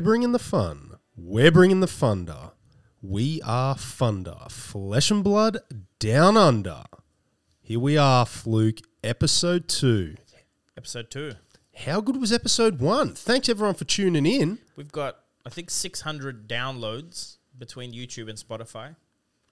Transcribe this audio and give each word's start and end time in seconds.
We're 0.00 0.12
bringing 0.12 0.32
the 0.32 0.38
fun. 0.38 0.96
We're 1.14 1.52
bringing 1.52 1.80
the 1.80 1.86
funder. 1.86 2.52
We 3.02 3.42
are 3.44 3.74
funder. 3.74 4.50
Flesh 4.50 5.10
and 5.10 5.22
blood 5.22 5.58
down 5.98 6.38
under. 6.38 6.84
Here 7.60 7.78
we 7.78 7.98
are, 7.98 8.24
Fluke, 8.24 8.78
episode 9.04 9.68
two. 9.68 10.14
Episode 10.74 11.10
two. 11.10 11.32
How 11.76 12.00
good 12.00 12.18
was 12.18 12.32
episode 12.32 12.80
one? 12.80 13.12
Thanks 13.12 13.50
everyone 13.50 13.74
for 13.74 13.84
tuning 13.84 14.24
in. 14.24 14.58
We've 14.74 14.90
got, 14.90 15.18
I 15.44 15.50
think, 15.50 15.68
600 15.68 16.48
downloads 16.48 17.36
between 17.58 17.92
YouTube 17.92 18.30
and 18.30 18.38
Spotify. 18.38 18.96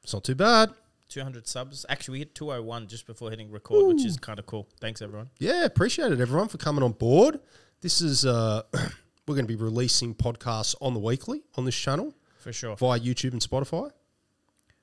It's 0.03 0.15
not 0.15 0.25
too 0.25 0.35
bad. 0.35 0.71
200 1.11 1.47
subs. 1.47 1.85
Actually, 1.91 2.13
we 2.13 2.19
hit 2.21 2.35
201 2.35 2.87
just 2.87 3.07
before 3.07 3.29
hitting 3.29 3.51
record, 3.51 3.87
which 3.87 4.07
is 4.07 4.17
kind 4.17 4.39
of 4.39 4.47
cool. 4.47 4.67
Thanks, 4.81 5.03
everyone. 5.03 5.29
Yeah, 5.39 5.67
appreciate 5.67 6.11
it, 6.11 6.21
everyone, 6.23 6.49
for 6.49 6.57
coming 6.57 6.83
on 6.83 6.93
board. 6.93 7.39
This 7.83 8.01
is 8.01 8.25
uh, 8.25 8.63
we're 9.29 9.35
going 9.35 9.47
to 9.47 9.57
be 9.57 9.63
releasing 9.63 10.15
podcasts 10.15 10.75
on 10.81 10.95
the 10.95 11.01
weekly 11.01 11.43
on 11.57 11.65
this 11.65 11.77
channel 11.77 12.15
For 12.39 12.53
sure. 12.53 12.77
via 12.77 12.99
YouTube 12.99 13.33
and 13.33 13.43
Spotify. 13.43 13.91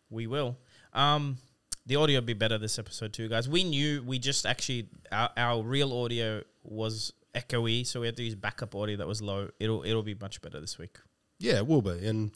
We 0.09 0.27
will. 0.27 0.57
Um, 0.93 1.37
the 1.85 1.95
audio 1.95 2.19
will 2.19 2.25
be 2.25 2.33
better 2.33 2.57
this 2.57 2.79
episode 2.79 3.11
too, 3.13 3.27
guys. 3.27 3.49
We 3.49 3.63
knew 3.63 4.03
we 4.03 4.19
just 4.19 4.45
actually 4.45 4.87
our, 5.11 5.29
our 5.35 5.63
real 5.63 5.91
audio 5.93 6.43
was 6.63 7.11
echoey, 7.33 7.85
so 7.85 7.99
we 8.01 8.05
had 8.05 8.15
to 8.17 8.23
use 8.23 8.35
backup 8.35 8.75
audio 8.75 8.97
that 8.97 9.07
was 9.07 9.21
low. 9.21 9.49
It'll 9.59 9.83
it'll 9.83 10.03
be 10.03 10.15
much 10.15 10.41
better 10.41 10.59
this 10.61 10.77
week. 10.77 10.97
Yeah, 11.39 11.57
it 11.57 11.67
will 11.67 11.81
be. 11.81 12.07
And 12.07 12.31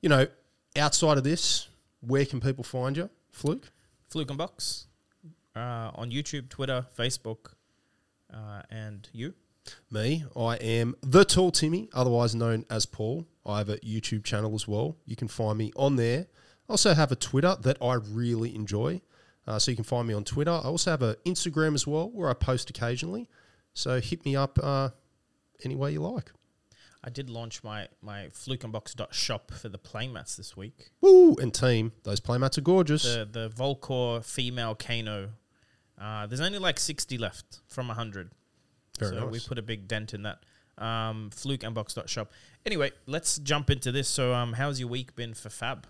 you 0.00 0.08
know, 0.08 0.26
outside 0.76 1.18
of 1.18 1.24
this, 1.24 1.68
where 2.00 2.24
can 2.24 2.40
people 2.40 2.64
find 2.64 2.96
you, 2.96 3.10
Fluke? 3.32 3.70
Fluke 4.08 4.30
and 4.30 4.38
Box 4.38 4.86
uh, 5.54 5.90
on 5.94 6.10
YouTube, 6.10 6.48
Twitter, 6.48 6.86
Facebook, 6.96 7.52
uh, 8.32 8.62
and 8.70 9.08
you. 9.12 9.34
Me, 9.90 10.24
I 10.36 10.56
am 10.56 10.96
the 11.02 11.24
Tall 11.24 11.50
Timmy, 11.50 11.88
otherwise 11.92 12.34
known 12.34 12.64
as 12.70 12.86
Paul. 12.86 13.26
I 13.44 13.58
have 13.58 13.68
a 13.68 13.78
YouTube 13.78 14.24
channel 14.24 14.54
as 14.54 14.66
well. 14.66 14.96
You 15.04 15.16
can 15.16 15.28
find 15.28 15.58
me 15.58 15.72
on 15.76 15.96
there. 15.96 16.26
I 16.68 16.72
also 16.72 16.94
have 16.94 17.12
a 17.12 17.16
Twitter 17.16 17.56
that 17.60 17.76
I 17.80 17.94
really 17.94 18.54
enjoy. 18.54 19.00
Uh, 19.46 19.58
so 19.58 19.70
you 19.70 19.76
can 19.76 19.84
find 19.84 20.08
me 20.08 20.14
on 20.14 20.24
Twitter. 20.24 20.50
I 20.50 20.64
also 20.64 20.90
have 20.90 21.02
an 21.02 21.14
Instagram 21.24 21.74
as 21.74 21.86
well 21.86 22.10
where 22.10 22.28
I 22.28 22.34
post 22.34 22.68
occasionally. 22.68 23.28
So 23.74 24.00
hit 24.00 24.24
me 24.24 24.34
up 24.34 24.58
uh, 24.60 24.90
any 25.62 25.76
way 25.76 25.92
you 25.92 26.00
like. 26.00 26.32
I 27.04 27.10
did 27.10 27.30
launch 27.30 27.62
my 27.62 27.86
my 28.02 28.26
flukeandbox.shop 28.32 29.52
for 29.52 29.68
the 29.68 29.78
playmats 29.78 30.36
this 30.36 30.56
week. 30.56 30.90
Woo! 31.00 31.36
And 31.36 31.54
team, 31.54 31.92
those 32.02 32.20
playmats 32.20 32.58
are 32.58 32.62
gorgeous. 32.62 33.04
The 33.04 33.28
the 33.30 33.48
Volcor 33.50 34.24
female 34.24 34.74
Kano. 34.74 35.30
Uh, 35.98 36.26
there's 36.26 36.40
only 36.40 36.58
like 36.58 36.78
60 36.78 37.16
left 37.16 37.60
from 37.68 37.86
100. 37.88 38.32
Very 38.96 39.12
so 39.12 39.24
nice. 39.24 39.32
we 39.32 39.40
put 39.40 39.58
a 39.58 39.62
big 39.62 39.88
dent 39.88 40.14
in 40.14 40.22
that. 40.22 40.44
Um, 40.78 41.30
flukeandbox.shop. 41.34 42.30
Anyway, 42.66 42.92
let's 43.06 43.38
jump 43.38 43.70
into 43.70 43.92
this. 43.92 44.08
So, 44.08 44.34
um, 44.34 44.52
how's 44.52 44.78
your 44.78 44.88
week 44.90 45.16
been 45.16 45.32
for 45.32 45.48
Fab? 45.48 45.86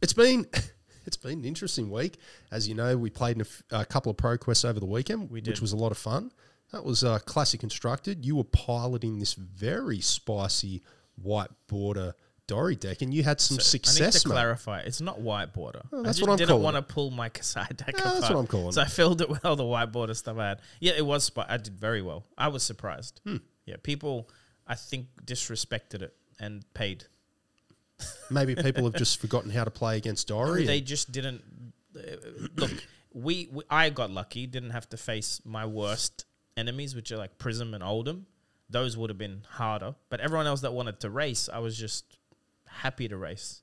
It's 0.00 0.12
been 0.12 0.46
it's 1.06 1.16
been 1.16 1.40
an 1.40 1.44
interesting 1.44 1.90
week. 1.90 2.18
As 2.50 2.68
you 2.68 2.74
know, 2.74 2.96
we 2.96 3.10
played 3.10 3.36
in 3.36 3.42
a, 3.42 3.44
f- 3.44 3.62
a 3.70 3.84
couple 3.84 4.10
of 4.10 4.16
pro 4.16 4.38
quests 4.38 4.64
over 4.64 4.78
the 4.78 4.86
weekend, 4.86 5.30
We 5.30 5.40
which 5.40 5.60
was 5.60 5.72
a 5.72 5.76
lot 5.76 5.90
of 5.90 5.98
fun. 5.98 6.30
That 6.72 6.84
was 6.84 7.04
uh, 7.04 7.18
classic 7.20 7.60
constructed. 7.60 8.24
You 8.24 8.36
were 8.36 8.44
piloting 8.44 9.18
this 9.18 9.34
very 9.34 10.00
spicy 10.00 10.82
white 11.16 11.50
border 11.66 12.14
Dory 12.52 12.76
deck, 12.76 13.00
and 13.02 13.14
you 13.14 13.22
had 13.22 13.40
some 13.40 13.58
So 13.58 13.60
I 13.60 13.64
need 13.64 13.86
success, 13.86 14.22
to 14.22 14.28
mate. 14.28 14.34
clarify. 14.34 14.80
It's 14.80 15.00
not 15.00 15.20
white 15.20 15.52
border. 15.52 15.82
Oh, 15.92 16.00
I 16.00 16.02
that's 16.02 16.18
just 16.18 16.28
what 16.28 16.32
I'm 16.32 16.38
didn't 16.38 16.48
calling 16.50 16.62
want 16.64 16.76
to 16.76 16.82
pull 16.82 17.10
my 17.10 17.28
Kasai 17.28 17.66
deck 17.74 17.94
Yeah, 17.96 18.04
that's 18.04 18.28
what 18.30 18.36
I'm 18.38 18.46
calling 18.46 18.72
So. 18.72 18.82
I 18.82 18.86
filled 18.86 19.20
it 19.22 19.28
with 19.30 19.44
all 19.44 19.56
the 19.56 19.64
white 19.64 19.92
border 19.92 20.14
stuff 20.14 20.36
I 20.38 20.48
had. 20.50 20.60
Yeah, 20.80 20.92
it 20.96 21.06
was. 21.06 21.24
Spi- 21.24 21.46
I 21.48 21.56
did 21.56 21.78
very 21.78 22.02
well. 22.02 22.24
I 22.36 22.48
was 22.48 22.62
surprised. 22.62 23.20
Hmm. 23.24 23.36
Yeah, 23.64 23.76
people, 23.82 24.28
I 24.66 24.74
think, 24.74 25.06
disrespected 25.24 26.02
it 26.02 26.14
and 26.40 26.64
paid. 26.74 27.04
Maybe 28.30 28.54
people 28.66 28.84
have 28.84 28.94
just 28.94 29.20
forgotten 29.20 29.50
how 29.50 29.64
to 29.64 29.70
play 29.70 29.96
against 29.96 30.28
Dory. 30.28 30.66
They 30.66 30.78
and- 30.78 30.86
just 30.86 31.12
didn't 31.12 31.42
uh, 31.96 32.00
look. 32.56 32.72
We, 33.14 33.48
we 33.52 33.62
I 33.70 33.90
got 33.90 34.10
lucky. 34.10 34.46
Didn't 34.46 34.70
have 34.70 34.88
to 34.90 34.96
face 34.96 35.40
my 35.44 35.66
worst 35.66 36.24
enemies, 36.56 36.94
which 36.94 37.12
are 37.12 37.18
like 37.18 37.38
Prism 37.38 37.74
and 37.74 37.82
Oldhim. 37.82 38.22
Those 38.70 38.96
would 38.96 39.10
have 39.10 39.18
been 39.18 39.42
harder. 39.50 39.94
But 40.08 40.20
everyone 40.20 40.46
else 40.46 40.62
that 40.62 40.72
wanted 40.72 40.98
to 41.00 41.10
race, 41.10 41.48
I 41.52 41.58
was 41.58 41.76
just 41.76 42.16
happy 42.72 43.08
to 43.08 43.16
race, 43.16 43.62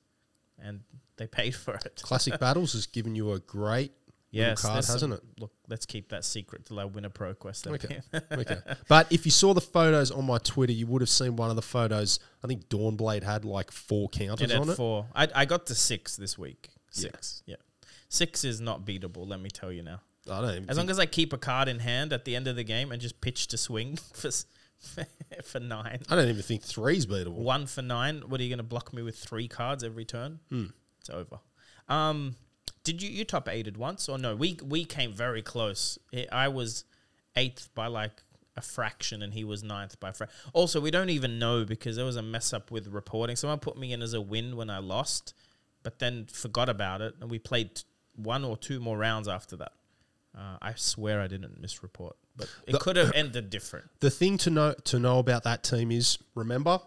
and 0.58 0.80
they 1.16 1.26
paid 1.26 1.54
for 1.54 1.74
it. 1.74 2.00
Classic 2.02 2.38
Battles 2.38 2.72
has 2.72 2.86
given 2.86 3.14
you 3.14 3.32
a 3.32 3.38
great 3.38 3.92
Yes, 4.32 4.62
card, 4.62 4.84
hasn't 4.84 5.14
it? 5.14 5.20
Look, 5.38 5.50
let's 5.68 5.86
keep 5.86 6.10
that 6.10 6.24
secret 6.24 6.64
till 6.66 6.78
I 6.78 6.84
win 6.84 7.04
a 7.04 7.10
pro 7.10 7.34
quest. 7.34 7.66
Okay. 7.66 8.00
Okay. 8.32 8.58
But 8.88 9.12
if 9.12 9.24
you 9.24 9.30
saw 9.32 9.54
the 9.54 9.60
photos 9.60 10.10
on 10.10 10.24
my 10.24 10.38
Twitter, 10.38 10.72
you 10.72 10.86
would 10.86 11.02
have 11.02 11.08
seen 11.08 11.36
one 11.36 11.50
of 11.50 11.56
the 11.56 11.62
photos. 11.62 12.20
I 12.44 12.46
think 12.46 12.68
Dawnblade 12.68 13.22
had 13.22 13.44
like 13.44 13.70
four 13.70 14.08
counters 14.08 14.50
it 14.50 14.52
had 14.52 14.62
on 14.62 14.70
it. 14.70 14.74
four. 14.76 15.06
I, 15.14 15.28
I 15.34 15.44
got 15.46 15.66
to 15.66 15.74
six 15.74 16.16
this 16.16 16.38
week. 16.38 16.70
Six. 16.90 17.42
Yeah. 17.46 17.56
Six 18.08 18.44
is 18.44 18.60
not 18.60 18.84
beatable. 18.84 19.28
Let 19.28 19.40
me 19.40 19.50
tell 19.50 19.72
you 19.72 19.82
now. 19.82 20.00
I 20.30 20.40
don't 20.40 20.50
even 20.50 20.70
As 20.70 20.76
long 20.76 20.90
as 20.90 20.98
I 20.98 21.06
keep 21.06 21.32
a 21.32 21.38
card 21.38 21.68
in 21.68 21.80
hand 21.80 22.12
at 22.12 22.24
the 22.24 22.36
end 22.36 22.46
of 22.46 22.56
the 22.56 22.64
game 22.64 22.92
and 22.92 23.00
just 23.00 23.20
pitch 23.20 23.48
to 23.48 23.56
swing 23.56 23.96
for 24.14 24.30
for 25.44 25.60
nine. 25.60 26.00
I 26.08 26.16
don't 26.16 26.28
even 26.28 26.42
think 26.42 26.62
three's 26.62 27.06
beatable. 27.06 27.32
One 27.34 27.66
for 27.66 27.82
nine. 27.82 28.22
What 28.26 28.40
are 28.40 28.42
you 28.44 28.48
going 28.50 28.58
to 28.58 28.62
block 28.64 28.92
me 28.92 29.02
with 29.02 29.16
three 29.16 29.48
cards 29.48 29.84
every 29.84 30.04
turn? 30.04 30.40
Hmm. 30.50 30.66
It's 31.00 31.10
over. 31.10 31.38
Um, 31.88 32.36
did 32.84 33.02
you 33.02 33.10
you 33.10 33.24
top 33.24 33.48
eighted 33.48 33.76
once 33.76 34.08
or 34.08 34.18
no? 34.18 34.34
We 34.36 34.58
we 34.64 34.84
came 34.84 35.12
very 35.12 35.42
close. 35.42 35.98
I- 36.14 36.26
I 36.32 36.48
was 36.48 36.84
eighth 37.36 37.68
by 37.74 37.86
like 37.88 38.22
a 38.56 38.62
fraction, 38.62 39.22
and 39.22 39.32
he 39.34 39.44
was 39.44 39.62
ninth 39.62 40.00
by 40.00 40.12
fraction. 40.12 40.36
Also, 40.52 40.80
we 40.80 40.90
don't 40.90 41.10
even 41.10 41.38
know 41.38 41.64
because 41.64 41.96
there 41.96 42.04
was 42.04 42.16
a 42.16 42.22
mess 42.22 42.52
up 42.52 42.70
with 42.70 42.88
reporting. 42.88 43.36
Someone 43.36 43.58
put 43.60 43.76
me 43.78 43.92
in 43.92 44.02
as 44.02 44.12
a 44.14 44.20
win 44.20 44.56
when 44.56 44.70
I 44.70 44.78
lost, 44.78 45.34
but 45.82 45.98
then 45.98 46.26
forgot 46.26 46.68
about 46.68 47.00
it, 47.00 47.14
and 47.20 47.30
we 47.30 47.38
played 47.38 47.82
one 48.16 48.44
or 48.44 48.56
two 48.56 48.80
more 48.80 48.98
rounds 48.98 49.28
after 49.28 49.56
that. 49.56 49.72
Uh, 50.36 50.56
I 50.60 50.74
swear 50.74 51.20
I 51.20 51.26
didn't 51.26 51.60
misreport, 51.62 52.12
but 52.36 52.48
it 52.66 52.72
The- 52.72 52.78
could 52.78 52.96
have 52.96 53.12
ended 53.14 53.50
different. 53.50 53.90
The 54.00 54.10
thing 54.10 54.38
to 54.38 54.50
know 54.50 54.72
to 54.84 54.98
know 54.98 55.18
about 55.18 55.42
that 55.44 55.62
team 55.62 55.90
is 55.90 56.18
remember, 56.34 56.80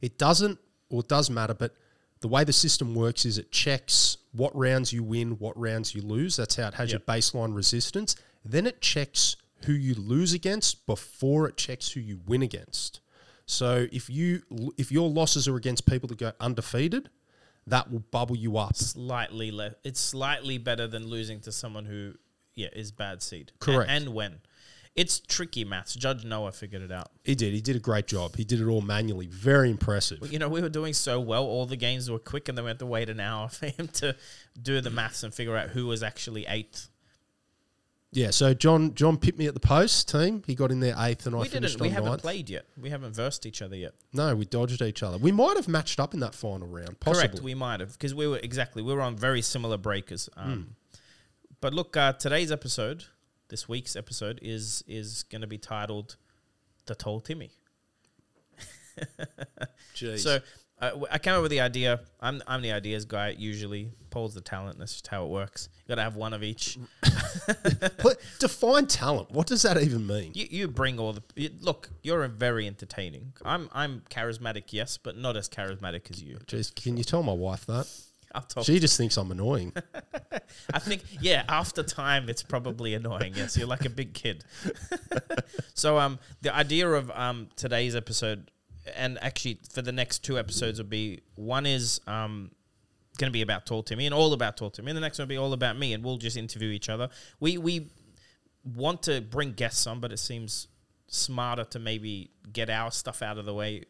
it 0.00 0.18
doesn't 0.18 0.58
or 0.88 1.00
it 1.00 1.08
does 1.08 1.30
matter, 1.30 1.54
but 1.54 1.74
the 2.20 2.28
way 2.28 2.44
the 2.44 2.52
system 2.52 2.94
works 2.94 3.24
is 3.24 3.38
it 3.38 3.50
checks 3.52 4.16
what 4.32 4.54
rounds 4.56 4.92
you 4.92 5.02
win, 5.02 5.38
what 5.38 5.56
rounds 5.58 5.94
you 5.94 6.02
lose. 6.02 6.36
That's 6.36 6.56
how 6.56 6.68
it 6.68 6.74
has 6.74 6.92
Yep. 6.92 7.00
your 7.08 7.16
baseline 7.16 7.54
resistance. 7.54 8.16
Then 8.44 8.66
it 8.66 8.80
checks 8.80 9.36
who 9.64 9.72
you 9.72 9.94
lose 9.94 10.32
against 10.32 10.86
before 10.86 11.46
it 11.48 11.56
checks 11.56 11.90
who 11.92 12.00
you 12.00 12.20
win 12.26 12.42
against. 12.42 13.00
So 13.46 13.88
if 13.92 14.08
you 14.08 14.42
if 14.78 14.90
your 14.92 15.08
losses 15.10 15.46
are 15.48 15.56
against 15.56 15.86
people 15.86 16.08
that 16.08 16.18
go 16.18 16.32
undefeated, 16.40 17.10
that 17.66 17.90
will 17.90 18.00
bubble 18.00 18.36
you 18.36 18.56
up. 18.56 18.74
slightly 18.76 19.50
less. 19.50 19.74
It's 19.84 20.00
slightly 20.00 20.56
better 20.58 20.86
than 20.86 21.06
losing 21.06 21.40
to 21.40 21.52
someone 21.52 21.84
who, 21.84 22.14
yeah, 22.54 22.68
is 22.72 22.92
bad 22.92 23.22
seed. 23.22 23.52
A- 23.54 23.64
Correct. 23.64 23.90
And, 23.90 24.14
when. 24.14 24.40
It's 24.96 25.20
tricky 25.20 25.64
maths. 25.64 25.94
Judge 25.94 26.24
Noah 26.24 26.50
figured 26.50 26.82
it 26.82 26.90
out. 26.90 27.10
He 27.24 27.36
did. 27.36 27.54
He 27.54 27.60
did 27.60 27.76
a 27.76 27.80
great 27.80 28.08
job. 28.08 28.34
He 28.34 28.44
did 28.44 28.60
it 28.60 28.66
all 28.66 28.80
manually. 28.80 29.28
Very 29.28 29.70
impressive. 29.70 30.30
You 30.32 30.40
know, 30.40 30.48
we 30.48 30.60
were 30.60 30.68
doing 30.68 30.94
so 30.94 31.20
well. 31.20 31.44
All 31.44 31.64
the 31.64 31.76
games 31.76 32.10
were 32.10 32.18
quick, 32.18 32.48
and 32.48 32.58
then 32.58 32.64
we 32.64 32.70
had 32.70 32.80
to 32.80 32.86
wait 32.86 33.08
an 33.08 33.20
hour 33.20 33.48
for 33.50 33.66
him 33.66 33.86
to 33.94 34.16
do 34.60 34.80
the 34.80 34.90
maths 34.90 35.22
and 35.22 35.32
figure 35.32 35.56
out 35.56 35.70
who 35.70 35.86
was 35.86 36.02
actually 36.02 36.44
eighth. 36.46 36.88
Yeah, 38.12 38.30
so 38.30 38.52
John 38.52 38.94
John 38.94 39.16
pipped 39.16 39.38
me 39.38 39.46
at 39.46 39.54
the 39.54 39.60
post 39.60 40.08
team. 40.08 40.42
He 40.44 40.56
got 40.56 40.72
in 40.72 40.80
there 40.80 40.96
eighth, 40.98 41.26
and 41.26 41.36
I 41.36 41.40
we 41.40 41.48
finished 41.48 41.74
didn't. 41.74 41.82
We 41.82 41.88
on 41.90 41.94
haven't 41.94 42.10
ninth. 42.10 42.22
played 42.22 42.50
yet. 42.50 42.66
We 42.76 42.90
haven't 42.90 43.14
versed 43.14 43.46
each 43.46 43.62
other 43.62 43.76
yet. 43.76 43.92
No, 44.12 44.34
we 44.34 44.44
dodged 44.44 44.82
each 44.82 45.04
other. 45.04 45.16
We 45.16 45.30
might 45.30 45.54
have 45.56 45.68
matched 45.68 46.00
up 46.00 46.12
in 46.12 46.20
that 46.20 46.34
final 46.34 46.66
round, 46.66 46.98
possibly. 46.98 47.28
Correct. 47.28 47.40
We 47.44 47.54
might 47.54 47.78
have 47.78 47.92
because 47.92 48.12
we 48.12 48.26
were 48.26 48.38
exactly 48.42 48.82
we 48.82 48.92
were 48.92 49.02
on 49.02 49.16
very 49.16 49.42
similar 49.42 49.76
breakers. 49.76 50.28
Um, 50.36 50.74
But 51.60 51.74
look, 51.74 51.96
uh, 51.96 52.14
today's 52.14 52.50
episode, 52.50 53.04
this 53.48 53.68
week's 53.68 53.94
episode, 53.94 54.38
is 54.40 54.82
is 54.86 55.24
going 55.24 55.42
to 55.42 55.46
be 55.46 55.58
titled 55.58 56.16
"The 56.86 56.94
Tall 56.94 57.20
Timmy." 57.20 57.50
Jeez. 59.94 60.20
So 60.20 60.40
uh, 60.80 60.92
I 61.10 61.18
came 61.18 61.34
up 61.34 61.42
with 61.42 61.50
the 61.50 61.60
idea. 61.60 62.00
I'm 62.18 62.42
I'm 62.46 62.62
the 62.62 62.72
ideas 62.72 63.04
guy 63.04 63.34
usually. 63.36 63.92
Paul's 64.08 64.34
the 64.34 64.40
talent. 64.40 64.78
That's 64.78 64.92
just 64.92 65.08
how 65.08 65.24
it 65.24 65.28
works. 65.28 65.68
You 65.84 65.90
got 65.90 65.96
to 65.96 66.02
have 66.02 66.16
one 66.16 66.32
of 66.32 66.42
each. 66.42 66.78
Define 68.38 68.86
talent. 68.86 69.30
What 69.30 69.46
does 69.46 69.62
that 69.62 69.80
even 69.80 70.06
mean? 70.06 70.32
You, 70.34 70.46
you 70.50 70.68
bring 70.68 70.98
all 70.98 71.12
the 71.12 71.22
you, 71.36 71.50
look. 71.60 71.90
You're 72.02 72.24
a 72.24 72.28
very 72.28 72.66
entertaining. 72.66 73.34
I'm 73.44 73.68
I'm 73.74 74.02
charismatic, 74.10 74.72
yes, 74.72 74.96
but 74.96 75.18
not 75.18 75.36
as 75.36 75.48
charismatic 75.50 76.10
as 76.10 76.22
you. 76.22 76.38
Jeez, 76.46 76.74
can 76.74 76.96
you 76.96 77.04
tell 77.04 77.22
my 77.22 77.34
wife 77.34 77.66
that? 77.66 77.86
I'll 78.34 78.42
talk. 78.42 78.64
She 78.64 78.78
just 78.78 78.96
thinks 78.96 79.16
I'm 79.16 79.30
annoying. 79.30 79.72
I 80.74 80.78
think 80.78 81.02
yeah. 81.20 81.44
After 81.48 81.82
time, 81.82 82.28
it's 82.28 82.42
probably 82.42 82.94
annoying. 82.94 83.34
Yes, 83.34 83.56
you're 83.56 83.66
like 83.66 83.84
a 83.84 83.90
big 83.90 84.14
kid. 84.14 84.44
so 85.74 85.98
um, 85.98 86.18
the 86.42 86.54
idea 86.54 86.88
of 86.88 87.10
um 87.12 87.48
today's 87.56 87.96
episode, 87.96 88.50
and 88.94 89.18
actually 89.22 89.60
for 89.72 89.82
the 89.82 89.92
next 89.92 90.20
two 90.20 90.38
episodes 90.38 90.78
will 90.78 90.86
be 90.86 91.22
one 91.34 91.66
is 91.66 92.00
um 92.06 92.50
going 93.18 93.30
to 93.30 93.32
be 93.32 93.42
about 93.42 93.66
Tall 93.66 93.82
Timmy 93.82 94.06
and 94.06 94.14
all 94.14 94.32
about 94.32 94.56
Tall 94.56 94.70
Timmy, 94.70 94.90
and 94.90 94.96
the 94.96 95.00
next 95.00 95.18
one 95.18 95.26
will 95.26 95.30
be 95.30 95.38
all 95.38 95.52
about 95.52 95.76
me, 95.76 95.92
and 95.92 96.04
we'll 96.04 96.18
just 96.18 96.36
interview 96.36 96.70
each 96.70 96.88
other. 96.88 97.08
We 97.40 97.58
we 97.58 97.90
want 98.64 99.02
to 99.04 99.20
bring 99.20 99.52
guests 99.52 99.86
on, 99.86 100.00
but 100.00 100.12
it 100.12 100.18
seems 100.18 100.68
smarter 101.08 101.64
to 101.64 101.78
maybe 101.78 102.30
get 102.52 102.70
our 102.70 102.90
stuff 102.90 103.22
out 103.22 103.38
of 103.38 103.44
the 103.44 103.54
way, 103.54 103.84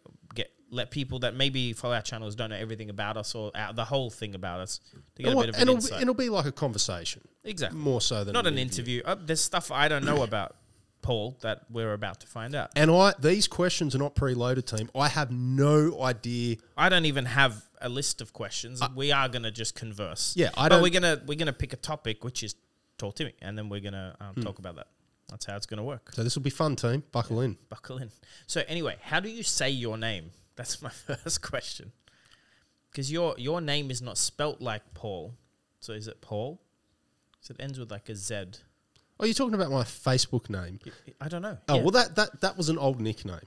let 0.70 0.90
people 0.90 1.18
that 1.20 1.34
maybe 1.34 1.72
follow 1.72 1.94
our 1.94 2.02
channels 2.02 2.34
don't 2.36 2.50
know 2.50 2.56
everything 2.56 2.90
about 2.90 3.16
us 3.16 3.34
or 3.34 3.50
our, 3.54 3.72
the 3.72 3.84
whole 3.84 4.08
thing 4.10 4.34
about 4.34 4.60
us 4.60 4.80
to 5.16 5.22
get 5.22 5.26
And, 5.26 5.32
a 5.32 5.36
what- 5.36 5.46
bit 5.46 5.48
of 5.50 5.54
an 5.56 5.62
it'll, 5.62 5.74
insight. 5.76 5.98
be, 5.98 6.02
it'll 6.02 6.14
be 6.14 6.28
like 6.28 6.46
a 6.46 6.52
conversation 6.52 7.22
exactly. 7.44 7.78
more 7.78 8.00
so 8.00 8.22
than 8.24 8.32
Not 8.34 8.46
an 8.46 8.56
interview. 8.58 9.02
Uh, 9.04 9.16
there's 9.20 9.40
stuff 9.40 9.70
I 9.70 9.88
don't 9.88 10.04
know 10.04 10.22
about 10.22 10.56
Paul 11.02 11.36
that 11.40 11.62
we're 11.70 11.92
about 11.94 12.20
to 12.20 12.26
find 12.26 12.54
out. 12.54 12.70
And 12.76 12.90
I 12.90 13.14
these 13.18 13.48
questions 13.48 13.94
are 13.94 13.98
not 13.98 14.14
preloaded, 14.14 14.66
team. 14.66 14.90
I 14.94 15.08
have 15.08 15.30
no 15.32 16.02
idea. 16.02 16.56
I 16.76 16.88
don't 16.90 17.06
even 17.06 17.24
have 17.24 17.64
a 17.80 17.88
list 17.88 18.20
of 18.20 18.32
questions. 18.34 18.82
we 18.94 19.10
are 19.10 19.26
gonna 19.28 19.50
just 19.50 19.74
converse. 19.74 20.34
Yeah, 20.36 20.50
I 20.56 20.64
but 20.64 20.68
don't- 20.76 20.82
we're 20.82 20.90
gonna 20.90 21.22
we're 21.26 21.38
gonna 21.38 21.52
pick 21.54 21.72
a 21.72 21.76
topic 21.78 22.22
which 22.22 22.42
is 22.42 22.54
Tall 22.98 23.12
Timmy, 23.12 23.32
and 23.40 23.56
then 23.56 23.70
we're 23.70 23.80
gonna 23.80 24.14
um, 24.20 24.34
Hmm. 24.34 24.42
talk 24.42 24.58
about 24.58 24.76
that. 24.76 24.88
That's 25.30 25.46
how 25.46 25.56
it's 25.56 25.64
gonna 25.64 25.82
work. 25.84 26.10
So 26.12 26.22
this 26.22 26.34
will 26.36 26.42
be 26.42 26.50
fun, 26.50 26.76
team. 26.76 27.02
Buckle 27.12 27.40
in. 27.40 27.56
Buckle 27.70 27.96
in. 27.98 28.10
So 28.46 28.62
anyway, 28.68 28.96
how 29.00 29.20
do 29.20 29.30
you 29.30 29.42
say 29.42 29.70
your 29.70 29.96
name? 29.96 30.32
That's 30.56 30.82
my 30.82 30.90
first 31.06 31.42
question. 31.42 31.92
Because 32.90 33.10
your 33.10 33.34
your 33.38 33.60
name 33.60 33.90
is 33.90 34.02
not 34.02 34.18
spelt 34.18 34.60
like 34.60 34.82
Paul. 34.94 35.34
So 35.80 35.92
is 35.92 36.08
it 36.08 36.20
Paul? 36.20 36.60
So 37.40 37.52
it 37.58 37.62
ends 37.62 37.78
with 37.78 37.90
like 37.90 38.08
a 38.08 38.16
Z. 38.16 38.44
Oh, 39.18 39.24
you're 39.26 39.34
talking 39.34 39.54
about 39.54 39.70
my 39.70 39.82
Facebook 39.82 40.48
name. 40.48 40.80
I 41.20 41.28
don't 41.28 41.42
know. 41.42 41.58
Oh, 41.68 41.76
Yeah. 41.76 41.82
well, 41.82 41.90
that, 41.90 42.16
that 42.16 42.40
that 42.40 42.56
was 42.56 42.68
an 42.70 42.78
old 42.78 43.00
nickname. 43.00 43.38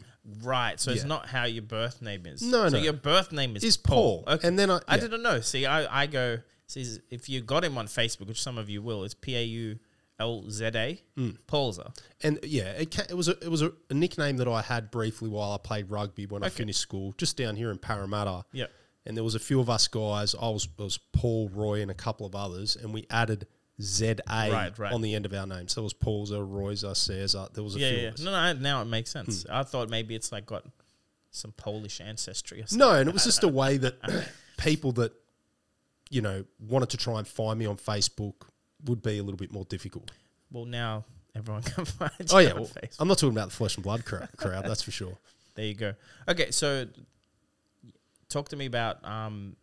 Right. 0.43 0.79
So 0.79 0.91
it's 0.91 1.03
not 1.03 1.27
how 1.27 1.45
your 1.45 1.63
birth 1.63 2.01
name 2.01 2.25
is. 2.27 2.41
No, 2.43 2.69
so 2.69 2.77
no. 2.77 2.83
your 2.83 2.93
birth 2.93 3.31
name 3.31 3.55
is, 3.55 3.63
Is 3.63 3.75
Paul. 3.75 4.23
Paul. 4.23 4.35
Okay. 4.35 4.47
And 4.47 4.57
then 4.57 4.69
I- 4.71 4.79
I 4.87 4.97
didn't 4.97 5.21
know. 5.23 5.41
See, 5.41 5.65
I, 5.65 6.03
I 6.03 6.05
go, 6.07 6.37
see, 6.67 6.99
if 7.09 7.27
you 7.27 7.41
got 7.41 7.65
him 7.65 7.77
on 7.77 7.87
Facebook, 7.87 8.27
which 8.27 8.41
some 8.41 8.57
of 8.57 8.69
you 8.69 8.81
will, 8.81 9.03
it's 9.03 9.15
P 9.15 9.35
A 9.35 9.43
U 9.43 9.79
L 10.19 10.43
Z 10.49 10.65
A, 10.65 11.01
Mm. 11.17 11.37
Paulza. 11.47 11.95
And 12.21 12.39
yeah, 12.43 12.71
it, 12.73 12.91
ca- 12.95 13.05
it 13.09 13.15
was 13.15 13.27
a, 13.27 13.31
it 13.43 13.49
was 13.49 13.61
a, 13.61 13.71
a 13.89 13.93
nickname 13.93 14.37
that 14.37 14.47
I 14.47 14.61
had 14.61 14.91
briefly 14.91 15.29
while 15.29 15.51
I 15.51 15.57
played 15.57 15.89
rugby 15.89 16.25
when 16.25 16.43
I 16.43 16.47
Okay. 16.47 16.55
finished 16.55 16.79
school, 16.79 17.13
just 17.17 17.35
down 17.37 17.55
here 17.55 17.71
in 17.71 17.77
Parramatta. 17.77 18.45
Yep. 18.53 18.71
And 19.05 19.17
there 19.17 19.23
was 19.23 19.35
a 19.35 19.39
few 19.39 19.59
of 19.59 19.69
us 19.69 19.87
guys. 19.87 20.33
I 20.39 20.47
was 20.49 20.65
it 20.65 20.81
was 20.81 20.97
Paul, 20.97 21.49
Roy, 21.49 21.81
and 21.81 21.91
a 21.91 21.95
couple 21.95 22.25
of 22.25 22.35
others, 22.35 22.75
and 22.75 22.93
we 22.93 23.05
added 23.09 23.47
Z 23.81 24.15
A 24.29 24.51
Right, 24.51 24.79
right. 24.79 24.93
on 24.93 25.01
the 25.01 25.13
end 25.15 25.25
of 25.25 25.33
our 25.33 25.47
names. 25.47 25.73
So 25.73 25.81
it 25.81 25.83
was 25.83 25.93
Paul's, 25.93 26.31
Roy's, 26.31 26.85
Caesar. 26.97 27.47
There 27.53 27.63
was 27.63 27.75
a 27.75 27.79
Yeah, 27.79 27.89
few 27.89 27.97
yeah. 27.97 28.07
of 28.09 28.13
us. 28.13 28.19
No, 28.21 28.31
no, 28.31 28.53
now 28.59 28.81
it 28.81 28.85
makes 28.85 29.09
sense. 29.11 29.45
I 29.49 29.63
thought 29.63 29.89
maybe 29.89 30.15
it's 30.15 30.31
like 30.31 30.45
got 30.45 30.63
some 31.31 31.51
Polish 31.53 31.99
ancestry 31.99 32.61
or 32.61 32.67
something. 32.67 32.87
No, 32.87 32.93
and 32.93 33.09
it 33.09 33.13
was 33.13 33.23
just 33.25 33.43
a 33.43 33.47
way 33.47 33.77
that 33.77 33.95
people 34.57 34.91
that 34.93 35.11
you 36.09 36.21
know 36.21 36.45
wanted 36.59 36.89
to 36.91 36.97
try 36.97 37.17
and 37.17 37.27
find 37.27 37.57
me 37.59 37.65
on 37.65 37.75
Facebook 37.77 38.35
would 38.85 39.01
be 39.01 39.17
a 39.17 39.23
little 39.23 39.37
bit 39.37 39.51
more 39.51 39.65
difficult. 39.65 40.11
Well, 40.51 40.65
now 40.65 41.05
everyone 41.35 41.61
can 41.63 41.85
find 41.85 42.11
Oh 42.31 42.39
yeah, 42.39 42.51
on 42.51 42.61
well. 42.61 42.69
I'm 42.99 43.07
not 43.07 43.17
talking 43.17 43.35
about 43.35 43.49
the 43.49 43.55
flesh 43.55 43.75
and 43.75 43.83
blood 43.83 44.05
crowd, 44.05 44.29
that's 44.41 44.81
for 44.81 44.91
sure. 44.91 45.17
There 45.55 45.65
you 45.65 45.75
go. 45.75 45.93
Okay, 46.27 46.49
so 46.49 46.87
talk 48.27 48.49
to 48.49 48.55
me 48.55 48.65
about 48.65 49.05
um, 49.05 49.55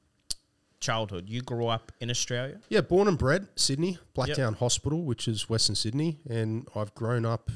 childhood. 0.78 1.28
You 1.28 1.42
grew 1.42 1.66
up 1.66 1.90
in 1.98 2.10
Australia. 2.10 2.60
Yeah, 2.68 2.82
born 2.82 3.08
and 3.08 3.18
bred 3.18 3.48
Sydney, 3.56 3.98
Blacktown 4.16 4.56
Hospital, 4.56 5.02
which 5.02 5.26
is 5.26 5.48
Western 5.48 5.74
Sydney, 5.74 6.20
and 6.28 6.68
I've 6.76 6.94
grown 6.94 7.26
up 7.26 7.50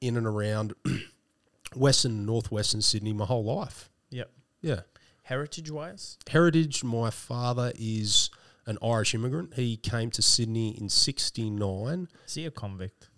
in 0.00 0.16
and 0.16 0.26
around 0.26 0.72
Western 1.76 2.12
and 2.12 2.26
Northwestern 2.26 2.80
Sydney 2.80 3.12
my 3.12 3.26
whole 3.26 3.44
life. 3.44 3.90
Yep. 4.08 4.30
Yeah, 4.62 4.80
Heritage 5.24 5.70
wise, 5.70 6.18
heritage. 6.28 6.84
My 6.84 7.10
father 7.10 7.72
is 7.78 8.30
an 8.66 8.78
Irish 8.82 9.14
immigrant. 9.14 9.54
He 9.54 9.76
came 9.76 10.10
to 10.12 10.22
Sydney 10.22 10.70
in 10.80 10.88
'69. 10.88 12.08
is 12.26 12.34
he 12.34 12.46
a 12.46 12.50
convict? 12.50 13.08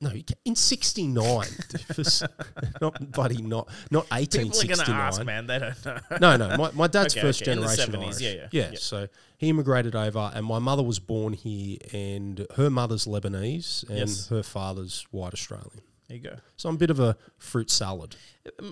No, 0.00 0.10
in 0.44 0.56
'69. 0.56 1.46
doofus. 1.46 2.28
not 2.80 3.12
buddy, 3.12 3.40
not 3.40 3.68
not 3.92 4.04
People 4.10 4.16
are 4.16 4.18
1869. 4.18 4.76
going 4.76 4.98
to 4.98 5.02
ask, 5.04 5.24
man. 5.24 5.46
They 5.46 5.58
don't 5.60 5.84
know. 6.20 6.36
No, 6.36 6.36
no. 6.48 6.56
My, 6.56 6.70
my 6.72 6.86
dad's 6.88 7.14
Okay, 7.16 7.20
first 7.24 7.42
okay, 7.42 7.54
generation 7.54 7.92
70s, 7.92 8.02
Irish. 8.04 8.20
yeah, 8.20 8.30
yeah, 8.30 8.48
yeah. 8.50 8.70
yeah. 8.72 8.78
So 8.80 9.06
he 9.38 9.48
immigrated 9.50 9.94
over, 9.94 10.32
and 10.34 10.44
my 10.44 10.58
mother 10.58 10.82
was 10.82 10.98
born 10.98 11.34
here, 11.34 11.78
and 11.92 12.44
her 12.56 12.68
mother's 12.68 13.06
Lebanese, 13.06 13.88
and 13.88 13.98
Yes. 13.98 14.28
her 14.28 14.42
father's 14.42 15.06
white 15.12 15.32
Australian. 15.34 15.82
There 16.12 16.18
you 16.20 16.28
go. 16.36 16.36
So 16.58 16.68
I'm 16.68 16.74
a 16.74 16.78
bit 16.78 16.90
of 16.90 17.00
a 17.00 17.16
fruit 17.38 17.70
salad, 17.70 18.16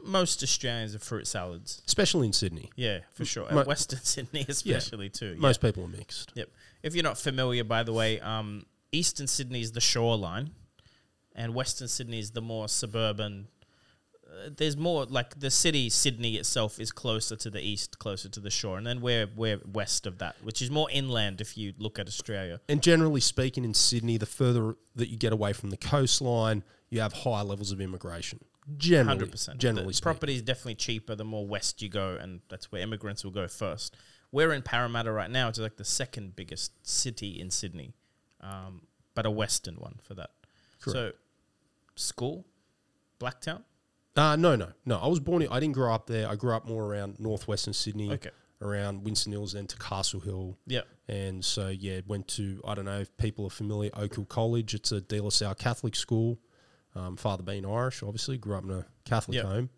Most 0.05 0.43
Australians 0.43 0.95
are 0.95 0.99
fruit 0.99 1.27
salads. 1.27 1.81
especially 1.87 2.27
in 2.27 2.35
Sydney. 2.35 2.71
Yeah, 2.77 2.99
for 3.15 3.25
sure. 3.25 3.51
Mo- 3.51 3.59
And 3.61 3.67
Western 3.67 4.01
Sydney, 4.03 4.45
especially 4.47 5.09
too. 5.09 5.29
Yeah. 5.35 5.41
Most 5.41 5.63
people 5.63 5.85
are 5.85 5.89
mixed. 5.89 6.33
Yep. 6.35 6.51
If 6.83 6.95
you're 6.95 7.03
not 7.05 7.17
familiar, 7.17 7.65
by 7.65 7.83
the 7.83 7.95
way, 7.95 8.21
um, 8.21 8.67
Eastern 8.93 9.27
Sydney 9.27 9.63
is 9.63 9.73
the 9.73 9.81
shoreline, 9.81 10.51
and 11.35 11.55
Western 11.55 11.89
Sydney 11.89 12.19
is 12.19 12.33
the 12.33 12.43
more 12.43 12.69
suburban. 12.69 13.49
Uh, 14.27 14.51
there's 14.57 14.77
more 14.77 15.07
like 15.07 15.41
the 15.41 15.51
city 15.51 15.89
Sydney 15.89 16.37
itself 16.37 16.79
is 16.79 16.93
closer 16.93 17.37
to 17.37 17.49
the 17.51 17.61
east, 17.61 17.99
closer 17.99 18.29
to 18.29 18.41
the 18.41 18.51
shore, 18.51 18.77
and 18.77 18.87
then 18.87 19.01
we're 19.01 19.29
we're 19.35 19.61
west 19.73 20.07
of 20.07 20.19
that, 20.19 20.37
which 20.43 20.61
is 20.61 20.71
more 20.71 20.91
inland. 20.91 21.41
If 21.41 21.57
you 21.57 21.73
look 21.79 21.99
at 21.99 22.07
Australia, 22.07 22.61
And 22.69 22.83
generally 22.83 23.21
speaking, 23.21 23.65
in 23.65 23.73
Sydney, 23.73 24.19
the 24.19 24.27
further 24.27 24.77
that 24.97 25.09
you 25.09 25.17
get 25.17 25.33
away 25.33 25.53
from 25.55 25.71
the 25.71 25.77
coastline, 25.79 26.65
you 26.91 27.01
have 27.01 27.13
higher 27.13 27.45
levels 27.45 27.73
of 27.73 27.81
immigration. 27.81 28.41
Generally, 28.77 29.07
hundred 29.09 29.31
percent. 29.33 29.59
generally 29.59 29.89
the 29.89 29.95
speaking. 29.95 30.05
property 30.13 30.35
is 30.37 30.43
definitely 30.43 30.75
cheaper 30.77 31.15
the 31.17 31.25
more 31.25 31.47
west 31.47 31.81
you 31.83 31.89
go, 31.89 32.17
and 32.21 32.41
that's 32.49 32.71
where 32.71 32.83
immigrants 32.83 33.25
will 33.25 33.31
go 33.33 33.49
first. 33.49 33.97
We're 34.33 34.53
in 34.53 34.63
Parramatta 34.63 35.11
right 35.11 35.31
now. 35.31 35.49
It's 35.49 35.59
like 35.59 35.77
the 35.77 35.85
second 35.85 36.37
biggest 36.37 36.73
city 36.87 37.41
in 37.41 37.51
Sydney, 37.51 37.95
um, 38.41 38.83
but 39.15 39.27
a 39.27 39.31
western 39.31 39.75
one 39.77 39.97
for 40.03 40.15
that. 40.15 40.31
So, 40.85 41.13
school, 41.97 42.47
Blacktown. 43.19 43.63
Uh, 44.17 44.37
no, 44.37 44.57
no, 44.57 44.69
no. 44.85 44.99
I 44.99 45.07
was 45.09 45.21
born. 45.21 45.43
In, 45.43 45.49
I 45.49 45.61
didn't 45.61 45.75
grow 45.75 45.93
up 45.93 46.07
there. 46.07 46.29
I 46.29 46.37
grew 46.37 46.53
up 46.55 46.67
more 46.67 46.85
around 46.85 47.19
northwestern 47.21 47.73
Sydney, 47.75 48.11
Okay. 48.13 48.31
around 48.63 49.05
Winston 49.05 49.33
Hills, 49.33 49.53
then 49.53 49.67
to 49.67 49.77
Castle 49.77 50.21
Hill. 50.21 50.59
Yeah. 50.67 50.83
And 51.09 51.45
so, 51.45 51.69
yeah, 51.69 52.01
went 52.07 52.29
to, 52.29 52.61
I 52.67 52.75
don't 52.75 52.85
know 52.85 53.01
if 53.01 53.17
people 53.17 53.47
are 53.47 53.51
familiar, 53.51 53.91
Oakhill 53.91 54.29
College. 54.29 54.75
It's 54.75 54.93
a 54.93 55.01
De 55.01 55.20
La 55.20 55.31
Salle 55.31 55.55
Catholic 55.55 55.94
school. 55.97 56.39
Um, 56.94 57.17
father 57.17 57.43
being 57.43 57.65
Irish, 57.67 58.03
obviously, 58.03 58.37
grew 58.39 58.56
up 58.56 58.65
in 58.65 58.70
a 58.70 58.87
Catholic 59.05 59.37
Yeah. 59.37 59.43
home. 59.44 59.70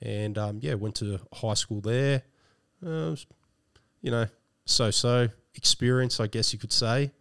And, 0.00 0.36
um, 0.38 0.58
yeah, 0.62 0.74
went 0.74 0.96
to 0.96 1.20
high 1.32 1.54
school 1.54 1.80
there. 1.80 2.22
Uh, 2.84 3.10
was, 3.12 3.26
you 4.02 4.10
know, 4.10 4.26
so 4.66 4.90
so 4.90 5.28
experience, 5.54 6.20
I 6.20 6.26
guess 6.26 6.52
you 6.52 6.58
could 6.58 6.72
say. 6.72 7.12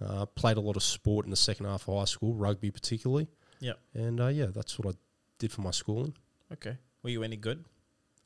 Uh, 0.00 0.26
played 0.26 0.56
a 0.56 0.60
lot 0.60 0.76
of 0.76 0.82
sport 0.82 1.24
in 1.26 1.30
the 1.30 1.36
second 1.36 1.66
half 1.66 1.86
of 1.88 1.96
high 1.96 2.04
school, 2.06 2.34
rugby 2.34 2.70
particularly. 2.70 3.28
Yeah. 3.60 3.74
And, 3.94 4.20
uh, 4.20 4.28
yeah, 4.28 4.46
that's 4.46 4.78
what 4.78 4.94
I 4.94 4.98
did 5.38 5.52
for 5.52 5.60
my 5.60 5.70
schooling. 5.70 6.14
Okay. 6.52 6.76
Were 7.02 7.10
you 7.10 7.22
any 7.22 7.36
good? 7.36 7.64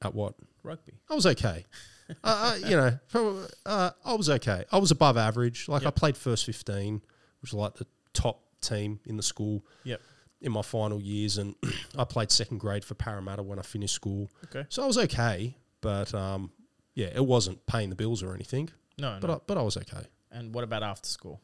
At 0.02 0.14
what? 0.14 0.34
Rugby. 0.62 0.94
I 1.10 1.14
was 1.14 1.26
okay. 1.26 1.64
uh, 2.24 2.56
you 2.64 2.76
know, 2.76 2.98
from, 3.08 3.46
uh, 3.64 3.90
I 4.04 4.14
was 4.14 4.30
okay. 4.30 4.64
I 4.70 4.78
was 4.78 4.90
above 4.90 5.16
average. 5.16 5.68
Like 5.68 5.84
I 5.86 5.90
played 5.90 6.16
first 6.16 6.44
fifteen, 6.46 7.02
which 7.40 7.52
was 7.52 7.54
like 7.54 7.74
the 7.74 7.86
top 8.12 8.42
team 8.60 9.00
in 9.06 9.16
the 9.16 9.22
school 9.22 9.64
Yep. 9.84 10.00
In 10.40 10.52
my 10.52 10.62
final 10.62 11.00
years, 11.00 11.38
and 11.38 11.54
I 11.98 12.04
played 12.04 12.30
second 12.30 12.58
grade 12.58 12.84
for 12.84 12.94
Parramatta 12.94 13.42
when 13.42 13.58
I 13.58 13.62
finished 13.62 13.94
school. 13.94 14.30
Okay. 14.44 14.64
So 14.68 14.82
I 14.82 14.86
was 14.86 14.98
okay, 14.98 15.56
but 15.80 16.12
um, 16.14 16.50
yeah, 16.94 17.08
it 17.14 17.24
wasn't 17.24 17.64
paying 17.66 17.90
the 17.90 17.96
bills 17.96 18.22
or 18.22 18.34
anything. 18.34 18.68
No, 18.98 19.18
But 19.20 19.26
no. 19.28 19.34
I, 19.34 19.38
but 19.46 19.58
I 19.58 19.62
was 19.62 19.76
okay. 19.76 20.06
and 20.30 20.54
what 20.54 20.64
about 20.64 20.82
after 20.82 21.08
school? 21.08 21.40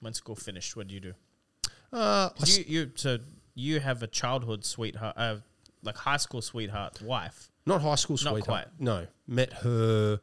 When 0.00 0.14
school 0.14 0.34
finished, 0.36 0.76
what 0.76 0.88
did 0.88 0.94
you 0.94 1.00
do? 1.00 1.14
Uh, 1.92 2.30
I 2.34 2.38
'Cause 2.38 2.58
s- 2.58 2.58
you, 2.58 2.80
you, 2.80 2.90
so 2.96 3.18
you 3.54 3.80
have 3.80 4.02
a 4.02 4.06
childhood 4.06 4.64
sweetheart, 4.64 5.14
uh, 5.16 5.36
like 5.82 5.96
high 5.96 6.16
school 6.16 6.42
sweetheart 6.42 7.00
wife. 7.02 7.50
not 7.66 7.82
high 7.82 7.94
school 7.96 8.14
Not 8.22 8.32
sweetheart. 8.32 8.44
quite. 8.44 8.80
No, 8.80 9.06
met 9.26 9.52
her 9.52 10.20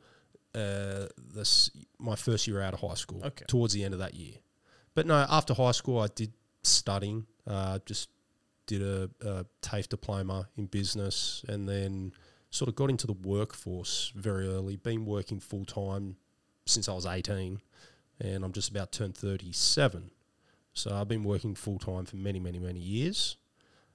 uh, 0.56 1.06
this 1.18 1.70
my 2.00 2.16
first 2.16 2.48
year 2.48 2.62
out 2.62 2.74
of 2.74 2.80
high 2.82 2.96
school. 2.96 3.24
Okay. 3.24 3.46
Towards 3.48 3.74
the 3.74 3.84
end 3.84 3.94
of 3.94 4.00
that 4.00 4.16
year, 4.16 4.36
but 4.96 5.06
no, 5.06 5.26
after 5.30 5.54
high 5.54 5.72
school 5.72 6.00
I 6.00 6.08
did 6.08 6.34
studying. 6.64 7.26
Uh, 7.48 7.80
just 7.86 8.10
did 8.66 8.82
a, 8.82 9.10
a 9.26 9.46
TAFE 9.62 9.90
diploma 9.90 10.50
in 10.58 10.68
business, 10.68 11.44
and 11.48 11.68
then 11.68 12.14
sort 12.52 12.70
of 12.70 12.76
got 12.76 12.90
into 12.90 13.08
the 13.08 13.14
workforce 13.14 14.12
very 14.16 14.48
early. 14.48 14.76
Been 14.76 15.06
working 15.06 15.40
full 15.40 15.66
time 15.66 16.18
since 16.66 16.88
I 16.88 16.94
was 16.94 17.06
eighteen, 17.06 17.62
and 18.20 18.44
I'm 18.44 18.52
just 18.52 18.70
about 18.70 18.92
turned 18.92 19.16
thirty 19.16 19.52
seven. 19.52 20.12
So 20.74 20.96
I've 20.96 21.08
been 21.08 21.24
working 21.24 21.56
full 21.56 21.80
time 21.80 22.06
for 22.06 22.16
many, 22.16 22.40
many, 22.40 22.60
many 22.60 22.80
years, 22.80 23.38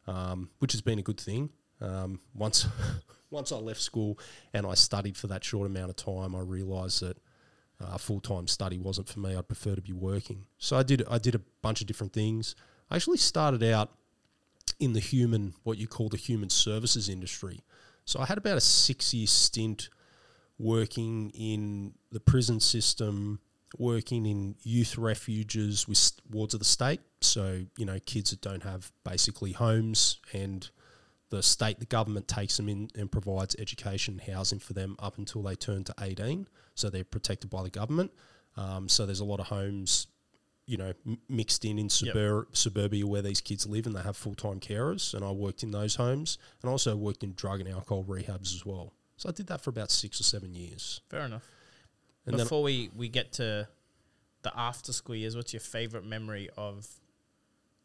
um, 0.06 0.50
which 0.58 0.72
has 0.72 0.82
been 0.82 0.98
a 0.98 1.02
good 1.02 1.20
thing. 1.20 1.50
Um, 1.80 2.20
once, 2.34 2.66
once 3.30 3.52
I 3.52 3.56
left 3.56 3.80
school 3.80 4.18
and 4.52 4.66
I 4.66 4.74
studied 4.74 5.16
for 5.16 5.26
that 5.28 5.44
short 5.44 5.66
amount 5.66 5.90
of 5.90 5.96
time, 5.96 6.34
I 6.34 6.40
realised 6.40 7.02
that 7.02 7.16
uh, 7.80 7.98
full 7.98 8.20
time 8.20 8.46
study 8.46 8.78
wasn't 8.78 9.08
for 9.08 9.20
me. 9.20 9.34
I'd 9.34 9.48
prefer 9.48 9.74
to 9.74 9.82
be 9.82 9.92
working. 9.92 10.46
So 10.58 10.76
I 10.76 10.82
did. 10.82 11.02
I 11.10 11.18
did 11.18 11.34
a 11.34 11.40
bunch 11.62 11.80
of 11.80 11.86
different 11.86 12.12
things. 12.12 12.54
I 12.90 12.96
actually 12.96 13.18
started 13.18 13.62
out 13.62 13.92
in 14.80 14.92
the 14.92 15.00
human, 15.00 15.54
what 15.62 15.78
you 15.78 15.86
call 15.86 16.08
the 16.08 16.16
human 16.16 16.50
services 16.50 17.08
industry. 17.08 17.60
So 18.04 18.20
I 18.20 18.26
had 18.26 18.38
about 18.38 18.56
a 18.56 18.60
six 18.60 19.14
year 19.14 19.26
stint 19.26 19.88
working 20.58 21.30
in 21.30 21.94
the 22.12 22.20
prison 22.20 22.60
system, 22.60 23.40
working 23.78 24.26
in 24.26 24.54
youth 24.62 24.96
refuges 24.96 25.88
with 25.88 26.12
wards 26.30 26.54
of 26.54 26.60
the 26.60 26.66
state. 26.66 27.00
So, 27.20 27.64
you 27.76 27.86
know, 27.86 27.98
kids 28.04 28.30
that 28.30 28.40
don't 28.40 28.62
have 28.62 28.92
basically 29.04 29.52
homes 29.52 30.18
and 30.32 30.68
the 31.30 31.42
state, 31.42 31.80
the 31.80 31.86
government 31.86 32.28
takes 32.28 32.56
them 32.56 32.68
in 32.68 32.90
and 32.96 33.10
provides 33.10 33.56
education, 33.58 34.20
and 34.20 34.34
housing 34.34 34.58
for 34.58 34.72
them 34.72 34.94
up 34.98 35.18
until 35.18 35.42
they 35.42 35.56
turn 35.56 35.82
to 35.84 35.94
18. 36.00 36.46
So 36.74 36.90
they're 36.90 37.04
protected 37.04 37.50
by 37.50 37.62
the 37.62 37.70
government. 37.70 38.10
Um, 38.56 38.88
so 38.88 39.06
there's 39.06 39.20
a 39.20 39.24
lot 39.24 39.40
of 39.40 39.46
homes, 39.46 40.06
you 40.66 40.76
know, 40.76 40.92
m- 41.06 41.18
mixed 41.28 41.64
in 41.64 41.78
in 41.78 41.88
subur- 41.88 42.46
suburbia 42.52 43.06
where 43.06 43.22
these 43.22 43.40
kids 43.40 43.66
live 43.66 43.86
and 43.86 43.94
they 43.94 44.02
have 44.02 44.16
full 44.16 44.34
time 44.34 44.60
carers. 44.60 45.14
And 45.14 45.24
I 45.24 45.30
worked 45.30 45.62
in 45.62 45.70
those 45.70 45.96
homes 45.96 46.38
and 46.62 46.68
I 46.68 46.72
also 46.72 46.96
worked 46.96 47.22
in 47.22 47.34
drug 47.34 47.60
and 47.60 47.68
alcohol 47.68 48.04
rehabs 48.04 48.54
as 48.54 48.64
well. 48.64 48.92
So 49.16 49.28
I 49.28 49.32
did 49.32 49.46
that 49.48 49.60
for 49.60 49.70
about 49.70 49.90
six 49.90 50.20
or 50.20 50.24
seven 50.24 50.54
years. 50.54 51.00
Fair 51.08 51.20
enough. 51.20 51.48
And 52.26 52.36
Before 52.36 52.62
we, 52.62 52.90
we 52.96 53.08
get 53.08 53.32
to 53.34 53.68
the 54.42 54.52
after 54.58 54.92
school 54.92 55.14
years, 55.14 55.36
what's 55.36 55.52
your 55.52 55.60
favorite 55.60 56.04
memory 56.04 56.48
of 56.56 56.88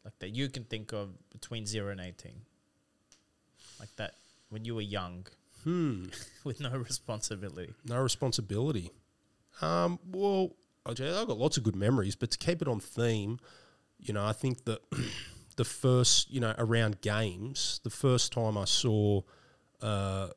like 0.04 0.18
that 0.20 0.30
you 0.30 0.48
can 0.48 0.64
think 0.64 0.92
of 0.92 1.10
between 1.30 1.66
zero 1.66 1.90
and 1.90 2.00
eighteen? 2.00 2.42
Like 3.78 3.94
that 3.96 4.14
when 4.48 4.64
you 4.64 4.74
were 4.74 4.80
young 4.80 5.26
hmm, 5.64 6.06
with 6.44 6.60
no 6.60 6.70
responsibility. 6.70 7.72
no 7.84 7.98
responsibility. 8.00 8.90
Um, 9.60 9.98
well, 10.10 10.52
I've 10.86 10.96
got 10.96 11.38
lots 11.38 11.56
of 11.56 11.62
good 11.64 11.76
memories, 11.76 12.16
but 12.16 12.30
to 12.30 12.38
keep 12.38 12.62
it 12.62 12.68
on 12.68 12.80
theme, 12.80 13.38
you 13.98 14.14
know, 14.14 14.24
I 14.24 14.32
think 14.32 14.64
that 14.64 14.80
the 15.56 15.64
first, 15.64 16.30
you 16.30 16.40
know, 16.40 16.54
around 16.58 17.00
games, 17.02 17.80
the 17.84 17.90
first 17.90 18.32
time 18.32 18.56
I 18.56 18.64
saw 18.64 19.20
uh, 19.82 20.28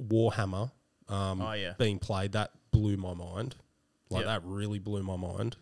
Warhammer 0.00 0.70
um, 1.08 1.40
Oh, 1.42 1.52
yeah. 1.52 1.74
being 1.78 1.98
played, 1.98 2.32
that 2.32 2.50
blew 2.70 2.96
my 2.96 3.14
mind. 3.14 3.56
Like 4.10 4.20
Yeah. 4.24 4.32
that 4.38 4.44
really 4.44 4.78
blew 4.78 5.02
my 5.02 5.16
mind. 5.16 5.56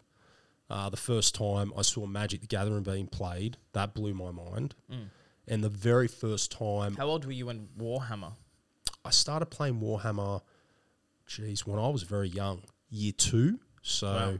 Uh, 0.69 0.89
the 0.91 0.97
first 0.97 1.35
time 1.35 1.73
I 1.77 1.83
saw 1.83 2.07
Magic 2.07 2.43
the 2.43 2.47
Gathering 2.47 2.83
being 2.83 3.07
played, 3.09 3.57
that 3.73 3.95
blew 3.95 4.15
my 4.15 4.31
mind. 4.31 4.75
And 5.49 5.65
the 5.65 5.69
very 5.69 6.07
first 6.07 6.53
time 6.53 6.95
Mm. 6.95 6.99
How 6.99 7.07
old 7.07 7.25
were 7.25 7.33
you 7.33 7.47
when 7.47 7.69
Warhammer? 7.77 8.35
I 9.05 9.11
started 9.11 9.47
playing 9.47 9.81
Warhammer, 9.81 10.43
geez, 11.27 11.67
when 11.67 11.79
I 11.79 11.89
was 11.89 12.03
very 12.03 12.29
young, 12.29 12.63
year 12.91 13.13
two. 13.13 13.59
So 13.83 14.07
Wow. 14.13 14.39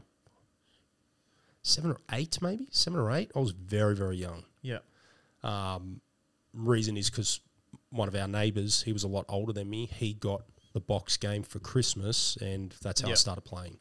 seven 1.63 1.91
or 1.91 1.97
eight, 2.11 2.41
maybe 2.41 2.67
seven 2.71 2.99
or 2.99 3.11
eight. 3.11 3.31
I 3.35 3.39
was 3.39 3.51
very, 3.51 3.95
very 3.95 4.17
young. 4.17 4.45
Yeah. 4.61 4.79
Um, 5.43 6.01
reason 6.53 6.97
is 6.97 7.09
because 7.09 7.39
one 7.89 8.07
of 8.07 8.15
our 8.15 8.27
neighbours, 8.27 8.83
he 8.83 8.93
was 8.93 9.03
a 9.03 9.07
lot 9.07 9.25
older 9.29 9.53
than 9.53 9.69
me. 9.69 9.85
He 9.87 10.13
got 10.13 10.43
the 10.73 10.79
box 10.79 11.17
game 11.17 11.43
for 11.43 11.59
Christmas, 11.59 12.37
and 12.37 12.73
that's 12.81 13.01
how 13.01 13.09
I 13.09 13.15
started 13.15 13.41
playing. 13.41 13.77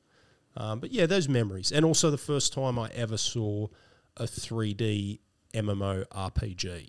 Um, 0.56 0.80
but 0.80 0.90
yeah, 0.92 1.06
those 1.06 1.28
memories, 1.28 1.70
and 1.70 1.84
also 1.84 2.10
the 2.10 2.18
first 2.18 2.52
time 2.52 2.78
I 2.78 2.88
ever 2.90 3.16
saw 3.16 3.68
a 4.16 4.25
3D 4.25 5.20
MMO 5.54 6.04
RPG. 6.08 6.88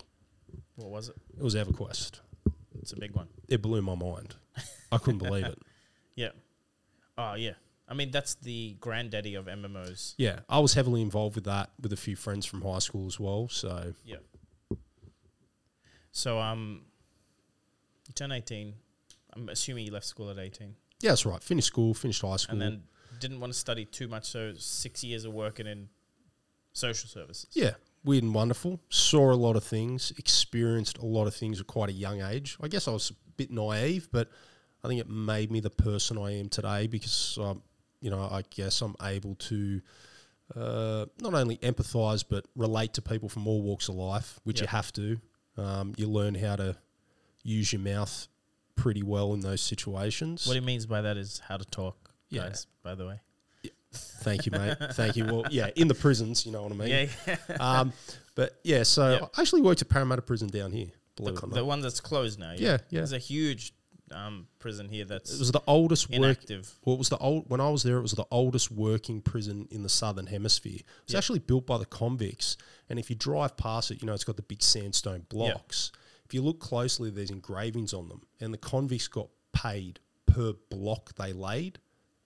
What 0.76 0.90
was 0.90 1.10
it? 1.10 1.16
It 1.38 1.44
was 1.44 1.54
EverQuest. 1.56 2.22
It's 2.82 2.94
a 2.94 3.00
big 3.00 3.12
one. 3.16 3.28
It 3.48 3.62
blew 3.62 3.82
my 3.82 3.96
mind. 3.96 4.36
I 4.92 4.98
couldn't 4.98 5.20
believe 5.20 5.46
it. 5.46 5.60
Yeah. 6.16 6.30
Oh 7.18 7.36
yeah. 7.36 7.54
I 7.88 7.94
mean 7.94 8.12
that's 8.12 8.36
the 8.36 8.76
granddaddy 8.80 9.36
of 9.36 9.46
MMOs. 9.46 10.14
Yeah, 10.18 10.40
I 10.50 10.60
was 10.60 10.74
heavily 10.74 11.02
involved 11.02 11.36
with 11.36 11.46
that 11.46 11.72
with 11.82 11.94
a 11.94 11.98
few 11.98 12.16
friends 12.18 12.46
from 12.46 12.62
high 12.62 12.80
school 12.80 13.08
as 13.08 13.20
well. 13.20 13.48
So 13.50 13.94
Yeah. 14.06 14.18
So 16.12 16.40
um, 16.40 16.82
you 18.08 18.14
turn 18.14 18.32
eighteen. 18.32 18.74
I'm 19.34 19.48
assuming 19.50 19.86
you 19.86 19.92
left 19.94 20.06
school 20.06 20.30
at 20.30 20.38
eighteen, 20.38 20.76
yeah, 21.02 21.12
that's 21.12 21.26
right. 21.26 21.42
Finished 21.42 21.68
school, 21.68 21.94
finished 21.94 22.22
high 22.22 22.36
school. 22.36 22.54
and 22.54 22.62
then 22.62 22.84
didn't 23.20 23.40
want 23.40 23.54
to 23.54 23.58
study 23.58 23.86
too 23.86 24.08
much. 24.10 24.26
So 24.30 24.54
six 24.58 25.04
years 25.04 25.24
of 25.26 25.34
working 25.34 25.68
in 25.68 25.88
social 26.74 27.08
services. 27.08 27.48
yeah, 27.54 27.72
weird 28.04 28.24
and 28.24 28.34
wonderful. 28.34 28.80
Saw 28.90 29.32
a 29.32 29.36
lot 29.36 29.56
of 29.56 29.64
things, 29.64 30.12
experienced 30.18 30.98
a 30.98 31.06
lot 31.06 31.28
of 31.28 31.36
things 31.36 31.60
at 31.60 31.68
quite 31.68 31.90
a 31.90 31.94
young 31.94 32.22
age. 32.22 32.58
I 32.62 32.68
guess 32.68 32.88
I 32.88 32.92
was 32.92 33.12
a 33.12 33.14
bit 33.38 33.52
naive, 33.52 34.10
but 34.12 34.30
I 34.84 34.88
think 34.88 35.00
it 35.00 35.10
made 35.10 35.52
me 35.52 35.60
the 35.60 35.70
person 35.70 36.18
I 36.18 36.40
am 36.40 36.50
today 36.50 36.88
because, 36.88 37.38
um, 37.42 37.62
you 38.00 38.10
know, 38.10 38.22
I 38.22 38.44
guess 38.50 38.82
I'm 38.82 38.96
able 39.02 39.36
to 39.36 39.82
uh, 40.56 41.06
not 41.22 41.34
only 41.34 41.58
empathise 41.58 42.26
but 42.28 42.46
relate 42.56 42.94
to 42.94 43.02
people 43.02 43.30
from 43.30 43.48
all 43.48 43.62
walks 43.62 43.88
of 43.90 43.96
life, 43.96 44.40
which 44.44 44.60
you 44.62 44.68
have 44.68 44.92
to. 44.94 45.20
Um, 45.58 45.94
you 45.98 46.08
learn 46.08 46.36
how 46.36 46.56
to 46.56 46.76
use 47.44 47.72
your 47.72 47.82
mouth 47.82 48.28
pretty 48.76 49.04
well 49.04 49.34
in 49.34 49.42
those 49.42 49.62
situations. 49.62 50.48
What 50.48 50.56
he 50.56 50.60
means 50.62 50.86
by 50.86 51.02
that 51.02 51.18
is 51.18 51.42
how 51.48 51.58
to 51.58 51.66
talk, 51.66 52.12
Yeah. 52.30 52.44
guys. 52.50 52.68
By 52.84 52.96
the 52.96 53.06
way. 53.08 53.20
Thank 53.92 54.46
you, 54.46 54.52
mate. 54.52 54.78
Thank 54.94 55.16
you. 55.16 55.26
Well, 55.26 55.44
yeah, 55.50 55.70
in 55.76 55.88
the 55.88 55.96
prisons, 55.96 56.46
you 56.46 56.52
know 56.52 56.64
what 56.64 56.72
I 56.72 56.76
mean. 56.76 57.10
Yeah. 57.28 57.36
Um, 57.60 57.94
but 58.36 58.60
yeah, 58.64 58.84
so 58.84 59.12
Yeah. 59.14 59.26
I 59.38 59.42
actually 59.42 59.62
worked 59.62 59.82
at 59.82 59.90
Parramatta 59.90 60.22
Prison 60.22 60.48
down 60.48 60.72
here. 60.72 60.88
the, 61.18 61.34
it 61.34 61.50
the 61.52 61.66
one 61.66 61.82
that's 61.82 62.00
closed 62.00 62.40
now. 62.40 62.52
Yeah, 62.56 62.78
yeah. 62.90 63.00
There's 63.00 63.14
a 63.14 63.18
huge 63.18 63.74
um, 64.12 64.48
prison 64.60 64.90
here 64.90 65.06
that's 65.06 65.34
It 65.34 65.40
was 65.40 65.52
the 65.52 65.62
oldest 65.68 66.10
work. 66.10 66.18
inactive. 66.18 66.74
Well, 66.86 66.96
it 66.96 67.00
was 67.00 67.10
the 67.10 67.18
old 67.18 67.50
when 67.50 67.60
I 67.62 67.70
was 67.70 67.84
there. 67.84 67.98
It 67.98 68.02
was 68.02 68.12
the 68.12 68.26
oldest 68.32 68.72
working 68.72 69.22
prison 69.22 69.68
in 69.72 69.84
the 69.84 69.90
southern 69.90 70.28
hemisphere. 70.28 70.80
It's 71.04 71.14
Yeah. 71.14 71.18
actually 71.18 71.40
built 71.40 71.66
by 71.66 71.78
the 71.78 71.86
convicts, 71.86 72.58
and 72.90 73.00
if 73.00 73.10
you 73.10 73.16
drive 73.16 73.58
past 73.58 73.90
it, 73.92 74.02
you 74.02 74.06
know 74.08 74.14
it's 74.14 74.24
got 74.24 74.36
the 74.38 74.42
big 74.44 74.62
sandstone 74.62 75.26
blocks. 75.30 75.92
If 76.26 76.34
you 76.34 76.42
look 76.42 76.60
closely, 76.60 77.10
there's 77.10 77.30
engravings 77.32 77.94
on 77.94 78.08
them, 78.08 78.22
and 78.40 78.54
the 78.54 78.58
convicts 78.58 79.08
got 79.10 79.28
paid 79.54 80.00
per 80.28 80.54
block 80.70 81.14
they 81.16 81.34
laid, 81.34 81.80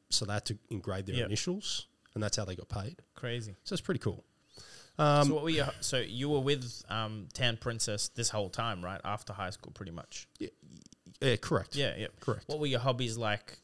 so 0.10 0.26
they 0.26 0.34
had 0.34 0.46
to 0.46 0.58
engrave 0.70 1.06
their 1.06 1.16
Yeah. 1.16 1.26
initials, 1.26 1.88
and 2.14 2.24
that's 2.24 2.38
how 2.38 2.46
they 2.46 2.56
got 2.56 2.70
paid. 2.70 3.02
Crazy. 3.16 3.56
So 3.64 3.74
it's 3.74 3.82
pretty 3.82 4.00
cool. 4.00 4.24
Um, 4.98 5.28
so 5.28 5.34
what 5.34 5.44
were 5.44 5.50
you? 5.50 5.66
So 5.82 5.98
you 6.00 6.30
were 6.30 6.40
with 6.40 6.84
um, 6.90 7.28
Tan 7.34 7.58
Princess 7.58 8.08
this 8.10 8.30
whole 8.30 8.50
time, 8.50 8.84
right? 8.84 9.02
After 9.04 9.34
high 9.34 9.50
school, 9.50 9.72
pretty 9.74 9.92
much. 9.92 10.28
yeah, 11.20 11.36
correct. 11.38 11.76
Yeah, 11.76 11.94
yeah. 11.98 12.08
correct. 12.22 12.46
What 12.48 12.60
were 12.60 12.68
your 12.68 12.80
hobbies 12.80 13.18
like? 13.18 13.60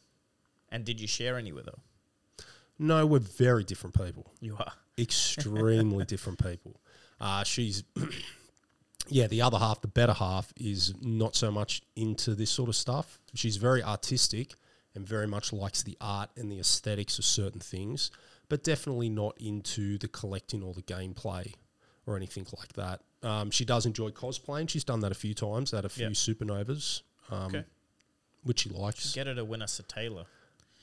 And 0.70 0.84
did 0.86 1.00
you 1.00 1.08
share 1.08 1.38
any 1.38 1.52
with 1.52 1.66
her? 1.68 1.78
No, 2.80 3.06
we're 3.06 3.20
very 3.20 3.64
different 3.64 3.96
people. 3.96 4.32
You 4.42 4.56
are. 4.58 4.74
extremely 4.98 6.04
different 6.14 6.44
people. 6.44 6.82
Uh, 7.20 7.44
she's, 7.44 7.84
yeah, 9.08 9.28
the 9.28 9.42
other 9.42 9.58
half, 9.60 9.82
the 9.82 9.88
better 9.88 10.14
half, 10.14 10.52
is 10.58 10.94
not 11.02 11.36
so 11.36 11.52
much 11.52 11.82
into 11.96 12.34
this 12.36 12.50
sort 12.50 12.70
of 12.70 12.76
stuff. 12.76 13.20
She's 13.36 13.58
very 13.58 13.84
artistic 13.84 14.56
and 14.96 15.08
very 15.08 15.28
much 15.28 15.54
likes 15.54 15.84
the 15.84 15.98
art 16.02 16.30
and 16.36 16.52
the 16.52 16.60
aesthetics 16.60 17.18
of 17.20 17.26
certain 17.26 17.60
things, 17.62 18.12
but 18.50 18.64
definitely 18.64 19.10
not 19.10 19.36
into 19.40 19.98
the 19.98 20.08
collecting 20.08 20.62
or 20.64 20.74
the 20.74 20.82
gameplay 20.82 21.54
or 22.06 22.18
anything 22.18 22.46
like 22.58 22.74
that. 22.74 23.02
Um, 23.24 23.52
she 23.52 23.64
does 23.66 23.86
enjoy 23.86 24.10
cosplaying. 24.10 24.70
She's 24.70 24.84
done 24.84 25.00
that 25.02 25.12
a 25.12 25.16
few 25.16 25.34
times 25.34 25.74
at 25.74 25.86
a 25.86 25.90
few 25.90 26.06
Yep. 26.08 26.14
supernovas, 26.14 27.02
um, 27.30 27.46
Okay. 27.56 27.64
which 28.44 28.62
she 28.62 28.70
likes. 28.70 29.14
Get 29.14 29.28
her 29.28 29.36
to 29.36 29.46
win 29.46 29.62
us 29.62 29.80
a 29.80 29.84
Taylor. 29.84 30.26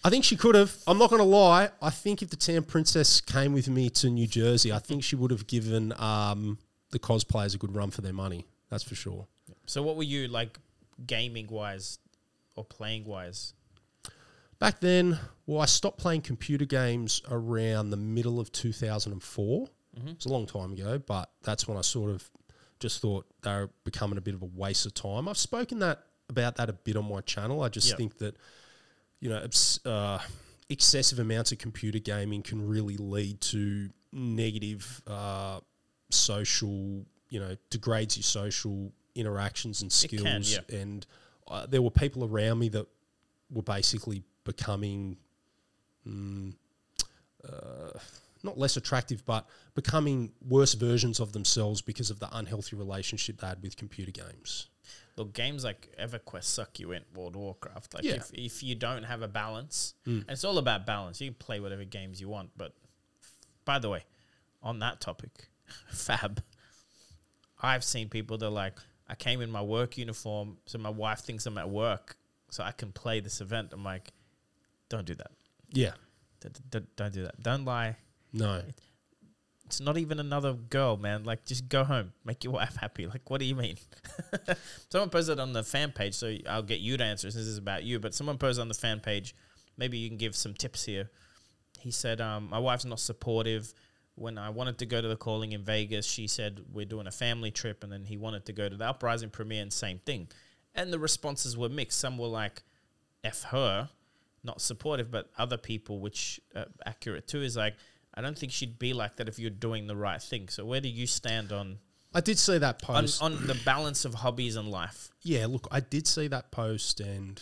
I 0.04 0.10
think 0.10 0.24
she 0.24 0.36
could 0.36 0.54
have. 0.54 0.76
I'm 0.86 0.96
not 0.96 1.10
going 1.10 1.18
to 1.20 1.28
lie. 1.28 1.70
I 1.82 1.90
think 1.90 2.22
if 2.22 2.30
the 2.30 2.36
Tan 2.36 2.62
Princess 2.62 3.20
came 3.20 3.52
with 3.52 3.68
me 3.68 3.90
to 3.90 4.08
New 4.08 4.28
Jersey, 4.28 4.72
I 4.72 4.78
think 4.78 5.02
she 5.02 5.16
would 5.16 5.32
have 5.32 5.48
given 5.48 5.92
um, 6.00 6.58
the 6.90 7.00
cosplayers 7.00 7.56
a 7.56 7.58
good 7.58 7.74
run 7.74 7.90
for 7.90 8.00
their 8.00 8.12
money. 8.12 8.46
That's 8.70 8.84
for 8.84 8.94
sure. 8.94 9.26
So 9.66 9.82
what 9.82 9.96
were 9.96 10.04
you 10.04 10.28
like, 10.28 10.60
gaming 11.04 11.48
wise, 11.48 11.98
or 12.54 12.64
playing 12.64 13.04
wise? 13.06 13.54
Back 14.58 14.80
then, 14.80 15.18
well, 15.46 15.60
I 15.60 15.66
stopped 15.66 15.98
playing 15.98 16.22
computer 16.22 16.64
games 16.64 17.22
around 17.30 17.90
the 17.90 17.96
middle 17.96 18.40
of 18.40 18.50
2004. 18.52 19.68
It's 20.06 20.26
a 20.26 20.28
long 20.28 20.46
time 20.46 20.72
ago, 20.74 20.98
but 20.98 21.28
that's 21.42 21.66
when 21.66 21.76
I 21.76 21.80
sort 21.80 22.10
of 22.12 22.28
just 22.78 23.00
thought 23.02 23.26
they 23.42 23.50
were 23.50 23.70
becoming 23.82 24.16
a 24.16 24.20
bit 24.20 24.34
of 24.34 24.42
a 24.42 24.46
waste 24.54 24.86
of 24.86 24.94
time. 24.94 25.28
I've 25.28 25.36
spoken 25.38 25.80
that 25.80 26.04
about 26.28 26.54
that 26.56 26.68
a 26.68 26.72
bit 26.72 26.96
on 26.96 27.08
my 27.08 27.20
channel. 27.22 27.62
I 27.62 27.68
just 27.68 27.88
Yep. 27.88 27.96
think 27.98 28.18
that 28.18 28.36
you 29.20 29.28
know 29.28 29.44
uh, 29.90 30.18
excessive 30.68 31.18
amounts 31.18 31.50
of 31.50 31.58
computer 31.58 31.98
gaming 31.98 32.42
can 32.42 32.64
really 32.68 32.96
lead 32.96 33.40
to 33.40 33.90
negative 34.12 35.02
uh, 35.08 35.60
social. 36.10 37.04
You 37.30 37.40
know, 37.40 37.56
degrades 37.70 38.16
your 38.16 38.22
social 38.22 38.92
interactions 39.16 39.82
and 39.82 39.90
skills. 39.92 40.22
can, 40.22 40.42
yeah. 40.44 40.80
And 40.80 41.04
uh, 41.48 41.66
there 41.66 41.82
were 41.82 41.90
people 41.90 42.24
around 42.24 42.60
me 42.60 42.68
that 42.70 42.86
were 43.50 43.62
basically 43.62 44.22
becoming 44.48 45.18
mm, 46.08 46.54
uh, 47.46 47.98
not 48.42 48.56
less 48.56 48.76
attractive, 48.78 49.24
but 49.26 49.46
becoming 49.74 50.32
worse 50.48 50.72
versions 50.72 51.20
of 51.20 51.32
themselves 51.32 51.82
because 51.82 52.08
of 52.10 52.18
the 52.18 52.28
unhealthy 52.32 52.76
relationship 52.76 53.40
they 53.40 53.46
had 53.46 53.62
with 53.62 53.76
computer 53.76 54.10
games. 54.10 54.68
Look, 55.16 55.34
games 55.34 55.64
like 55.64 55.94
EverQuest 56.00 56.44
suck 56.44 56.80
you 56.80 56.92
in 56.92 57.02
World 57.14 57.34
of 57.34 57.42
Warcraft. 57.42 57.94
Like 57.94 58.04
Yeah. 58.04 58.14
if, 58.14 58.30
if 58.32 58.62
you 58.62 58.74
don't 58.74 59.02
have 59.02 59.20
a 59.20 59.28
balance, 59.28 59.94
and 60.06 60.24
it's 60.28 60.44
all 60.44 60.56
about 60.56 60.86
balance. 60.86 61.20
You 61.20 61.28
can 61.30 61.34
play 61.34 61.60
whatever 61.60 61.84
games 61.84 62.20
you 62.22 62.28
want, 62.30 62.50
but 62.56 62.72
by 63.66 63.78
the 63.78 63.90
way, 63.90 64.04
on 64.62 64.78
that 64.78 65.00
topic, 65.02 65.48
Fab, 65.90 66.42
I've 67.60 67.84
seen 67.84 68.08
people 68.08 68.38
that 68.38 68.46
are 68.46 68.50
like, 68.50 68.78
I 69.08 69.14
came 69.14 69.42
in 69.42 69.50
my 69.50 69.62
work 69.62 69.98
uniform, 69.98 70.56
so 70.64 70.78
my 70.78 70.88
wife 70.90 71.20
thinks 71.20 71.44
I'm 71.44 71.58
at 71.58 71.68
work, 71.68 72.16
so 72.50 72.62
I 72.64 72.70
can 72.70 72.92
play 72.92 73.20
this 73.20 73.42
event. 73.42 73.72
I'm 73.74 73.84
like, 73.84 74.12
don't 74.88 75.04
do 75.06 75.14
that. 75.14 75.30
Yeah, 75.70 75.92
D- 76.40 76.48
d- 76.70 76.86
Don't 76.96 77.12
do 77.12 77.22
that. 77.24 77.42
Don't 77.42 77.64
lie. 77.64 77.96
no, 78.32 78.62
It's 79.66 79.80
not 79.80 79.98
even 79.98 80.18
another 80.18 80.54
girl, 80.54 80.96
man. 80.96 81.24
Like, 81.24 81.44
just 81.44 81.68
go 81.68 81.84
home, 81.84 82.12
make 82.24 82.42
your 82.44 82.52
wife 82.60 82.76
happy. 82.76 83.06
Like, 83.06 83.28
what 83.28 83.38
do 83.40 83.44
you 83.46 83.54
mean? 83.54 83.76
someone 84.90 85.10
posted 85.10 85.38
on 85.38 85.52
the 85.52 85.62
fan 85.62 85.92
page, 85.92 86.14
so 86.14 86.34
I'll 86.48 86.62
get 86.62 86.80
you 86.80 86.96
to 86.96 87.04
answer 87.04 87.30
since 87.30 87.44
this 87.44 87.46
is 87.46 87.58
about 87.58 87.84
you. 87.84 87.98
But 87.98 88.14
someone 88.14 88.38
posted 88.38 88.62
on 88.62 88.68
the 88.68 88.74
fan 88.74 89.00
page. 89.00 89.34
Maybe 89.76 89.98
you 89.98 90.08
can 90.08 90.16
give 90.16 90.34
some 90.34 90.54
tips 90.54 90.84
here. 90.86 91.10
He 91.80 91.90
said, 91.90 92.20
um, 92.20 92.48
"My 92.50 92.58
wife's 92.58 92.84
not 92.84 93.00
supportive." 93.00 93.74
When 94.14 94.36
I 94.36 94.50
wanted 94.50 94.78
to 94.78 94.86
go 94.86 95.00
to 95.00 95.06
the 95.06 95.14
calling 95.16 95.52
in 95.52 95.62
Vegas, 95.62 96.04
she 96.04 96.26
said 96.26 96.60
we're 96.72 96.84
doing 96.86 97.06
a 97.06 97.12
family 97.12 97.52
trip, 97.52 97.84
and 97.84 97.92
then 97.92 98.04
he 98.04 98.16
wanted 98.16 98.46
to 98.46 98.52
go 98.52 98.68
to 98.68 98.76
the 98.76 98.84
Uprising 98.84 99.30
premiere, 99.30 99.62
and 99.62 99.72
same 99.72 100.00
thing. 100.00 100.28
And 100.74 100.92
the 100.92 100.98
responses 100.98 101.56
were 101.56 101.68
mixed. 101.68 101.98
Some 102.00 102.18
were 102.18 102.26
like, 102.26 102.62
"F 103.22 103.42
her," 103.44 103.90
not 104.42 104.60
supportive, 104.60 105.10
but 105.10 105.30
other 105.38 105.56
people, 105.56 106.00
which 106.00 106.40
uh, 106.54 106.64
accurate 106.86 107.26
too, 107.26 107.42
is 107.42 107.56
like, 107.56 107.74
I 108.14 108.20
don't 108.20 108.36
think 108.38 108.52
she'd 108.52 108.78
be 108.78 108.92
like 108.92 109.16
that 109.16 109.28
if 109.28 109.38
you're 109.38 109.50
doing 109.50 109.86
the 109.86 109.96
right 109.96 110.20
thing. 110.20 110.48
So 110.48 110.64
where 110.64 110.80
do 110.80 110.88
you 110.88 111.06
stand 111.06 111.52
on 111.52 111.78
I 112.14 112.20
did 112.20 112.38
see 112.38 112.58
that 112.58 112.80
post. 112.80 113.22
on 113.22 113.46
the 113.46 113.58
balance 113.64 114.04
of 114.04 114.14
hobbies 114.14 114.56
and 114.56 114.70
life? 114.70 115.10
yeah, 115.22 115.46
look, 115.46 115.68
I 115.70 115.80
did 115.80 116.06
see 116.06 116.26
that 116.28 116.50
post, 116.50 117.00
and 117.00 117.40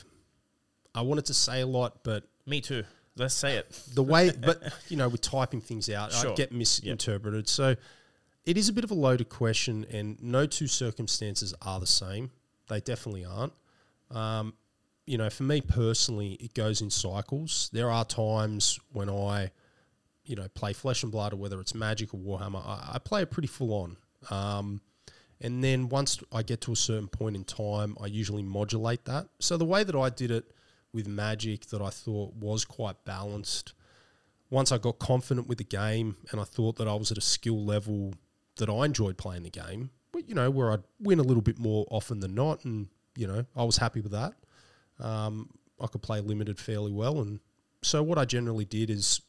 I 0.95 1.03
wanted 1.03 1.27
to 1.27 1.35
say 1.35 1.61
a 1.61 1.67
lot, 1.67 2.03
but 2.03 2.25
Me 2.47 2.61
too. 2.61 2.85
Let's 3.17 3.35
say 3.35 3.57
it. 3.57 3.71
the 3.95 4.03
way, 4.03 4.31
but 4.39 4.63
you 4.89 4.97
know, 4.97 5.09
with 5.09 5.21
typing 5.21 5.61
things 5.61 5.89
out, 5.89 6.13
Sure. 6.13 6.33
I 6.33 6.35
get 6.35 6.53
misinterpreted. 6.53 7.49
So 7.49 7.77
it 8.45 8.57
is 8.59 8.69
a 8.69 8.73
bit 8.73 8.85
of 8.85 8.91
a 8.91 8.95
loaded 8.95 9.29
question, 9.29 9.87
and 9.91 10.21
no 10.23 10.47
two 10.47 10.67
circumstances 10.67 11.55
are 11.63 11.81
the 11.81 11.87
same. 11.87 12.31
They 12.69 12.81
definitely 12.81 13.25
aren't. 13.25 13.53
Um, 14.11 14.55
you 15.07 15.17
know, 15.17 15.31
for 15.31 15.45
me 15.45 15.61
personally, 15.61 16.33
it 16.35 16.53
goes 16.55 16.81
in 16.83 16.91
cycles. 16.91 17.71
There 17.73 17.91
are 17.91 18.05
times 18.05 18.79
when 18.93 19.09
I, 19.09 19.53
you 20.25 20.35
know, 20.35 20.49
play 20.49 20.73
Flesh 20.73 21.03
and 21.03 21.13
Blood, 21.13 21.33
or 21.33 21.37
whether 21.37 21.61
it's 21.61 21.75
Magic 21.75 22.13
or 22.13 22.19
Warhammer, 22.19 22.65
I, 22.65 22.93
I 22.95 22.99
play 22.99 23.23
it 23.23 23.31
pretty 23.31 23.49
full 23.49 23.73
on. 23.73 23.97
Um, 24.31 24.81
and 25.41 25.63
then 25.63 25.89
once 25.89 26.19
I 26.33 26.43
get 26.43 26.61
to 26.63 26.73
a 26.73 26.77
certain 26.77 27.09
point 27.09 27.37
in 27.37 27.45
time, 27.45 27.97
I 28.03 28.07
usually 28.07 28.43
modulate 28.43 29.05
that. 29.05 29.29
So 29.39 29.57
the 29.57 29.65
way 29.65 29.85
that 29.85 29.95
I 29.95 30.11
did 30.11 30.31
it 30.31 30.51
with 30.93 31.07
Magic, 31.07 31.67
that 31.67 31.83
I 31.83 31.91
thought 31.91 32.35
was 32.35 32.65
quite 32.65 33.05
balanced. 33.05 33.75
Once 34.51 34.73
I 34.73 34.79
got 34.79 34.99
confident 34.99 35.47
with 35.47 35.59
the 35.59 35.65
game, 35.65 36.17
and 36.33 36.41
I 36.41 36.45
thought 36.45 36.77
that 36.77 36.89
I 36.89 36.95
was 36.95 37.13
at 37.13 37.19
a 37.19 37.23
skill 37.23 37.65
level 37.65 38.15
that 38.57 38.71
I 38.71 38.87
enjoyed 38.87 39.19
playing 39.19 39.43
the 39.43 39.51
game, 39.51 39.91
but 40.11 40.29
you 40.29 40.35
know 40.35 40.51
where 40.51 40.73
I'd 40.73 40.85
win 40.99 41.19
a 41.19 41.23
little 41.23 41.43
bit 41.43 41.59
more 41.59 41.87
often 41.91 42.21
than 42.21 42.35
not, 42.35 42.65
and 42.65 42.89
you 43.17 43.27
know 43.27 43.45
I 43.55 43.65
was 43.65 43.77
happy 43.77 44.01
with 44.01 44.13
that. 44.13 44.33
Um, 45.01 45.51
I 45.81 45.87
could 45.89 46.03
play 46.03 46.21
limited 46.21 46.59
fairly 46.59 46.93
well, 46.93 47.21
and 47.21 47.41
so 47.83 48.03
what 48.03 48.19
I 48.19 48.25
generally 48.25 48.65
did 48.65 48.89
is 48.91 49.21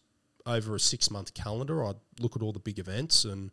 over 0.45 0.75
a 0.75 0.79
six 0.79 1.11
month 1.11 1.33
calendar, 1.33 1.83
I'd 1.83 1.97
look 2.19 2.35
at 2.35 2.41
all 2.41 2.53
the 2.53 2.59
big 2.59 2.79
events, 2.79 3.25
and 3.25 3.51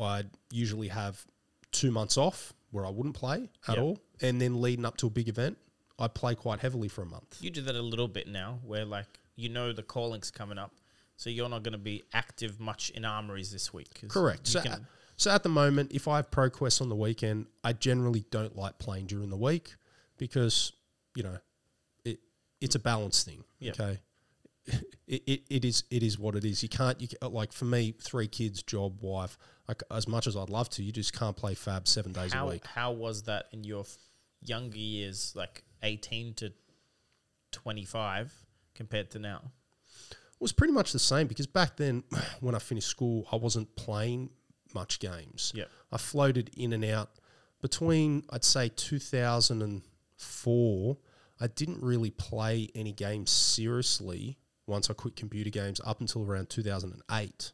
I'd 0.00 0.30
usually 0.50 0.88
have 0.88 1.24
two 1.70 1.90
months 1.90 2.16
off 2.16 2.52
where 2.70 2.84
I 2.86 2.90
wouldn't 2.90 3.14
play 3.14 3.48
at 3.68 3.76
Yep. 3.76 3.84
all, 3.84 3.98
and 4.20 4.40
then 4.40 4.60
leading 4.60 4.84
up 4.84 4.96
to 4.98 5.06
a 5.06 5.10
big 5.10 5.28
event, 5.28 5.58
I'd 5.98 6.14
play 6.14 6.34
quite 6.34 6.60
heavily 6.60 6.88
for 6.88 7.02
a 7.02 7.06
month. 7.06 7.38
You 7.40 7.50
do 7.50 7.62
that 7.62 7.76
a 7.76 7.82
little 7.82 8.08
bit 8.08 8.26
now, 8.26 8.60
where 8.64 8.84
like 8.84 9.20
you 9.36 9.48
know 9.48 9.72
the 9.72 9.82
calling's 9.82 10.30
coming 10.30 10.58
up, 10.58 10.72
so 11.16 11.30
you're 11.30 11.48
not 11.48 11.62
going 11.62 11.72
to 11.72 11.78
be 11.78 12.02
active 12.12 12.58
much 12.58 12.90
in 12.90 13.04
armories 13.04 13.52
this 13.52 13.72
week. 13.72 14.02
Correct. 14.08 14.46
So, 14.46 14.62
can- 14.62 14.86
so 15.16 15.30
at 15.30 15.42
the 15.42 15.48
moment, 15.48 15.92
if 15.92 16.08
I 16.08 16.16
have 16.16 16.30
pro 16.30 16.50
quests 16.50 16.80
on 16.80 16.88
the 16.88 16.96
weekend, 16.96 17.46
I 17.62 17.72
generally 17.72 18.24
don't 18.30 18.56
like 18.56 18.78
playing 18.78 19.06
during 19.06 19.30
the 19.30 19.36
week 19.36 19.76
because 20.22 20.72
you 21.16 21.24
know 21.24 21.36
it 22.04 22.20
it's 22.60 22.76
a 22.76 22.78
balance 22.78 23.24
thing. 23.24 23.42
Yep. 23.58 23.80
Okay. 23.80 24.00
It, 25.08 25.22
it, 25.26 25.42
it 25.50 25.64
is 25.64 25.82
it 25.90 26.04
is 26.04 26.16
what 26.16 26.36
it 26.36 26.44
is. 26.44 26.62
You 26.62 26.68
can't 26.68 27.00
you 27.00 27.08
ca- 27.08 27.26
like 27.26 27.52
for 27.52 27.64
me 27.64 27.92
three 28.00 28.28
kids 28.28 28.62
job 28.62 29.02
wife 29.02 29.36
like 29.68 29.82
as 29.90 30.06
much 30.06 30.28
as 30.28 30.36
I'd 30.36 30.48
love 30.48 30.70
to 30.70 30.82
you 30.84 30.92
just 30.92 31.12
can't 31.12 31.36
play 31.36 31.54
Fab 31.54 31.88
seven 31.88 32.12
days 32.12 32.32
a 32.32 32.36
how 32.36 32.48
week. 32.50 32.64
how 32.64 32.92
was 32.92 33.24
that 33.24 33.46
in 33.50 33.64
your 33.64 33.84
younger 34.40 34.78
years, 34.78 35.32
like 35.34 35.64
18 35.82 36.34
to 36.34 36.52
25, 37.50 38.32
compared 38.76 39.10
to 39.10 39.18
now? 39.18 39.40
It 40.10 40.40
was 40.40 40.52
pretty 40.52 40.72
much 40.72 40.92
the 40.92 41.00
same 41.00 41.26
because 41.26 41.48
back 41.48 41.76
then 41.76 42.04
when 42.40 42.54
I 42.54 42.60
finished 42.60 42.88
school 42.88 43.26
I 43.32 43.36
wasn't 43.36 43.74
playing 43.74 44.30
much 44.72 45.00
games. 45.00 45.52
Yep. 45.56 45.68
I 45.90 45.98
floated 45.98 46.52
in 46.56 46.72
and 46.72 46.84
out 46.84 47.10
between 47.60 48.22
I'd 48.30 48.44
say 48.44 48.68
2004. 50.22 50.96
I 51.40 51.46
didn't 51.48 51.82
really 51.82 52.10
play 52.10 52.68
any 52.74 52.92
games 52.92 53.30
seriously 53.30 54.38
once 54.66 54.88
I 54.88 54.94
quit 54.94 55.16
computer 55.16 55.50
games 55.50 55.80
up 55.84 56.00
until 56.00 56.24
around 56.24 56.48
2008. 56.50 57.52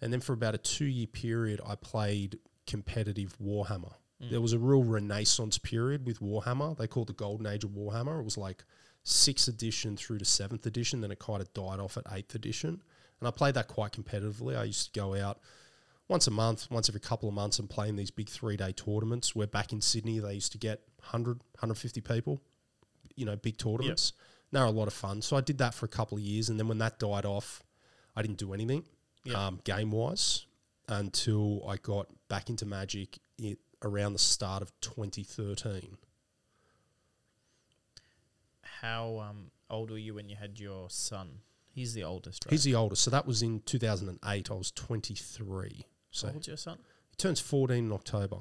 And 0.00 0.12
then 0.12 0.20
for 0.20 0.32
about 0.32 0.54
a 0.54 0.58
two 0.58 0.86
year 0.86 1.06
period, 1.06 1.60
I 1.66 1.74
played 1.76 2.38
competitive 2.66 3.36
Warhammer. 3.42 3.94
Mm. 4.22 4.30
There 4.30 4.40
was 4.40 4.52
a 4.52 4.58
real 4.58 4.82
renaissance 4.82 5.58
period 5.58 6.06
with 6.06 6.20
Warhammer. 6.20 6.76
They 6.76 6.86
called 6.86 7.10
it 7.10 7.16
the 7.16 7.24
Golden 7.24 7.46
Age 7.46 7.64
of 7.64 7.70
Warhammer. 7.70 8.20
It 8.20 8.24
was 8.24 8.38
like 8.38 8.64
sixth 9.04 9.48
edition 9.48 9.96
through 9.96 10.18
to 10.18 10.24
seventh 10.24 10.66
edition. 10.66 11.00
Then 11.00 11.10
it 11.10 11.18
kind 11.18 11.40
of 11.40 11.52
died 11.54 11.80
off 11.80 11.96
at 11.96 12.04
eighth 12.12 12.34
edition. 12.34 12.82
And 13.20 13.28
I 13.28 13.30
played 13.30 13.54
that 13.54 13.68
quite 13.68 13.92
competitively. 13.92 14.56
I 14.56 14.64
used 14.64 14.92
to 14.92 15.00
go 15.00 15.14
out 15.14 15.40
once 16.08 16.26
a 16.26 16.30
month, 16.30 16.70
once 16.70 16.88
every 16.88 17.00
couple 17.00 17.28
of 17.28 17.34
months, 17.34 17.58
and 17.58 17.68
playing 17.68 17.96
these 17.96 18.10
big 18.10 18.28
three 18.28 18.56
day 18.56 18.72
tournaments. 18.72 19.34
Where 19.34 19.46
back 19.46 19.72
in 19.72 19.80
Sydney, 19.80 20.18
they 20.18 20.34
used 20.34 20.52
to 20.52 20.58
get 20.58 20.82
100, 21.08 21.38
150 21.38 22.00
people, 22.02 22.40
you 23.16 23.24
know, 23.24 23.36
big 23.36 23.56
tournaments. 23.58 24.12
They 24.52 24.60
were 24.60 24.66
a 24.66 24.70
lot 24.70 24.86
of 24.88 24.94
fun. 24.94 25.20
So 25.22 25.36
I 25.36 25.40
did 25.40 25.58
that 25.58 25.74
for 25.74 25.86
a 25.86 25.88
couple 25.88 26.16
of 26.16 26.22
years. 26.22 26.48
And 26.48 26.58
then 26.58 26.68
when 26.68 26.78
that 26.78 26.98
died 26.98 27.24
off, 27.24 27.62
I 28.16 28.22
didn't 28.22 28.38
do 28.38 28.52
anything 28.54 28.84
Yep. 29.24 29.36
um, 29.36 29.60
game 29.64 29.90
wise 29.90 30.46
until 30.88 31.68
I 31.68 31.76
got 31.76 32.06
back 32.28 32.48
into 32.48 32.64
Magic 32.64 33.18
it, 33.36 33.58
around 33.82 34.14
the 34.14 34.18
start 34.18 34.62
of 34.62 34.72
2013. 34.80 35.98
How 38.80 39.18
um, 39.28 39.50
old 39.68 39.90
were 39.90 39.98
you 39.98 40.14
when 40.14 40.28
you 40.28 40.36
had 40.36 40.58
your 40.58 40.88
son? 40.88 41.40
He's 41.70 41.94
the 41.94 42.04
oldest, 42.04 42.44
right? 42.46 42.50
He's 42.52 42.64
the 42.64 42.74
oldest. 42.74 43.02
So 43.02 43.10
that 43.10 43.26
was 43.26 43.42
in 43.42 43.60
2008. 43.60 44.50
I 44.50 44.54
was 44.54 44.70
23. 44.72 45.86
So 46.10 46.26
How 46.28 46.32
old's 46.34 46.48
your 46.48 46.56
son? 46.56 46.78
He 47.10 47.16
turns 47.16 47.40
14 47.40 47.84
in 47.84 47.92
October. 47.92 48.38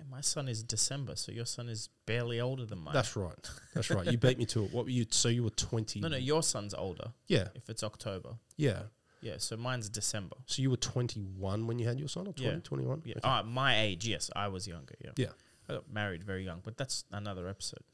Man, 0.00 0.10
my 0.10 0.20
son 0.20 0.48
is 0.48 0.62
December, 0.62 1.16
so 1.16 1.32
your 1.32 1.44
son 1.46 1.68
is 1.68 1.88
barely 2.06 2.40
older 2.40 2.64
than 2.64 2.78
mine. 2.78 2.94
That's 2.94 3.16
right. 3.16 3.50
That's 3.74 3.90
right. 3.90 4.06
You 4.10 4.18
beat 4.18 4.38
me 4.38 4.46
to 4.46 4.64
it. 4.64 4.72
What 4.72 4.84
were 4.84 4.90
you? 4.90 5.06
So 5.10 5.28
you 5.28 5.42
were 5.44 5.50
20. 5.50 6.00
no, 6.00 6.08
no, 6.08 6.16
your 6.16 6.42
son's 6.42 6.74
older. 6.74 7.12
Yeah. 7.26 7.48
If 7.54 7.68
it's 7.68 7.82
October, 7.84 8.30
Yeah. 8.56 8.82
yeah. 9.20 9.34
So 9.38 9.56
mine's 9.56 9.88
December. 9.88 10.36
So 10.46 10.62
you 10.62 10.70
were 10.70 10.76
21 10.76 11.66
when 11.66 11.78
you 11.78 11.86
had 11.86 11.98
your 11.98 12.08
son, 12.08 12.26
or 12.28 12.32
20, 12.32 12.42
Yeah. 12.54 12.60
21? 12.62 13.02
Yeah. 13.04 13.12
Okay. 13.12 13.20
Ah, 13.24 13.42
my 13.42 13.80
age, 13.80 14.06
yes, 14.06 14.30
I 14.34 14.48
was 14.48 14.66
younger. 14.66 14.94
Yeah. 15.04 15.10
Yeah. 15.16 15.26
I 15.68 15.74
got 15.74 15.92
married 15.92 16.24
very 16.24 16.44
young, 16.44 16.60
but 16.64 16.76
that's 16.76 17.04
another 17.12 17.46
episode. 17.48 17.84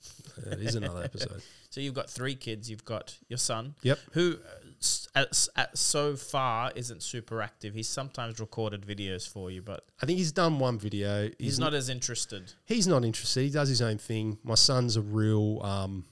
That 0.47 0.61
is 0.61 0.77
another 0.77 1.03
episode. 1.11 1.42
So 1.69 1.81
you've 1.83 1.92
got 1.95 2.09
three 2.09 2.35
kids. 2.35 2.71
You've 2.71 2.87
got 2.87 3.19
your 3.29 3.37
son, 3.38 3.75
Yep. 3.83 3.99
who 4.12 4.37
uh, 4.37 4.65
at, 5.15 5.49
at 5.57 5.77
so 5.79 6.17
far 6.17 6.73
isn't 6.75 7.03
super 7.03 7.43
active. 7.43 7.75
He's 7.75 7.89
sometimes 7.89 8.41
recorded 8.41 8.83
videos 8.87 9.29
for 9.29 9.51
you, 9.51 9.62
but 9.62 9.85
I 10.03 10.07
think 10.07 10.19
he's 10.19 10.33
done 10.33 10.59
one 10.59 10.79
video. 10.79 11.25
he's, 11.25 11.35
He's, 11.39 11.59
not 11.59 11.75
as 11.75 11.89
interested. 11.89 12.53
He's 12.65 12.87
not 12.87 13.05
interested. 13.05 13.43
He 13.43 13.51
does 13.51 13.69
his 13.69 13.83
own 13.83 13.99
thing. 13.99 14.39
My 14.45 14.55
son's 14.55 14.97
a 14.97 15.03
real, 15.03 15.62
um, 15.62 16.05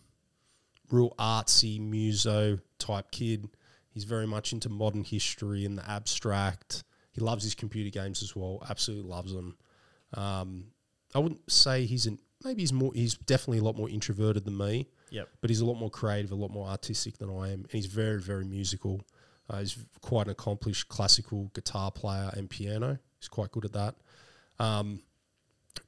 real 0.91 1.15
artsy 1.19 1.81
muso 1.81 2.59
type 2.79 3.11
kid. 3.11 3.49
He's 3.91 4.05
very 4.05 4.27
much 4.27 4.53
into 4.53 4.69
modern 4.69 5.05
history 5.05 5.65
and 5.65 5.79
the 5.79 5.89
abstract. 5.89 6.85
He 7.13 7.21
loves 7.21 7.45
his 7.45 7.55
computer 7.55 7.91
games 7.91 8.23
as 8.23 8.35
well. 8.35 8.65
Absolutely 8.69 9.09
loves 9.09 9.33
them. 9.33 9.57
Um, 10.15 10.67
I 11.15 11.21
wouldn't 11.21 11.51
say 11.51 11.85
he's 11.85 12.07
an 12.07 12.19
maybe 12.45 12.63
he's 12.63 12.73
more. 12.73 12.93
He's 12.95 13.15
definitely 13.15 13.59
a 13.59 13.63
lot 13.63 13.77
more 13.77 13.89
introverted 13.89 14.45
than 14.45 14.57
me. 14.57 14.89
Yep. 15.15 15.29
but 15.41 15.49
he's 15.51 15.61
a 15.61 15.65
lot 15.65 15.75
more 15.77 15.91
creative, 15.91 16.33
a 16.33 16.35
lot 16.35 16.51
more 16.51 16.67
artistic 16.69 17.19
than 17.19 17.31
I 17.31 17.53
am, 17.53 17.61
and 17.61 17.71
he's 17.71 17.87
very, 17.87 18.21
very 18.21 18.45
musical. 18.45 19.01
Uh, 19.49 19.59
he's 19.61 19.77
quite 20.01 20.27
an 20.27 20.33
accomplished 20.33 20.89
classical 20.89 21.51
guitar 21.55 21.91
player 21.93 22.31
and 22.35 22.49
piano. 22.51 22.99
He's 23.21 23.29
quite 23.29 23.53
good 23.53 23.65
at 23.65 23.73
that. 23.75 23.95
Um, 24.59 25.01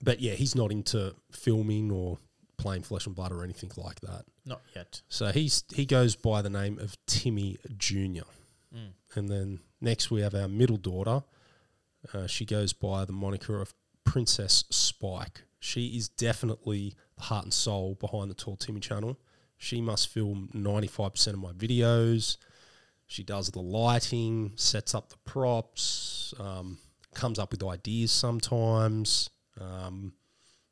but 0.02 0.20
yeah, 0.20 0.34
he's 0.34 0.54
not 0.54 0.70
into 0.70 1.14
filming 1.30 1.90
or 1.90 2.18
playing 2.58 2.82
flesh 2.82 3.06
and 3.06 3.14
blood 3.14 3.32
or 3.32 3.42
anything 3.44 3.70
like 3.76 4.00
that. 4.00 4.24
Not 4.44 4.60
yet. 4.74 5.02
So 5.08 5.26
he's 5.32 5.64
he 5.74 5.86
goes 5.86 6.16
by 6.16 6.42
the 6.42 6.50
name 6.50 6.78
of 6.78 6.96
Timmy 7.06 7.56
Junior, 7.76 8.24
Mm. 8.74 8.90
and 9.14 9.28
then 9.28 9.60
next 9.80 10.10
we 10.10 10.20
have 10.22 10.34
our 10.34 10.48
middle 10.48 10.76
daughter. 10.76 11.22
Uh, 12.12 12.26
she 12.26 12.44
goes 12.44 12.72
by 12.72 13.04
the 13.04 13.12
moniker 13.12 13.60
of 13.60 13.74
Princess 14.04 14.64
Spike. 14.70 15.42
She 15.60 15.96
is 15.96 16.08
definitely 16.08 16.94
heart 17.18 17.44
and 17.44 17.52
soul 17.52 17.96
behind 18.00 18.30
the 18.30 18.34
Tall 18.34 18.56
Timmy 18.56 18.80
channel. 18.80 19.18
She 19.58 19.80
must 19.80 20.08
film 20.08 20.50
95% 20.54 21.28
of 21.28 21.38
my 21.38 21.52
videos. 21.52 22.36
She 23.06 23.22
does 23.22 23.50
the 23.50 23.60
lighting, 23.60 24.52
sets 24.56 24.94
up 24.94 25.08
the 25.08 25.16
props, 25.24 26.34
um, 26.38 26.78
comes 27.14 27.38
up 27.38 27.52
with 27.52 27.64
ideas 27.64 28.10
sometimes, 28.10 29.30
um, 29.60 30.12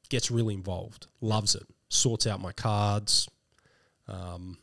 gets 0.08 0.30
really 0.30 0.54
involved, 0.54 1.06
loves 1.20 1.54
it, 1.54 1.62
sorts 1.88 2.26
out 2.26 2.40
my 2.40 2.52
cards. 2.52 3.28
Um, 4.08 4.58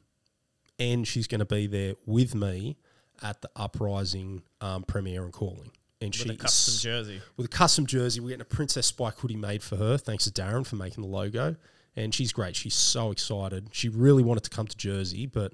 and 0.78 1.08
she's 1.08 1.28
going 1.28 1.40
to 1.40 1.46
be 1.46 1.68
there 1.68 1.96
with 2.06 2.36
me 2.36 2.78
at 3.22 3.42
the 3.42 3.50
Uprising 3.56 4.44
um, 4.60 4.84
premiere 4.84 5.24
and 5.24 5.34
calling. 5.34 5.72
And 6.02 6.10
With 6.10 6.16
she 6.16 6.30
a 6.30 6.36
custom 6.36 6.74
is, 6.74 6.82
jersey. 6.82 7.22
with 7.38 7.46
a 7.46 7.50
custom 7.50 7.86
jersey. 7.86 8.20
We're 8.20 8.30
getting 8.30 8.42
a 8.42 8.46
Princess 8.46 8.88
Spike 8.88 9.20
hoodie 9.20 9.36
made 9.36 9.62
for 9.62 9.76
her. 9.76 9.98
Thanks 9.98 10.24
to 10.26 10.32
Darren 10.32 10.66
for 10.66 10.76
making 10.76 11.04
the 11.04 11.10
logo. 11.10 11.56
And 11.96 12.14
she's 12.16 12.32
great. 12.34 12.56
She's 12.56 12.74
so 12.74 13.12
excited. 13.12 13.70
She 13.72 13.88
really 13.90 14.24
wanted 14.24 14.44
to 14.46 14.50
come 14.50 14.66
to 14.66 14.76
Jersey, 14.78 15.26
but 15.28 15.54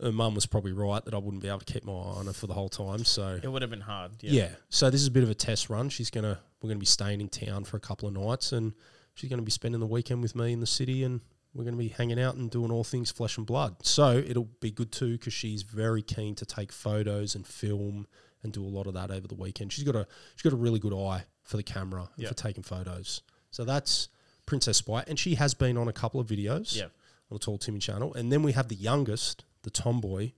her 0.00 0.12
mum 0.12 0.34
was 0.34 0.44
probably 0.46 0.72
right 0.72 1.04
that 1.04 1.14
I 1.14 1.18
wouldn't 1.18 1.42
be 1.42 1.48
able 1.48 1.60
to 1.60 1.72
keep 1.72 1.84
my 1.84 1.92
eye 1.92 1.96
on 2.18 2.26
her 2.26 2.32
for 2.32 2.46
the 2.46 2.54
whole 2.54 2.68
time. 2.68 3.04
So 3.04 3.38
It 3.42 3.48
would 3.48 3.62
have 3.62 3.70
been 3.70 3.80
hard. 3.80 4.12
Yeah. 4.20 4.42
yeah. 4.42 4.48
So 4.68 4.90
this 4.90 5.00
is 5.00 5.06
a 5.06 5.10
bit 5.10 5.22
of 5.22 5.30
a 5.30 5.34
test 5.34 5.70
run. 5.70 5.88
She's 5.88 6.10
gonna 6.10 6.38
we're 6.62 6.68
gonna 6.68 6.78
be 6.80 6.86
staying 6.86 7.20
in 7.20 7.28
town 7.28 7.64
for 7.64 7.76
a 7.76 7.80
couple 7.80 8.06
of 8.08 8.14
nights, 8.14 8.52
and 8.52 8.72
she's 9.14 9.30
gonna 9.30 9.42
be 9.42 9.50
spending 9.50 9.80
the 9.80 9.86
weekend 9.86 10.22
with 10.22 10.34
me 10.36 10.52
in 10.52 10.60
the 10.60 10.66
city, 10.66 11.02
and 11.04 11.20
we're 11.54 11.64
gonna 11.64 11.76
be 11.76 11.88
hanging 11.88 12.20
out 12.20 12.34
and 12.36 12.50
doing 12.50 12.70
all 12.70 12.84
things 12.84 13.10
flesh 13.10 13.36
and 13.38 13.46
blood. 13.46 13.76
So 13.86 14.18
it'll 14.18 14.48
be 14.60 14.70
good 14.70 14.92
too 14.92 15.12
because 15.12 15.32
she's 15.32 15.62
very 15.62 16.02
keen 16.02 16.34
to 16.36 16.44
take 16.46 16.70
photos 16.72 17.34
and 17.34 17.46
film 17.46 18.06
and 18.44 18.52
do 18.52 18.64
a 18.64 18.68
lot 18.68 18.86
of 18.86 18.94
that 18.94 19.10
over 19.10 19.26
the 19.26 19.34
weekend. 19.34 19.72
She's 19.72 19.84
got 19.84 19.96
a 19.96 20.06
she's 20.36 20.42
got 20.42 20.52
a 20.52 20.60
really 20.60 20.78
good 20.78 20.92
eye 20.94 21.24
for 21.42 21.56
the 21.56 21.62
camera 21.62 22.08
and 22.14 22.22
Yeah. 22.22 22.28
for 22.28 22.34
taking 22.34 22.62
photos. 22.62 23.22
So 23.50 23.64
that's 23.64 24.08
Princess 24.46 24.78
Spike, 24.78 25.08
and 25.08 25.18
she 25.18 25.34
has 25.36 25.54
been 25.54 25.76
on 25.76 25.88
a 25.88 25.92
couple 25.92 26.20
of 26.20 26.26
videos 26.26 26.76
Yeah. 26.76 26.84
on 26.84 26.90
the 27.32 27.38
Tall 27.38 27.58
Timmy 27.58 27.78
channel. 27.80 28.12
And 28.14 28.30
then 28.30 28.42
we 28.42 28.52
have 28.52 28.68
the 28.68 28.74
youngest, 28.76 29.44
the 29.62 29.70
tomboy. 29.70 30.32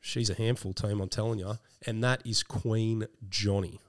She's 0.00 0.30
a 0.30 0.34
handful, 0.34 0.72
team, 0.72 1.00
I'm 1.00 1.08
telling 1.08 1.38
you. 1.38 1.58
And 1.86 2.02
that 2.04 2.24
is 2.26 2.42
Queen 2.42 3.06
Johnny. 3.28 3.80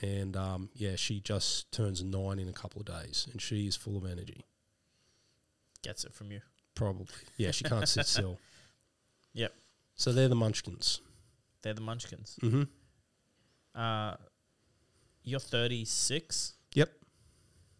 And 0.00 0.36
um, 0.36 0.70
yeah, 0.74 0.96
she 0.96 1.20
just 1.20 1.70
turns 1.70 2.02
nine 2.02 2.38
in 2.38 2.48
a 2.48 2.52
couple 2.52 2.80
of 2.80 2.86
days, 2.86 3.28
and 3.30 3.40
she 3.40 3.66
is 3.66 3.76
full 3.76 3.96
of 3.96 4.06
energy. 4.06 4.44
Gets 5.82 6.04
it 6.04 6.14
from 6.14 6.32
you. 6.32 6.40
Probably, 6.74 7.06
yeah. 7.36 7.50
She 7.50 7.64
can't 7.64 7.86
sit 7.88 8.06
still. 8.16 8.38
Yep. 9.34 9.52
So 9.94 10.12
they're 10.12 10.28
the 10.28 10.34
Munchkins. 10.34 11.00
They're 11.62 11.74
the 11.74 11.80
Munchkins. 11.80 12.38
Mm-hmm. 12.42 12.62
Uh, 13.74 14.14
you're 15.22 15.40
36. 15.40 16.54
Yep. 16.74 16.90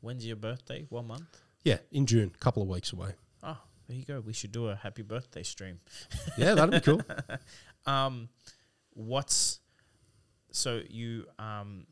When's 0.01 0.27
your 0.27 0.37
birthday? 0.37 0.87
What 0.88 1.05
month? 1.05 1.40
Yeah, 1.64 1.79
in 1.90 2.07
June, 2.07 2.33
a 2.35 2.38
couple 2.38 2.62
of 2.62 2.68
weeks 2.68 2.92
away. 2.92 3.11
Oh, 3.42 3.57
there 3.88 3.97
you 3.97 4.05
go. 4.05 4.21
We 4.21 4.33
should 4.33 4.53
do 4.53 4.68
a 4.68 4.75
happy 4.75 5.03
birthday 5.03 5.42
stream. 5.42 5.81
Yeah, 6.37 6.55
that'd 6.55 6.71
be 6.71 6.81
cool. 6.81 7.01
Um, 7.85 8.29
what's 8.90 9.59
so 10.53 10.83
you 10.88 11.27
um 11.40 11.88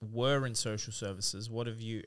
were 0.00 0.46
in 0.46 0.54
social 0.54 0.92
services? 0.92 1.50
What 1.50 1.66
have 1.66 1.80
you? 1.80 2.04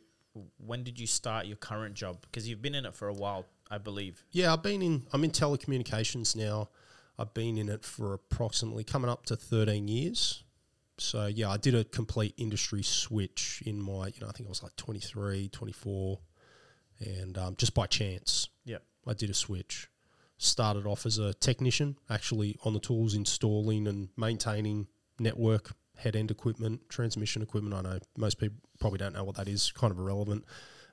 When 0.66 0.84
did 0.84 0.98
you 0.98 1.08
start 1.08 1.46
your 1.46 1.58
current 1.58 1.94
job? 1.94 2.22
Because 2.22 2.48
you've 2.48 2.62
been 2.62 2.74
in 2.74 2.86
it 2.86 2.96
for 2.96 3.10
a 3.10 3.14
while, 3.14 3.46
I 3.70 3.80
believe. 3.80 4.24
Yeah, 4.32 4.54
I've 4.54 4.64
been 4.64 4.82
in. 4.82 5.04
I'm 5.12 5.26
in 5.26 5.32
telecommunications 5.32 6.38
now. 6.38 6.70
I've 7.20 7.34
been 7.34 7.58
in 7.58 7.70
it 7.70 7.84
for 7.84 8.14
approximately 8.14 8.84
coming 8.84 9.10
up 9.10 9.26
to 9.28 9.36
13 9.36 9.88
years. 9.88 10.44
So 11.00 11.28
yeah, 11.28 11.50
I 11.50 11.58
did 11.58 11.76
a 11.76 11.84
complete 11.84 12.34
industry 12.38 12.84
switch 12.84 13.62
in 13.66 13.82
my. 13.82 14.08
You 14.08 14.22
know, 14.22 14.28
I 14.28 14.32
think 14.32 14.48
I 14.48 14.50
was 14.50 14.64
like 14.64 14.76
23, 14.76 15.50
24, 15.50 16.20
and 17.00 17.38
um, 17.38 17.56
just 17.56 17.74
by 17.74 17.86
chance, 17.88 18.50
Yeah. 18.66 18.78
I 19.06 19.14
did 19.14 19.30
a 19.30 19.34
switch. 19.34 19.90
Started 20.40 20.86
off 20.86 21.06
as 21.06 21.18
a 21.18 21.34
technician, 21.36 21.98
actually 22.10 22.58
on 22.64 22.74
the 22.74 22.80
tools, 22.80 23.14
installing 23.14 23.88
and 23.88 24.10
maintaining 24.18 24.88
network 25.20 25.72
head 25.96 26.16
end 26.16 26.30
equipment, 26.30 26.88
transmission 26.90 27.42
equipment. 27.42 27.74
I 27.74 27.82
know 27.82 28.00
most 28.18 28.38
people 28.40 28.58
probably 28.80 29.00
don't 29.00 29.14
know 29.14 29.24
what 29.24 29.36
that 29.36 29.48
is, 29.48 29.72
kind 29.72 29.92
of 29.92 29.98
irrelevant. 29.98 30.46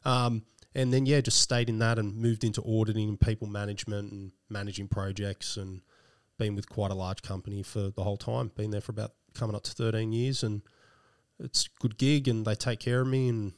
Um, 0.04 0.44
and 0.74 0.92
then, 0.92 1.06
yeah, 1.06 1.20
just 1.20 1.40
stayed 1.40 1.68
in 1.68 1.78
that 1.80 1.98
and 1.98 2.16
moved 2.16 2.42
into 2.42 2.62
auditing 2.62 3.08
and 3.08 3.20
people 3.20 3.46
management 3.46 4.12
and 4.12 4.32
managing 4.48 4.88
projects 4.88 5.56
and 5.56 5.82
been 6.38 6.54
with 6.54 6.68
quite 6.68 6.90
a 6.90 6.94
large 6.94 7.22
company 7.22 7.62
for 7.62 7.90
the 7.90 8.02
whole 8.02 8.16
time. 8.16 8.50
Been 8.54 8.70
there 8.70 8.80
for 8.80 8.92
about 8.92 9.12
coming 9.34 9.56
up 9.56 9.62
to 9.64 9.72
13 9.72 10.12
years 10.12 10.42
and 10.42 10.62
it's 11.38 11.66
a 11.66 11.80
good 11.80 11.98
gig 11.98 12.28
and 12.28 12.44
they 12.44 12.54
take 12.54 12.80
care 12.80 13.00
of 13.00 13.08
me 13.08 13.28
and 13.28 13.52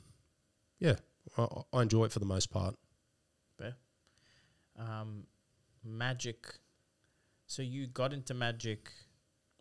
yeah, 0.79 0.97
I, 1.37 1.47
I 1.73 1.83
enjoy 1.83 2.05
it 2.05 2.13
for 2.13 2.19
the 2.19 2.27
most 2.27 2.51
part. 2.51 2.77
Fair. 3.59 3.77
Um, 4.79 5.25
magic. 5.85 6.47
So 7.47 7.63
you 7.63 7.87
got 7.87 8.13
into 8.13 8.35
magic. 8.35 8.91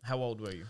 How 0.02 0.18
old 0.18 0.40
were 0.40 0.52
you? 0.52 0.66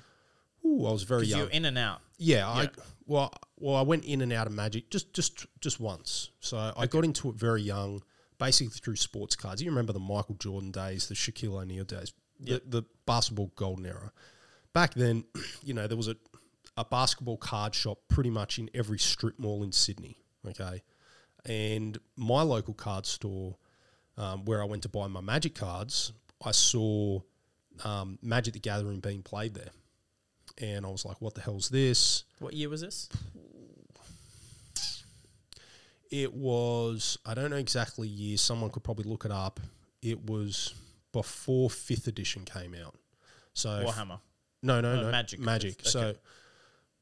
Ooh, 0.64 0.86
I 0.86 0.92
was 0.92 1.04
very 1.04 1.26
young. 1.26 1.40
you're 1.40 1.50
in 1.50 1.64
and 1.64 1.78
out. 1.78 2.00
Yeah, 2.18 2.48
I 2.48 2.68
well, 3.06 3.32
well, 3.58 3.76
I 3.76 3.82
went 3.82 4.04
in 4.04 4.20
and 4.20 4.32
out 4.32 4.46
of 4.46 4.52
Magic 4.52 4.90
just 4.90 5.12
just 5.12 5.46
just 5.60 5.78
once. 5.78 6.30
So 6.40 6.72
I 6.76 6.86
got 6.86 7.04
into 7.04 7.28
it 7.30 7.36
very 7.36 7.62
young, 7.62 8.02
basically 8.38 8.72
through 8.72 8.96
sports 8.96 9.36
cards. 9.36 9.62
You 9.62 9.70
remember 9.70 9.92
the 9.92 10.00
Michael 10.00 10.34
Jordan 10.34 10.72
days, 10.72 11.08
the 11.08 11.14
Shaquille 11.14 11.60
O'Neal 11.60 11.84
days, 11.84 12.12
Yeah. 12.40 12.58
the, 12.66 12.80
the 12.80 12.82
basketball 13.06 13.52
golden 13.56 13.86
era. 13.86 14.12
Back 14.72 14.94
then, 14.94 15.24
you 15.62 15.74
know, 15.74 15.86
there 15.86 15.96
was 15.96 16.08
a 16.08 16.16
a 16.78 16.84
basketball 16.84 17.38
card 17.38 17.74
shop 17.74 17.98
pretty 18.08 18.28
much 18.28 18.58
in 18.58 18.68
every 18.74 18.98
strip 18.98 19.38
mall 19.38 19.62
in 19.62 19.72
Sydney. 19.72 20.18
Okay, 20.46 20.82
and 21.44 21.98
my 22.16 22.42
local 22.42 22.74
card 22.74 23.06
store, 23.06 23.56
um, 24.18 24.44
where 24.44 24.62
I 24.62 24.66
went 24.66 24.82
to 24.82 24.88
buy 24.88 25.06
my 25.06 25.20
Magic 25.20 25.54
cards, 25.54 26.12
I 26.44 26.50
saw 26.52 27.20
um, 27.84 28.18
Magic 28.22 28.54
the 28.54 28.60
Gathering 28.60 29.00
being 29.00 29.22
played 29.22 29.54
there. 29.54 29.70
And 30.58 30.86
I 30.86 30.88
was 30.88 31.04
like, 31.04 31.20
what 31.20 31.34
the 31.34 31.40
hell's 31.40 31.68
this? 31.68 32.24
What 32.38 32.54
year 32.54 32.68
was 32.68 32.80
this? 32.80 33.08
It 36.10 36.32
was, 36.32 37.18
I 37.26 37.34
don't 37.34 37.50
know 37.50 37.56
exactly 37.56 38.08
years. 38.08 38.40
Someone 38.40 38.70
could 38.70 38.84
probably 38.84 39.04
look 39.04 39.24
it 39.24 39.30
up. 39.30 39.60
It 40.02 40.24
was 40.24 40.72
before 41.16 41.70
fifth 41.70 42.06
edition 42.06 42.44
came 42.44 42.74
out. 42.74 42.94
So 43.54 43.68
Warhammer. 43.86 44.20
no, 44.62 44.80
no, 44.82 44.92
Oh, 44.92 45.00
no, 45.02 45.10
Magic. 45.10 45.40
Magic. 45.40 45.80
Okay. 45.80 45.88
So, 45.88 46.14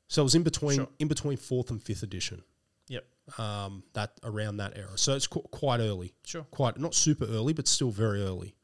so 0.06 0.22
it 0.22 0.24
was 0.24 0.34
in 0.36 0.44
between, 0.44 0.76
Sure. 0.76 0.88
in 1.00 1.08
between 1.08 1.36
fourth 1.36 1.70
and 1.70 1.82
fifth 1.82 2.02
edition. 2.04 2.44
Yep. 2.88 3.04
Um, 3.38 3.82
that 3.94 4.12
around 4.22 4.58
that 4.58 4.76
era. 4.76 4.96
So 4.96 5.16
it's 5.16 5.26
qu- 5.26 5.40
quite 5.50 5.80
early. 5.80 6.14
Sure. 6.24 6.44
Quite 6.52 6.78
not 6.78 6.94
super 6.94 7.24
early, 7.24 7.52
but 7.54 7.66
still 7.66 7.90
very 7.90 8.22
early. 8.22 8.54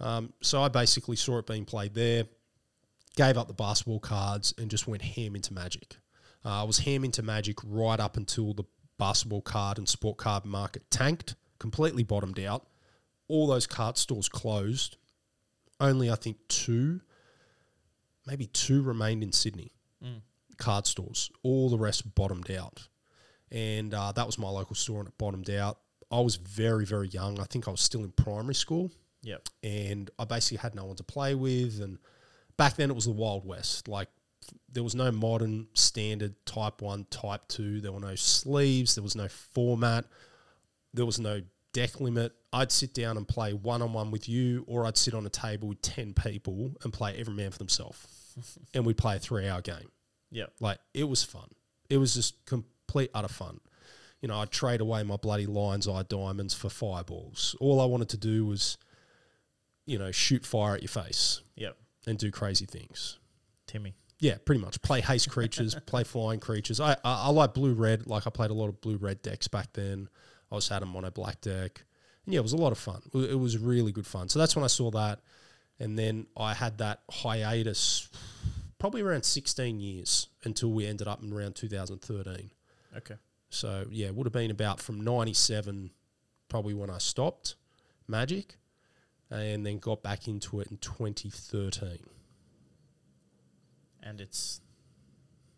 Um, 0.00 0.32
so 0.42 0.62
I 0.62 0.68
basically 0.68 1.16
saw 1.16 1.38
it 1.38 1.46
being 1.46 1.64
played 1.64 1.94
there. 1.94 2.24
Gave 3.16 3.38
up 3.38 3.48
the 3.48 3.54
basketball 3.54 4.00
cards 4.00 4.52
and 4.58 4.70
just 4.70 4.86
went 4.86 5.02
ham 5.02 5.34
into 5.34 5.54
Magic. 5.54 5.96
Uh, 6.44 6.60
I 6.60 6.64
was 6.64 6.78
ham 6.80 7.02
into 7.04 7.22
Magic 7.22 7.56
right 7.64 7.98
up 7.98 8.16
until 8.18 8.52
the 8.52 8.64
basketball 8.98 9.40
card 9.42 9.78
and 9.78 9.88
sport 9.88 10.18
card 10.18 10.44
market 10.44 10.88
tanked, 10.90 11.34
completely 11.58 12.02
bottomed 12.04 12.38
out. 12.40 12.66
All 13.28 13.46
those 13.46 13.66
card 13.66 13.96
stores 13.98 14.28
closed. 14.28 14.96
Only 15.80 16.10
I 16.10 16.16
think 16.16 16.38
two, 16.48 17.00
maybe 18.26 18.46
two 18.46 18.82
remained 18.82 19.22
in 19.22 19.32
Sydney. 19.32 19.72
Mm. 20.02 20.22
Card 20.56 20.86
stores. 20.86 21.30
All 21.42 21.68
the 21.70 21.78
rest 21.78 22.14
bottomed 22.14 22.50
out, 22.50 22.88
and 23.52 23.94
uh, 23.94 24.12
that 24.12 24.26
was 24.26 24.38
my 24.38 24.48
local 24.48 24.74
store, 24.74 25.00
and 25.00 25.08
it 25.08 25.18
bottomed 25.18 25.50
out. 25.50 25.78
I 26.10 26.20
was 26.20 26.36
very 26.36 26.84
very 26.84 27.08
young. 27.08 27.38
I 27.38 27.44
think 27.44 27.68
I 27.68 27.70
was 27.70 27.80
still 27.80 28.02
in 28.02 28.10
primary 28.12 28.54
school 28.54 28.90
Yep. 29.22 29.48
and 29.62 30.10
I 30.18 30.24
basically 30.24 30.58
had 30.58 30.74
no 30.74 30.84
one 30.86 30.96
to 30.96 31.02
play 31.04 31.34
with. 31.34 31.80
And 31.82 31.98
back 32.56 32.76
then 32.76 32.88
it 32.88 32.94
was 32.94 33.04
the 33.04 33.10
Wild 33.12 33.44
West. 33.44 33.88
Like 33.88 34.08
there 34.72 34.82
was 34.84 34.94
no 34.94 35.10
modern 35.12 35.66
standard 35.74 36.34
Type 36.46 36.80
One, 36.80 37.04
Type 37.10 37.42
Two. 37.48 37.80
There 37.80 37.92
were 37.92 38.00
no 38.00 38.14
sleeves. 38.14 38.94
There 38.94 39.02
was 39.02 39.16
no 39.16 39.28
format. 39.28 40.06
There 40.94 41.04
was 41.04 41.18
no 41.18 41.42
deck 41.80 42.00
limit. 42.00 42.32
I'd 42.52 42.72
sit 42.72 42.94
down 42.94 43.16
and 43.16 43.28
play 43.28 43.52
one 43.52 43.82
on 43.82 43.92
one 43.92 44.10
with 44.10 44.28
you, 44.28 44.64
or 44.66 44.86
I'd 44.86 44.96
sit 44.96 45.14
on 45.14 45.26
a 45.26 45.30
table 45.30 45.68
with 45.68 45.82
ten 45.82 46.12
people 46.14 46.72
and 46.82 46.92
play 46.92 47.14
every 47.18 47.34
man 47.34 47.50
for 47.50 47.58
themselves, 47.58 47.98
and 48.74 48.84
we'd 48.86 48.96
play 48.96 49.16
a 49.16 49.18
three 49.18 49.46
hour 49.46 49.60
game. 49.60 49.90
Yeah. 50.30 50.46
Like 50.60 50.78
it 50.94 51.04
was 51.04 51.22
fun. 51.22 51.48
It 51.90 51.98
was 51.98 52.14
just 52.14 52.44
complete 52.46 53.10
utter 53.14 53.28
fun. 53.28 53.60
You 54.20 54.28
know, 54.28 54.38
I'd 54.38 54.50
trade 54.50 54.80
away 54.80 55.02
my 55.04 55.16
bloody 55.16 55.46
lion's 55.46 55.86
eye 55.86 56.02
diamonds 56.02 56.52
for 56.54 56.68
fireballs. 56.68 57.54
All 57.60 57.80
I 57.80 57.84
wanted 57.84 58.08
to 58.10 58.16
do 58.16 58.44
was, 58.46 58.76
you 59.86 59.98
know, 59.98 60.10
shoot 60.10 60.44
fire 60.44 60.74
at 60.74 60.82
your 60.82 60.88
face 60.88 61.40
Yep. 61.56 61.76
and 62.06 62.18
do 62.18 62.30
crazy 62.30 62.66
things. 62.66 63.18
Timmy. 63.66 63.94
Yeah, 64.20 64.34
pretty 64.44 64.60
much. 64.60 64.82
Play 64.82 65.00
haste 65.00 65.30
creatures, 65.30 65.76
play 65.86 66.02
flying 66.02 66.40
creatures. 66.40 66.80
I, 66.80 66.92
I 67.04 67.26
I 67.26 67.28
like 67.28 67.54
blue 67.54 67.74
red. 67.74 68.06
Like 68.08 68.26
I 68.26 68.30
played 68.30 68.50
a 68.50 68.54
lot 68.54 68.68
of 68.68 68.80
blue 68.80 68.96
red 68.96 69.22
decks 69.22 69.46
back 69.48 69.72
then. 69.74 70.08
I 70.50 70.54
was 70.54 70.68
had 70.68 70.82
a 70.82 70.86
mono 70.86 71.10
black 71.10 71.40
deck, 71.40 71.84
and 72.24 72.34
yeah, 72.34 72.40
it 72.40 72.42
was 72.42 72.52
a 72.52 72.56
lot 72.56 72.72
of 72.72 72.78
fun. 72.78 73.02
It 73.14 73.38
was 73.38 73.58
really 73.58 73.92
good 73.92 74.06
fun. 74.06 74.28
So 74.28 74.38
that's 74.38 74.56
when 74.56 74.64
I 74.64 74.68
saw 74.68 74.90
that, 74.92 75.20
and 75.78 75.98
then 75.98 76.26
I 76.36 76.54
had 76.54 76.78
that 76.78 77.02
hiatus, 77.10 78.08
probably 78.78 79.02
around 79.02 79.24
sixteen 79.24 79.80
years 79.80 80.28
until 80.44 80.72
we 80.72 80.86
ended 80.86 81.08
up 81.08 81.22
in 81.22 81.32
around 81.32 81.54
2013. 81.54 82.50
Okay. 82.96 83.16
So 83.50 83.86
yeah, 83.90 84.06
it 84.08 84.14
would 84.14 84.26
have 84.26 84.32
been 84.32 84.50
about 84.50 84.80
from 84.80 85.02
'97, 85.02 85.90
probably 86.48 86.74
when 86.74 86.90
I 86.90 86.98
stopped 86.98 87.54
Magic, 88.06 88.56
and 89.30 89.66
then 89.66 89.78
got 89.78 90.02
back 90.02 90.28
into 90.28 90.60
it 90.60 90.70
in 90.70 90.78
2013. 90.78 91.98
And 94.02 94.20
it's 94.20 94.60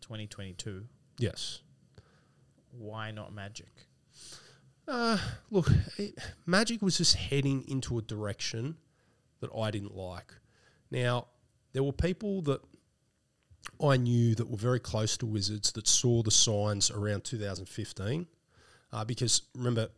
2022. 0.01 0.85
Yes. 1.17 1.61
Why 2.71 3.11
not 3.11 3.33
magic? 3.33 3.87
Uh, 4.87 5.17
look, 5.49 5.69
it, 5.97 6.17
Magic 6.45 6.81
was 6.81 6.97
just 6.97 7.15
heading 7.15 7.63
into 7.67 7.97
a 7.97 8.01
direction 8.01 8.77
that 9.39 9.49
I 9.57 9.71
didn't 9.71 9.95
like. 9.95 10.33
Now, 10.89 11.27
there 11.73 11.83
were 11.83 11.93
people 11.93 12.41
that 12.43 12.61
I 13.83 13.97
knew 13.97 14.35
that 14.35 14.49
were 14.49 14.57
very 14.57 14.79
close 14.79 15.17
to 15.17 15.25
Wizards 15.25 15.71
that 15.73 15.87
saw 15.87 16.23
the 16.23 16.31
signs 16.31 16.91
around 16.91 17.23
2015. 17.23 18.27
Uh, 18.93 19.05
because 19.05 19.43
remember, 19.55 19.89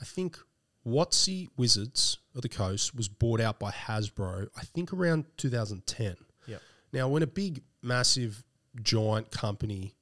I 0.00 0.04
think 0.04 0.38
WotC 0.86 1.48
Wizards 1.56 2.18
of 2.34 2.42
the 2.42 2.48
Coast 2.48 2.94
was 2.94 3.08
bought 3.08 3.40
out 3.40 3.58
by 3.58 3.70
Hasbro, 3.70 4.48
I 4.56 4.62
think 4.62 4.92
around 4.92 5.24
2010. 5.36 6.16
Yep. 6.46 6.60
Now, 6.92 7.08
when 7.08 7.22
a 7.22 7.26
big, 7.26 7.62
massive, 7.82 8.44
giant 8.82 9.30
company 9.30 9.94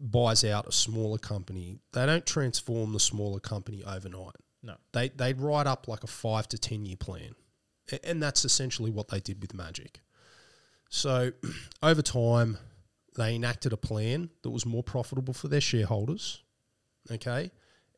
buys 0.00 0.44
out 0.44 0.66
a 0.66 0.72
smaller 0.72 1.18
company, 1.18 1.80
they 1.92 2.06
don't 2.06 2.26
transform 2.26 2.92
the 2.92 3.00
smaller 3.00 3.40
company 3.40 3.82
overnight. 3.84 4.36
No. 4.62 4.74
They 4.92 5.08
they'd 5.08 5.40
write 5.40 5.66
up 5.66 5.88
like 5.88 6.04
a 6.04 6.08
five 6.08 6.48
to 6.48 6.58
ten 6.58 6.84
year 6.84 6.96
plan, 6.96 7.34
and 8.02 8.22
that's 8.22 8.44
essentially 8.44 8.90
what 8.90 9.08
they 9.08 9.20
did 9.20 9.40
with 9.40 9.54
Magic. 9.54 10.00
So, 10.90 11.32
over 11.82 12.02
time, 12.02 12.58
they 13.16 13.34
enacted 13.34 13.72
a 13.72 13.76
plan 13.76 14.30
that 14.42 14.50
was 14.50 14.66
more 14.66 14.82
profitable 14.82 15.34
for 15.34 15.48
their 15.48 15.60
shareholders. 15.60 16.42
Okay, 17.10 17.50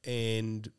and 0.05 0.71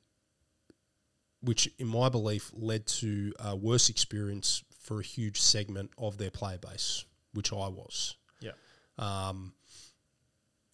which, 1.41 1.67
in 1.79 1.87
my 1.87 2.09
belief, 2.09 2.51
led 2.53 2.85
to 2.85 3.33
a 3.39 3.55
worse 3.55 3.89
experience 3.89 4.63
for 4.79 4.99
a 4.99 5.03
huge 5.03 5.41
segment 5.41 5.91
of 5.97 6.17
their 6.17 6.31
player 6.31 6.57
base, 6.57 7.05
which 7.33 7.51
I 7.51 7.67
was. 7.67 8.15
Yeah. 8.39 8.51
Um, 8.97 9.53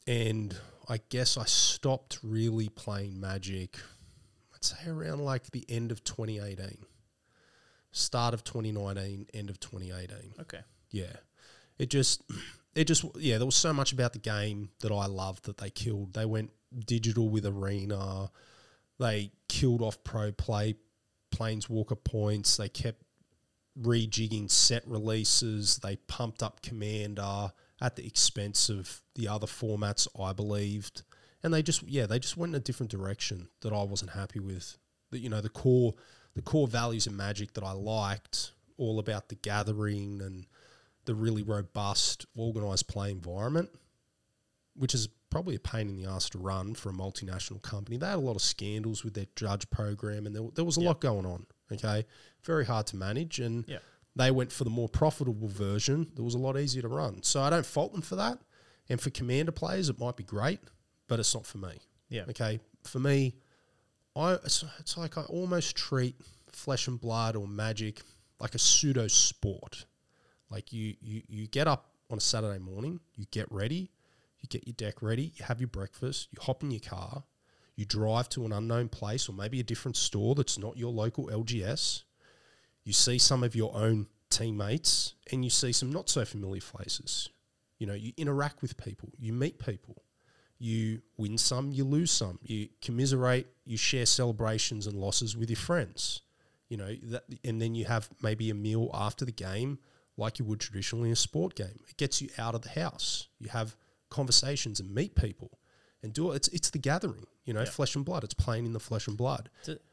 and 0.08 0.56
I 0.88 1.00
guess 1.10 1.38
I 1.38 1.46
stopped 1.46 2.20
really 2.24 2.70
playing 2.70 3.20
Magic, 3.20 3.78
I'd 4.56 4.64
say 4.64 4.90
around 4.90 5.20
like 5.20 5.52
the 5.52 5.66
end 5.68 5.92
of 5.92 6.04
2018, 6.04 6.86
start 7.92 8.34
of 8.34 8.44
2019, 8.46 9.28
end 9.34 9.50
of 9.50 9.60
2018. 9.60 10.34
Okay. 10.40 10.62
Yeah. 10.90 11.06
It 11.78 11.90
just, 11.90 12.24
it 12.74 12.86
just, 12.86 13.04
yeah, 13.18 13.38
there 13.38 13.46
was 13.46 13.56
so 13.56 13.74
much 13.74 13.92
about 13.92 14.14
the 14.14 14.20
game 14.20 14.70
that 14.80 14.92
I 14.92 15.08
loved 15.08 15.46
that 15.46 15.58
they 15.58 15.70
killed. 15.70 16.14
They 16.14 16.26
went 16.26 16.52
digital 16.86 17.30
with 17.30 17.46
Arena. 17.46 18.32
They 19.00 19.32
killed 19.50 19.82
off 19.82 20.04
pro 20.04 20.32
play, 20.32 20.76
Planeswalker 21.36 22.02
points. 22.04 22.58
They 22.58 22.70
kept 22.70 23.04
rejigging 23.80 24.50
set 24.50 24.88
releases. 24.88 25.78
They 25.78 25.98
pumped 26.08 26.42
up 26.42 26.62
Commander 26.62 27.52
at 27.82 27.96
the 27.96 28.06
expense 28.08 28.70
of 28.70 29.02
the 29.16 29.28
other 29.28 29.48
formats, 29.48 30.08
I 30.20 30.34
believed. 30.34 31.04
And 31.44 31.54
they 31.54 31.62
just, 31.62 31.84
yeah, 31.84 32.06
they 32.08 32.20
just 32.20 32.36
went 32.38 32.52
in 32.54 32.58
a 32.58 32.64
different 32.64 32.92
direction 32.92 33.50
that 33.62 33.72
I 33.74 33.84
wasn't 33.84 34.12
happy 34.12 34.40
with. 34.40 34.78
That 35.12 35.20
you 35.20 35.30
know, 35.30 35.42
the 35.42 35.50
core, 35.50 35.94
the 36.34 36.42
core 36.42 36.68
values 36.68 37.08
of 37.08 37.14
Magic 37.14 37.54
that 37.54 37.64
I 37.64 37.72
liked, 37.72 38.52
all 38.78 39.00
about 39.00 39.30
the 39.30 39.36
gathering 39.36 40.22
and 40.22 40.46
the 41.06 41.16
really 41.16 41.44
robust, 41.44 42.26
organized 42.36 42.88
play 42.88 43.12
environment, 43.12 43.70
which 44.76 44.94
is 44.94 45.08
probably 45.30 45.56
a 45.56 45.60
pain 45.60 45.88
in 45.90 45.96
the 45.96 46.06
ass 46.06 46.30
to 46.32 46.38
run 46.38 46.74
for 46.74 46.90
a 46.90 46.94
multinational 46.94 47.62
company. 47.62 47.98
They 47.98 48.08
had 48.08 48.16
a 48.16 48.20
lot 48.20 48.36
of 48.36 48.42
scandals 48.42 49.04
with 49.04 49.14
their 49.14 49.26
judge 49.36 49.70
program, 49.70 50.26
and 50.26 50.36
there, 50.36 50.48
there 50.56 50.66
was 50.66 50.78
a 50.78 50.82
Yeah. 50.82 50.88
lot 50.90 51.02
going 51.02 51.26
on. 51.26 51.46
Okay, 51.72 52.06
very 52.44 52.66
hard 52.66 52.88
to 52.88 52.96
manage, 52.96 53.40
and 53.40 53.66
Yeah. 53.68 53.80
They 54.18 54.32
went 54.32 54.52
for 54.52 54.64
the 54.64 54.70
more 54.70 54.90
profitable 54.90 55.48
version 55.48 56.12
that 56.16 56.24
was 56.24 56.34
a 56.34 56.40
lot 56.40 56.58
easier 56.58 56.82
to 56.82 56.88
run. 56.88 57.24
So 57.24 57.42
I 57.42 57.50
don't 57.50 57.66
fault 57.66 57.92
them 57.94 58.02
for 58.02 58.16
that. 58.16 58.40
And 58.90 59.00
for 59.02 59.10
commander 59.10 59.52
players, 59.52 59.90
it 59.90 60.00
might 60.00 60.16
be 60.16 60.24
great, 60.24 60.60
but 61.08 61.20
it's 61.20 61.34
not 61.34 61.46
for 61.46 61.58
me. 61.58 61.80
Yeah. 62.10 62.24
Okay, 62.30 62.60
for 62.84 63.00
me, 63.00 63.36
I 64.16 64.34
it's, 64.34 64.64
it's 64.80 64.98
like 64.98 65.18
I 65.18 65.24
almost 65.24 65.76
treat 65.76 66.16
flesh 66.52 66.88
and 66.88 67.00
blood 67.00 67.36
or 67.36 67.48
magic 67.48 68.02
like 68.40 68.56
a 68.56 68.60
pseudo 68.60 69.08
sport. 69.08 69.86
Like 70.50 70.72
you, 70.72 70.96
you, 71.02 71.22
you 71.28 71.48
get 71.48 71.68
up 71.68 71.92
on 72.10 72.18
a 72.18 72.22
Saturday 72.22 72.60
morning, 72.60 73.00
you 73.16 73.26
get 73.32 73.52
ready, 73.52 73.92
you 74.40 74.48
get 74.50 74.66
your 74.66 74.74
deck 74.74 75.02
ready, 75.02 75.34
you 75.36 75.46
have 75.46 75.60
your 75.60 75.68
breakfast, 75.68 76.30
you 76.32 76.40
hop 76.42 76.64
in 76.64 76.72
your 76.72 76.80
car, 76.80 77.24
you 77.76 77.86
drive 77.86 78.30
to 78.30 78.46
an 78.46 78.54
unknown 78.54 78.90
place 78.90 79.28
or 79.28 79.34
maybe 79.34 79.60
a 79.60 79.64
different 79.64 79.98
store 79.98 80.36
that's 80.36 80.58
not 80.58 80.78
your 80.78 80.92
local 80.92 81.28
LGS. 81.28 82.04
You 82.88 82.94
see 82.94 83.18
some 83.18 83.44
of 83.44 83.54
your 83.54 83.76
own 83.76 84.08
teammates 84.30 85.16
and 85.30 85.44
you 85.44 85.50
see 85.50 85.74
some 85.74 85.92
not 85.92 86.08
so 86.08 86.24
familiar 86.24 86.62
faces. 86.62 87.28
You 87.80 87.86
know, 87.86 87.94
you 87.94 88.14
interact 88.16 88.62
with 88.62 88.78
people, 88.78 89.10
you 89.20 89.34
meet 89.34 89.60
people, 89.60 90.04
you 90.58 91.02
win 91.18 91.38
some, 91.38 91.74
you 91.74 91.84
lose 91.84 92.12
some, 92.12 92.40
you 92.42 92.70
commiserate, 92.82 93.48
you 93.66 93.76
share 93.76 94.06
celebrations 94.06 94.88
and 94.88 94.96
losses 94.96 95.36
with 95.36 95.50
your 95.50 95.58
friends. 95.58 96.22
You 96.70 96.78
know, 96.78 96.96
that, 97.12 97.26
and 97.44 97.62
then 97.62 97.76
you 97.76 97.84
have 97.84 98.08
maybe 98.22 98.50
a 98.52 98.56
meal 98.56 98.90
after 98.94 99.26
the 99.26 99.34
game, 99.34 99.80
like 100.16 100.40
you 100.40 100.46
would 100.46 100.62
traditionally 100.62 101.10
in 101.10 101.14
a 101.14 101.18
sport 101.18 101.56
game. 101.56 101.82
It 101.90 101.98
gets 101.98 102.22
you 102.22 102.30
out 102.38 102.56
of 102.56 102.62
the 102.62 102.70
house. 102.70 103.28
You 103.38 103.50
have 103.50 103.76
conversations 104.10 104.80
and 104.80 104.96
meet 104.96 105.14
people, 105.14 105.60
and 106.02 106.14
do 106.14 106.32
it. 106.32 106.38
It's 106.38 106.48
it's 106.48 106.70
the 106.70 106.80
gathering. 106.80 107.26
You 107.48 107.54
know, 107.54 107.62
Yeah. 107.62 107.70
flesh 107.70 107.96
and 107.96 108.06
blood. 108.06 108.24
It's 108.24 108.34
playing 108.36 108.66
in 108.68 108.74
the 108.74 108.80
flesh 108.80 109.08
and 109.08 109.18
blood. 109.18 109.50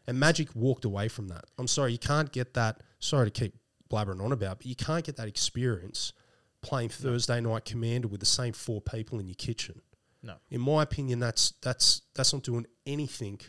And 0.07 0.19
Magic 0.21 0.55
walked 0.55 0.85
away 0.85 1.09
from 1.09 1.29
that. 1.29 1.47
I'm 1.57 1.69
sorry, 1.69 1.93
you 1.93 1.99
can't 1.99 2.31
get 2.33 2.53
that. 2.55 2.83
Sorry 2.99 3.31
to 3.31 3.41
keep 3.41 3.55
blabbering 3.91 4.21
on 4.23 4.33
about, 4.33 4.59
but 4.59 4.67
you 4.67 4.75
can't 4.75 5.05
get 5.07 5.17
that 5.17 5.29
experience 5.29 6.13
playing 6.61 6.89
Thursday 6.91 7.41
night 7.41 7.65
Commander 7.65 8.09
with 8.09 8.21
the 8.21 8.27
same 8.27 8.53
four 8.53 8.81
people 8.83 9.19
in 9.21 9.29
your 9.29 9.35
kitchen. 9.37 9.81
No. 10.23 10.37
In 10.51 10.61
my 10.61 10.83
opinion, 10.83 11.21
that's 11.21 11.53
that's 11.63 12.03
that's 12.15 12.33
not 12.33 12.43
doing 12.43 12.67
anything 12.87 13.41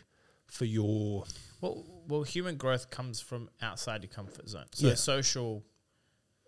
for 0.46 0.66
your 0.66 1.24
Well, 1.60 1.84
well, 2.06 2.22
human 2.22 2.56
growth 2.56 2.90
comes 2.90 3.20
from 3.20 3.50
outside 3.60 4.02
your 4.04 4.10
comfort 4.12 4.48
zone. 4.48 4.66
So 4.72 4.86
Yeah. 4.88 4.94
social 4.94 5.64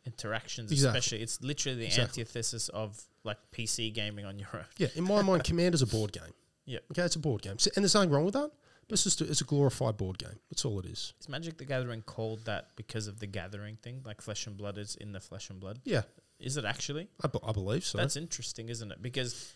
interactions, 0.07 0.71
Exactly. 0.73 0.99
especially, 0.99 1.23
it's 1.23 1.41
literally 1.43 1.79
the 1.79 1.87
Exactly. 1.87 2.23
antithesis 2.23 2.69
of 2.69 3.03
like 3.25 3.39
PC 3.51 3.91
gaming 3.93 4.25
on 4.25 4.39
your 4.39 4.49
own. 4.55 4.65
yeah. 4.77 4.89
In 4.95 5.05
my 5.05 5.23
mind, 5.23 5.45
Commander's 5.49 5.83
a 5.83 5.87
board 5.87 6.13
game. 6.13 6.33
Yeah. 6.69 6.81
Okay, 6.93 7.03
it's 7.03 7.17
a 7.17 7.19
board 7.19 7.43
game, 7.43 7.59
So- 7.59 7.71
and 7.75 7.83
there's 7.85 7.95
nothing 7.95 8.11
wrong 8.11 8.25
with 8.25 8.35
that. 8.35 8.51
But 8.87 8.95
it's 8.95 9.05
just 9.05 9.21
a, 9.21 9.25
it's 9.29 9.43
a 9.43 9.45
glorified 9.45 9.99
board 9.99 10.17
game. 10.19 10.39
That's 10.51 10.65
all 10.65 10.79
it 10.81 10.87
is. 10.87 11.13
Is 11.21 11.29
Magic 11.29 11.59
the 11.59 11.67
Gathering 11.67 12.01
called 12.01 12.47
that 12.47 12.71
because 12.75 13.07
of 13.07 13.21
the 13.21 13.27
gathering 13.27 13.77
thing? 13.77 14.01
Like 14.07 14.23
flesh 14.23 14.47
and 14.47 14.57
blood 14.57 14.79
is 14.79 14.95
in 14.97 15.13
the 15.13 15.21
flesh 15.21 15.51
and 15.51 15.61
blood? 15.61 15.79
Yeah, 15.85 16.03
Is 16.39 16.57
it 16.57 16.65
actually? 16.65 17.09
I, 17.23 17.29
I 17.47 17.53
believe 17.53 17.85
so. 17.85 17.99
That's 17.99 18.17
interesting, 18.17 18.71
isn't 18.71 18.91
it? 18.91 19.03
Because 19.03 19.53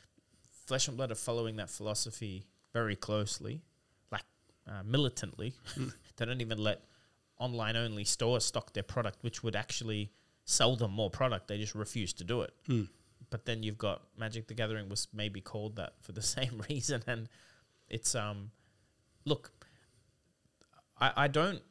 flesh 0.66 0.86
and 0.86 0.98
blood 0.98 1.10
are 1.10 1.14
following 1.14 1.56
that 1.56 1.70
philosophy 1.70 2.44
very 2.74 2.94
closely, 2.94 3.62
like 4.10 4.24
uh, 4.68 4.82
militantly. 4.84 5.54
they 6.16 6.26
don't 6.26 6.42
even 6.42 6.58
let 6.58 6.82
online 7.38 7.74
only 7.76 8.04
stores 8.04 8.44
stock 8.44 8.74
their 8.74 8.82
product, 8.82 9.16
which 9.22 9.42
would 9.42 9.56
actually 9.56 10.12
sell 10.44 10.76
them 10.76 10.90
more 10.90 11.08
product. 11.08 11.48
They 11.48 11.56
just 11.56 11.74
refuse 11.74 12.12
to 12.14 12.24
do 12.24 12.42
it. 12.42 12.52
Hmm. 12.66 12.82
But 13.32 13.46
then 13.46 13.62
you've 13.62 13.78
got 13.78 14.02
Magic 14.16 14.46
the 14.46 14.54
Gathering 14.54 14.90
was 14.90 15.08
maybe 15.12 15.40
called 15.40 15.76
that 15.76 15.94
for 16.02 16.12
the 16.12 16.22
same 16.36 16.62
reason, 16.68 17.02
and 17.06 17.28
it's 17.88 18.14
um, 18.14 18.50
look, 19.24 19.50
I 21.00 21.24
I 21.24 21.28
don't. 21.28 21.62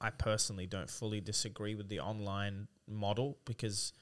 I 0.00 0.10
personally 0.10 0.66
don't 0.66 0.90
fully 0.90 1.20
disagree 1.22 1.74
with 1.74 1.88
the 1.88 2.00
online 2.00 2.68
model 2.86 3.38
because 3.46 3.94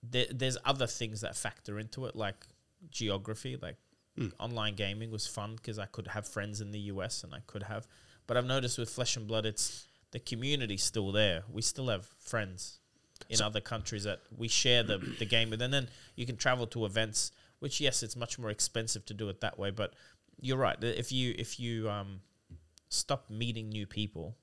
there, 0.00 0.26
there's 0.30 0.56
other 0.64 0.86
things 0.86 1.22
that 1.22 1.34
factor 1.36 1.80
into 1.80 2.06
it, 2.06 2.14
like 2.16 2.46
geography. 2.90 3.58
Like 3.60 3.76
Mm. 4.18 4.30
online 4.38 4.74
gaming 4.74 5.10
was 5.10 5.26
fun 5.26 5.56
because 5.56 5.78
I 5.78 5.86
could 5.86 6.08
have 6.08 6.28
friends 6.28 6.60
in 6.60 6.70
the 6.70 6.80
US 6.92 7.24
and 7.24 7.32
I 7.32 7.40
could 7.46 7.62
have. 7.62 7.86
But 8.26 8.36
I've 8.36 8.44
noticed 8.44 8.76
with 8.76 8.90
Flesh 8.90 9.16
and 9.16 9.26
Blood, 9.26 9.46
it's 9.46 9.86
the 10.10 10.18
community's 10.18 10.82
still 10.84 11.12
there. 11.12 11.44
We 11.50 11.62
still 11.62 11.88
have 11.88 12.04
friends 12.18 12.81
in 13.28 13.36
So- 13.36 13.46
other 13.46 13.60
countries 13.60 14.04
that 14.04 14.20
we 14.36 14.48
share 14.48 14.82
the, 14.82 14.98
the 14.98 15.26
game 15.26 15.50
with. 15.50 15.62
And 15.62 15.72
then 15.72 15.88
you 16.16 16.26
can 16.26 16.36
travel 16.36 16.66
to 16.68 16.84
events, 16.84 17.32
which, 17.58 17.80
yes, 17.80 18.02
it's 18.02 18.16
much 18.16 18.38
more 18.38 18.50
expensive 18.50 19.04
to 19.06 19.14
do 19.14 19.28
it 19.28 19.40
that 19.40 19.58
way. 19.58 19.70
But 19.70 19.94
you're 20.40 20.56
right. 20.58 20.82
If 20.82 21.12
you, 21.12 21.34
if 21.38 21.58
you 21.60 21.88
um, 21.90 22.20
stop 22.88 23.30
meeting 23.30 23.68
new 23.68 23.86
people, 23.86 24.36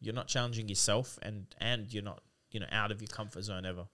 you're 0.00 0.14
not 0.14 0.26
challenging 0.26 0.68
yourself 0.68 1.18
and, 1.22 1.46
and 1.58 1.92
you're 1.92 2.02
not 2.02 2.22
you 2.52 2.60
know 2.60 2.66
out 2.70 2.90
of 2.90 3.00
your 3.00 3.08
comfort 3.08 3.42
zone 3.42 3.64
ever. 3.66 3.86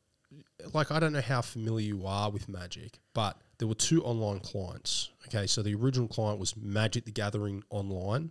like 0.74 0.90
I 0.90 1.00
don't 1.00 1.12
know 1.12 1.20
how 1.20 1.40
familiar 1.40 1.87
you 1.94 2.06
are 2.06 2.30
with 2.30 2.48
Magic, 2.48 2.98
but 3.14 3.40
there 3.58 3.68
were 3.68 3.74
two 3.74 4.02
online 4.04 4.40
clients. 4.40 5.11
Okay, 5.26 5.46
so 5.46 5.62
the 5.62 5.74
original 5.74 6.08
client 6.08 6.38
was 6.38 6.56
Magic 6.56 7.04
the 7.04 7.12
Gathering 7.12 7.62
Online, 7.70 8.30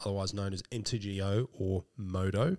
otherwise 0.00 0.34
known 0.34 0.52
as 0.52 0.62
MTGO 0.72 1.48
or 1.52 1.84
Modo. 1.96 2.56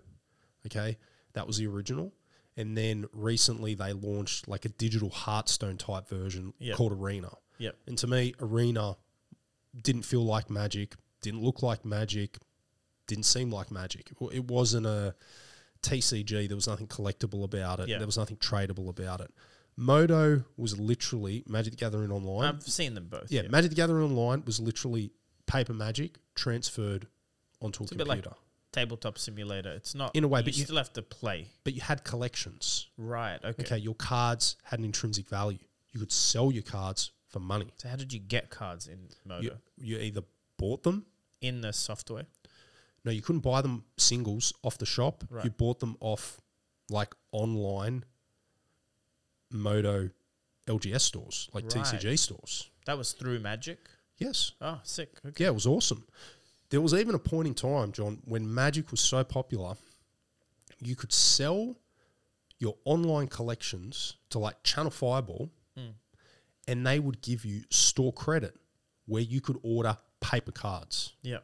Okay, 0.65 0.97
that 1.33 1.45
was 1.45 1.57
the 1.57 1.67
original. 1.67 2.13
And 2.59 2.77
then 2.77 3.05
recently 3.13 3.73
they 3.73 3.93
launched 3.93 4.47
like 4.47 4.65
a 4.65 4.69
digital 4.69 5.09
Hearthstone 5.09 5.77
type 5.77 6.07
version 6.09 6.53
Yep. 6.59 6.75
called 6.75 6.91
Arena. 6.91 7.31
Yep. 7.57 7.75
And 7.87 7.97
to 7.99 8.07
me, 8.07 8.33
Arena 8.39 8.97
didn't 9.81 10.03
feel 10.03 10.25
like 10.25 10.49
Magic, 10.49 10.95
didn't 11.21 11.41
look 11.41 11.63
like 11.63 11.85
Magic, 11.85 12.37
didn't 13.07 13.23
seem 13.25 13.49
like 13.49 13.71
Magic. 13.71 14.11
It 14.33 14.45
wasn't 14.45 14.85
a 14.85 15.15
TCG. 15.81 16.47
There 16.47 16.55
was 16.57 16.67
nothing 16.67 16.87
collectible 16.87 17.43
about 17.43 17.79
it. 17.79 17.87
Yeah. 17.87 17.97
There 17.97 18.05
was 18.07 18.17
nothing 18.17 18.37
tradable 18.37 18.89
about 18.89 19.21
it. 19.21 19.31
Modo 19.77 20.43
was 20.57 20.77
literally 20.77 21.43
Magic 21.47 21.71
the 21.73 21.77
Gathering 21.77 22.11
Online. 22.11 22.55
I've 22.55 22.63
seen 22.63 22.93
them 22.95 23.07
both. 23.07 23.31
yeah, 23.31 23.43
Magic 23.43 23.69
the 23.71 23.75
Gathering 23.75 24.03
Online 24.03 24.43
was 24.45 24.59
literally 24.59 25.11
paper 25.47 25.73
Magic 25.73 26.17
transferred 26.35 27.07
onto 27.61 27.81
a 27.81 27.83
It's 27.83 27.93
a 27.93 27.95
computer. 27.95 28.29
like 28.29 28.37
tabletop 28.71 29.17
simulator. 29.17 29.71
It's 29.73 29.95
not 29.95 30.15
In 30.15 30.23
a 30.23 30.27
way, 30.27 30.39
You 30.41 30.45
but 30.45 30.58
you- 30.58 30.63
still 30.65 30.77
have 30.77 30.93
to 30.93 31.01
play. 31.01 31.47
but 31.63 31.73
you 31.73 31.82
had 31.82 32.03
collections. 32.03 32.88
Right. 32.97 33.43
Okay. 33.43 33.63
Okay, 33.63 33.77
your 33.77 33.95
cards 33.95 34.55
had 34.63 34.79
an 34.79 34.86
intrinsic 34.86 35.27
value. 35.27 35.60
You 35.91 35.99
could 35.99 36.12
sell 36.12 36.51
your 36.51 36.63
cards 36.63 37.12
for 37.27 37.39
money. 37.39 37.67
So 37.77 37.89
how 37.89 37.95
did 37.95 38.13
you 38.13 38.19
get 38.19 38.49
cards 38.49 38.88
in 38.88 39.10
Modo 39.25 39.41
You, 39.41 39.58
you 39.77 39.97
either 39.97 40.21
bought 40.58 40.84
them. 40.84 41.05
in 41.41 41.62
the 41.62 41.71
software? 41.73 42.25
No, 43.05 43.12
you 43.12 43.21
couldn't 43.21 43.41
buy 43.41 43.62
them 43.62 43.86
singles 43.97 44.51
off 44.62 44.77
the 44.77 44.86
shop. 44.86 45.23
Right. 45.29 45.45
You 45.45 45.51
bought 45.51 45.79
them 45.79 45.95
off 46.01 46.39
like 46.89 47.15
online 47.32 48.03
Moto 49.51 50.10
LGS 50.67 51.01
stores, 51.01 51.49
like 51.53 51.63
Right. 51.65 51.73
TCG 51.86 52.17
stores. 52.17 52.69
That 52.86 52.97
was 52.97 53.13
through 53.13 53.39
Magic. 53.39 53.89
Yes. 54.17 54.51
Oh, 54.62 54.79
sick. 54.84 55.19
Okay. 55.25 55.43
Yeah, 55.45 55.49
it 55.51 55.53
was 55.53 55.65
awesome. 55.65 56.05
There 56.69 56.82
was 56.82 56.93
even 56.93 57.15
a 57.15 57.19
point 57.19 57.47
in 57.47 57.53
time, 57.55 57.91
John, 57.91 58.21
when 58.25 58.51
Magic 58.53 58.91
was 58.91 58.99
so 59.01 59.23
popular, 59.23 59.75
you 60.79 60.95
could 60.95 61.12
sell 61.12 61.75
your 62.60 62.75
online 62.86 63.27
collections 63.27 64.15
to 64.29 64.39
like 64.39 64.62
Channel 64.63 64.91
Fireball, 64.91 65.49
Hmm. 65.75 65.91
and 66.67 66.86
they 66.86 66.99
would 66.99 67.21
give 67.21 67.45
you 67.45 67.63
store 67.69 68.12
credit 68.13 68.55
where 69.05 69.21
you 69.21 69.41
could 69.41 69.58
order 69.63 69.97
paper 70.19 70.51
cards. 70.51 71.13
Yeah. 71.21 71.39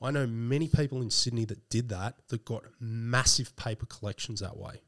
I 0.00 0.10
know 0.10 0.26
many 0.26 0.68
people 0.68 1.02
in 1.02 1.10
Sydney 1.10 1.44
that 1.46 1.68
did 1.68 1.88
that 1.90 2.16
that 2.28 2.44
got 2.44 2.64
massive 2.78 3.54
paper 3.56 3.84
collections 3.86 4.40
that 4.40 4.56
way. 4.56 4.80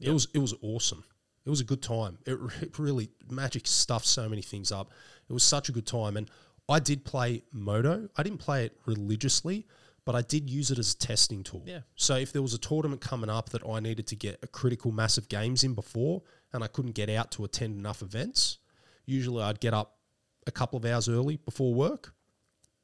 It 0.00 0.10
was 0.10 0.28
it 0.34 0.38
was 0.38 0.54
awesome. 0.62 1.04
It 1.44 1.50
was 1.50 1.60
a 1.60 1.64
good 1.64 1.82
time. 1.82 2.18
It, 2.26 2.38
it 2.60 2.78
really 2.78 3.10
Magic 3.28 3.66
stuffed 3.66 4.06
so 4.06 4.28
many 4.28 4.42
things 4.42 4.70
up. 4.70 4.90
It 5.28 5.32
was 5.32 5.42
such 5.42 5.68
a 5.68 5.72
good 5.72 5.86
time, 5.86 6.16
and 6.16 6.30
I 6.68 6.80
did 6.80 7.04
play 7.04 7.44
Modo. 7.52 8.08
I 8.16 8.22
didn't 8.22 8.38
play 8.38 8.64
it 8.64 8.78
religiously, 8.86 9.66
but 10.04 10.14
I 10.14 10.22
did 10.22 10.48
use 10.48 10.70
it 10.70 10.78
as 10.78 10.92
a 10.94 10.98
testing 10.98 11.42
tool. 11.42 11.62
Yeah. 11.66 11.80
So 11.96 12.16
if 12.16 12.32
there 12.32 12.42
was 12.42 12.54
a 12.54 12.58
tournament 12.58 13.00
coming 13.00 13.28
up 13.30 13.50
that 13.50 13.66
I 13.66 13.80
needed 13.80 14.06
to 14.08 14.16
get 14.16 14.38
a 14.42 14.46
critical 14.46 14.90
mass 14.92 15.18
of 15.18 15.28
games 15.28 15.62
in 15.64 15.74
before, 15.74 16.22
and 16.52 16.64
I 16.64 16.66
couldn't 16.68 16.92
get 16.92 17.10
out 17.10 17.30
to 17.32 17.44
attend 17.44 17.76
enough 17.78 18.00
events, 18.02 18.58
usually 19.06 19.42
I'd 19.42 19.60
get 19.60 19.74
up 19.74 19.98
a 20.46 20.50
couple 20.52 20.76
of 20.78 20.84
hours 20.84 21.08
early 21.08 21.36
before 21.36 21.74
work, 21.74 22.14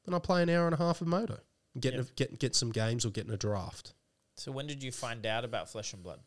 and 0.07 0.15
I 0.15 0.19
play 0.19 0.43
an 0.43 0.49
hour 0.51 0.67
and 0.67 0.75
a 0.75 0.79
half 0.79 1.01
of 1.01 1.07
Modo, 1.09 1.41
get 1.79 1.95
Yeah. 1.95 2.03
get 2.17 2.39
get 2.39 2.55
some 2.55 2.71
games 2.73 3.05
or 3.05 3.11
get 3.11 3.27
in 3.27 3.33
a 3.33 3.37
draft. 3.37 3.95
So 4.37 4.51
when 4.53 4.67
did 4.67 4.83
you 4.83 4.91
find 4.93 5.27
out 5.27 5.45
about 5.45 5.69
Flesh 5.71 5.93
and 5.93 6.03
Blood? 6.03 6.21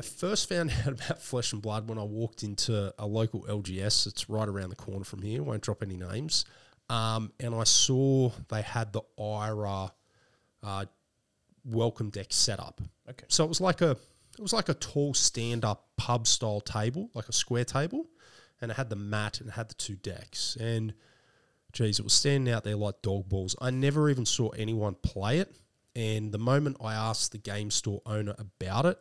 I 0.00 0.02
first 0.02 0.48
found 0.48 0.72
out 0.86 0.92
about 0.92 1.20
Flesh 1.20 1.52
and 1.52 1.60
Blood 1.60 1.86
when 1.86 1.98
I 1.98 2.04
walked 2.04 2.42
into 2.42 2.94
a 2.98 3.06
local 3.06 3.42
LGS. 3.42 4.06
It's 4.06 4.30
right 4.30 4.48
around 4.48 4.70
the 4.70 4.76
corner 4.76 5.04
from 5.04 5.20
here. 5.20 5.42
Won't 5.42 5.60
drop 5.60 5.82
any 5.82 5.98
names. 5.98 6.46
Um, 6.88 7.32
and 7.38 7.54
I 7.54 7.64
saw 7.64 8.30
they 8.48 8.62
had 8.62 8.94
the 8.94 9.02
Ira 9.22 9.92
uh, 10.62 10.86
welcome 11.66 12.08
deck 12.08 12.28
set 12.30 12.60
up. 12.60 12.80
Okay. 13.10 13.26
So 13.28 13.44
it 13.44 13.48
was 13.48 13.60
like 13.60 13.82
a 13.82 13.90
it 13.90 14.40
was 14.40 14.54
like 14.54 14.70
a 14.70 14.74
tall 14.74 15.12
stand 15.12 15.66
up 15.66 15.88
pub 15.98 16.26
style 16.26 16.62
table, 16.62 17.10
like 17.12 17.28
a 17.28 17.34
square 17.34 17.66
table, 17.66 18.06
and 18.62 18.70
it 18.70 18.78
had 18.78 18.88
the 18.88 18.96
mat 18.96 19.40
and 19.40 19.50
it 19.50 19.52
had 19.52 19.68
the 19.68 19.74
two 19.74 19.96
decks. 19.96 20.56
And 20.58 20.94
geez, 21.74 21.98
it 21.98 22.04
was 22.04 22.14
standing 22.14 22.52
out 22.52 22.64
there 22.64 22.74
like 22.74 23.02
dog 23.02 23.28
balls. 23.28 23.54
I 23.60 23.68
never 23.68 24.08
even 24.08 24.24
saw 24.24 24.48
anyone 24.50 24.94
play 24.94 25.40
it. 25.40 25.54
And 25.94 26.32
the 26.32 26.38
moment 26.38 26.78
I 26.82 26.94
asked 26.94 27.32
the 27.32 27.38
game 27.38 27.70
store 27.70 28.00
owner 28.06 28.34
about 28.38 28.86
it, 28.86 28.98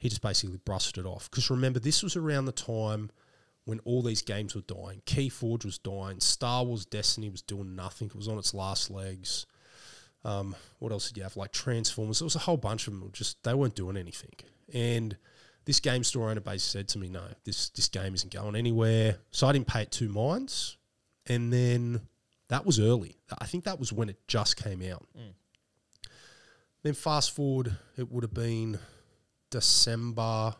he 0.00 0.08
just 0.08 0.22
basically 0.22 0.58
brushed 0.64 0.98
it 0.98 1.06
off. 1.06 1.30
Because 1.30 1.50
remember, 1.50 1.78
this 1.78 2.02
was 2.02 2.16
around 2.16 2.46
the 2.46 2.52
time 2.52 3.10
when 3.66 3.78
all 3.80 4.02
these 4.02 4.22
games 4.22 4.54
were 4.54 4.62
dying. 4.62 5.02
Keyforge 5.06 5.64
was 5.64 5.78
dying. 5.78 6.18
Star 6.20 6.64
Wars 6.64 6.86
Destiny 6.86 7.28
was 7.28 7.42
doing 7.42 7.76
nothing. 7.76 8.08
It 8.08 8.16
was 8.16 8.26
on 8.26 8.38
its 8.38 8.54
last 8.54 8.90
legs. 8.90 9.46
Um, 10.24 10.56
what 10.78 10.90
else 10.90 11.08
did 11.08 11.18
you 11.18 11.22
have? 11.22 11.36
Like 11.36 11.52
Transformers. 11.52 12.18
There 12.18 12.26
was 12.26 12.34
a 12.34 12.40
whole 12.40 12.56
bunch 12.56 12.88
of 12.88 12.94
them. 12.94 13.10
Just 13.12 13.42
they 13.44 13.54
weren't 13.54 13.74
doing 13.76 13.96
anything. 13.96 14.32
And 14.72 15.16
this 15.66 15.80
game 15.80 16.02
store 16.02 16.30
owner 16.30 16.40
basically 16.40 16.80
said 16.80 16.88
to 16.88 16.98
me, 16.98 17.08
"No, 17.10 17.22
this 17.44 17.68
this 17.70 17.88
game 17.88 18.14
isn't 18.14 18.32
going 18.32 18.56
anywhere." 18.56 19.18
So 19.30 19.46
I 19.46 19.52
didn't 19.52 19.66
pay 19.66 19.82
it 19.82 19.92
two 19.92 20.08
minds. 20.08 20.78
And 21.26 21.52
then 21.52 22.08
that 22.48 22.64
was 22.64 22.80
early. 22.80 23.16
I 23.38 23.44
think 23.44 23.64
that 23.64 23.78
was 23.78 23.92
when 23.92 24.08
it 24.08 24.26
just 24.26 24.56
came 24.56 24.82
out. 24.82 25.06
Then 26.82 26.94
fast 26.94 27.32
forward, 27.32 27.76
it 27.98 28.10
would 28.10 28.24
have 28.24 28.34
been 28.34 28.78
December, 29.50 30.54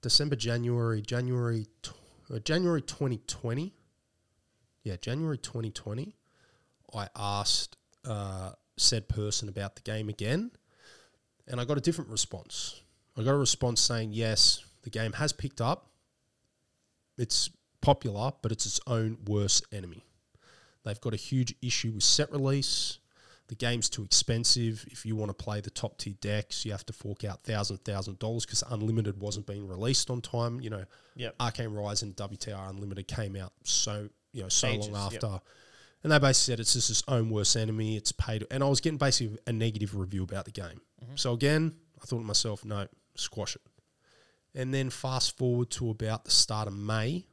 December, 0.00 0.36
January, 0.36 1.02
January, 1.02 1.66
uh, 2.32 2.38
January 2.40 2.82
2020. 2.82 3.74
Yeah, 4.82 4.96
January 5.00 5.38
2020. 5.38 6.16
I 6.94 7.08
asked 7.16 7.76
uh, 8.04 8.52
said 8.76 9.08
person 9.08 9.48
about 9.48 9.76
the 9.76 9.82
game 9.82 10.08
again, 10.08 10.50
and 11.46 11.60
I 11.60 11.64
got 11.64 11.78
a 11.78 11.80
different 11.80 12.10
response. 12.10 12.82
I 13.16 13.22
got 13.22 13.32
a 13.32 13.38
response 13.38 13.80
saying, 13.80 14.12
yes, 14.12 14.64
the 14.82 14.90
game 14.90 15.12
has 15.12 15.32
picked 15.32 15.60
up. 15.60 15.90
It's 17.16 17.50
popular, 17.80 18.32
but 18.42 18.50
it's 18.50 18.66
its 18.66 18.80
own 18.86 19.18
worst 19.26 19.64
enemy. 19.72 20.04
They've 20.84 21.00
got 21.00 21.14
a 21.14 21.18
huge 21.18 21.54
issue 21.62 21.92
with 21.92 22.02
set 22.02 22.30
release. 22.32 22.98
The 23.48 23.54
game's 23.54 23.90
too 23.90 24.02
expensive. 24.02 24.86
If 24.90 25.04
you 25.04 25.16
want 25.16 25.28
to 25.28 25.34
play 25.34 25.60
the 25.60 25.70
top 25.70 25.98
tier 25.98 26.14
decks, 26.20 26.64
you 26.64 26.72
have 26.72 26.86
to 26.86 26.92
fork 26.92 27.24
out 27.24 27.44
thousand 27.44 27.78
thousand 27.84 28.18
dollars 28.18 28.46
because 28.46 28.62
Unlimited 28.70 29.20
wasn't 29.20 29.46
being 29.46 29.68
released 29.68 30.10
on 30.10 30.20
time. 30.22 30.60
You 30.60 30.70
know, 30.70 30.84
Yep. 31.16 31.34
Arcane 31.38 31.72
Rise 31.72 32.02
and 32.02 32.16
WTR 32.16 32.70
Unlimited 32.70 33.06
came 33.06 33.36
out 33.36 33.52
so 33.62 34.08
you 34.32 34.42
know 34.42 34.48
so 34.48 34.68
Ages, 34.68 34.88
long 34.88 35.12
yep. 35.12 35.22
after, 35.22 35.40
and 36.02 36.12
they 36.12 36.18
basically 36.18 36.52
said 36.54 36.60
it's 36.60 36.72
just 36.72 36.90
its 36.90 37.04
own 37.06 37.28
worst 37.30 37.56
enemy. 37.56 37.96
It's 37.96 38.12
paid, 38.12 38.46
and 38.50 38.64
I 38.64 38.68
was 38.68 38.80
getting 38.80 38.98
basically 38.98 39.38
a 39.46 39.52
negative 39.52 39.94
review 39.94 40.22
about 40.24 40.46
the 40.46 40.50
game. 40.50 40.80
So 41.16 41.34
again, 41.34 41.74
I 42.02 42.06
thought 42.06 42.18
to 42.18 42.24
myself, 42.24 42.64
no, 42.64 42.86
squash 43.14 43.56
it. 43.56 43.62
And 44.54 44.72
then 44.72 44.88
fast 44.88 45.36
forward 45.36 45.70
to 45.72 45.90
about 45.90 46.24
the 46.24 46.30
start 46.30 46.66
of 46.66 46.74
May, 46.74 47.26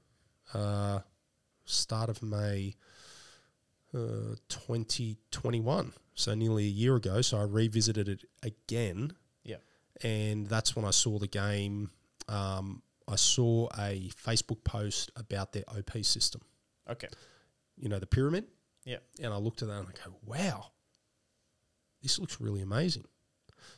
uh, 0.54 1.00
start 1.65 2.10
of 2.10 2.21
May, 2.21 2.76
uh, 3.93 4.36
2021. 4.50 5.93
So 6.15 6.34
nearly 6.36 6.65
a 6.65 6.69
year 6.69 6.95
ago. 6.95 7.21
So 7.21 7.38
I 7.38 7.43
revisited 7.43 8.08
it 8.10 8.26
again 8.43 9.13
Yep. 9.43 9.63
and 10.04 10.47
that's 10.47 10.76
when 10.76 10.86
I 10.86 10.91
saw 10.91 11.17
the 11.19 11.28
game. 11.28 11.89
Um, 12.28 12.82
I 13.08 13.15
saw 13.15 13.67
a 13.78 14.10
Facebook 14.15 14.63
post 14.63 15.12
about 15.15 15.52
their 15.54 15.63
OP 15.67 16.04
system, 16.04 16.41
Okay. 16.89 17.08
you 17.78 17.89
know, 17.89 18.00
the 18.00 18.06
pyramid, 18.06 18.45
Yep. 18.86 19.04
and 19.21 19.34
I 19.34 19.38
looked 19.38 19.62
at 19.62 19.67
that 19.69 19.80
and 19.80 19.88
I 19.89 19.91
go, 20.06 20.15
wow, 20.26 20.71
this 22.02 22.19
looks 22.19 22.39
really 22.39 22.62
amazing. 22.62 23.06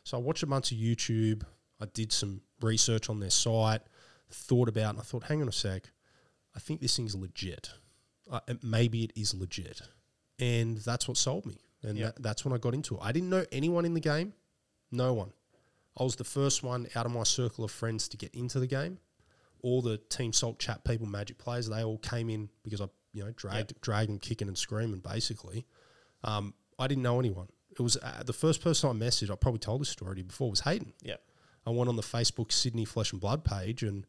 So 0.04 0.18
I 0.18 0.22
watched 0.22 0.44
a 0.44 0.48
bunch 0.48 0.72
of 0.72 0.78
YouTube. 0.78 1.44
I 1.80 1.86
did 1.86 2.12
some 2.12 2.42
research 2.62 3.10
on 3.10 3.20
their 3.20 3.30
site, 3.30 3.82
thought 4.30 4.70
about, 4.70 4.92
and 4.92 5.00
I 5.00 5.04
thought, 5.04 5.24
hang 5.24 5.42
on 5.42 5.48
a 5.48 5.52
sec, 5.54 5.90
I 6.56 6.60
think 6.60 6.82
this 6.82 6.96
thing's 6.96 7.16
legit. 7.16 7.72
Uh, 8.30 8.40
maybe 8.62 9.04
it 9.04 9.12
is 9.16 9.34
legit, 9.34 9.82
and 10.40 10.78
that's 10.78 11.08
what 11.08 11.18
sold 11.18 11.46
me. 11.46 11.58
And 11.84 11.98
that, 11.98 12.22
that's 12.22 12.46
when 12.46 12.54
I 12.54 12.58
got 12.58 12.74
into 12.74 12.96
it. 12.96 13.02
I 13.04 13.12
didn't 13.12 13.30
know 13.30 13.46
anyone 13.52 13.86
in 13.86 13.94
the 13.94 14.00
game, 14.00 14.34
no 14.92 15.14
one. 15.14 15.34
I 15.98 16.04
was 16.04 16.16
the 16.16 16.24
first 16.24 16.64
one 16.64 16.88
out 16.96 17.06
of 17.06 17.12
my 17.12 17.24
circle 17.24 17.64
of 17.64 17.72
friends 17.72 18.08
to 18.10 18.18
get 18.18 18.34
into 18.34 18.60
the 18.60 18.68
game. 18.68 19.00
All 19.62 19.82
the 19.82 19.98
Team 19.98 20.34
Salt 20.34 20.60
chat 20.60 20.84
people, 20.84 21.06
Magic 21.06 21.38
players, 21.38 21.70
they 21.70 21.84
all 21.84 21.98
came 22.00 22.30
in 22.30 22.50
because 22.64 22.82
I, 22.82 22.88
you 23.14 23.24
know, 23.24 23.32
dragged, 23.36 23.80
dragged 23.82 24.10
them 24.10 24.20
kicking 24.20 24.48
and 24.48 24.58
screaming. 24.58 25.00
Basically, 25.00 25.66
um, 26.24 26.54
I 26.80 26.88
didn't 26.88 27.04
know 27.04 27.20
anyone. 27.20 27.48
It 27.72 27.82
was 27.82 27.98
uh, 27.98 28.24
the 28.26 28.34
first 28.34 28.62
person 28.62 28.90
I 28.90 28.94
messaged. 28.94 29.32
I 29.32 29.36
probably 29.36 29.60
told 29.60 29.82
this 29.82 29.90
story 29.90 30.18
to 30.18 30.24
before 30.24 30.50
was 30.50 30.62
Hayden. 30.62 30.94
Yeah, 31.02 31.16
I 31.66 31.70
went 31.70 31.90
on 31.90 31.96
the 31.96 32.02
Facebook 32.02 32.52
Sydney 32.52 32.86
Flesh 32.86 33.12
and 33.12 33.22
Blood 33.22 33.46
page 33.46 33.84
and 33.84 34.06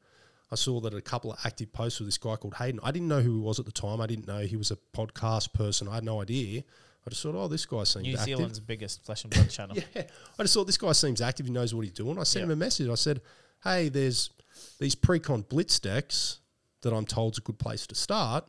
I 0.51 0.57
saw 0.57 0.81
that 0.81 0.95
a 0.95 1.01
couple 1.01 1.33
of 1.33 1.39
active 1.45 1.73
posts 1.73 2.01
with 2.01 2.09
this 2.09 2.19
guy 2.19 2.37
called 2.37 2.55
Hayden. 2.55 2.81
I 2.83 2.93
didn't 2.93 3.09
know 3.09 3.21
who 3.21 3.35
he 3.35 3.41
was 3.41 3.59
at 3.59 3.67
the 3.67 3.73
time. 3.73 4.01
I 4.01 4.07
didn't 4.07 4.27
know 4.27 4.41
he 4.41 4.57
was 4.57 4.71
a 4.71 4.79
podcast 4.95 5.53
person. 5.53 5.89
I 5.89 5.97
had 5.97 6.05
no 6.05 6.21
idea. 6.21 6.63
I 7.07 7.11
just 7.11 7.23
thought, 7.23 7.35
oh, 7.35 7.49
this 7.49 7.67
guy 7.67 7.85
seems 7.85 8.05
New 8.07 8.13
active. 8.15 8.25
Zealand's 8.25 8.61
biggest 8.61 9.05
Flesh 9.05 9.25
and 9.25 9.33
Blood 9.35 9.51
channel. 9.51 9.77
Yeah, 9.95 10.03
I 10.39 10.43
just 10.43 10.55
thought 10.55 10.67
this 10.67 10.79
guy 10.79 10.93
seems 10.93 11.21
active. 11.21 11.47
He 11.47 11.53
knows 11.53 11.75
what 11.75 11.83
he's 11.83 11.93
doing. 11.93 12.19
I 12.19 12.23
sent 12.23 12.45
him 12.45 12.51
a 12.51 12.57
message. 12.57 12.89
I 12.89 12.95
said, 12.95 13.21
"Hey, 13.63 13.89
there's 13.91 14.31
these 14.79 14.95
pre-con 14.95 15.43
blitz 15.43 15.79
decks 15.79 16.39
that 16.83 16.93
I'm 16.95 17.05
told's 17.05 17.39
a 17.39 17.41
good 17.43 17.59
place 17.59 17.87
to 17.89 17.95
start. 17.95 18.45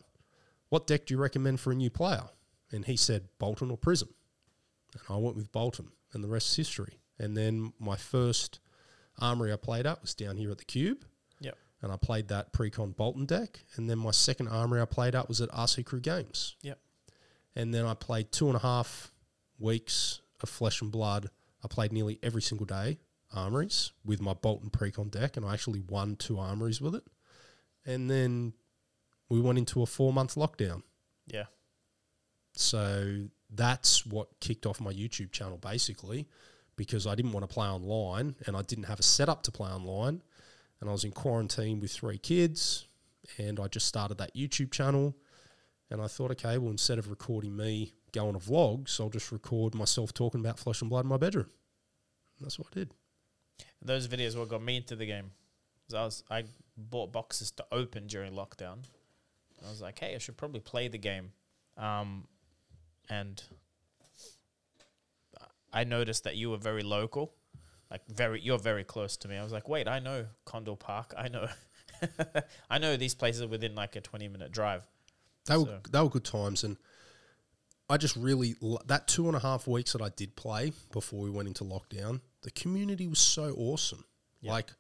What 0.70 0.88
deck 0.88 1.06
do 1.06 1.14
you 1.14 1.20
recommend 1.20 1.60
for 1.60 1.72
a 1.72 1.76
new 1.76 1.90
player?" 1.90 2.24
And 2.72 2.86
he 2.86 2.96
said, 2.96 3.28
"Boltyn 3.40 3.70
or 3.72 3.78
Prism." 3.78 4.10
And 4.94 5.02
I 5.10 5.18
went 5.18 5.36
with 5.36 5.52
Boltyn, 5.52 5.88
and 6.14 6.24
the 6.24 6.28
rest 6.30 6.50
is 6.52 6.56
history. 6.68 7.00
And 7.20 7.36
then 7.36 7.74
my 7.80 7.96
first 7.98 8.60
armory 9.20 9.52
I 9.52 9.58
played 9.58 9.86
at 9.86 10.02
was 10.02 10.14
down 10.14 10.38
here 10.38 10.52
at 10.52 10.58
the 10.58 10.66
Cube, 10.66 11.06
Yep. 11.42 11.58
and 11.82 11.92
I 11.92 11.98
played 11.98 12.28
that 12.30 12.52
pre-con 12.54 12.94
Boltyn 12.94 13.28
deck. 13.28 13.66
And 13.76 13.90
then 13.90 13.98
my 14.00 14.12
second 14.12 14.48
armory 14.48 14.82
I 14.82 14.86
played 14.86 15.16
at 15.16 15.28
was 15.28 15.40
at 15.42 15.50
RC 15.52 15.86
Crew 15.86 16.00
Games. 16.02 16.56
Yep. 16.62 16.80
And 17.56 17.74
then 17.74 17.86
I 17.86 17.94
played 17.94 18.32
two 18.32 18.48
and 18.48 18.56
a 18.56 18.60
half 18.60 19.12
weeks 19.60 20.22
of 20.42 20.50
Flesh 20.50 20.82
and 20.82 20.92
Blood. 20.92 21.30
I 21.64 21.68
played 21.68 21.94
nearly 21.94 22.20
every 22.22 22.42
single 22.42 22.66
day 22.66 23.00
armories 23.34 23.92
with 24.04 24.22
my 24.22 24.34
Boltyn 24.34 24.72
Precon 24.72 25.10
deck, 25.10 25.38
and 25.38 25.46
I 25.46 25.54
actually 25.54 25.82
won 25.82 26.16
two 26.16 26.40
armories 26.40 26.82
with 26.82 26.96
it. 26.96 27.04
And 27.86 28.10
then 28.10 28.54
we 29.30 29.42
went 29.42 29.58
into 29.58 29.82
a 29.82 29.86
four 29.86 30.14
month 30.14 30.36
lockdown. 30.36 30.84
Yeah. 31.28 31.46
So 32.54 33.28
that's 33.50 34.06
what 34.06 34.40
kicked 34.40 34.66
off 34.66 34.82
my 34.82 34.94
YouTube 34.94 35.32
channel 35.32 35.58
basically 35.58 36.28
because 36.76 37.08
I 37.08 37.16
didn't 37.16 37.32
want 37.32 37.48
to 37.48 37.54
play 37.54 37.68
online 37.68 38.36
and 38.46 38.56
I 38.56 38.62
didn't 38.62 38.86
have 38.86 39.00
a 39.00 39.04
setup 39.04 39.44
to 39.44 39.52
play 39.52 39.70
online. 39.70 40.22
And 40.80 40.90
I 40.90 40.92
was 40.92 41.04
in 41.04 41.12
quarantine 41.12 41.80
with 41.80 41.92
three 41.92 42.18
kids 42.18 42.86
and 43.38 43.60
I 43.60 43.68
just 43.68 43.88
started 43.88 44.18
that 44.18 44.36
YouTube 44.36 44.72
channel. 44.72 45.16
And 45.90 46.02
I 46.02 46.08
thought, 46.08 46.32
okay, 46.32 46.58
well, 46.58 46.72
instead 46.72 46.98
of 46.98 47.10
recording 47.10 47.56
me 47.56 47.94
going 48.12 48.34
to 48.34 48.40
vlogs, 48.40 49.00
I'll 49.00 49.10
just 49.10 49.32
record 49.32 49.76
myself 49.76 50.14
talking 50.14 50.40
about 50.40 50.58
flesh 50.58 50.82
and 50.82 50.90
blood 50.90 51.06
in 51.06 51.10
my 51.10 51.18
bedroom. 51.18 51.50
And 52.38 52.46
that's 52.46 52.58
what 52.58 52.68
I 52.72 52.80
did. 52.80 52.92
Those 53.82 54.08
videos 54.08 54.38
what 54.38 54.50
got 54.50 54.64
me 54.64 54.78
into 54.78 54.96
the 54.96 55.06
game. 55.06 55.32
I 55.94 56.04
was 56.04 56.24
I 56.32 56.46
bought 56.76 57.12
boxes 57.12 57.52
to 57.52 57.66
open 57.72 58.08
during 58.08 58.34
lockdown. 58.34 58.80
I 59.66 59.70
was 59.70 59.82
like, 59.82 60.00
hey, 60.00 60.16
I 60.16 60.18
should 60.18 60.38
probably 60.38 60.60
play 60.60 60.88
the 60.88 60.98
game. 60.98 61.32
Um, 61.78 62.28
and 63.10 63.42
I 65.72 65.84
noticed 65.84 66.24
that 66.24 66.36
you 66.38 66.50
were 66.50 66.58
very 66.58 66.84
local, 66.84 67.34
like 67.92 68.02
very 68.08 68.42
you're 68.42 68.58
very 68.58 68.84
close 68.84 69.18
to 69.18 69.28
me. 69.28 69.36
I 69.36 69.44
was 69.44 69.52
like, 69.52 69.68
wait, 69.68 69.88
I 69.88 70.00
know 70.00 70.26
Condell 70.46 70.78
Park. 70.78 71.14
I 71.18 71.28
know, 71.28 71.48
I 72.70 72.78
know 72.80 72.96
these 72.98 73.14
places 73.14 73.42
are 73.42 73.48
within 73.48 73.76
like 73.76 73.96
a 73.96 74.02
twenty 74.02 74.28
minute 74.28 74.52
drive. 74.52 74.88
They 75.46 75.58
were 75.58 75.66
So- 75.66 75.82
they 75.92 76.00
were 76.02 76.10
good 76.10 76.26
times, 76.26 76.64
and 76.64 76.78
I 77.90 77.98
just 77.98 78.16
really 78.16 78.56
that 78.88 79.08
two 79.08 79.28
and 79.28 79.36
a 79.36 79.40
half 79.40 79.68
weeks 79.68 79.94
that 79.94 80.02
I 80.02 80.10
did 80.10 80.36
play 80.36 80.74
before 80.92 81.22
we 81.22 81.30
went 81.30 81.48
into 81.48 81.64
lockdown. 81.64 82.22
The 82.42 82.52
community 82.52 83.08
was 83.08 83.20
so 83.20 83.54
awesome. 83.56 84.06
Like 84.52 84.72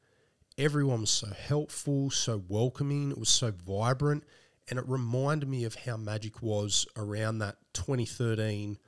everyone 0.57 1.01
was 1.01 1.11
so 1.11 1.27
helpful, 1.27 2.09
so 2.11 2.43
welcoming. 2.47 3.11
It 3.11 3.17
was 3.17 3.29
so 3.29 3.51
vibrant, 3.51 4.23
and 4.67 4.79
it 4.79 4.87
reminded 4.87 5.47
me 5.49 5.65
of 5.65 5.75
how 5.75 5.97
Magic 5.97 6.41
was 6.41 6.87
around 6.95 7.39
that 7.39 7.57
2013 7.73 8.79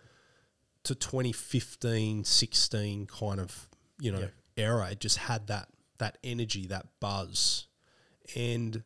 to 0.84 0.96
2015, 0.96 2.24
16 2.24 3.06
kind 3.08 3.40
of 3.40 3.68
you 4.00 4.12
know 4.12 4.20
era. 4.56 4.92
It 4.92 5.00
just 5.00 5.18
had 5.18 5.48
that 5.48 5.70
that 6.00 6.18
energy, 6.24 6.66
that 6.68 7.00
buzz, 7.00 7.68
and 8.36 8.84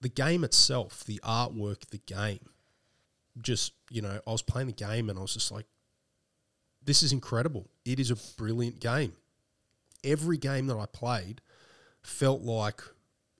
the 0.00 0.08
game 0.08 0.44
itself, 0.44 1.04
the 1.04 1.20
artwork, 1.24 1.88
the 1.90 1.98
game, 1.98 2.50
just, 3.40 3.72
you 3.90 4.02
know, 4.02 4.20
I 4.26 4.30
was 4.30 4.42
playing 4.42 4.68
the 4.68 4.72
game 4.72 5.10
and 5.10 5.18
I 5.18 5.22
was 5.22 5.34
just 5.34 5.50
like, 5.50 5.66
this 6.84 7.02
is 7.02 7.12
incredible. 7.12 7.68
It 7.84 8.00
is 8.00 8.10
a 8.10 8.16
brilliant 8.36 8.80
game. 8.80 9.12
Every 10.04 10.38
game 10.38 10.66
that 10.68 10.76
I 10.76 10.86
played 10.86 11.40
felt 12.02 12.42
like 12.42 12.82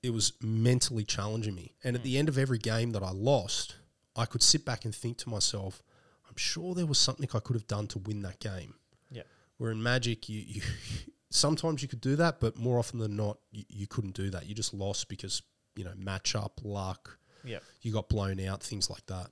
it 0.02 0.10
was 0.10 0.32
mentally 0.42 1.04
challenging 1.04 1.54
me. 1.54 1.72
And 1.82 1.96
at 1.96 2.02
hmm. 2.02 2.08
the 2.08 2.18
end 2.18 2.28
of 2.28 2.38
every 2.38 2.58
game 2.58 2.92
that 2.92 3.02
I 3.02 3.10
lost, 3.10 3.76
I 4.16 4.26
could 4.26 4.42
sit 4.42 4.64
back 4.64 4.84
and 4.84 4.94
think 4.94 5.18
to 5.18 5.28
myself, 5.28 5.82
I'm 6.28 6.36
sure 6.36 6.74
there 6.74 6.86
was 6.86 6.98
something 6.98 7.28
I 7.32 7.38
could 7.38 7.54
have 7.54 7.66
done 7.66 7.86
to 7.88 7.98
win 7.98 8.22
that 8.22 8.40
game. 8.40 8.74
Yeah, 9.10 9.22
Where 9.56 9.70
in 9.70 9.82
Magic, 9.82 10.28
you, 10.28 10.42
you 10.46 10.62
sometimes 11.30 11.82
you 11.82 11.88
could 11.88 12.00
do 12.00 12.16
that, 12.16 12.40
but 12.40 12.58
more 12.58 12.78
often 12.78 12.98
than 12.98 13.16
not, 13.16 13.38
you, 13.50 13.64
you 13.68 13.86
couldn't 13.86 14.14
do 14.14 14.30
that. 14.30 14.46
You 14.46 14.54
just 14.54 14.74
lost 14.74 15.08
because 15.08 15.42
you 15.78 15.84
know 15.84 15.92
matchup, 15.92 16.50
luck, 16.64 17.18
yeah, 17.44 17.60
you 17.82 17.92
got 17.92 18.08
blown 18.08 18.40
out, 18.40 18.62
things 18.62 18.90
like 18.90 19.06
that. 19.06 19.28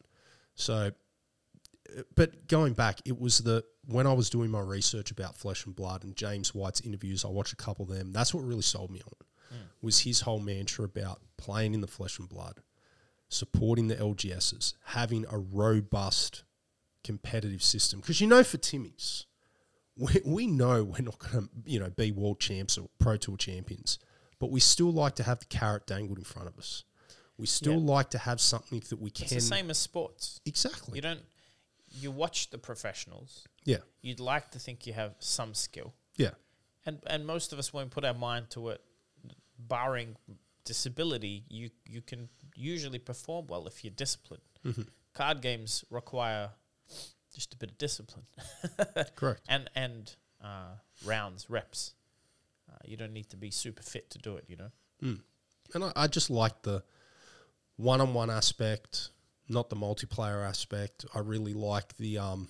So, 0.55 0.93
uh, 1.99 2.03
but 2.15 2.47
going 2.47 2.75
back, 2.75 3.01
it 3.05 3.21
was 3.21 3.39
the 3.39 3.65
when 3.87 4.07
I 4.07 4.13
was 4.13 4.31
doing 4.31 4.51
my 4.51 4.61
research 4.61 5.11
about 5.11 5.37
Flesh 5.37 5.67
and 5.67 5.75
Blood 5.75 6.05
and 6.05 6.15
James 6.15 6.55
White's 6.55 6.81
interviews, 6.81 7.25
I 7.25 7.29
watched 7.29 7.53
a 7.53 7.57
couple 7.57 7.85
of 7.85 7.91
them. 7.91 8.13
That's 8.13 8.33
what 8.33 8.45
really 8.45 8.63
sold 8.63 8.91
me 8.91 9.01
on 9.01 9.13
it. 9.21 9.27
Was 9.83 10.01
his 10.01 10.21
whole 10.23 10.41
mantra 10.41 10.85
about 10.85 11.21
playing 11.37 11.75
in 11.75 11.81
the 11.81 11.87
Flesh 11.87 12.19
and 12.19 12.29
Blood, 12.29 12.61
supporting 13.29 13.89
the 13.89 13.97
LGSs, 13.97 14.75
having 14.85 15.25
a 15.31 15.39
robust 15.39 16.45
competitive 17.05 17.63
system. 17.63 18.01
Because 18.01 18.21
you 18.21 18.27
know, 18.27 18.43
for 18.43 18.59
Timmy's, 18.59 19.27
we, 19.97 20.21
we 20.25 20.47
know 20.47 20.85
we're 20.85 21.03
not 21.03 21.19
going 21.19 21.45
to 21.45 21.51
you 21.65 21.81
know 21.81 21.91
be 21.91 22.13
world 22.13 22.41
champs 22.41 22.79
or 22.79 22.89
pro 22.99 23.17
tour 23.17 23.37
champions, 23.37 23.99
but 24.39 24.51
we 24.51 24.61
still 24.61 24.93
like 24.93 25.15
to 25.17 25.23
have 25.23 25.39
the 25.41 25.47
carrot 25.47 25.87
dangled 25.87 26.19
in 26.19 26.25
front 26.25 26.49
of 26.49 26.59
us. 26.59 26.85
We 27.39 27.47
still 27.47 27.75
Yeah. 27.81 27.95
like 27.97 28.11
to 28.11 28.19
have 28.19 28.41
something 28.41 28.83
that 28.89 28.99
we 29.01 29.11
can. 29.11 29.25
it's 29.25 29.35
the 29.35 29.41
same 29.41 29.71
as 29.71 29.79
sports. 29.79 30.41
exactly. 30.45 30.97
You 30.97 31.03
don't. 31.03 31.21
You 32.01 32.11
watch 32.11 32.51
the 32.51 32.59
professionals. 32.59 33.45
yeah, 33.65 33.79
You'd 34.03 34.21
like 34.21 34.51
to 34.51 34.59
think 34.59 34.87
you 34.87 34.93
have 34.95 35.15
some 35.19 35.55
skill. 35.55 35.95
yeah, 36.17 36.33
and 36.85 37.03
and 37.07 37.27
most 37.27 37.53
of 37.53 37.59
us 37.59 37.73
won't 37.73 37.91
put 37.91 38.05
our 38.05 38.15
mind 38.15 38.51
to 38.51 38.69
it 38.71 38.81
barring 39.59 40.17
disability 40.65 41.45
you 41.49 41.71
you 41.87 42.03
can 42.03 42.29
usually 42.55 42.99
perform 42.99 43.47
well 43.47 43.67
if 43.67 43.85
you're 43.85 43.95
disciplined 43.97 44.43
Mm-hmm. 44.65 44.83
card 45.15 45.41
games 45.41 45.85
require 45.91 46.51
just 47.35 47.55
a 47.55 47.57
bit 47.57 47.71
of 47.71 47.79
discipline 47.79 48.27
correct. 49.15 49.43
and 49.49 49.71
and 49.75 50.17
uh, 50.43 50.75
rounds 51.05 51.49
reps 51.49 51.95
you 52.85 52.97
don't 52.97 53.13
need 53.13 53.29
to 53.31 53.37
be 53.37 53.51
super 53.51 53.83
fit 53.83 54.11
to 54.11 54.19
do 54.19 54.37
it 54.37 54.45
you 54.49 54.57
know 54.57 54.71
And 55.75 55.85
I, 55.85 55.93
I 55.97 56.07
just 56.07 56.31
like 56.31 56.63
the 56.63 56.83
one-on-one 57.77 58.31
aspect, 58.31 59.11
not 59.49 59.69
the 59.69 59.77
multiplayer 59.77 60.47
aspect. 60.47 61.05
I 61.15 61.19
really 61.21 61.55
like 61.55 61.97
the 61.97 62.19
um, 62.19 62.49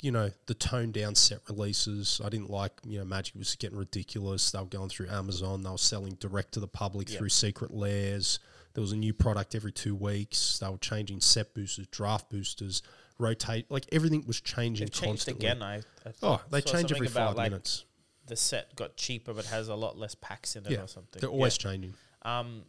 you 0.00 0.10
know, 0.10 0.30
the 0.46 0.54
toned 0.54 0.94
down 0.94 1.14
set 1.14 1.38
releases. 1.48 2.20
I 2.24 2.28
didn't 2.28 2.50
like, 2.50 2.72
you 2.84 2.98
know, 2.98 3.04
Magic 3.04 3.34
was 3.36 3.54
getting 3.56 3.78
ridiculous. 3.78 4.50
They 4.50 4.58
were 4.58 4.64
going 4.64 4.88
through 4.88 5.08
Amazon. 5.08 5.62
They 5.62 5.70
were 5.70 5.78
selling 5.78 6.14
direct 6.14 6.52
to 6.54 6.60
the 6.60 6.66
public 6.68 7.08
Yeah. 7.10 7.18
through 7.18 7.28
secret 7.28 7.72
lairs. 7.72 8.38
There 8.74 8.82
was 8.82 8.92
a 8.92 8.96
new 8.96 9.12
product 9.14 9.54
every 9.54 9.70
two 9.72 9.94
weeks. 9.94 10.58
They 10.58 10.68
were 10.68 10.78
changing 10.78 11.20
set 11.20 11.54
boosters, 11.54 11.86
draft 11.88 12.30
boosters, 12.30 12.82
rotate. 13.18 13.70
Like 13.70 13.86
everything 13.92 14.24
was 14.26 14.40
changing 14.40 14.86
they've 14.86 14.92
changed 14.92 15.26
constantly. 15.26 15.46
again 15.46 15.62
i, 15.62 15.76
I 15.76 16.12
Oh, 16.22 16.42
they 16.50 16.62
change 16.62 16.90
every 16.90 17.06
about, 17.06 17.36
five 17.36 17.50
minutes. 17.50 17.84
The 18.26 18.36
set 18.36 18.74
got 18.76 18.96
cheaper 18.96 19.34
but 19.34 19.46
has 19.46 19.68
a 19.68 19.74
lot 19.74 19.98
less 19.98 20.14
packs 20.14 20.54
in 20.56 20.64
it 20.66 20.72
Yeah, 20.72 20.82
or 20.82 20.86
something 20.88 21.20
they're 21.20 21.28
Yeah. 21.30 21.34
always 21.34 21.58
changing. 21.58 21.94
Um, 22.22 22.64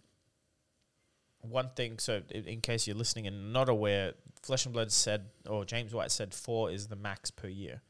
one 1.41 1.69
thing, 1.75 1.99
so 1.99 2.21
in 2.29 2.61
case 2.61 2.87
you're 2.87 2.95
listening 2.95 3.27
and 3.27 3.51
not 3.51 3.67
aware, 3.69 4.13
Flesh 4.41 4.65
and 4.65 4.73
Blood 4.73 4.91
said, 4.91 5.29
or 5.47 5.65
James 5.65 5.93
White 5.93 6.11
said, 6.11 6.33
four 6.33 6.71
is 6.71 6.87
the 6.87 6.95
max 6.95 7.31
per 7.31 7.47
year. 7.49 7.81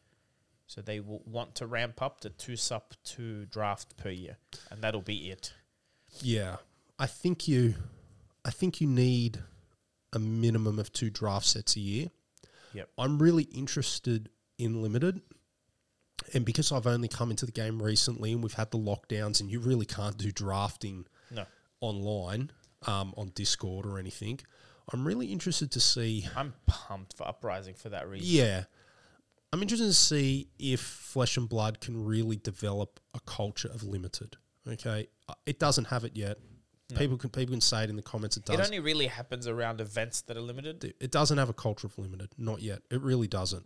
So 0.66 0.82
they 0.82 1.00
will 1.00 1.22
want 1.26 1.56
to 1.56 1.68
ramp 1.68 2.02
up 2.02 2.20
to 2.22 2.30
two 2.30 2.56
sup, 2.56 2.96
two 3.04 3.46
draft 3.46 3.96
per 3.98 4.10
year, 4.10 4.38
and 4.72 4.82
that'll 4.82 5.02
be 5.02 5.30
it. 5.30 5.54
Yeah, 6.22 6.58
I 6.98 7.06
think 7.06 7.48
you, 7.48 7.76
I 8.44 8.50
think 8.50 8.82
you 8.82 8.88
need 8.88 9.44
a 10.14 10.20
minimum 10.20 10.80
of 10.80 10.92
two 10.92 11.10
draft 11.12 11.46
sets 11.46 11.76
a 11.76 11.80
year. 11.80 12.08
Yep. 12.74 12.90
I'm 12.98 13.20
really 13.20 13.44
interested 13.44 14.30
in 14.58 14.82
limited, 14.82 15.22
and 16.34 16.46
because 16.46 16.72
I've 16.72 16.88
only 16.88 17.08
come 17.08 17.32
into 17.32 17.46
the 17.46 17.52
game 17.52 17.82
recently 17.82 18.32
and 18.34 18.42
we've 18.44 18.54
had 18.54 18.72
the 18.72 18.78
lockdowns, 18.78 19.40
and 19.42 19.50
you 19.52 19.60
really 19.60 19.86
can't 19.86 20.18
do 20.18 20.32
drafting 20.32 21.06
No, 21.32 21.46
online 21.82 22.52
um, 22.88 23.14
on 23.18 23.32
Discord 23.36 23.86
or 23.86 23.98
anything. 24.00 24.40
I'm 24.92 25.06
really 25.06 25.28
interested 25.28 25.72
to 25.72 25.80
see. 25.80 26.28
I'm 26.36 26.54
pumped 26.66 27.16
for 27.18 27.28
Uprising 27.28 27.74
for 27.76 27.90
that 27.90 28.08
reason. 28.10 28.28
Yeah, 28.30 28.64
I'm 29.52 29.62
interested 29.62 29.88
to 29.88 29.94
see 29.94 30.50
if 30.60 30.82
Flesh 30.82 31.38
and 31.38 31.48
Blood 31.48 31.80
can 31.80 32.04
really 32.06 32.36
develop 32.36 33.00
a 33.14 33.20
culture 33.22 33.70
of 33.70 33.84
limited. 33.84 34.38
Okay, 34.68 35.08
Uh, 35.30 35.34
it 35.46 35.60
doesn't 35.60 35.86
have 35.86 36.04
it 36.04 36.16
yet. 36.16 36.38
People 36.98 37.18
can 37.18 37.30
people 37.32 37.54
can 37.54 37.62
say 37.62 37.84
it 37.86 37.90
in 37.90 37.96
the 37.96 38.04
comments. 38.04 38.38
It 38.38 38.46
does. 38.46 38.60
It 38.60 38.64
only 38.66 38.80
really 38.80 39.08
happens 39.08 39.48
around 39.48 39.82
events 39.82 40.22
that 40.22 40.38
are 40.38 40.42
limited. 40.42 40.94
it 41.00 41.12
doesn't 41.12 41.38
have 41.40 41.50
a 41.50 41.54
culture 41.54 41.88
of 41.88 41.98
limited, 41.98 42.30
not 42.38 42.62
yet. 42.62 42.82
It 42.92 43.02
really 43.02 43.28
doesn't. 43.28 43.66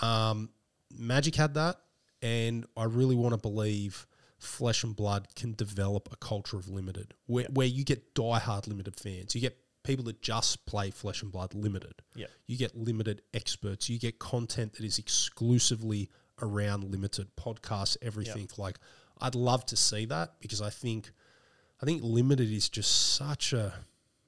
Um, 0.00 0.50
Magic 0.96 1.34
had 1.36 1.54
that, 1.54 1.76
and 2.22 2.66
I 2.76 2.84
really 2.84 3.14
want 3.16 3.32
to 3.34 3.38
believe 3.38 4.06
Flesh 4.38 4.84
and 4.84 4.94
Blood 4.94 5.28
can 5.34 5.54
develop 5.54 6.08
a 6.12 6.16
culture 6.16 6.56
of 6.56 6.68
limited, 6.68 7.14
where, 7.26 7.44
Yeah. 7.44 7.50
where 7.52 7.66
you 7.66 7.84
get 7.84 8.14
diehard 8.14 8.66
limited 8.66 8.96
fans. 8.96 9.34
You 9.34 9.40
get 9.40 9.58
people 9.82 10.04
that 10.06 10.20
just 10.20 10.66
play 10.66 10.90
Flesh 10.90 11.22
and 11.22 11.30
Blood 11.32 11.54
limited. 11.54 11.94
Yeah. 12.14 12.26
You 12.46 12.56
get 12.56 12.76
limited 12.76 13.22
experts. 13.32 13.88
You 13.88 13.98
get 13.98 14.18
content 14.18 14.74
that 14.74 14.84
is 14.84 14.98
exclusively 14.98 16.10
around 16.42 16.84
limited 16.84 17.34
podcasts, 17.36 17.96
everything. 18.02 18.48
Like, 18.58 18.78
I'd 19.20 19.34
love 19.34 19.64
to 19.66 19.76
see 19.76 20.04
that 20.06 20.34
because 20.40 20.60
I 20.60 20.70
think, 20.70 21.12
I 21.80 21.86
think 21.86 22.02
limited 22.02 22.50
is 22.50 22.68
just 22.68 23.14
such 23.14 23.52
a, 23.52 23.72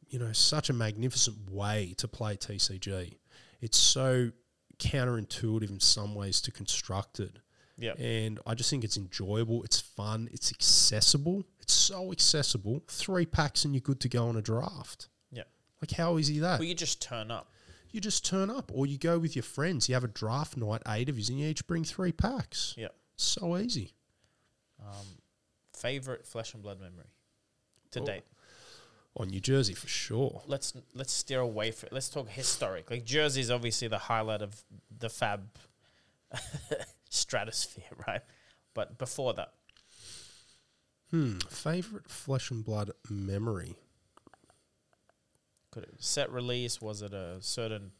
you 0.08 0.18
know, 0.18 0.32
such 0.32 0.70
a 0.70 0.72
magnificent 0.72 1.50
way 1.50 1.94
to 1.98 2.08
play 2.08 2.36
TCG. 2.36 3.18
It's 3.60 3.76
so 3.76 4.30
counterintuitive 4.78 5.68
in 5.70 5.80
some 5.80 6.14
ways 6.14 6.40
to 6.42 6.50
construct 6.52 7.20
it. 7.20 7.38
Yeah. 7.78 7.92
And 7.92 8.40
I 8.46 8.54
just 8.54 8.68
think 8.70 8.82
it's 8.84 8.96
enjoyable. 8.96 9.62
It's 9.62 9.80
fun. 9.80 10.28
It's 10.32 10.50
accessible. 10.50 11.44
It's 11.60 11.72
so 11.72 12.10
accessible. 12.12 12.82
Three 12.88 13.24
packs 13.24 13.64
and 13.64 13.72
you're 13.74 13.80
good 13.80 14.00
to 14.00 14.08
go 14.08 14.26
on 14.28 14.36
a 14.36 14.42
draft. 14.42 15.08
Yeah. 15.30 15.44
Like 15.80 15.92
how 15.92 16.18
easy 16.18 16.40
that? 16.40 16.58
Well, 16.58 16.68
you 16.68 16.74
just 16.74 17.00
turn 17.00 17.30
up. 17.30 17.50
you 17.92 18.00
just 18.00 18.24
turn 18.26 18.50
up, 18.50 18.70
or 18.74 18.84
you 18.86 18.98
go 18.98 19.18
with 19.18 19.34
your 19.36 19.42
friends. 19.44 19.88
You 19.88 19.94
have 19.94 20.04
a 20.04 20.08
draft 20.08 20.56
night, 20.56 20.82
eight 20.88 21.08
of 21.08 21.18
you, 21.18 21.24
and 21.32 21.40
you 21.40 21.46
each 21.48 21.66
bring 21.66 21.84
three 21.84 22.12
packs. 22.12 22.74
Yeah. 22.76 22.88
So 23.16 23.56
easy. 23.56 23.94
Um, 24.80 25.06
favorite 25.74 26.26
Flesh 26.26 26.52
and 26.54 26.62
Blood 26.62 26.80
memory 26.80 27.06
to 27.92 28.00
Oh. 28.00 28.04
date. 28.04 28.24
On 29.16 29.26
New 29.28 29.40
Jersey 29.40 29.74
for 29.74 29.88
sure. 29.88 30.42
let's 30.46 30.74
let's 30.94 31.12
steer 31.12 31.40
away 31.40 31.70
from. 31.72 31.88
Let's 31.92 32.08
talk 32.08 32.28
historic. 32.28 32.90
Like 32.90 33.04
Jersey 33.04 33.40
is 33.40 33.50
obviously 33.50 33.88
the 33.88 33.98
highlight 33.98 34.42
of 34.42 34.62
the 34.96 35.08
Fab 35.08 35.48
stratosphere, 37.08 37.84
right? 38.06 38.22
But 38.74 38.98
before 38.98 39.34
that, 39.34 39.52
Hmm. 41.10 41.38
Favorite 41.48 42.10
flesh 42.10 42.50
and 42.50 42.62
blood 42.62 42.90
memory. 43.08 43.76
could 45.70 45.84
it 45.84 45.94
set 45.98 46.30
release? 46.30 46.80
Was 46.82 47.00
it 47.02 47.14
a 47.14 47.38
certain? 47.40 47.92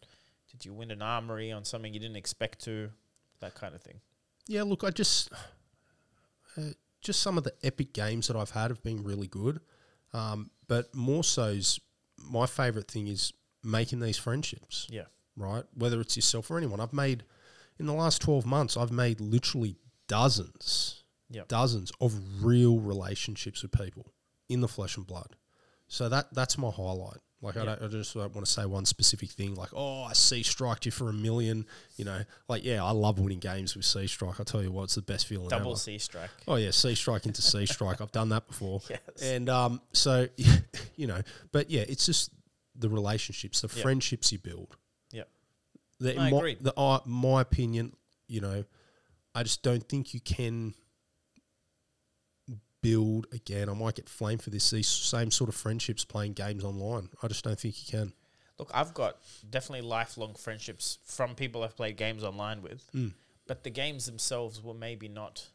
Did 0.50 0.64
you 0.66 0.74
win 0.74 0.90
an 0.90 1.00
armory 1.02 1.50
on 1.52 1.64
something 1.64 1.92
you 1.94 2.00
didn't 2.00 2.16
expect 2.16 2.62
to? 2.64 2.90
That 3.40 3.54
kind 3.54 3.74
of 3.74 3.80
thing. 3.82 4.00
Yeah, 4.46 4.62
look, 4.64 4.84
I 4.84 4.90
just 4.90 5.30
uh, 6.56 6.62
just 7.00 7.20
some 7.22 7.38
of 7.38 7.44
the 7.44 7.54
epic 7.62 7.92
games 7.94 8.28
that 8.28 8.36
I've 8.36 8.50
had 8.50 8.70
have 8.70 8.82
been 8.82 9.04
really 9.04 9.26
good, 9.26 9.60
um, 10.12 10.50
but 10.66 10.94
more 10.94 11.24
so's 11.24 11.80
my 12.18 12.44
favorite 12.46 12.90
thing 12.90 13.06
is 13.06 13.32
making 13.62 14.00
these 14.00 14.18
friendships. 14.18 14.86
Yeah. 14.90 15.04
right? 15.36 15.64
Whether 15.74 16.00
it's 16.00 16.16
yourself 16.16 16.50
or 16.50 16.58
anyone, 16.58 16.80
I've 16.80 16.92
made 16.92 17.24
in 17.78 17.86
the 17.86 17.92
last 17.94 18.20
twelve 18.22 18.44
months, 18.46 18.76
I've 18.76 18.92
made 18.92 19.20
literally 19.20 19.76
dozens, 20.08 21.02
Yep. 21.30 21.48
dozens 21.48 21.92
of 22.00 22.44
real 22.44 22.78
relationships 22.80 23.62
with 23.62 23.72
people 23.72 24.12
in 24.48 24.60
the 24.60 24.68
flesh 24.68 24.96
and 24.96 25.06
blood. 25.06 25.36
So 25.86 26.08
that 26.08 26.32
that's 26.34 26.58
my 26.58 26.70
highlight. 26.70 27.18
Like 27.40 27.56
I, 27.56 27.64
don't, 27.64 27.80
I 27.80 27.86
just 27.86 28.14
don't 28.14 28.34
want 28.34 28.44
to 28.44 28.50
say 28.52 28.66
one 28.66 28.84
specific 28.84 29.30
thing. 29.30 29.54
Like 29.54 29.68
oh, 29.72 30.02
I 30.02 30.12
see 30.12 30.42
striked 30.42 30.86
you 30.86 30.90
for 30.92 31.08
a 31.08 31.12
million. 31.12 31.66
You 31.96 32.04
know, 32.04 32.22
like 32.48 32.64
yeah, 32.64 32.82
I 32.84 32.90
love 32.90 33.20
winning 33.20 33.38
games 33.38 33.76
with 33.76 33.84
C 33.84 34.08
strike. 34.08 34.40
I 34.40 34.42
tell 34.42 34.60
you 34.62 34.72
what, 34.72 34.84
it's 34.84 34.96
the 34.96 35.02
best 35.02 35.28
feeling 35.28 35.48
Double 35.48 35.70
ever. 35.72 35.78
C 35.78 35.98
strike. 35.98 36.30
Oh 36.48 36.56
yeah, 36.56 36.72
C 36.72 36.96
strike 36.96 37.26
into 37.26 37.40
C 37.40 37.64
strike. 37.64 38.00
I've 38.00 38.10
done 38.12 38.30
that 38.30 38.46
before. 38.48 38.80
Yes. 38.90 39.00
And 39.22 39.48
um, 39.48 39.80
so 39.92 40.26
you 40.96 41.06
know, 41.06 41.20
but 41.52 41.70
yeah, 41.70 41.84
it's 41.88 42.06
just 42.06 42.32
the 42.74 42.88
relationships, 42.88 43.60
the 43.60 43.68
Yeah. 43.74 43.82
friendships 43.82 44.32
you 44.32 44.38
build. 44.38 44.76
I 46.00 46.30
my, 46.30 46.36
agree. 46.36 46.56
The, 46.60 46.74
uh, 46.78 47.00
my 47.04 47.40
opinion, 47.40 47.94
you 48.26 48.40
know, 48.40 48.64
I 49.34 49.42
just 49.42 49.62
don't 49.62 49.88
think 49.88 50.14
you 50.14 50.20
can 50.20 50.74
build 52.82 53.26
again. 53.32 53.68
I 53.68 53.74
might 53.74 53.96
get 53.96 54.08
flamed 54.08 54.42
for 54.42 54.50
this. 54.50 54.70
These 54.70 54.88
same 54.88 55.30
sort 55.30 55.48
of 55.48 55.56
friendships 55.56 56.04
playing 56.04 56.34
games 56.34 56.64
online. 56.64 57.08
I 57.22 57.28
just 57.28 57.44
don't 57.44 57.58
think 57.58 57.74
you 57.80 57.98
can. 57.98 58.12
Look, 58.58 58.70
I've 58.74 58.94
got 58.94 59.18
definitely 59.48 59.86
lifelong 59.86 60.34
friendships 60.34 60.98
from 61.04 61.34
people 61.34 61.62
I've 61.62 61.76
played 61.76 61.96
games 61.96 62.24
online 62.24 62.62
with, 62.62 62.90
Mm. 62.92 63.14
but 63.46 63.62
the 63.62 63.70
games 63.70 64.06
themselves 64.06 64.62
were 64.62 64.74
maybe 64.74 65.08
not 65.08 65.48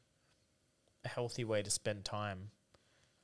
a 1.03 1.09
healthy 1.09 1.43
way 1.43 1.61
to 1.63 1.69
spend 1.69 2.05
time. 2.05 2.51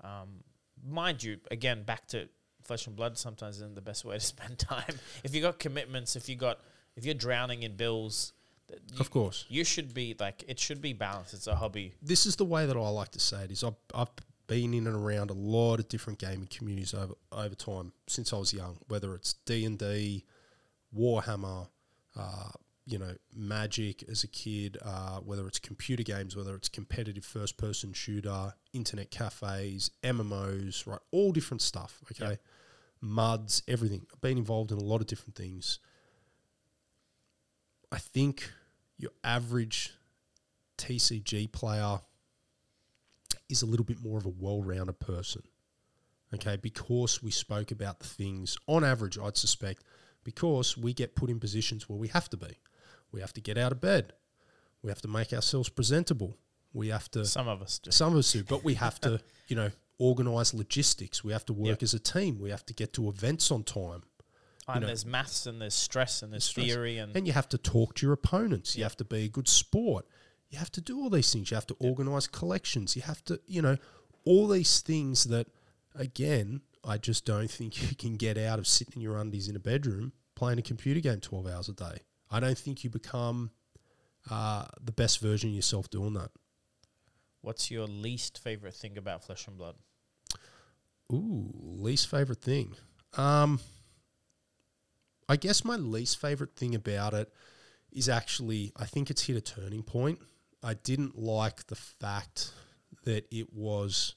Um, 0.02 0.44
mind 0.86 1.24
you, 1.24 1.40
again, 1.50 1.84
back 1.84 2.08
to 2.08 2.28
flesh 2.64 2.88
and 2.88 2.96
blood 2.96 3.18
sometimes 3.18 3.56
isn't 3.58 3.76
the 3.76 3.82
best 3.82 4.04
way 4.04 4.16
to 4.16 4.20
spend 4.26 4.60
time. 4.60 5.00
If 5.24 5.34
you 5.34 5.42
got 5.42 5.60
commitments, 5.60 6.16
if 6.18 6.28
you 6.28 6.36
got, 6.36 6.60
if 7.00 7.06
you're 7.06 7.16
drowning 7.16 7.64
in 7.64 7.76
bills, 7.76 8.34
you, 8.70 9.00
Of 9.00 9.10
course. 9.10 9.46
you 9.50 9.64
should 9.64 9.94
be 9.94 10.16
like 10.20 10.44
it 10.48 10.60
should 10.60 10.82
be 10.82 10.94
balanced. 10.94 11.34
It's 11.34 11.48
a 11.48 11.56
hobby. 11.56 11.94
this 12.02 12.26
is 12.26 12.36
the 12.36 12.46
way 12.46 12.66
that 12.68 12.78
I 12.78 12.90
like 12.90 13.12
to 13.12 13.20
say 13.20 13.44
it 13.46 13.52
is 13.52 13.64
I've, 13.64 13.74
I've 13.96 14.12
been 14.48 14.74
in 14.74 14.86
and 14.88 14.96
around 14.96 15.30
a 15.32 15.34
lot 15.34 15.80
of 15.80 15.88
different 15.90 16.20
gaming 16.20 16.48
communities 16.56 16.94
over 16.94 17.14
over 17.32 17.56
time 17.56 17.94
since 18.08 18.32
I 18.34 18.38
was 18.38 18.54
young 18.54 18.78
whether 18.88 19.14
it's 19.16 19.34
D&D 19.46 20.24
Warhammer 20.98 21.68
uh, 22.16 22.50
you 22.86 22.98
know 22.98 23.14
Magic 23.36 24.04
as 24.10 24.24
a 24.24 24.28
kid 24.28 24.78
uh, 24.84 25.20
whether 25.20 25.48
it's 25.48 25.60
computer 25.60 26.04
games 26.04 26.36
whether 26.36 26.56
it's 26.56 26.70
competitive 26.70 27.24
first 27.26 27.58
person 27.58 27.94
shooter 27.94 28.54
internet 28.74 29.12
cafes 29.12 29.92
MMOs 30.04 30.86
right 30.88 31.00
all 31.12 31.32
different 31.32 31.62
stuff 31.62 32.00
okay 32.12 32.32
Yep. 32.32 32.42
muds 33.02 33.64
everything 33.68 34.06
I've 34.14 34.22
been 34.22 34.38
involved 34.38 34.72
in 34.72 34.78
a 34.78 34.84
lot 34.84 35.02
of 35.02 35.08
different 35.08 35.36
things 35.36 35.80
I 37.92 37.98
think 37.98 38.52
your 38.98 39.12
average 39.24 39.94
TCG 40.78 41.52
player 41.52 42.00
is 43.50 43.62
a 43.62 43.66
little 43.66 43.86
bit 43.86 44.02
more 44.04 44.18
of 44.18 44.26
a 44.26 44.30
well-rounded 44.30 45.00
person. 45.00 45.44
Okay, 46.34 46.58
because 46.58 47.24
we 47.24 47.32
spoke 47.32 47.72
about 47.72 48.00
the 48.00 48.06
things 48.08 48.56
on 48.68 48.84
average, 48.84 49.18
I'd 49.18 49.36
suspect, 49.38 49.84
because 50.24 50.78
we 50.78 50.94
get 50.94 51.16
put 51.16 51.30
in 51.32 51.40
positions 51.40 51.90
where 51.90 51.98
we 51.98 52.08
have 52.10 52.30
to 52.30 52.38
be. 52.38 52.60
We 53.12 53.22
have 53.22 53.34
to 53.34 53.42
get 53.42 53.58
out 53.58 53.72
of 53.72 53.82
bed. 53.82 54.14
We 54.84 54.90
have 54.92 55.02
to 55.02 55.08
make 55.08 55.34
ourselves 55.34 55.70
presentable. 55.70 56.38
We 56.72 56.90
have 56.90 57.10
to 57.12 57.26
Some 57.26 57.48
of 57.48 57.64
us 57.64 57.80
do. 57.80 57.90
some 57.90 58.14
of 58.14 58.20
us 58.20 58.32
do, 58.32 58.44
but 58.44 58.64
we 58.64 58.76
have 58.76 59.02
to, 59.02 59.20
you 59.48 59.56
know, 59.56 59.72
organize 59.98 60.54
logistics. 60.54 61.24
We 61.24 61.34
have 61.34 61.46
to 61.48 61.54
work 61.54 61.68
Yep. 61.70 61.84
as 61.84 61.94
a 61.96 62.00
team. 62.00 62.38
We 62.40 62.52
have 62.52 62.66
to 62.68 62.74
get 62.76 62.94
to 62.94 63.10
events 63.10 63.50
on 63.50 63.64
time. 63.64 64.04
And 64.76 64.82
know- 64.82 64.88
there's 64.88 65.06
maths 65.06 65.46
and 65.46 65.62
there's 65.62 65.74
stress 65.74 66.22
and 66.22 66.34
there's 66.34 66.46
stress. 66.46 66.66
theory 66.66 66.98
and 66.98 67.16
And 67.16 67.28
you 67.28 67.34
have 67.34 67.50
to 67.50 67.58
talk 67.58 67.96
to 67.96 68.06
your 68.06 68.14
opponents. 68.14 68.76
You 68.76 68.84
have 68.84 68.98
to 68.98 69.06
be 69.06 69.26
a 69.26 69.30
good 69.30 69.48
sport. 69.48 70.06
You 70.50 70.58
have 70.58 70.72
to 70.72 70.82
do 70.82 71.00
all 71.00 71.10
these 71.10 71.32
things. 71.32 71.52
You 71.52 71.56
have 71.56 71.68
to 71.68 71.76
organize 71.80 72.28
collections. 72.28 72.96
You 72.96 73.04
have 73.04 73.24
to, 73.26 73.40
you 73.46 73.62
know, 73.62 73.78
all 74.26 74.48
these 74.48 74.82
things 74.82 75.26
that, 75.26 75.48
again, 75.96 76.62
I 76.84 76.98
just 76.98 77.26
don't 77.26 77.50
think 77.52 77.82
you 77.90 77.96
can 77.96 78.16
get 78.16 78.38
out 78.38 78.60
of 78.60 78.68
sitting 78.68 78.96
in 78.96 79.02
your 79.02 79.18
undies 79.18 79.48
in 79.48 79.56
a 79.56 79.60
bedroom 79.60 80.14
playing 80.36 80.58
a 80.58 80.62
computer 80.62 81.02
game 81.02 81.20
12 81.20 81.48
hours 81.48 81.70
a 81.70 81.74
day. 81.74 82.00
I 82.32 82.40
don't 82.40 82.58
think 82.58 82.84
you 82.84 82.90
become 82.90 83.52
uh, 84.30 84.66
the 84.82 84.92
best 84.92 85.20
version 85.20 85.50
of 85.50 85.56
yourself 85.56 85.90
doing 85.90 86.14
that. 86.14 86.32
What's 87.42 87.70
your 87.72 87.88
least 87.88 88.38
favorite 88.40 88.74
thing 88.74 88.98
about 88.98 89.24
Flesh 89.24 89.48
and 89.48 89.58
Blood? 89.58 89.76
Ooh, 91.12 91.52
least 91.56 92.08
favorite 92.08 92.42
thing. 92.42 92.76
Um, 93.18 93.60
I 95.30 95.36
guess 95.36 95.64
my 95.64 95.76
least 95.76 96.20
favorite 96.20 96.56
thing 96.56 96.74
about 96.74 97.14
it 97.14 97.32
is 97.92 98.10
actually, 98.10 98.74
I 98.76 98.86
think 98.86 99.10
it's 99.10 99.22
hit 99.22 99.38
a 99.38 99.42
turning 99.42 99.84
point. 99.84 100.20
I 100.64 100.74
didn't 100.74 101.18
like 101.18 101.68
the 101.68 101.76
fact 101.76 102.52
that 103.06 103.28
it 103.32 103.54
was 103.54 104.16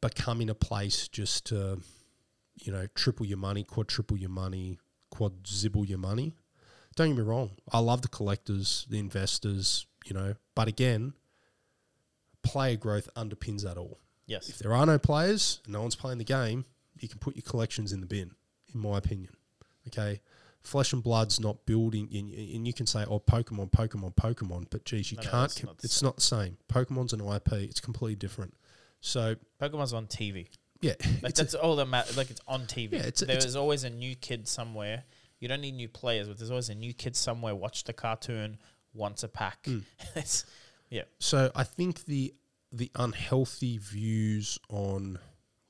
becoming 0.00 0.50
a 0.50 0.54
place 0.54 1.08
just 1.08 1.46
to, 1.46 1.80
you 2.62 2.72
know, 2.72 2.86
triple 2.94 3.26
your 3.26 3.38
money, 3.38 3.64
quadruple 3.64 4.18
your 4.18 4.30
money, 4.30 4.78
quadruple 5.10 5.84
your 5.86 5.98
money. 5.98 6.34
Don't 6.94 7.08
get 7.08 7.16
me 7.16 7.22
wrong. 7.22 7.52
I 7.72 7.78
love 7.78 8.02
the 8.02 8.08
collectors, 8.08 8.86
the 8.88 8.98
investors, 8.98 9.86
you 10.04 10.14
know, 10.14 10.34
but 10.54 10.68
again, 10.68 11.14
player 12.42 12.76
growth 12.76 13.08
underpins 13.16 13.62
that 13.62 13.76
all 13.76 13.98
Yes. 14.26 14.48
if 14.48 14.58
there 14.58 14.72
are 14.74 14.86
no 14.86 14.98
players 14.98 15.60
and 15.64 15.72
no 15.72 15.82
one's 15.82 15.96
playing 15.96 16.18
the 16.18 16.24
game, 16.24 16.64
you 17.00 17.08
can 17.08 17.18
put 17.18 17.34
your 17.36 17.42
collections 17.42 17.92
in 17.92 18.00
the 18.00 18.06
bin, 18.06 18.32
in 18.72 18.80
my 18.80 18.98
opinion. 18.98 19.30
Okay. 19.88 20.20
Flesh 20.62 20.92
and 20.92 21.00
Blood's 21.02 21.38
not 21.38 21.64
building, 21.64 22.08
and, 22.12 22.32
and 22.32 22.66
you 22.66 22.72
can 22.72 22.86
say, 22.86 23.04
oh, 23.08 23.20
Pokemon, 23.20 23.70
Pokemon, 23.70 24.16
Pokemon, 24.16 24.66
but 24.68 24.84
geez, 24.84 25.12
you 25.12 25.16
No, 25.18 25.22
no, 25.22 25.30
can't, 25.30 25.42
that's 25.42 25.60
com- 25.60 25.66
not 25.68 25.84
it's 25.84 25.94
same. 25.94 26.06
not 26.06 26.16
the 26.16 26.22
same. 26.22 26.56
Pokemon's 26.68 27.12
an 27.12 27.20
IP, 27.20 27.52
it's 27.52 27.78
completely 27.80 28.16
different. 28.16 28.52
So, 29.00 29.36
Pokemon's 29.62 29.92
on 29.92 30.08
TV. 30.08 30.48
yeah, 30.80 30.94
Like 31.22 31.30
it's 31.30 31.38
a- 31.38 31.42
that's 31.44 31.54
all 31.54 31.76
that 31.76 31.86
matters. 31.86 32.16
Like 32.16 32.30
it's 32.30 32.40
on 32.48 32.62
TV. 32.66 32.94
Yeah, 32.94 33.02
it's 33.02 33.22
it's- 33.22 33.54
always 33.54 33.84
a 33.84 33.90
new 33.90 34.16
kid 34.16 34.48
somewhere. 34.48 35.04
You 35.38 35.46
don't 35.46 35.60
need 35.60 35.74
new 35.76 35.88
players, 35.88 36.26
but 36.26 36.36
there's 36.38 36.50
always 36.50 36.68
a 36.70 36.74
new 36.74 36.92
kid 36.94 37.14
somewhere. 37.14 37.54
Watch 37.54 37.84
the 37.84 37.92
cartoon 37.92 38.58
once 38.92 39.22
a 39.22 39.28
pack. 39.28 39.62
Mm. 39.64 39.84
it's, 40.16 40.46
yeah, 40.90 41.02
So 41.20 41.52
I 41.54 41.62
think 41.62 42.06
the 42.06 42.34
the 42.72 42.90
unhealthy 42.96 43.78
views 43.78 44.58
on 44.68 45.20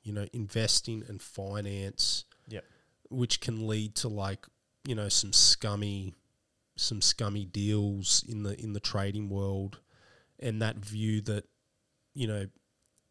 you 0.03 0.13
know 0.15 0.27
investing 0.33 1.05
and 1.07 1.21
finance. 1.21 2.25
Which 3.11 3.41
can 3.41 3.67
lead 3.67 3.95
to 3.97 4.09
like 4.09 4.47
you 4.87 4.95
know 4.95 5.09
some 5.09 5.33
scummy 5.33 6.15
some 6.77 7.01
scummy 7.01 7.45
deals 7.45 8.25
in 8.29 8.43
the 8.43 8.59
in 8.61 8.73
the 8.75 8.81
trading 8.81 9.29
world, 9.29 9.81
and 10.39 10.61
that 10.63 10.77
view 10.77 11.21
that 11.23 11.45
you 12.15 12.27
know 12.27 12.47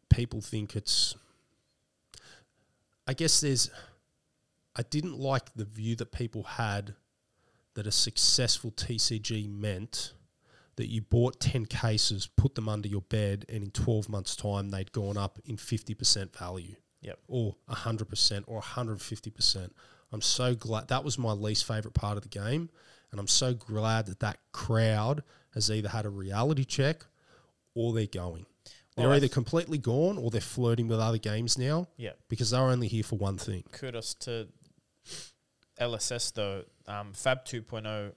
people 0.08 0.40
think 0.40 0.76
it's. 0.76 1.14
I 3.06 3.12
guess 3.12 3.40
there's. 3.40 3.70
I 4.76 4.82
didn't 4.82 5.18
like 5.18 5.54
the 5.54 5.64
view 5.64 5.96
that 5.96 6.12
people 6.12 6.42
had 6.42 6.94
that 7.74 7.86
a 7.86 7.92
successful 7.92 8.70
TCG 8.70 9.50
meant 9.50 10.12
that 10.76 10.88
you 10.88 11.00
bought 11.00 11.40
10 11.40 11.64
cases, 11.66 12.26
put 12.26 12.54
them 12.54 12.68
under 12.68 12.86
your 12.86 13.00
bed, 13.02 13.46
and 13.48 13.64
in 13.64 13.70
12 13.70 14.10
months' 14.10 14.36
time, 14.36 14.68
they'd 14.68 14.92
gone 14.92 15.16
up 15.16 15.38
in 15.46 15.56
50% 15.56 16.36
value. 16.36 16.76
Yep. 17.02 17.18
Or 17.28 17.56
100% 17.70 18.44
or 18.46 18.60
150%. 18.60 19.70
I'm 20.12 20.22
so 20.22 20.54
glad. 20.54 20.88
That 20.88 21.04
was 21.04 21.18
my 21.18 21.32
least 21.32 21.66
favorite 21.66 21.94
part 21.94 22.16
of 22.16 22.22
the 22.22 22.28
game. 22.28 22.70
And 23.10 23.20
I'm 23.20 23.28
so 23.28 23.54
glad 23.54 24.06
that 24.06 24.20
that 24.20 24.38
crowd 24.52 25.22
has 25.54 25.70
either 25.70 25.88
had 25.88 26.06
a 26.06 26.10
reality 26.10 26.64
check 26.64 27.06
or 27.74 27.92
they're 27.92 28.06
going. 28.06 28.46
They're 28.96 29.08
Well, 29.08 29.16
either 29.16 29.28
completely 29.28 29.78
gone 29.78 30.16
or 30.18 30.30
they're 30.30 30.40
flirting 30.40 30.88
with 30.88 30.98
other 31.00 31.18
games 31.18 31.58
now 31.58 31.88
yeah. 31.96 32.12
because 32.28 32.50
they're 32.50 32.60
only 32.62 32.88
here 32.88 33.04
for 33.04 33.16
one 33.16 33.36
thing. 33.36 33.64
Kudos 33.72 34.14
to 34.14 34.48
LSS 35.80 36.32
though. 36.32 36.64
Um, 36.86 37.12
Fab 37.12 37.44
2.0. 37.44 38.12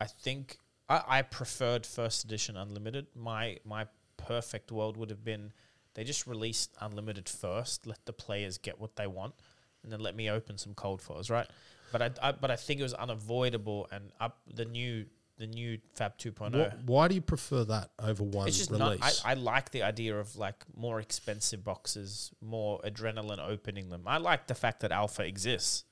I 0.00 0.06
think 0.06 0.58
I, 0.88 1.02
I 1.06 1.22
preferred 1.22 1.84
first 1.84 2.24
edition 2.24 2.56
unlimited. 2.56 3.08
My 3.14 3.58
my 3.64 3.86
perfect 4.16 4.72
world 4.72 4.96
would 4.96 5.10
have 5.10 5.24
been 5.24 5.52
they 5.94 6.04
just 6.04 6.26
released 6.26 6.74
unlimited 6.80 7.28
first, 7.28 7.86
let 7.86 8.04
the 8.06 8.12
players 8.12 8.58
get 8.58 8.80
what 8.80 8.96
they 8.96 9.06
want, 9.06 9.34
and 9.82 9.92
then 9.92 10.00
let 10.00 10.14
me 10.14 10.30
open 10.30 10.58
some 10.58 10.74
cold 10.74 11.00
foils, 11.02 11.30
right? 11.30 11.46
But 11.92 12.02
I, 12.02 12.10
I 12.28 12.32
but 12.32 12.50
I 12.50 12.56
think 12.56 12.80
it 12.80 12.84
was 12.84 12.94
unavoidable, 12.94 13.88
and 13.90 14.12
up 14.20 14.38
the 14.52 14.64
new 14.64 15.06
the 15.38 15.46
new 15.46 15.78
Fab 15.94 16.18
2.0. 16.18 16.52
Wha- 16.52 16.70
why 16.84 17.08
do 17.08 17.14
you 17.14 17.22
prefer 17.22 17.64
that 17.64 17.90
over 17.98 18.22
one 18.22 18.46
It's 18.46 18.58
just 18.58 18.70
release? 18.70 19.00
not. 19.00 19.22
I, 19.24 19.30
I 19.30 19.34
like 19.34 19.70
the 19.70 19.82
idea 19.82 20.18
of 20.18 20.36
like 20.36 20.64
more 20.76 21.00
expensive 21.00 21.64
boxes, 21.64 22.30
more 22.42 22.78
adrenaline 22.82 23.38
opening 23.38 23.88
them. 23.88 24.02
I 24.06 24.18
like 24.18 24.48
the 24.48 24.54
fact 24.54 24.80
that 24.80 24.92
alpha 24.92 25.24
exists, 25.24 25.84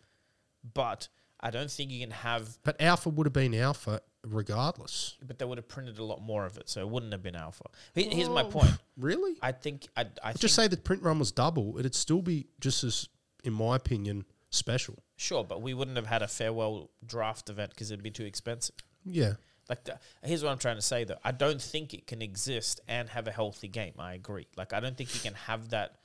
but 0.75 1.09
I 1.41 1.51
don't 1.51 1.71
think 1.71 1.91
you 1.91 2.01
can 2.01 2.11
have. 2.11 2.59
but 2.63 2.81
alpha 2.81 3.09
would 3.09 3.27
have 3.27 3.33
been 3.33 3.55
alpha 3.55 4.03
regardless. 4.27 5.17
But 5.27 5.39
they 5.39 5.45
would 5.45 5.59
have 5.59 5.69
printed 5.69 5.99
a 5.99 6.05
lot 6.05 6.21
more 6.23 6.45
of 6.47 6.57
it, 6.59 6.69
so 6.69 6.81
it 6.81 6.89
wouldn't 6.89 7.13
have 7.13 7.23
been 7.23 7.37
alpha. 7.37 7.65
Here- 7.95 8.11
Here's 8.11 8.29
my 8.29 8.43
Oh, 8.43 8.49
point. 8.51 8.71
Really? 8.97 9.37
I 9.43 9.53
think 9.53 9.89
I, 9.97 10.07
I 10.23 10.33
Just 10.33 10.55
say 10.55 10.67
the 10.69 10.77
print 10.77 11.03
run 11.03 11.19
was 11.19 11.33
double. 11.33 11.79
It'd 11.79 11.95
still 11.95 12.23
be 12.23 12.47
just 12.61 12.85
as, 12.85 13.09
in 13.45 13.53
my 13.53 13.77
opinion, 13.77 14.25
special. 14.51 15.03
sure, 15.17 15.45
but 15.45 15.61
we 15.63 15.75
wouldn't 15.75 15.97
have 15.97 16.07
had 16.07 16.23
a 16.23 16.29
farewell 16.29 16.91
draft 17.05 17.49
event 17.51 17.71
because 17.71 17.91
it'd 17.91 18.03
be 18.03 18.11
too 18.11 18.25
expensive. 18.25 18.75
Yeah. 19.05 19.35
Like, 19.69 19.85
the, 19.85 19.99
here's 20.23 20.43
what 20.43 20.51
I'm 20.51 20.59
trying 20.59 20.77
to 20.77 20.83
say 20.83 21.05
though. 21.05 21.19
I 21.23 21.33
don't 21.33 21.61
think 21.61 21.93
it 21.93 22.07
can 22.07 22.23
exist 22.23 22.81
and 22.89 23.09
have 23.11 23.27
a 23.29 23.31
healthy 23.33 23.69
game. 23.69 23.93
I 23.99 24.15
agree. 24.15 24.47
Like, 24.57 24.73
I 24.73 24.81
don't 24.81 24.97
think 24.97 25.15
you 25.15 25.21
can 25.21 25.35
have 25.35 25.69
that 25.71 25.97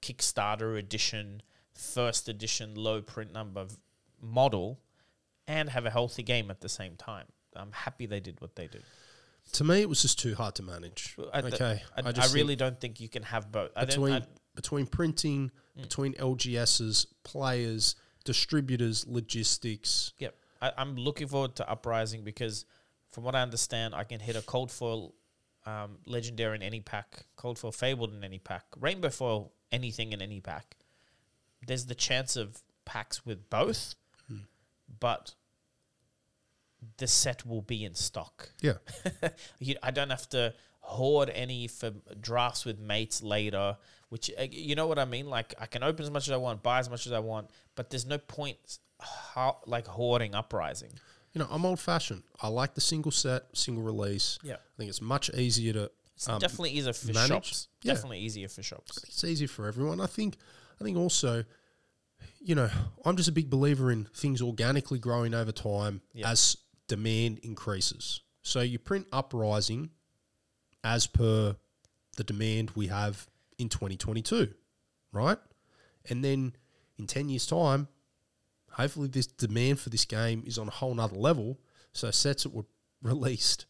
Kickstarter 0.00 0.78
edition, 0.78 1.42
first 1.74 2.28
edition, 2.28 2.74
low 2.74 3.02
print 3.02 3.32
number 3.34 3.64
v- 3.64 3.76
model, 4.22 4.80
and 5.46 5.68
have 5.68 5.84
a 5.84 5.90
healthy 5.90 6.22
game 6.22 6.50
at 6.50 6.60
the 6.62 6.68
same 6.70 6.96
time. 6.96 7.26
I'm 7.56 7.72
happy 7.72 8.06
they 8.06 8.20
did 8.20 8.40
what 8.40 8.56
they 8.56 8.66
did. 8.66 8.82
To 9.54 9.64
me, 9.64 9.80
it 9.80 9.88
was 9.88 10.02
just 10.02 10.18
too 10.18 10.34
hard 10.34 10.54
to 10.56 10.62
manage. 10.62 11.16
I, 11.32 11.40
okay. 11.40 11.82
I, 11.96 12.00
I, 12.00 12.12
think 12.12 12.34
really 12.34 12.56
don't 12.56 12.80
think 12.80 13.00
you 13.00 13.08
can 13.08 13.22
have 13.24 13.50
both. 13.50 13.70
I 13.74 13.84
between 13.84 14.12
I, 14.12 14.22
between 14.54 14.86
printing, 14.86 15.50
Mm. 15.78 15.82
between 15.82 16.14
LGSs, 16.14 17.06
players, 17.22 17.94
distributors, 18.24 19.06
logistics. 19.06 20.12
Yep. 20.18 20.34
I, 20.60 20.72
I'm 20.76 20.96
looking 20.96 21.28
forward 21.28 21.56
to 21.56 21.70
Uprising 21.70 22.24
because, 22.24 22.64
from 23.10 23.24
what 23.24 23.34
I 23.34 23.42
understand, 23.42 23.94
I 23.94 24.04
can 24.04 24.20
hit 24.20 24.36
a 24.36 24.42
cold 24.42 24.70
foil 24.70 25.14
um, 25.66 25.98
legendary 26.06 26.56
in 26.56 26.62
any 26.62 26.80
pack, 26.80 27.26
cold 27.36 27.58
foil 27.58 27.72
fabled 27.72 28.14
in 28.14 28.24
any 28.24 28.38
pack, 28.38 28.64
rainbow 28.78 29.10
foil 29.10 29.52
anything 29.72 30.12
in 30.12 30.22
any 30.22 30.40
pack. 30.40 30.76
There's 31.66 31.86
the 31.86 31.94
chance 31.94 32.36
of 32.36 32.62
packs 32.84 33.24
with 33.26 33.48
both, 33.50 33.94
but 34.98 35.34
the 36.98 37.06
set 37.06 37.46
will 37.46 37.62
be 37.62 37.84
in 37.84 37.94
stock. 37.94 38.50
Yeah. 38.60 38.74
you, 39.58 39.76
I 39.82 39.90
don't 39.90 40.10
have 40.10 40.28
to 40.30 40.54
hoard 40.80 41.30
any 41.30 41.68
for 41.68 41.92
drafts 42.20 42.64
with 42.64 42.78
mates 42.78 43.22
later. 43.22 43.76
Which 44.08 44.30
uh, 44.38 44.46
you 44.50 44.74
know 44.74 44.86
what 44.86 44.98
I 44.98 45.04
mean? 45.04 45.28
Like 45.28 45.54
I 45.58 45.66
can 45.66 45.82
open 45.82 46.02
as 46.04 46.10
much 46.10 46.26
as 46.26 46.32
I 46.32 46.36
want, 46.36 46.62
buy 46.62 46.78
as 46.80 46.90
much 46.90 47.06
as 47.06 47.12
I 47.12 47.20
want, 47.20 47.50
but 47.76 47.90
there's 47.90 48.06
no 48.06 48.18
point 48.18 48.78
how, 48.98 49.58
like 49.66 49.86
hoarding 49.86 50.34
uprising. 50.34 50.90
You 51.32 51.38
know, 51.38 51.48
I'm 51.48 51.64
old 51.64 51.78
fashioned. 51.78 52.24
I 52.42 52.48
like 52.48 52.74
the 52.74 52.80
single 52.80 53.12
set, 53.12 53.44
single 53.54 53.84
release. 53.84 54.38
Yeah. 54.42 54.54
I 54.54 54.76
think 54.78 54.88
it's 54.88 55.00
much 55.00 55.30
easier 55.30 55.72
to. 55.74 55.90
It's 56.16 56.28
um, 56.28 56.40
definitely 56.40 56.70
easier 56.70 56.92
for 56.92 57.12
manage? 57.12 57.28
shops. 57.28 57.68
Yeah. 57.82 57.94
Definitely 57.94 58.18
easier 58.18 58.48
for 58.48 58.62
shops. 58.62 58.98
it's 59.04 59.24
easier 59.24 59.48
for 59.48 59.68
everyone. 59.68 60.00
I 60.00 60.06
think. 60.06 60.36
I 60.80 60.84
think 60.84 60.96
also, 60.96 61.44
you 62.40 62.54
know, 62.54 62.70
I'm 63.04 63.16
just 63.16 63.28
a 63.28 63.32
big 63.32 63.50
believer 63.50 63.92
in 63.92 64.08
things 64.14 64.40
organically 64.42 64.98
growing 64.98 65.34
over 65.34 65.52
time 65.52 66.00
Yeah. 66.14 66.30
as 66.30 66.56
demand 66.90 67.38
increases. 67.44 68.20
So 68.42 68.62
you 68.62 68.80
print 68.80 69.06
uprising 69.12 69.90
as 70.82 71.06
per 71.06 71.54
the 72.16 72.24
demand 72.24 72.72
we 72.74 72.88
have 72.88 73.28
in 73.58 73.68
2022, 73.68 74.52
right? 75.12 75.38
And 76.08 76.24
then 76.24 76.56
in 76.98 77.06
10 77.06 77.28
years' 77.28 77.46
time, 77.46 77.86
hopefully 78.72 79.06
this 79.06 79.28
demand 79.28 79.78
for 79.78 79.88
this 79.88 80.04
game 80.04 80.42
is 80.44 80.58
on 80.58 80.66
a 80.66 80.72
whole 80.72 80.92
nother 80.92 81.14
level. 81.14 81.60
So 81.92 82.10
sets 82.10 82.42
that 82.42 82.52
were 82.52 82.66
released 83.02 83.66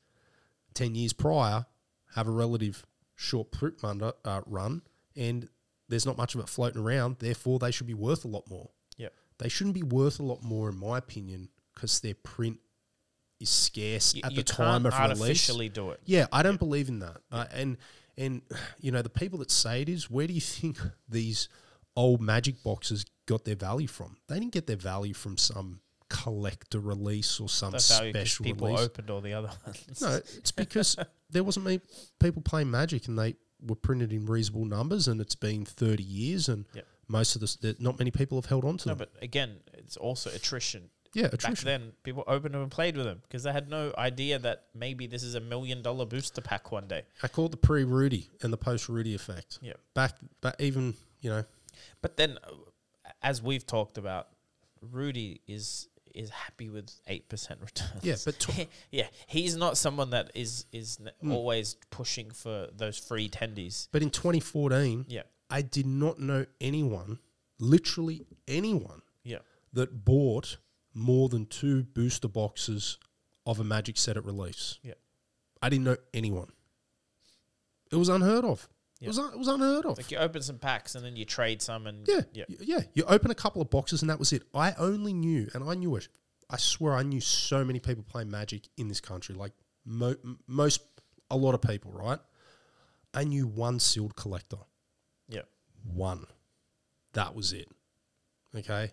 10 0.73 0.95
years 0.95 1.13
prior 1.13 1.67
have 2.15 2.27
a 2.27 2.31
relative 2.31 2.87
short 3.17 3.53
print 3.53 3.75
run, 3.83 4.01
uh, 4.25 4.41
run 4.47 4.81
and 5.15 5.47
there's 5.91 6.07
not 6.07 6.17
much 6.17 6.35
of 6.35 6.41
it 6.41 6.49
floating 6.49 6.81
around. 6.81 7.17
Therefore, 7.19 7.59
they 7.59 7.71
should 7.71 7.87
be 7.87 7.93
worth 7.93 8.25
a 8.25 8.29
lot 8.29 8.49
more. 8.49 8.71
Yeah. 8.97 9.09
They 9.39 9.51
shouldn't 9.51 9.75
be 9.75 9.83
worth 9.83 10.21
a 10.21 10.23
lot 10.23 10.43
more, 10.43 10.71
in 10.71 10.79
my 10.79 10.97
opinion, 10.97 11.51
because 11.75 12.01
their 12.01 12.15
print 12.15 12.61
is 13.41 13.49
scarce 13.49 14.15
You, 14.15 14.23
at 14.25 14.35
the 14.35 14.43
time 14.43 14.87
of 14.87 14.93
release. 14.93 15.21
artificially 15.21 15.69
do 15.69 15.91
it. 15.91 16.01
Yeah, 16.05 16.27
I 16.33 16.43
don't 16.43 16.59
believe 16.59 16.89
in 16.89 16.99
that. 17.01 17.19
Uh, 17.33 17.47
and 17.53 17.77
and 18.19 18.43
you 18.81 18.91
know 18.93 19.03
the 19.03 19.09
people 19.11 19.39
that 19.41 19.51
say 19.51 19.83
it 19.83 19.89
is. 19.89 20.11
Where 20.11 20.27
do 20.27 20.33
you 20.35 20.41
think 20.41 20.79
these 21.09 21.49
old 21.97 22.21
magic 22.21 22.63
boxes 22.63 23.05
got 23.27 23.45
their 23.45 23.57
value 23.57 23.89
from? 23.89 24.17
They 24.29 24.39
didn't 24.39 24.53
get 24.53 24.67
their 24.67 24.77
value 24.77 25.15
from 25.15 25.37
some 25.37 25.81
collector 26.09 26.81
release 26.81 27.39
or 27.41 27.49
some 27.49 27.79
special 27.79 28.45
people 28.45 28.67
release. 28.69 28.81
opened 28.85 29.11
all 29.11 29.21
the 29.21 29.33
other 29.33 29.51
ones. 29.65 30.01
No, 30.03 30.17
it's 30.17 30.51
because 30.53 30.97
there 31.31 31.45
wasn't 31.45 31.65
many 31.65 31.81
people 32.19 32.43
playing 32.43 32.71
Magic, 32.71 33.07
and 33.09 33.19
they 33.19 33.37
were 33.63 33.77
printed 33.77 34.13
in 34.13 34.27
reasonable 34.27 34.65
numbers, 34.65 35.09
and 35.09 35.21
it's 35.21 35.35
been 35.37 35.65
thirty 35.65 36.03
years, 36.03 36.49
and 36.49 36.65
Yep. 36.75 36.87
most 37.09 37.37
of 37.37 37.41
the 37.43 37.77
not 37.79 37.99
many 37.99 38.11
people 38.11 38.37
have 38.39 38.47
held 38.47 38.65
on 38.65 38.77
to 38.79 38.89
No, 38.89 38.95
them. 38.95 39.09
but 39.15 39.23
again, 39.23 39.57
it's 39.75 39.97
also 39.97 40.31
attrition. 40.31 40.91
Yeah, 41.15 41.29
Back 41.29 41.59
then, 41.59 41.93
people 42.05 42.23
opened 42.27 42.55
them 42.55 42.63
and 42.63 42.71
played 42.71 42.97
with 42.97 43.07
them 43.07 43.21
because 43.23 43.43
they 43.43 43.53
had 43.53 43.69
no 43.69 43.93
idea 43.99 44.39
that 44.39 44.67
maybe 44.75 45.07
this 45.07 45.23
is 45.23 45.35
a 45.35 45.41
million 45.41 45.83
dollar 45.83 46.07
booster 46.07 46.41
pack 46.41 46.71
one 46.71 46.87
day. 46.87 47.03
I 47.23 47.29
call 47.29 47.47
it 47.47 47.51
the 47.51 47.57
pre-Rudy 47.57 48.31
and 48.43 48.53
the 48.53 48.57
post-Rudy 48.57 49.15
effect. 49.15 49.59
Yeah. 49.61 49.73
Back, 49.95 50.17
back, 50.41 50.55
even 50.61 50.95
you 51.21 51.31
know, 51.31 51.45
But 52.01 52.17
then, 52.17 52.39
uh, 52.45 52.51
as 53.23 53.43
we've 53.43 53.67
talked 53.67 53.99
about, 53.99 54.29
Rudy 54.81 55.41
is 55.47 55.89
is 56.15 56.31
happy 56.31 56.69
with 56.69 56.91
eight 57.07 57.29
percent 57.29 57.61
returns. 57.65 58.03
yeah, 58.03 58.17
but 58.25 58.69
yeah, 58.91 59.07
he's 59.29 59.57
not 59.57 59.77
someone 59.77 60.11
that 60.11 60.31
is 60.35 60.65
is 60.73 60.99
Hmm. 61.21 61.33
always 61.33 61.75
pushing 61.91 62.31
for 62.31 62.69
those 62.77 62.99
free 62.99 63.29
tendies. 63.29 63.89
but 63.93 64.03
in 64.03 64.11
2014, 64.11 65.05
Yeah, 65.09 65.23
I 65.49 65.63
did 65.63 65.87
not 65.87 66.19
know 66.19 66.47
anyone, 66.61 67.19
literally 67.59 68.27
anyone, 68.49 69.03
yeah, 69.23 69.39
that 69.73 70.05
bought 70.05 70.57
more 70.95 71.29
than 71.29 71.47
two 71.47 71.83
booster 71.85 72.29
boxes 72.29 72.99
of 73.47 73.61
a 73.61 73.65
Magic 73.65 73.97
set 73.97 74.17
at 74.17 74.25
release. 74.25 74.79
Yeah. 74.83 74.95
I 75.63 75.69
didn't 75.69 75.85
know 75.85 75.97
anyone. 76.15 76.49
It 77.91 77.97
was 77.97 78.09
unheard 78.09 78.45
of. 78.45 78.69
Yeah. 79.01 79.07
It 79.07 79.09
was 79.09 79.19
un- 79.19 79.33
it 79.33 79.39
was 79.39 79.49
unheard 79.49 79.87
of. 79.87 79.97
Like 79.97 80.11
you 80.11 80.19
open 80.19 80.43
some 80.43 80.59
packs 80.59 80.95
and 80.95 81.05
then 81.05 81.17
you 81.17 81.25
trade 81.25 81.63
some 81.63 81.87
and 81.87 82.07
yeah, 82.07 82.21
yeah, 82.33 82.45
yeah. 82.61 82.81
You 82.95 83.05
open 83.05 83.31
a 83.31 83.35
couple 83.35 83.63
of 83.63 83.71
boxes 83.71 84.03
and 84.03 84.11
that 84.11 84.19
was 84.19 84.33
it. 84.33 84.43
I 84.55 84.75
only 84.79 85.13
knew, 85.13 85.49
and 85.55 85.69
I 85.69 85.75
knew 85.75 85.97
it. 85.97 86.09
I 86.51 86.57
swear, 86.57 86.95
I 86.95 87.03
knew 87.03 87.21
so 87.21 87.65
many 87.65 87.81
people 87.81 88.03
playing 88.03 88.31
Magic 88.31 88.69
in 88.77 88.89
this 88.89 89.01
country. 89.01 89.35
Like 89.35 89.53
mo- 89.85 90.17
m- 90.25 90.39
most, 90.47 90.83
a 91.31 91.37
lot 91.37 91.55
of 91.55 91.63
people, 91.63 91.93
right? 91.93 92.19
I 93.15 93.25
knew 93.25 93.47
one 93.47 93.81
sealed 93.81 94.17
collector. 94.17 94.59
yeah, 95.29 95.43
one. 95.85 96.27
That 97.15 97.35
was 97.35 97.53
it. 97.53 97.69
Okay, 98.55 98.91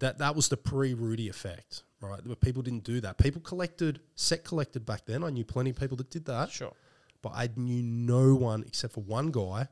that 0.00 0.18
that 0.18 0.34
was 0.34 0.48
the 0.48 0.56
pre-Rudy 0.56 1.28
effect, 1.28 1.82
right? 2.00 2.20
But 2.24 2.40
people 2.40 2.62
didn't 2.62 2.84
do 2.84 3.00
that. 3.00 3.18
People 3.18 3.40
collected 3.40 4.00
set 4.14 4.44
collected 4.44 4.84
back 4.84 5.06
then. 5.06 5.22
I 5.24 5.30
knew 5.30 5.44
plenty 5.44 5.70
of 5.70 5.76
people 5.76 5.96
that 5.98 6.10
did 6.10 6.24
that, 6.26 6.50
sure. 6.50 6.72
but 7.22 7.32
I 7.34 7.48
knew 7.56 7.82
no 7.82 8.34
one 8.34 8.64
except 8.66 8.94
for 8.94 9.00
one 9.02 9.30
guy 9.30 9.68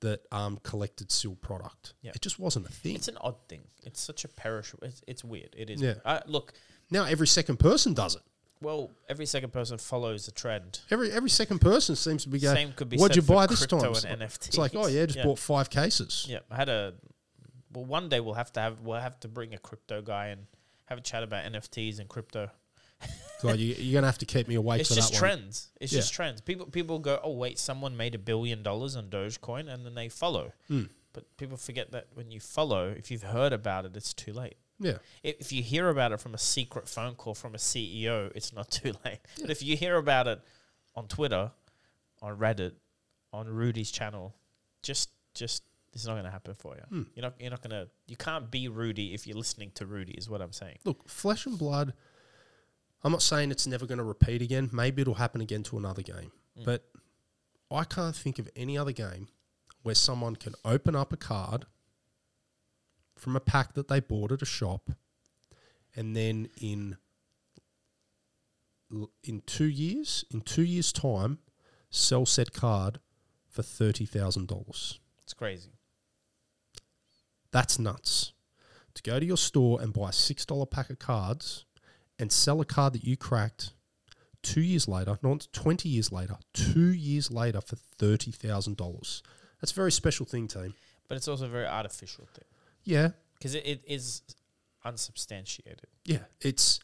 that 0.00 0.22
um, 0.30 0.58
collected 0.62 1.10
sealed 1.10 1.40
product. 1.40 1.94
Yeah. 2.02 2.12
It 2.14 2.22
just 2.22 2.38
wasn't 2.38 2.66
a 2.66 2.72
thing. 2.72 2.94
It's 2.94 3.08
an 3.08 3.18
odd 3.20 3.34
thing. 3.48 3.62
It's 3.84 4.00
such 4.00 4.24
a 4.24 4.28
perishable. 4.28 4.86
It's, 4.86 5.02
it's 5.08 5.24
weird. 5.24 5.54
It 5.56 5.70
is. 5.70 5.80
Yeah. 5.82 5.94
Uh, 6.04 6.20
look, 6.26 6.52
now 6.90 7.04
every 7.04 7.26
second 7.26 7.58
person 7.58 7.94
does 7.94 8.14
it. 8.14 8.22
well, 8.60 8.90
every 9.08 9.26
second 9.26 9.52
person 9.52 9.76
follows 9.76 10.26
the 10.26 10.32
trend. 10.32 10.80
Every 10.90 11.10
every 11.12 11.30
second 11.30 11.60
person 11.60 11.96
seems 11.96 12.22
to 12.24 12.28
be 12.28 12.38
going. 12.38 12.56
Same 12.56 12.72
could 12.72 12.88
be 12.88 12.96
What'd 12.96 13.16
you 13.16 13.22
buy 13.22 13.46
this 13.46 13.66
time? 13.66 13.84
It's 13.84 14.04
like-. 14.04 14.20
It's 14.22 14.58
like, 14.58 14.72
oh 14.76 14.86
yeah, 14.86 15.06
just 15.06 15.18
Yeah. 15.18 15.24
bought 15.24 15.38
five 15.40 15.68
cases. 15.68 16.26
Yeah, 16.28 16.38
I 16.50 16.56
had 16.56 16.68
a. 16.68 16.94
Well, 17.72 17.84
one 17.84 18.08
day 18.08 18.20
we'll 18.20 18.34
have 18.34 18.52
to 18.54 18.60
have 18.60 18.80
we'll 18.80 19.00
have 19.00 19.18
to 19.20 19.28
bring 19.28 19.54
a 19.54 19.58
crypto 19.58 20.00
guy 20.02 20.28
and 20.28 20.46
have 20.86 20.98
a 20.98 21.02
chat 21.02 21.22
about 21.22 21.44
NFTs 21.52 21.98
and 22.00 22.08
crypto. 22.08 22.50
God, 23.42 23.58
you, 23.58 23.74
you're 23.78 23.94
gonna 24.00 24.08
have 24.08 24.18
to 24.18 24.26
keep 24.26 24.48
me 24.48 24.56
awake 24.56 24.80
it's 24.80 24.88
for 24.88 24.96
just 24.96 25.12
that 25.12 25.20
one. 25.22 25.30
trends. 25.36 25.70
It's 25.80 25.92
Yeah. 25.92 26.00
just 26.00 26.12
trends. 26.12 26.40
People 26.40 26.66
people 26.66 26.98
go, 26.98 27.20
oh 27.22 27.32
wait, 27.32 27.58
someone 27.58 27.96
made 27.96 28.14
a 28.14 28.18
billion 28.18 28.62
dollars 28.62 28.96
on 28.96 29.08
Dogecoin, 29.08 29.72
and 29.72 29.84
then 29.86 29.94
they 29.94 30.08
follow. 30.08 30.52
Mm. 30.70 30.88
But 31.12 31.36
people 31.36 31.56
forget 31.56 31.90
that 31.92 32.08
when 32.14 32.30
you 32.30 32.40
follow, 32.40 32.88
if 32.88 33.10
you've 33.10 33.22
heard 33.22 33.52
about 33.52 33.84
it, 33.84 33.96
it's 33.96 34.12
too 34.12 34.32
late. 34.32 34.56
Yeah, 34.80 34.98
If 35.22 35.36
if 35.40 35.52
you 35.52 35.62
hear 35.62 35.88
about 35.88 36.12
it 36.12 36.20
from 36.20 36.34
a 36.34 36.38
secret 36.38 36.88
phone 36.88 37.14
call 37.16 37.34
from 37.34 37.54
a 37.54 37.58
CEO, 37.58 38.30
it's 38.34 38.52
not 38.52 38.70
too 38.80 38.94
late. 39.04 39.18
But 39.40 39.50
if 39.50 39.62
you 39.62 39.76
hear 39.76 39.96
about 39.96 40.26
it 40.26 40.40
on 40.94 41.06
Twitter, 41.08 41.50
on 42.22 42.36
Reddit, 42.38 42.72
on 43.32 43.48
Rudy's 43.48 43.90
channel, 43.90 44.34
just 44.82 45.10
just 45.34 45.62
it's 45.92 46.06
not 46.06 46.12
going 46.14 46.24
to 46.24 46.30
happen 46.30 46.54
for 46.54 46.74
you. 46.76 46.82
Hmm. 46.88 47.02
You're 47.14 47.22
not 47.24 47.34
you're 47.40 47.50
not 47.50 47.62
going 47.62 47.70
to 47.70 47.88
you 48.06 48.16
can't 48.16 48.50
be 48.50 48.68
Rudy 48.68 49.14
if 49.14 49.26
you're 49.26 49.36
listening 49.36 49.70
to 49.74 49.86
Rudy. 49.86 50.12
Is 50.12 50.28
what 50.28 50.40
I'm 50.42 50.52
saying. 50.52 50.78
look, 50.84 51.08
flesh 51.08 51.46
and 51.46 51.58
blood. 51.58 51.92
I'm 53.04 53.12
not 53.12 53.22
saying 53.22 53.50
it's 53.50 53.66
never 53.66 53.86
going 53.86 53.98
to 53.98 54.04
repeat 54.04 54.42
again. 54.42 54.70
Maybe 54.72 55.02
it'll 55.02 55.14
happen 55.14 55.40
again 55.40 55.62
to 55.64 55.78
another 55.78 56.02
game, 56.02 56.32
Mm. 56.58 56.64
but 56.64 56.84
I 57.70 57.84
can't 57.84 58.16
think 58.16 58.38
of 58.40 58.48
any 58.56 58.76
other 58.76 58.92
game 58.92 59.28
where 59.82 59.94
someone 59.94 60.34
can 60.36 60.54
open 60.64 60.96
up 60.96 61.12
a 61.12 61.16
card 61.16 61.66
from 63.16 63.36
a 63.36 63.40
pack 63.40 63.74
that 63.74 63.86
they 63.88 64.00
bought 64.00 64.32
at 64.32 64.42
a 64.42 64.46
shop, 64.46 64.90
and 65.94 66.16
then 66.16 66.48
in 66.60 66.96
in 69.22 69.42
two 69.46 69.66
years, 69.68 70.24
in 70.30 70.40
two 70.40 70.62
years' 70.62 70.92
time, 70.92 71.38
sell 71.90 72.24
said 72.26 72.52
card 72.52 73.00
for 73.46 73.62
thirty 73.62 74.06
thousand 74.06 74.48
dollars. 74.48 74.98
It's 75.22 75.34
crazy. 75.34 75.70
That's 77.52 77.78
nuts. 77.78 78.32
To 78.94 79.02
go 79.02 79.20
to 79.20 79.24
your 79.26 79.36
store 79.36 79.80
and 79.80 79.92
buy 79.92 80.10
a 80.10 80.12
six 80.12 80.44
dollar 80.44 80.66
pack 80.66 80.90
of 80.90 80.98
cards 80.98 81.64
and 82.18 82.32
sell 82.32 82.60
a 82.60 82.64
card 82.64 82.94
that 82.94 83.04
you 83.04 83.16
cracked 83.16 83.72
two 84.42 84.60
years 84.60 84.88
later, 84.88 85.18
not 85.22 85.46
twenty 85.52 85.88
years 85.88 86.10
later, 86.10 86.36
two 86.52 86.92
years 86.92 87.30
later 87.30 87.60
for 87.60 87.76
thirty 87.76 88.30
thousand 88.32 88.76
dollars. 88.76 89.22
That's 89.60 89.72
a 89.72 89.74
very 89.74 89.92
special 89.92 90.26
thing, 90.26 90.48
team. 90.48 90.74
But 91.08 91.16
it's 91.16 91.28
also 91.28 91.46
a 91.46 91.48
very 91.48 91.66
artificial 91.66 92.26
thing 92.34 92.44
Yeah, 92.84 93.10
because 93.38 93.54
it, 93.54 93.64
it 93.64 93.82
is 93.86 94.22
unsubstantiated. 94.84 95.86
yeah. 96.04 96.24
It's. 96.40 96.80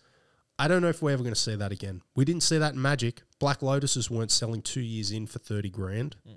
I 0.56 0.68
don't 0.68 0.82
know 0.82 0.88
if 0.88 1.02
we're 1.02 1.10
ever 1.10 1.24
going 1.24 1.34
to 1.34 1.40
see 1.40 1.56
that 1.56 1.72
again. 1.72 2.00
We 2.14 2.24
didn't 2.24 2.44
see 2.44 2.58
that 2.58 2.74
in 2.74 2.80
Magic. 2.80 3.22
Black 3.40 3.58
Lotuses 3.58 4.08
weren't 4.08 4.30
selling 4.30 4.62
two 4.62 4.80
years 4.80 5.10
in 5.10 5.26
for 5.26 5.40
thirty 5.40 5.68
grand. 5.68 6.14
Mm. 6.28 6.36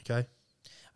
Okay, 0.00 0.26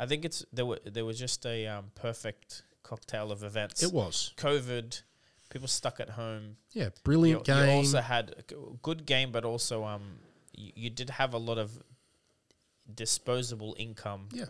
I 0.00 0.06
think 0.06 0.24
it's 0.24 0.44
there. 0.52 0.64
Were, 0.66 0.78
there 0.84 1.04
was 1.04 1.18
just 1.18 1.44
a 1.46 1.66
um, 1.66 1.92
perfect 1.94 2.62
cocktail 2.82 3.30
of 3.30 3.44
events. 3.44 3.82
it 3.82 3.92
was. 3.92 4.32
COVID, 4.36 5.02
people 5.50 5.68
stuck 5.68 6.00
at 6.00 6.10
home. 6.10 6.56
Yeah, 6.72 6.84
You, 6.86 6.90
brilliant 7.04 7.46
you 7.46 7.54
game. 7.54 7.76
also 7.76 8.00
had 8.00 8.34
a 8.38 8.54
good 8.82 9.04
game, 9.04 9.30
but 9.30 9.44
also 9.44 9.84
um, 9.84 10.02
you, 10.56 10.72
you 10.74 10.90
did 10.90 11.10
have 11.10 11.34
a 11.34 11.38
lot 11.38 11.58
of 11.58 11.70
disposable 12.92 13.76
income. 13.78 14.28
yeah, 14.32 14.46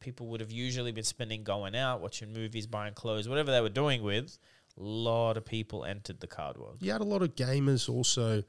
People 0.00 0.26
would 0.28 0.40
have 0.40 0.52
usually 0.52 0.92
been 0.92 1.04
spending 1.04 1.42
going 1.44 1.74
out, 1.74 2.00
watching 2.00 2.32
movies, 2.32 2.66
buying 2.66 2.94
clothes, 2.94 3.28
whatever 3.28 3.50
they 3.50 3.60
were 3.60 3.68
doing 3.68 4.02
with. 4.02 4.38
A 4.78 4.82
lot 4.82 5.36
of 5.36 5.44
people 5.44 5.84
entered 5.84 6.20
the 6.20 6.26
card 6.26 6.56
world. 6.56 6.78
you 6.80 6.92
had 6.92 7.00
a 7.00 7.04
lot 7.04 7.22
of 7.22 7.34
gamers 7.34 7.88
also 7.88 8.42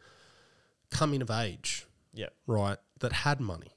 coming 0.90 1.22
of 1.22 1.32
age. 1.32 1.86
Yep. 2.14 2.34
right, 2.46 2.78
that 3.00 3.14
had 3.14 3.40
money. 3.40 3.72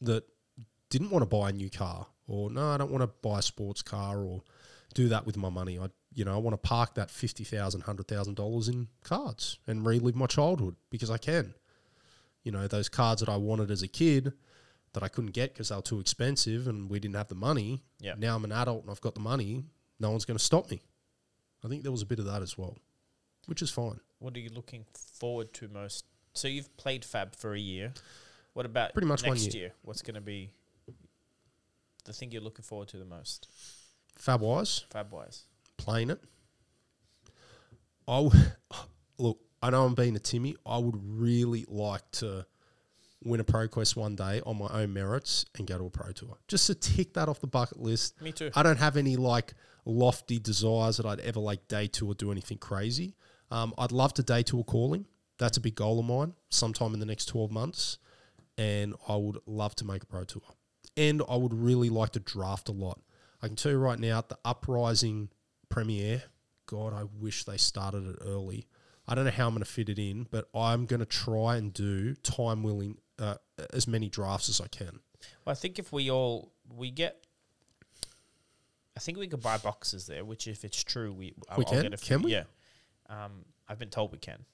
That 0.00 0.24
didn't 0.90 1.10
want 1.10 1.22
to 1.22 1.26
buy 1.26 1.50
a 1.50 1.52
new 1.52 1.70
car 1.70 2.06
or 2.28 2.50
no, 2.50 2.70
I 2.70 2.76
don't 2.76 2.90
want 2.90 3.02
to 3.02 3.28
buy 3.28 3.38
a 3.38 3.42
sports 3.42 3.82
car 3.82 4.18
or 4.18 4.42
do 4.94 5.08
that 5.08 5.26
with 5.26 5.36
my 5.36 5.48
money. 5.48 5.78
I 5.78 5.88
you 6.14 6.24
know, 6.24 6.34
I 6.34 6.38
want 6.38 6.54
to 6.54 6.68
park 6.68 6.94
that 6.94 7.10
fifty 7.10 7.44
thousand, 7.44 7.82
hundred 7.82 8.08
thousand 8.08 8.36
dollars 8.36 8.68
in 8.68 8.88
cards 9.04 9.58
and 9.66 9.86
relive 9.86 10.16
my 10.16 10.26
childhood 10.26 10.76
because 10.90 11.10
I 11.10 11.18
can. 11.18 11.54
You 12.42 12.52
know, 12.52 12.66
those 12.66 12.88
cards 12.88 13.20
that 13.20 13.28
I 13.28 13.36
wanted 13.36 13.70
as 13.70 13.82
a 13.82 13.88
kid 13.88 14.32
that 14.94 15.02
I 15.02 15.08
couldn't 15.08 15.32
get 15.32 15.52
because 15.52 15.68
they 15.68 15.76
were 15.76 15.82
too 15.82 16.00
expensive 16.00 16.68
and 16.68 16.88
we 16.88 16.98
didn't 16.98 17.16
have 17.16 17.28
the 17.28 17.34
money. 17.34 17.82
Yep. 18.00 18.18
Now 18.18 18.34
I'm 18.34 18.44
an 18.44 18.52
adult 18.52 18.82
and 18.82 18.90
I've 18.90 19.00
got 19.02 19.14
the 19.14 19.20
money. 19.20 19.64
No 20.00 20.10
one's 20.10 20.24
going 20.24 20.38
to 20.38 20.44
stop 20.44 20.70
me. 20.70 20.80
I 21.62 21.68
think 21.68 21.82
there 21.82 21.92
was 21.92 22.02
a 22.02 22.06
bit 22.06 22.18
of 22.18 22.24
that 22.26 22.40
as 22.40 22.56
well, 22.56 22.78
which 23.46 23.60
is 23.60 23.70
fine. 23.70 24.00
What 24.20 24.34
are 24.36 24.40
you 24.40 24.50
looking 24.54 24.86
forward 24.94 25.52
to 25.54 25.68
most? 25.68 26.06
So 26.32 26.48
you've 26.48 26.74
played 26.78 27.04
Fab 27.04 27.34
for 27.36 27.54
a 27.54 27.58
year. 27.58 27.92
What 28.56 28.64
about 28.64 28.94
Pretty 28.94 29.06
much 29.06 29.22
next 29.22 29.52
year. 29.52 29.64
year? 29.64 29.72
What's 29.82 30.00
going 30.00 30.14
to 30.14 30.22
be 30.22 30.50
the 32.06 32.14
thing 32.14 32.32
you're 32.32 32.40
looking 32.40 32.62
forward 32.62 32.88
to 32.88 32.96
the 32.96 33.04
most, 33.04 33.48
Fab 34.16 34.40
wise, 34.40 34.86
Fab 34.88 35.12
wise? 35.12 35.42
playing 35.76 36.08
it. 36.08 36.18
I 38.08 38.22
w- 38.22 38.44
look. 39.18 39.38
I 39.62 39.68
know 39.68 39.84
I'm 39.84 39.94
being 39.94 40.16
a 40.16 40.18
Timmy. 40.18 40.56
I 40.64 40.78
would 40.78 40.96
really 40.96 41.66
like 41.68 42.10
to 42.12 42.46
win 43.22 43.40
a 43.40 43.44
Pro 43.44 43.68
Quest 43.68 43.94
one 43.94 44.16
day 44.16 44.40
on 44.46 44.56
my 44.58 44.68
own 44.68 44.94
merits 44.94 45.44
and 45.58 45.66
go 45.66 45.76
to 45.76 45.84
a 45.84 45.90
Pro 45.90 46.12
Tour, 46.12 46.38
just 46.48 46.66
to 46.68 46.74
tick 46.74 47.12
that 47.12 47.28
off 47.28 47.40
the 47.40 47.46
bucket 47.46 47.78
list. 47.78 48.22
Me 48.22 48.32
too. 48.32 48.50
I 48.54 48.62
don't 48.62 48.78
have 48.78 48.96
any 48.96 49.16
like 49.16 49.52
lofty 49.84 50.38
desires 50.38 50.96
that 50.96 51.04
I'd 51.04 51.20
ever 51.20 51.40
like 51.40 51.68
day 51.68 51.88
two 51.88 52.10
or 52.10 52.14
do 52.14 52.32
anything 52.32 52.56
crazy. 52.56 53.16
Um, 53.50 53.74
I'd 53.76 53.92
love 53.92 54.14
to 54.14 54.22
day 54.22 54.42
two 54.42 54.60
a 54.60 54.64
calling. 54.64 55.04
That's 55.36 55.58
a 55.58 55.60
big 55.60 55.74
goal 55.74 55.98
of 56.00 56.06
mine. 56.06 56.32
Sometime 56.48 56.94
in 56.94 57.00
the 57.00 57.06
next 57.06 57.26
twelve 57.26 57.50
months, 57.50 57.98
and 58.58 58.94
I 59.08 59.16
would 59.16 59.38
love 59.46 59.74
to 59.76 59.84
make 59.84 60.02
a 60.02 60.06
pro 60.06 60.24
tour. 60.24 60.42
And 60.96 61.22
I 61.28 61.36
would 61.36 61.52
really 61.52 61.90
like 61.90 62.10
to 62.12 62.20
draft 62.20 62.68
a 62.68 62.72
lot. 62.72 63.00
I 63.42 63.48
can 63.48 63.56
tell 63.56 63.72
you 63.72 63.78
right 63.78 63.98
now, 63.98 64.22
the 64.26 64.38
uprising 64.44 65.28
premiere. 65.68 66.22
God, 66.66 66.92
I 66.94 67.04
wish 67.04 67.44
they 67.44 67.58
started 67.58 68.06
it 68.08 68.16
early. 68.22 68.66
I 69.06 69.14
don't 69.14 69.24
know 69.24 69.30
how 69.30 69.46
I'm 69.46 69.52
going 69.52 69.62
to 69.62 69.70
fit 69.70 69.88
it 69.88 69.98
in, 69.98 70.26
but 70.30 70.48
I'm 70.54 70.86
going 70.86 71.00
to 71.00 71.06
try 71.06 71.56
and 71.56 71.72
do 71.72 72.14
time 72.16 72.62
willing 72.62 72.96
uh, 73.18 73.36
as 73.72 73.86
many 73.86 74.08
drafts 74.08 74.48
as 74.48 74.60
I 74.60 74.66
can. 74.68 74.98
Well, 75.44 75.52
I 75.52 75.54
think 75.54 75.78
if 75.78 75.92
we 75.92 76.10
all 76.10 76.52
we 76.74 76.90
get, 76.90 77.24
I 78.96 79.00
think 79.00 79.18
we 79.18 79.28
could 79.28 79.42
buy 79.42 79.58
boxes 79.58 80.06
there. 80.06 80.24
Which, 80.24 80.48
if 80.48 80.64
it's 80.64 80.82
true, 80.82 81.12
we 81.12 81.34
We 81.56 81.64
I'll 81.64 81.64
can? 81.64 81.82
get 81.82 81.94
a 81.94 81.96
Can 81.98 82.22
we? 82.22 82.32
Yeah, 82.32 82.44
um, 83.08 83.44
I've 83.68 83.78
been 83.78 83.90
told 83.90 84.12
we 84.12 84.18
can. 84.18 84.44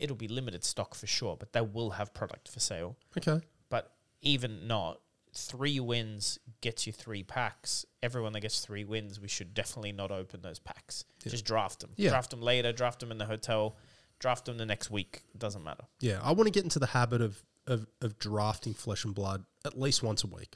It'll 0.00 0.16
be 0.16 0.28
limited 0.28 0.64
stock 0.64 0.94
for 0.94 1.06
sure, 1.06 1.36
but 1.36 1.52
they 1.52 1.60
will 1.60 1.90
have 1.90 2.14
product 2.14 2.48
for 2.48 2.60
sale. 2.60 2.96
Okay. 3.16 3.40
But 3.68 3.92
even 4.20 4.66
not, 4.66 5.00
three 5.34 5.80
wins 5.80 6.38
gets 6.60 6.86
you 6.86 6.92
three 6.92 7.22
packs. 7.22 7.84
Everyone 8.02 8.32
that 8.34 8.40
gets 8.40 8.60
three 8.60 8.84
wins, 8.84 9.18
we 9.20 9.28
should 9.28 9.54
definitely 9.54 9.92
not 9.92 10.10
open 10.10 10.42
those 10.42 10.58
packs. 10.58 11.04
Yeah. 11.24 11.30
Just 11.30 11.44
draft 11.44 11.80
them. 11.80 11.90
Yeah. 11.96 12.10
Draft 12.10 12.30
them 12.30 12.42
later. 12.42 12.72
Draft 12.72 13.00
them 13.00 13.10
in 13.10 13.18
the 13.18 13.26
hotel. 13.26 13.76
Draft 14.18 14.44
them 14.44 14.58
the 14.58 14.66
next 14.66 14.90
week. 14.90 15.22
Doesn't 15.36 15.64
matter. 15.64 15.84
Yeah, 16.00 16.20
I 16.22 16.32
want 16.32 16.46
to 16.46 16.52
get 16.52 16.62
into 16.64 16.78
the 16.78 16.86
habit 16.86 17.20
of, 17.20 17.42
of, 17.66 17.86
of 18.00 18.18
drafting 18.18 18.74
flesh 18.74 19.04
and 19.04 19.14
blood 19.14 19.44
at 19.64 19.78
least 19.78 20.02
once 20.02 20.22
a 20.22 20.28
week. 20.28 20.54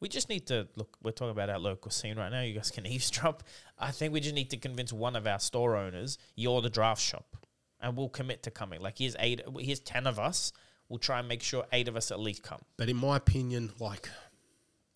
We 0.00 0.08
just 0.08 0.28
need 0.28 0.46
to 0.48 0.68
look. 0.76 0.96
We're 1.02 1.10
talking 1.10 1.30
about 1.30 1.50
our 1.50 1.58
local 1.58 1.90
scene 1.90 2.16
right 2.16 2.30
now. 2.30 2.42
You 2.42 2.54
guys 2.54 2.70
can 2.70 2.86
eavesdrop. 2.94 3.42
I 3.78 3.90
think 3.90 4.12
we 4.12 4.20
just 4.20 4.34
need 4.34 4.50
to 4.50 4.56
convince 4.56 4.92
one 4.92 5.16
of 5.16 5.26
our 5.26 5.38
store 5.38 5.76
owners 5.76 6.18
you're 6.36 6.60
the 6.60 6.70
draft 6.70 7.02
shop, 7.02 7.36
and 7.80 7.96
we'll 7.96 8.08
commit 8.08 8.42
to 8.44 8.50
coming. 8.50 8.80
Like 8.80 8.98
here's 8.98 9.16
eight. 9.18 9.40
Here's 9.58 9.80
ten 9.80 10.06
of 10.06 10.18
us. 10.18 10.52
We'll 10.88 10.98
try 10.98 11.18
and 11.18 11.28
make 11.28 11.42
sure 11.42 11.66
eight 11.72 11.86
of 11.88 11.96
us 11.96 12.10
at 12.10 12.18
least 12.18 12.42
come. 12.42 12.60
But 12.76 12.88
in 12.88 12.96
my 12.96 13.16
opinion, 13.16 13.72
like 13.78 14.08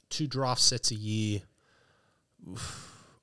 two 0.08 0.26
draft 0.26 0.60
sets 0.62 0.90
a 0.90 0.94
year, 0.94 1.42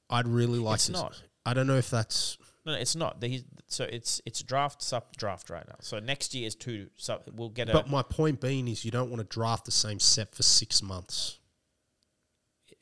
I'd 0.10 0.28
really 0.28 0.60
like 0.60 0.76
It's 0.76 0.86
to. 0.88 0.91
not. 0.93 1.22
I 1.45 1.53
don't 1.53 1.68
know 1.68 1.78
if 1.78 1.89
that's 1.89 2.38
No, 2.66 2.74
no, 2.74 2.78
it's 2.80 2.95
not. 2.95 3.22
The- 3.22 3.43
So 3.68 3.84
it's 3.86 4.22
it's 4.26 4.41
draft 4.43 4.82
sub 4.82 5.16
draft 5.18 5.49
right 5.49 5.68
now. 5.68 5.76
So 5.82 5.99
next 5.99 6.34
year 6.36 6.45
is 6.47 6.55
two. 6.55 6.89
So 6.95 7.22
we'll 7.34 7.49
get 7.49 7.70
a. 7.70 7.74
But 7.74 7.89
my 7.89 8.01
point 8.03 8.39
being 8.41 8.68
is, 8.68 8.84
you 8.86 8.91
don't 8.91 9.10
want 9.10 9.20
to 9.22 9.28
draft 9.28 9.66
the 9.66 9.72
same 9.72 9.99
set 9.99 10.34
for 10.36 10.43
six 10.43 10.82
months. 10.84 11.39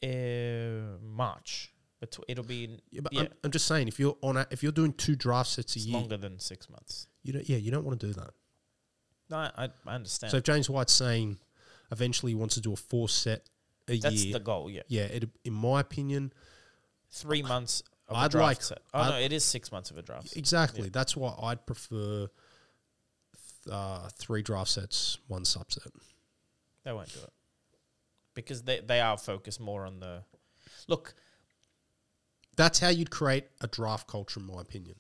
uh, 0.03 0.97
March, 1.01 1.71
but 1.99 2.17
it'll 2.27 2.43
be 2.43 2.79
Yeah, 2.91 3.01
but 3.01 3.13
Yeah. 3.13 3.21
I'm, 3.21 3.27
I'm 3.45 3.51
just 3.51 3.65
saying, 3.67 3.87
if 3.87 3.99
you're 3.99 4.17
on, 4.21 4.37
a, 4.37 4.47
if 4.51 4.61
you're 4.63 4.71
doing 4.71 4.93
two 4.93 5.15
draft 5.15 5.49
sets 5.49 5.75
a 5.75 5.79
it's 5.79 5.85
year, 5.85 5.97
longer 5.99 6.17
than 6.17 6.39
six 6.39 6.69
months. 6.69 7.07
you 7.23 7.33
don't, 7.33 7.47
yeah, 7.49 7.57
you 7.57 7.71
don't 7.71 7.83
want 7.85 7.99
to 7.99 8.07
do 8.07 8.13
that. 8.13 8.29
No, 9.29 9.37
I, 9.37 9.69
I- 9.85 9.95
understand. 9.95 10.31
So 10.31 10.37
if 10.37 10.43
James 10.43 10.69
White's 10.69 10.93
saying 10.93 11.37
eventually 11.91 12.31
he 12.31 12.35
wants 12.35 12.55
to 12.55 12.61
do 12.61 12.73
a 12.73 12.75
four 12.75 13.09
set 13.09 13.49
a 13.89 13.97
That's 13.97 14.15
year, 14.23 14.33
That's 14.33 14.39
the 14.41 14.45
goal. 14.45 14.69
Yeah, 14.69 14.81
yeah, 14.87 15.03
it, 15.03 15.29
in 15.45 15.53
my 15.53 15.79
opinion, 15.81 16.33
three 17.11 17.41
months 17.41 17.83
of 18.07 18.15
a 18.15 18.19
I'd 18.19 18.31
draft 18.31 18.43
like- 18.47 18.61
set. 18.61 18.79
Oh 18.93 18.99
I'd- 19.01 19.09
no, 19.11 19.17
it 19.19 19.33
is 19.33 19.43
six 19.43 19.71
months 19.71 19.91
of 19.91 19.97
a 19.97 20.01
draft. 20.01 20.35
exactly. 20.37 20.83
Yeah. 20.83 20.89
That's 20.93 21.15
why 21.17 21.33
I'd 21.41 21.65
prefer 21.65 22.27
th- 22.27 23.73
uh, 23.73 24.07
three 24.17 24.41
draft 24.43 24.69
sets, 24.71 25.17
one 25.27 25.43
subset. 25.43 25.87
They 26.83 26.91
won't 26.93 27.11
do 27.13 27.19
it 27.19 27.33
because 28.33 28.63
they 28.63 28.79
they 28.79 29.01
are 29.01 29.17
focused 29.17 29.59
more 29.59 29.85
on 29.85 29.99
the 29.99 30.23
look. 30.87 31.15
That's 32.57 32.79
how 32.79 32.89
you'd 32.89 33.11
create 33.11 33.45
a 33.61 33.67
draft 33.67 34.07
culture, 34.07 34.39
in 34.39 34.47
my 34.47 34.61
opinion. 34.61 34.95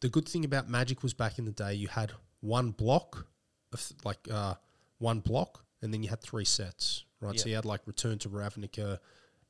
The 0.00 0.08
good 0.08 0.28
thing 0.28 0.44
about 0.44 0.68
Magic 0.68 1.02
was 1.02 1.14
back 1.14 1.38
in 1.38 1.44
the 1.44 1.52
day, 1.52 1.74
you 1.74 1.88
had 1.88 2.12
one 2.40 2.72
block, 2.72 3.26
of 3.72 3.92
like 4.04 4.18
uh, 4.30 4.54
one 4.98 5.20
block, 5.20 5.64
and 5.80 5.94
then 5.94 6.02
you 6.02 6.08
had 6.10 6.20
three 6.20 6.44
sets, 6.44 7.04
right? 7.20 7.38
So 7.38 7.48
you 7.48 7.54
had 7.54 7.64
like 7.64 7.80
Return 7.86 8.18
to 8.18 8.28
Ravnica, 8.28 8.98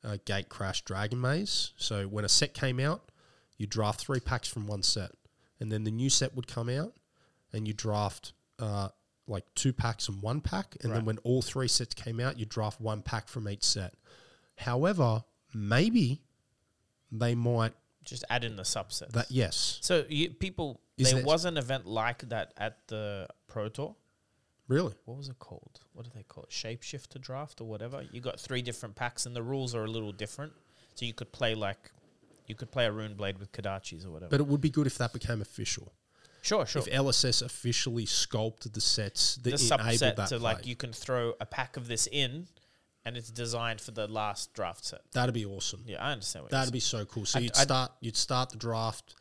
uh, 0.03 0.17
Gatecrash, 0.25 0.85
Dragon 0.85 1.19
Maze. 1.19 1.73
So 1.75 2.05
when 2.05 2.23
a 2.23 2.29
set 2.29 2.53
came 2.53 2.79
out, 2.79 3.11
you 3.57 3.65
draft 3.67 3.99
three 4.01 4.19
packs 4.19 4.47
from 4.47 4.67
one 4.67 4.83
set, 4.83 5.11
and 5.59 5.71
then 5.71 5.83
the 5.83 5.91
new 5.91 6.09
set 6.11 6.35
would 6.35 6.47
come 6.47 6.69
out, 6.69 6.93
and 7.51 7.67
you 7.67 7.73
draft 7.73 8.33
uh, 8.59 8.89
like 9.27 9.45
two 9.55 9.73
packs 9.73 10.07
and 10.07 10.21
one 10.21 10.39
pack, 10.39 10.77
and 10.81 10.93
then 10.93 11.05
when 11.05 11.17
all 11.19 11.41
three 11.41 11.67
sets 11.67 11.95
came 11.95 12.19
out, 12.19 12.37
you 12.37 12.45
draft 12.45 12.79
one 12.79 13.01
pack 13.01 13.27
from 13.27 13.49
each 13.49 13.63
set. 13.63 13.95
However, 14.55 15.23
maybe 15.53 16.21
they 17.19 17.35
might 17.35 17.73
Just 18.03 18.25
add 18.29 18.43
in 18.43 18.55
the 18.55 18.63
subsets. 18.63 19.11
that 19.11 19.29
yes, 19.31 19.77
so 19.81 20.03
you, 20.09 20.29
people, 20.31 20.81
Is 20.97 21.11
there 21.11 21.19
that- 21.21 21.25
was 21.25 21.45
an 21.45 21.57
event 21.57 21.85
like 21.85 22.27
that 22.29 22.53
at 22.57 22.87
the 22.87 23.27
Pro 23.47 23.69
Tour. 23.69 23.95
really. 24.67 24.95
What 25.05 25.17
was 25.17 25.29
it 25.29 25.39
called? 25.39 25.79
What 25.93 26.05
do 26.05 26.11
they 26.15 26.23
call 26.23 26.43
it? 26.43 26.49
Shapeshifter 26.49 27.21
draft 27.21 27.61
or 27.61 27.65
whatever. 27.65 28.03
You 28.11 28.19
got 28.21 28.39
three 28.39 28.61
different 28.61 28.95
packs, 28.95 29.25
and 29.25 29.35
the 29.35 29.43
rules 29.43 29.75
are 29.75 29.83
a 29.85 29.89
little 29.89 30.11
different. 30.11 30.53
So 30.95 31.05
you 31.05 31.13
could 31.13 31.31
play 31.31 31.53
like, 31.55 31.91
you 32.47 32.55
could 32.55 32.71
play 32.71 32.85
a 32.85 32.91
Rune 32.91 33.13
Blade 33.15 33.37
with 33.39 33.51
Kodachis 33.51 34.05
or 34.05 34.11
whatever. 34.11 34.29
But 34.31 34.39
it 34.39 34.47
would 34.47 34.61
be 34.61 34.69
good 34.69 34.87
if 34.87 34.97
that 34.97 35.13
became 35.13 35.41
official. 35.41 35.93
Sure, 36.41 36.65
sure. 36.65 36.81
if 36.81 36.89
LSS 36.91 37.41
officially 37.41 38.05
sculpted 38.05 38.73
the 38.73 38.81
sets 38.81 39.35
that 39.37 39.43
the 39.43 39.49
enabled 39.51 39.79
subset 39.79 40.15
that 40.17 40.27
to 40.27 40.39
play. 40.39 40.39
like 40.39 40.67
you 40.67 40.75
can 40.75 40.91
throw 40.91 41.33
a 41.39 41.45
pack 41.45 41.77
of 41.77 41.87
this 41.87 42.05
in, 42.11 42.47
and 43.05 43.17
it's 43.17 43.29
designed 43.29 43.81
for 43.81 43.91
the 43.91 44.07
last 44.07 44.53
draft 44.53 44.85
set. 44.85 45.01
That'd 45.11 45.33
be 45.35 45.45
awesome. 45.45 45.83
Yeah, 45.85 46.03
I 46.03 46.11
understand 46.11 46.43
what 46.43 46.51
you're 46.51 46.59
That'd 46.59 46.73
be 46.73 46.79
so 46.79 47.05
cool. 47.05 47.25
So 47.25 47.37
I'd- 47.37 47.45
you'd 47.45 47.55
I'd- 47.57 47.63
start 47.63 47.91
you'd 48.01 48.15
start 48.17 48.49
the 48.49 48.57
draft 48.57 49.15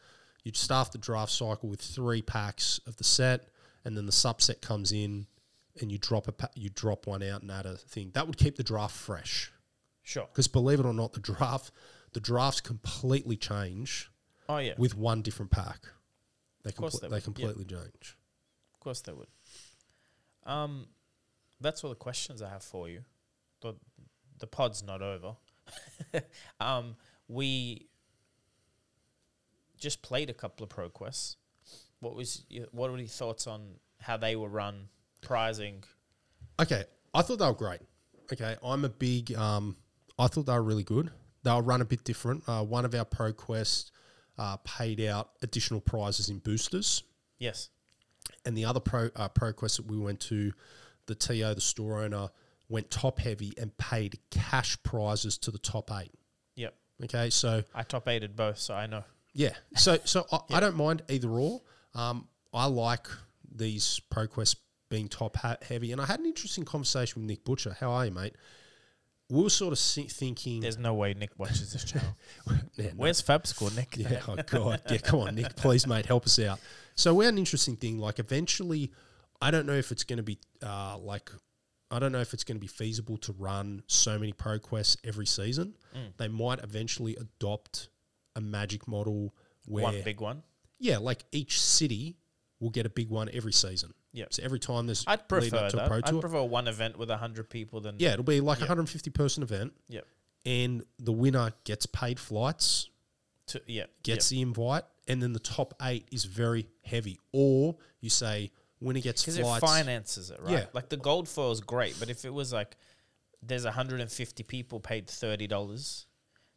you'd 0.45 0.57
start 0.57 0.91
the 0.93 0.99
draft 0.99 1.30
cycle 1.33 1.68
with 1.68 1.80
three 1.80 2.20
packs 2.22 2.80
of 2.87 2.97
the 2.97 3.05
set, 3.05 3.49
and 3.85 3.97
then 3.97 4.07
the 4.07 4.12
subset 4.12 4.61
comes 4.61 4.91
in, 4.93 5.26
and 5.80 5.91
you 5.93 5.99
drop 5.99 6.26
a 6.28 6.33
pa- 6.33 6.51
you 6.55 6.68
drop 6.68 7.07
one 7.07 7.22
out 7.22 7.43
and 7.43 7.51
add 7.51 7.64
a 7.66 7.76
thing. 7.76 8.11
That 8.14 8.26
would 8.26 8.37
keep 8.37 8.57
the 8.57 8.64
draft 8.64 8.95
fresh. 8.97 9.53
Sure. 10.03 10.26
Because 10.26 10.49
believe 10.49 10.80
it 10.80 10.87
or 10.87 10.93
not, 10.95 11.12
the 11.12 11.20
draft 11.20 11.70
the 12.12 12.20
drafts 12.20 12.61
completely 12.61 13.37
change 13.37 14.11
Oh 14.49 14.59
yeah. 14.59 14.74
with 14.76 14.95
one 14.97 15.22
different 15.22 15.51
pack. 15.51 15.87
They 16.64 16.72
course 16.72 16.97
comple- 16.97 17.01
they 17.03 17.09
they, 17.09 17.14
would, 17.14 17.20
yeah. 17.20 17.24
completely 17.24 17.64
change. 17.64 18.16
Of 18.74 18.80
course 18.80 19.01
they 19.01 19.12
would. 19.12 19.28
Um, 20.45 20.89
that's 21.61 21.85
all 21.85 21.91
the 21.91 21.97
questions 21.97 22.43
I 22.43 22.49
have 22.49 22.62
for 22.64 22.89
you. 22.89 23.05
The 23.62 23.74
the 24.38 24.46
pod's 24.46 24.82
not 24.82 25.00
over. 25.02 25.36
um, 26.60 26.96
we 27.28 27.86
just 29.78 30.02
played 30.02 30.30
a 30.30 30.34
couple 30.34 30.64
of 30.64 30.70
pro 30.70 30.88
quests. 30.88 31.36
What 32.00 32.14
was 32.14 32.44
your, 32.48 32.66
what 32.72 32.90
were 32.90 32.98
your 32.98 33.06
thoughts 33.06 33.46
on 33.46 33.74
how 34.00 34.16
they 34.16 34.34
were 34.36 34.48
run, 34.48 34.88
prizing? 35.20 35.84
Okay, 36.60 36.84
I 37.14 37.22
thought 37.22 37.38
they 37.38 37.46
were 37.46 37.52
great. 37.54 37.80
Okay, 38.32 38.56
I'm 38.62 38.84
a 38.84 38.88
big. 38.88 39.32
Um, 39.34 39.76
I 40.18 40.26
thought 40.26 40.46
they 40.46 40.52
were 40.52 40.62
really 40.62 40.84
good. 40.84 41.10
They 41.44 41.52
were 41.52 41.62
run 41.62 41.80
a 41.80 41.84
bit 41.84 42.04
different. 42.04 42.42
Uh, 42.46 42.64
one 42.64 42.84
of 42.84 42.94
our 42.94 43.04
pro 43.04 43.32
quests 43.32 43.90
uh, 44.38 44.56
paid 44.58 45.00
out 45.00 45.30
additional 45.42 45.80
prizes 45.80 46.28
in 46.28 46.38
boosters, 46.38 47.02
Yes. 47.38 47.68
and 48.44 48.56
the 48.56 48.64
other 48.64 48.80
pro 48.80 49.10
uh, 49.16 49.28
pro 49.28 49.52
quest 49.52 49.76
that 49.78 49.86
we 49.86 49.98
went 49.98 50.20
to, 50.20 50.52
the 51.06 51.14
TO, 51.14 51.54
the 51.54 51.60
store 51.60 52.02
owner, 52.02 52.28
went 52.73 52.91
top 52.91 53.18
heavy 53.18 53.53
and 53.59 53.77
paid 53.77 54.18
cash 54.31 54.83
prizes 54.83 55.39
to 55.39 55.51
the 55.51 55.59
top 55.59 55.91
eight. 55.93 56.12
Yep. 56.57 56.75
Okay, 57.05 57.31
so 57.31 57.62
I 57.75 57.83
top 57.83 58.09
eighted 58.09 58.35
both, 58.35 58.59
so 58.59 58.75
I 58.75 58.87
know. 58.87 59.05
yeah, 59.35 59.53
so 59.77 59.99
so 60.05 60.27
I, 60.33 60.41
I 60.55 60.61
don't 60.61 60.77
mind 60.77 61.03
either 61.09 61.29
or. 61.29 61.61
Um, 61.95 62.27
I 62.53 62.66
like 62.66 63.07
these 63.55 64.01
pro 64.11 64.27
quests 64.27 64.57
being 64.89 65.09
top 65.09 65.37
ha- 65.37 65.57
heavy, 65.66 65.93
and 65.93 66.01
I 66.01 66.07
had 66.07 66.20
an 66.20 66.27
interesting 66.27 66.64
conversation 66.64 67.23
with 67.23 67.29
Nick 67.29 67.45
Butcher. 67.45 67.77
How 67.79 67.91
are 67.93 68.07
you, 68.07 68.11
mate? 68.11 68.35
We 69.31 69.43
were 69.43 69.51
sort 69.51 69.73
of 69.73 69.79
thinking, 69.79 70.61
There's 70.61 70.77
no 70.77 70.93
way 70.93 71.14
Nick 71.14 71.31
watches 71.39 71.73
this 71.73 71.85
channel. 71.85 72.16
Yeah, 72.77 72.87
no. 72.89 72.93
Where's 72.97 73.20
Fab 73.20 73.47
School, 73.47 73.70
Nick? 73.75 73.95
Yeah, 73.97 74.20
oh 74.29 74.37
god. 74.47 74.83
Yeah, 74.91 74.99
come 74.99 75.20
on, 75.20 75.35
Nick. 75.35 75.57
Please, 75.57 75.87
mate, 75.87 76.07
help 76.07 76.27
us 76.27 76.39
out. 76.39 76.59
So 76.95 77.14
we 77.14 77.25
had 77.25 77.33
an 77.33 77.39
interesting 77.39 77.77
thing. 77.77 77.99
Like 77.99 78.18
eventually, 78.18 78.93
I 79.41 79.51
don't 79.51 79.66
know 79.66 79.75
if 79.75 79.91
it's 79.91 80.05
going 80.05 80.18
to 80.18 80.23
be 80.23 80.39
uh, 80.62 80.99
like, 80.99 81.31
I 81.93 81.99
don't 81.99 82.11
know 82.12 82.20
if 82.20 82.32
it's 82.34 82.43
going 82.45 82.57
to 82.57 82.61
be 82.61 82.66
feasible 82.66 83.18
to 83.18 83.32
run 83.32 83.82
so 83.86 84.18
many 84.18 84.32
pro 84.32 84.59
quests 84.59 84.97
every 85.05 85.26
season. 85.26 85.74
Mm. 85.95 86.16
They 86.16 86.28
might 86.28 86.61
eventually 86.64 87.16
adopt 87.16 87.88
a 88.34 88.40
magic 88.40 88.88
model 88.88 89.34
where, 89.66 89.84
One 89.84 90.03
big 90.03 90.20
one. 90.20 90.43
yeah, 90.78 90.99
like 90.99 91.24
each 91.32 91.61
city 91.61 92.16
will 92.61 92.70
get 92.70 92.86
a 92.86 92.90
big 92.90 93.11
one 93.11 93.28
every 93.32 93.53
season. 93.53 93.93
Yep. 94.14 94.32
So 94.34 94.43
every 94.43 94.59
time 94.59 94.86
there's 94.86 95.05
I'd 95.07 95.28
prefer 95.28 95.57
up 95.57 95.70
to 95.70 95.84
a 95.84 95.88
that. 95.88 96.09
I'd 96.09 96.20
prefer 96.20 96.43
one 96.43 96.66
event 96.68 96.99
with 96.99 97.11
hundred 97.11 97.49
people 97.51 97.80
than 97.80 97.97
yeah, 97.99 98.12
it'll 98.12 98.24
be 98.24 98.40
like 98.40 98.59
a 98.59 98.62
Yep. 98.62 98.68
150 98.70 99.11
person 99.11 99.43
event, 99.43 99.72
Yep. 99.88 100.07
and 100.47 100.84
the 100.99 101.12
winner 101.12 101.53
gets 101.64 101.86
paid 101.86 102.18
flights 102.18 102.88
To, 103.49 103.61
yeah. 103.66 103.84
gets 104.03 104.28
the 104.28 104.40
invite, 104.40 104.84
and 105.09 105.22
then 105.22 105.32
the 105.32 105.38
top 105.40 105.74
eight 105.82 106.07
is 106.12 106.24
very 106.24 106.68
heavy. 106.84 107.18
Or 107.32 107.76
you 108.01 108.11
say 108.11 108.51
winner 108.83 109.01
gets 109.01 109.22
because 109.22 109.39
it 109.39 109.43
flights. 109.43 109.64
finances 109.64 110.30
it, 110.30 110.41
right? 110.43 110.53
Yeah. 110.53 110.64
Like 110.72 110.89
the 110.89 110.97
gold 110.97 111.28
foil 111.28 111.53
is 111.53 111.61
great, 111.61 111.97
but 111.99 112.11
if 112.11 112.24
it 112.24 112.33
was 112.35 112.53
like 112.53 112.76
there's 113.43 113.64
150 113.64 114.43
people 114.45 114.80
paid 114.80 115.09
thirty 115.09 115.47
dollars, 115.47 116.07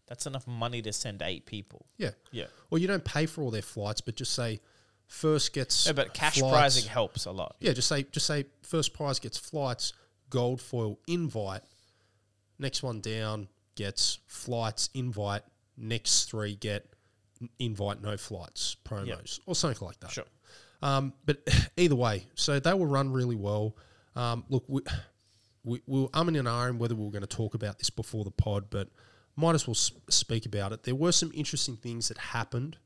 that's 0.07 0.25
enough 0.27 0.45
money 0.47 0.81
to 0.81 0.93
send 0.93 1.21
eight 1.21 1.45
people. 1.45 1.85
yeah, 1.97 2.11
Yeah. 2.31 2.45
Well, 2.69 2.79
you 2.79 2.87
don't 2.87 3.03
pay 3.05 3.25
for 3.25 3.41
all 3.41 3.51
their 3.51 3.61
flights, 3.61 4.01
but 4.01 4.15
just 4.15 4.33
say 4.33 4.59
first 5.07 5.53
gets 5.53 5.87
No, 5.87 5.93
but 5.93 6.13
cash 6.13 6.39
flights. 6.39 6.53
prizing 6.53 6.89
helps 6.89 7.25
a 7.25 7.31
lot. 7.31 7.55
Yeah, 7.59 7.73
just 7.73 7.87
say 7.87 8.03
just 8.03 8.25
say 8.25 8.45
first 8.63 8.93
prize 8.93 9.19
gets 9.19 9.37
flights, 9.37 9.93
gold 10.29 10.61
foil 10.61 10.99
invite. 11.07 11.61
Next 12.59 12.83
one 12.83 13.01
down 13.01 13.47
gets 13.75 14.19
flights 14.27 14.89
invite. 14.93 15.43
Next 15.77 16.29
three 16.29 16.55
get 16.55 16.87
invite 17.59 18.01
no 18.01 18.15
flights 18.15 18.77
promos 18.85 19.39
or 19.45 19.55
something 19.55 19.85
like 19.85 19.99
that. 19.99 20.11
Sure. 20.11 20.23
Um, 20.85 21.13
but 21.25 21.37
either 21.77 21.95
way, 21.95 22.27
so 22.35 22.59
they 22.59 22.73
will 22.73 22.85
run 22.85 23.11
really 23.11 23.35
well. 23.35 23.75
Um, 24.15 24.45
look, 24.49 24.63
we, 24.67 24.81
we, 25.63 25.81
we 25.87 26.01
were 26.01 26.09
umming 26.09 26.37
and 26.39 26.47
ahhing 26.47 26.77
whether 26.77 26.95
we 26.95 27.03
were 27.03 27.11
going 27.11 27.21
to 27.25 27.27
talk 27.27 27.55
about 27.55 27.79
this 27.79 27.89
before 27.89 28.23
the 28.23 28.31
pod, 28.31 28.65
but 28.69 28.87
might 29.35 29.55
as 29.55 29.67
well 29.67 29.73
s- 29.73 29.91
speak 30.09 30.45
about 30.45 30.71
it. 30.71 30.83
There 30.83 30.95
were 30.95 31.11
some 31.11 31.31
interesting 31.33 31.75
things 31.75 32.07
that 32.09 32.17
happened 32.17 32.77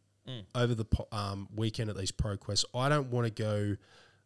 over 0.53 0.75
the 0.75 0.85
po- 0.85 1.07
um, 1.11 1.47
weekend 1.55 1.89
at 1.89 1.97
these 1.97 2.11
pro 2.11 2.37
quests. 2.37 2.63
I 2.75 2.87
don't 2.87 3.09
want 3.09 3.25
to 3.25 3.31
go 3.43 3.75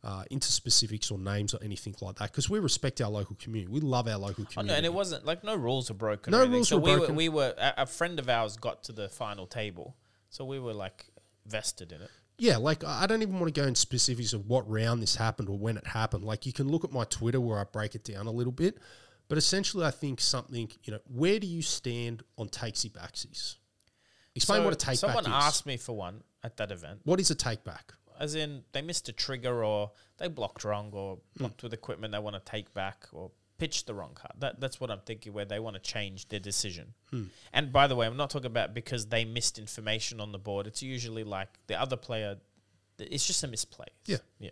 uh, 0.03 0.25
into 0.29 0.51
specifics 0.51 1.09
or 1.09 1.17
names 1.17 1.53
or 1.53 1.63
anything 1.63 1.95
like 2.01 2.17
that 2.17 2.29
because 2.29 2.49
we 2.49 2.59
respect 2.59 2.99
our 2.99 3.09
local 3.09 3.37
community. 3.37 3.71
We 3.71 3.79
love 3.79 4.09
our 4.09 4.17
local 4.17 4.43
community. 4.43 4.57
Oh, 4.59 4.63
no, 4.63 4.73
and 4.75 4.85
it 4.85 4.93
wasn't 4.93 5.25
like 5.25 5.45
no 5.45 5.55
rules 5.55 5.89
were 5.89 5.95
broken. 5.95 6.31
No 6.31 6.45
rules 6.45 6.67
so 6.67 6.75
were 6.77 6.83
we 6.83 6.91
broken. 6.97 7.15
Were, 7.15 7.17
we 7.17 7.29
were 7.29 7.53
a, 7.57 7.73
a 7.77 7.85
friend 7.85 8.19
of 8.19 8.27
ours 8.27 8.57
got 8.57 8.83
to 8.83 8.91
the 8.91 9.07
final 9.07 9.47
table, 9.47 9.95
so 10.29 10.43
we 10.43 10.59
were 10.59 10.73
like 10.73 11.05
vested 11.45 11.93
in 11.93 12.01
it. 12.01 12.11
Yeah, 12.37 12.57
like 12.57 12.83
I 12.83 13.05
don't 13.07 13.21
even 13.21 13.39
want 13.39 13.53
to 13.53 13.61
go 13.61 13.67
in 13.67 13.75
specifics 13.75 14.33
of 14.33 14.47
what 14.47 14.69
round 14.69 15.01
this 15.01 15.15
happened 15.15 15.49
or 15.49 15.57
when 15.57 15.77
it 15.77 15.85
happened. 15.87 16.23
Like 16.23 16.45
you 16.45 16.53
can 16.53 16.67
look 16.67 16.83
at 16.83 16.91
my 16.91 17.03
Twitter 17.05 17.39
where 17.39 17.59
I 17.59 17.63
break 17.63 17.95
it 17.95 18.03
down 18.03 18.25
a 18.27 18.31
little 18.31 18.51
bit, 18.51 18.77
but 19.29 19.37
essentially 19.37 19.85
I 19.85 19.91
think 19.91 20.19
something, 20.19 20.69
you 20.83 20.93
know, 20.93 20.99
where 21.07 21.39
do 21.39 21.47
you 21.47 21.61
stand 21.61 22.23
on 22.37 22.49
takesy 22.49 22.91
backsies? 22.91 23.55
Explain 24.35 24.61
So 24.61 24.63
what 24.65 24.73
a 24.73 24.77
take 24.77 24.97
Someone 24.97 25.25
back 25.25 25.39
is. 25.39 25.45
asked 25.45 25.65
me 25.67 25.77
for 25.77 25.95
one 25.95 26.23
at 26.43 26.57
that 26.57 26.71
event. 26.71 27.01
what 27.03 27.19
is 27.19 27.29
a 27.31 27.35
take 27.35 27.63
back? 27.63 27.93
as 28.19 28.35
in 28.35 28.63
they 28.73 28.81
missed 28.81 29.09
a 29.09 29.11
trigger 29.11 29.63
or 29.65 29.91
they 30.17 30.27
blocked 30.27 30.63
wrong 30.63 30.91
or 30.93 31.15
Hmm. 31.35 31.39
blocked 31.45 31.63
with 31.63 31.73
equipment 31.73 32.11
they 32.13 32.19
want 32.19 32.35
to 32.35 32.39
take 32.51 32.71
back 32.73 33.07
or 33.11 33.31
pitched 33.63 33.87
the 33.87 33.93
wrong 33.93 34.11
card. 34.13 34.33
That 34.39 34.59
that's 34.59 34.81
what 34.81 34.91
I'm 34.91 34.99
thinking 35.05 35.31
where 35.31 35.45
they 35.45 35.57
want 35.57 35.75
to 35.77 35.81
change 35.81 36.27
their 36.27 36.39
decision. 36.41 36.93
Hmm. 37.11 37.23
And 37.53 37.71
by 37.71 37.87
the 37.87 37.95
way, 37.95 38.05
I'm 38.05 38.17
not 38.17 38.29
talking 38.29 38.47
about 38.47 38.73
because 38.73 39.05
they 39.05 39.23
missed 39.23 39.57
information 39.57 40.19
on 40.19 40.33
the 40.33 40.37
board. 40.37 40.67
It's 40.67 40.83
usually 40.83 41.23
like 41.23 41.47
the 41.67 41.79
other 41.79 41.95
player. 41.95 42.35
It's 42.99 43.25
just 43.25 43.41
a 43.41 43.47
misplay. 43.47 43.87
Yeah. 44.05 44.17
Yeah. 44.39 44.49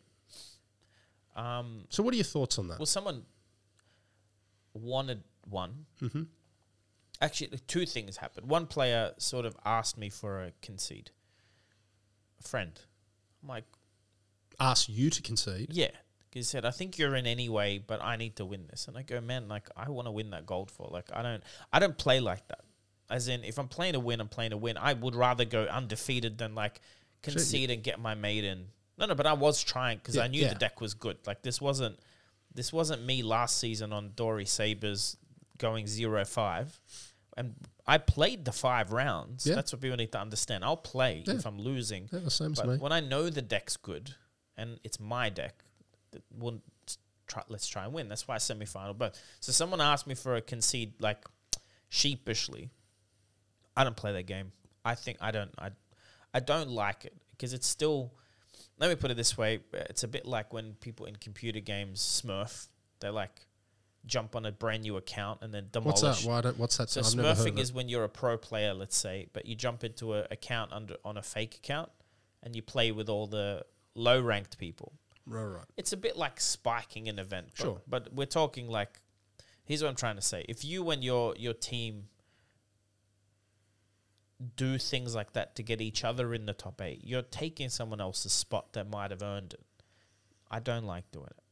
Um. 1.35 1.85
So 1.89 2.03
what 2.03 2.13
are 2.13 2.17
your 2.17 2.23
thoughts 2.23 2.57
on 2.57 2.69
that? 2.69 2.79
Well, 2.79 2.85
someone 2.85 3.23
wanted 4.73 5.23
one. 5.49 5.85
mm-hmm. 6.01 6.23
Actually, 7.21 7.59
two 7.67 7.85
things 7.85 8.17
happened. 8.17 8.47
One 8.47 8.65
player 8.65 9.11
sort 9.17 9.45
of 9.45 9.57
asked 9.65 9.97
me 9.97 10.09
for 10.09 10.41
a 10.41 10.53
concede. 10.61 11.11
A 12.39 12.47
friend. 12.47 12.79
I'm 13.43 13.49
like, 13.49 13.65
Ask 14.59 14.87
you 14.89 15.09
to 15.09 15.21
concede. 15.21 15.69
Yeah. 15.71 15.91
He 16.31 16.43
said, 16.43 16.63
I 16.65 16.71
think 16.71 16.97
you're 16.97 17.15
in 17.15 17.27
anyway, 17.27 17.77
but 17.85 18.01
I 18.01 18.15
need 18.15 18.37
to 18.37 18.45
win 18.45 18.65
this. 18.69 18.87
And 18.87 18.97
I 18.97 19.01
go, 19.03 19.19
man, 19.21 19.47
like 19.47 19.69
I 19.75 19.89
want 19.89 20.07
to 20.07 20.11
win 20.11 20.29
that 20.31 20.45
gold 20.45 20.71
for. 20.71 20.87
Like 20.91 21.09
I 21.13 21.21
don't 21.21 21.43
I 21.73 21.79
don't 21.79 21.97
play 21.97 22.19
like 22.19 22.47
that. 22.47 22.61
As 23.09 23.27
in 23.27 23.43
if 23.43 23.59
I'm 23.59 23.67
playing 23.67 23.93
to 23.93 23.99
win, 23.99 24.21
I'm 24.21 24.29
playing 24.29 24.51
to 24.51 24.57
win. 24.57 24.77
I 24.77 24.93
would 24.93 25.15
rather 25.15 25.43
go 25.43 25.63
undefeated 25.65 26.37
than 26.37 26.55
like 26.55 26.79
concede 27.21 27.69
and 27.69 27.83
get 27.83 27.99
my 27.99 28.15
maiden. 28.15 28.67
No, 28.97 29.05
no, 29.07 29.15
but 29.15 29.25
I 29.27 29.33
was 29.33 29.61
trying 29.63 29.97
because 29.97 30.15
Yeah, 30.15 30.23
I 30.23 30.27
knew 30.27 30.41
yeah. 30.41 30.49
the 30.53 30.55
deck 30.59 30.79
was 30.79 30.93
good. 30.93 31.17
Like 31.27 31.41
this 31.41 31.59
wasn't 31.59 31.99
this 32.53 32.71
wasn't 32.71 33.05
me 33.05 33.23
last 33.23 33.57
season 33.57 33.91
on 33.93 34.11
Dory 34.15 34.45
Sabers 34.45 35.17
going 35.57 35.87
zero 35.87 36.23
five. 36.25 36.79
And 37.37 37.55
I 37.87 37.97
played 37.97 38.45
the 38.45 38.51
five 38.51 38.91
rounds. 38.91 39.45
Yeah. 39.45 39.55
That's 39.55 39.71
what 39.73 39.81
people 39.81 39.97
need 39.97 40.11
to 40.13 40.19
understand. 40.19 40.63
I'll 40.63 40.77
play 40.77 41.23
if 41.27 41.45
I'm 41.45 41.57
losing. 41.59 42.09
Yeah, 42.11 42.19
the 42.19 42.31
same 42.31 42.51
as 42.53 42.59
But 42.59 42.67
me. 42.69 42.77
when 42.77 42.91
I 42.91 42.99
know 42.99 43.29
the 43.29 43.41
deck's 43.41 43.75
good 43.77 44.15
and 44.57 44.79
it's 44.83 44.99
my 44.99 45.29
deck, 45.29 45.63
we'll 46.37 46.61
try, 47.27 47.43
let's 47.47 47.67
try 47.67 47.85
and 47.85 47.93
win. 47.93 48.09
That's 48.09 48.27
why 48.27 48.37
semi-final 48.37 48.93
both. 48.93 49.19
So 49.39 49.51
someone 49.51 49.81
asked 49.81 50.07
me 50.07 50.15
for 50.15 50.35
a 50.35 50.41
concede 50.41 50.93
like 50.99 51.25
sheepishly. 51.89 52.69
I 53.75 53.83
don't 53.83 53.95
play 53.95 54.13
that 54.13 54.23
game. 54.27 54.51
I 54.83 54.95
think 54.95 55.17
I 55.21 55.31
don't. 55.31 55.51
I 55.57 55.69
I 56.33 56.39
don't 56.39 56.69
like 56.69 57.05
it 57.05 57.15
because 57.31 57.53
it's 57.53 57.67
still. 57.67 58.13
Let 58.79 58.89
me 58.89 58.95
put 58.95 59.11
it 59.11 59.17
this 59.17 59.37
way: 59.37 59.59
it's 59.73 60.03
a 60.03 60.07
bit 60.07 60.25
like 60.25 60.53
when 60.53 60.73
people 60.81 61.05
in 61.05 61.15
computer 61.15 61.59
games 61.59 62.01
Smurf. 62.01 62.67
They 62.99 63.09
like 63.09 63.45
jump 64.05 64.35
on 64.35 64.45
a 64.45 64.51
brand 64.51 64.83
new 64.83 64.97
account 64.97 65.39
and 65.41 65.53
then 65.53 65.67
demolish. 65.71 66.01
What's 66.01 66.23
that? 66.23 66.29
Why 66.29 66.41
don't, 66.41 66.57
what's 66.57 66.77
that? 66.77 66.89
So 66.89 67.01
I've 67.01 67.15
never 67.15 67.29
heard 67.29 67.37
of 67.37 67.45
smurfing 67.55 67.59
is 67.59 67.73
when 67.73 67.89
you're 67.89 68.03
a 68.03 68.09
pro 68.09 68.37
player, 68.37 68.73
let's 68.73 68.97
say, 68.97 69.27
but 69.33 69.45
you 69.45 69.55
jump 69.55 69.83
into 69.83 70.13
an 70.13 70.25
account 70.31 70.71
under 70.73 70.95
on 71.05 71.17
a 71.17 71.21
fake 71.21 71.55
account 71.55 71.89
and 72.43 72.55
you 72.55 72.61
play 72.61 72.91
with 72.91 73.09
all 73.09 73.27
the 73.27 73.63
low 73.95 74.21
ranked 74.21 74.57
people. 74.57 74.93
Right, 75.25 75.43
right. 75.43 75.65
It's 75.77 75.93
a 75.93 75.97
bit 75.97 76.17
like 76.17 76.39
spiking 76.39 77.07
an 77.07 77.19
event. 77.19 77.47
But, 77.57 77.63
Sure. 77.63 77.81
But 77.87 78.13
we're 78.13 78.25
talking 78.25 78.67
like 78.67 78.99
here's 79.65 79.81
what 79.81 79.89
I'm 79.89 79.95
trying 79.95 80.15
to 80.15 80.21
say. 80.21 80.45
If 80.49 80.65
you 80.65 80.89
and 80.89 81.03
your 81.03 81.35
your 81.37 81.53
team 81.53 82.05
do 84.55 84.77
things 84.77 85.15
like 85.15 85.33
that 85.33 85.55
to 85.55 85.63
get 85.63 85.81
each 85.81 86.03
other 86.03 86.33
in 86.33 86.45
the 86.45 86.53
top 86.53 86.81
eight. 86.81 87.01
You're 87.03 87.21
taking 87.21 87.69
someone 87.69 88.01
else's 88.01 88.31
spot 88.31 88.73
that 88.73 88.89
might 88.89 89.11
have 89.11 89.21
earned 89.21 89.53
it. 89.53 89.65
I 90.49 90.59
don't 90.59 90.85
like 90.85 91.09
doing 91.11 91.27
it. 91.27 91.43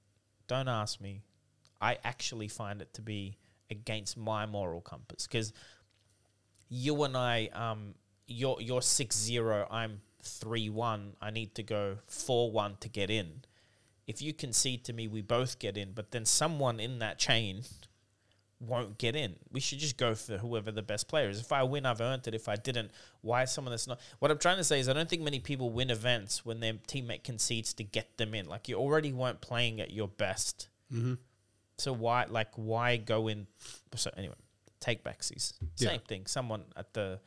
Don't 0.48 0.68
ask 0.68 1.00
me. 1.00 1.22
I 1.80 1.98
actually 2.04 2.48
find 2.48 2.82
it 2.82 2.94
to 2.96 3.02
be 3.02 3.38
against 3.70 4.18
my 4.18 4.46
moral 4.46 4.82
compass 4.82 5.28
because 5.28 5.54
you 6.68 7.04
and 7.04 7.16
I, 7.16 7.50
um, 7.54 7.96
you're 8.28 8.60
you're 8.60 8.82
six 8.82 9.18
zero. 9.18 9.68
I'm 9.70 10.02
three 10.22 10.70
one. 10.70 11.14
I 11.22 11.32
need 11.32 11.56
to 11.56 11.64
go 11.64 11.98
four 12.08 12.52
one 12.52 12.78
to 12.82 12.90
get 12.90 13.10
in. 13.10 13.44
If 14.10 14.24
you 14.24 14.34
concede 14.34 14.86
to 14.86 14.94
me, 14.94 15.08
we 15.08 15.22
both 15.22 15.60
get 15.60 15.78
in. 15.78 15.92
But 15.94 16.10
then 16.10 16.26
someone 16.26 16.80
in 16.80 16.98
that 16.98 17.20
chain 17.20 17.62
won't 18.60 18.98
get 18.98 19.16
in. 19.16 19.36
We 19.52 19.60
should 19.60 19.78
just 19.78 19.98
go 19.98 20.16
for 20.16 20.40
whoever 20.40 20.72
the 20.72 20.82
best 20.82 21.08
player 21.08 21.30
is. 21.30 21.40
If 21.40 21.52
I 21.52 21.62
win, 21.62 21.86
I've 21.86 22.02
earned 22.02 22.28
it. 22.28 22.34
If 22.34 22.50
I 22.50 22.56
didn't, 22.56 22.90
why 23.22 23.46
someone 23.46 23.72
that's 23.72 23.86
not? 23.86 24.00
What 24.18 24.32
I'm 24.32 24.40
trying 24.40 24.58
to 24.58 24.64
say 24.64 24.80
is, 24.80 24.90
I 24.90 24.94
don't 24.94 25.08
think 25.08 25.22
many 25.22 25.40
people 25.40 25.70
win 25.70 25.92
events 25.92 26.44
when 26.44 26.60
their 26.60 26.74
teammate 26.74 27.24
concedes 27.24 27.72
to 27.76 27.84
get 27.84 28.18
them 28.18 28.34
in. 28.34 28.48
Like 28.48 28.68
you 28.68 28.78
already 28.78 29.14
weren't 29.14 29.42
playing 29.42 29.80
at 29.80 29.92
your 29.92 30.08
best. 30.08 30.70
Mm-hmm. 30.92 31.14
So 31.78 31.94
why, 31.94 32.26
like, 32.28 32.50
why 32.56 32.98
go 32.98 33.28
in? 33.28 33.46
So 33.94 34.10
anyway, 34.18 34.34
take 34.80 35.04
backsies. 35.04 35.54
Yeah. 35.78 35.90
Same 35.90 36.02
thing. 36.02 36.26
Someone 36.26 36.64
at 36.76 36.96
the 36.96 37.20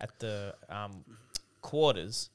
at 0.00 0.16
the 0.20 0.54
um, 0.68 1.04
quarters 1.62 2.30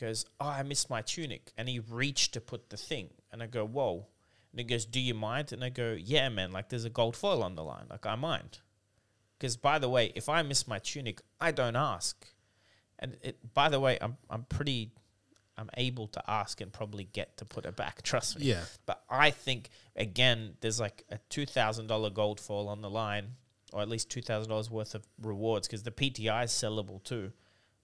goes, 0.00 0.24
"Oh, 0.40 0.48
I 0.48 0.62
missed 0.62 0.90
my 0.90 1.02
tunic," 1.02 1.52
and 1.56 1.68
he 1.68 1.78
reached 1.78 2.32
to 2.34 2.40
put 2.40 2.70
the 2.70 2.76
thing, 2.76 3.10
and 3.30 3.42
I 3.42 3.46
go, 3.46 3.66
"Whoa." 3.66 4.06
And 4.50 4.58
he 4.60 4.64
goes, 4.64 4.84
"Do 4.84 5.00
you 5.00 5.14
mind?" 5.14 5.52
And 5.52 5.62
I 5.62 5.68
go, 5.68 5.92
"Yeah, 5.92 6.28
man. 6.28 6.52
Like, 6.52 6.68
there's 6.68 6.84
a 6.84 6.90
gold 6.90 7.16
foil 7.16 7.42
on 7.42 7.54
the 7.54 7.64
line. 7.64 7.86
Like, 7.88 8.06
I 8.06 8.14
mind." 8.14 8.60
Because 9.38 9.56
by 9.56 9.78
the 9.78 9.88
way, 9.88 10.12
if 10.14 10.28
I 10.28 10.42
miss 10.42 10.68
my 10.68 10.78
tunic, 10.78 11.22
I 11.40 11.50
don't 11.50 11.76
ask. 11.76 12.26
And 12.98 13.16
it, 13.22 13.54
by 13.54 13.68
the 13.70 13.80
way, 13.80 13.96
I'm 14.00 14.18
I'm 14.28 14.44
pretty, 14.44 14.92
I'm 15.56 15.70
able 15.76 16.08
to 16.08 16.30
ask 16.30 16.60
and 16.60 16.70
probably 16.70 17.04
get 17.04 17.38
to 17.38 17.44
put 17.46 17.64
it 17.64 17.74
back. 17.76 18.02
Trust 18.10 18.38
me. 18.38 18.46
Yeah. 18.46 18.64
But 18.84 19.02
I 19.08 19.30
think 19.30 19.70
again, 19.96 20.56
there's 20.60 20.78
like 20.78 21.04
a 21.10 21.18
two 21.30 21.46
thousand 21.46 21.86
dollar 21.86 22.10
gold 22.10 22.38
foil 22.38 22.68
on 22.68 22.82
the 22.82 22.90
line, 22.90 23.36
or 23.72 23.80
at 23.80 23.88
least 23.88 24.10
two 24.10 24.20
thousand 24.20 24.50
dollars 24.50 24.70
worth 24.70 24.94
of 24.94 25.06
rewards 25.22 25.66
because 25.66 25.84
the 25.84 25.90
PTI 25.90 26.44
is 26.44 26.50
sellable 26.50 27.02
too. 27.02 27.32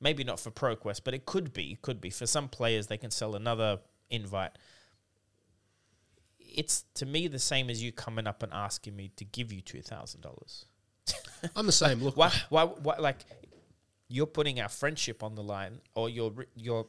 Maybe 0.01 0.25
not 0.25 0.39
for 0.39 0.51
ProQuest, 0.51 1.03
but 1.05 1.15
it 1.15 1.25
could 1.25 1.53
be. 1.53 1.79
Could 1.81 2.01
be 2.01 2.11
for 2.11 2.27
some 2.27 2.49
players. 2.49 2.87
They 2.87 2.99
can 2.99 3.11
sell 3.11 3.35
another 3.35 3.79
invite 4.11 4.53
it's 6.57 6.85
to 6.95 7.07
me 7.07 7.29
the 7.29 7.39
same 7.39 7.69
as 7.71 7.83
you 7.83 7.93
coming 7.93 8.27
up 8.27 8.43
and 8.43 8.53
asking 8.53 8.97
me 8.97 9.11
to 9.17 9.25
give 9.25 9.53
you 9.53 9.61
two 9.61 9.83
thousand 9.83 10.23
dollars. 10.23 10.65
I'm 11.55 11.67
the 11.67 11.73
same. 11.73 12.03
Look, 12.03 12.17
Why, 12.17 12.33
why, 12.49 12.65
why? 12.65 12.97
Like 12.97 13.19
you're 14.09 14.27
putting 14.27 14.61
our 14.61 14.69
friendship 14.69 15.23
on 15.23 15.35
the 15.35 15.43
line, 15.43 15.81
or 15.95 16.09
you're 16.09 16.33
you're 16.55 16.87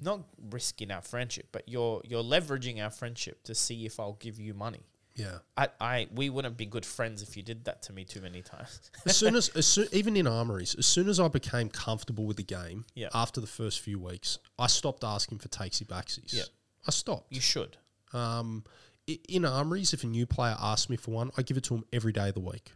not 0.00 0.22
risking 0.50 0.90
our 0.90 1.00
friendship, 1.00 1.48
but 1.52 1.68
you're 1.68 2.02
you're 2.04 2.24
leveraging 2.24 2.82
our 2.82 2.90
friendship 2.90 3.42
to 3.44 3.54
see 3.54 3.86
if 3.86 4.00
I'll 4.00 4.18
give 4.20 4.40
you 4.40 4.52
money. 4.52 4.82
Yeah. 5.14 5.38
I, 5.56 5.68
I 5.80 6.08
we 6.14 6.30
wouldn't 6.30 6.56
be 6.56 6.66
good 6.66 6.86
friends 6.86 7.22
if 7.22 7.36
you 7.36 7.42
did 7.42 7.64
that 7.66 7.82
to 7.82 7.92
me 7.92 8.04
too 8.04 8.20
many 8.20 8.42
times. 8.42 8.90
As 9.06 9.16
soon 9.16 9.36
as, 9.36 9.48
as 9.56 9.66
soon, 9.66 9.86
even 9.92 10.16
in 10.16 10.26
armories, 10.26 10.74
as 10.78 10.86
soon 10.86 11.08
as 11.08 11.18
I 11.20 11.28
became 11.28 11.68
comfortable 11.68 12.24
with 12.24 12.36
the 12.36 12.42
game, 12.44 12.84
Yeah. 12.94 13.08
after 13.14 13.40
the 13.40 13.46
first 13.46 13.80
few 13.80 13.98
weeks, 13.98 14.38
I 14.58 14.66
stopped 14.68 15.04
asking 15.04 15.38
for 15.38 15.48
takesy 15.48 15.86
backsies. 15.86 16.32
Yeah. 16.32 16.44
I 16.86 16.90
stopped. 16.90 17.32
you 17.32 17.40
should. 17.40 17.76
Um, 18.12 18.64
i- 19.08 19.18
in 19.28 19.44
armories, 19.44 19.92
if 19.92 20.02
a 20.04 20.06
new 20.06 20.26
player 20.26 20.56
asks 20.60 20.88
me 20.90 20.96
for 20.96 21.10
one, 21.12 21.30
I 21.36 21.42
give 21.42 21.56
it 21.56 21.64
to 21.64 21.74
them 21.74 21.84
every 21.92 22.12
day 22.12 22.28
of 22.28 22.34
the 22.34 22.40
week. 22.40 22.72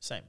Same. 0.00 0.22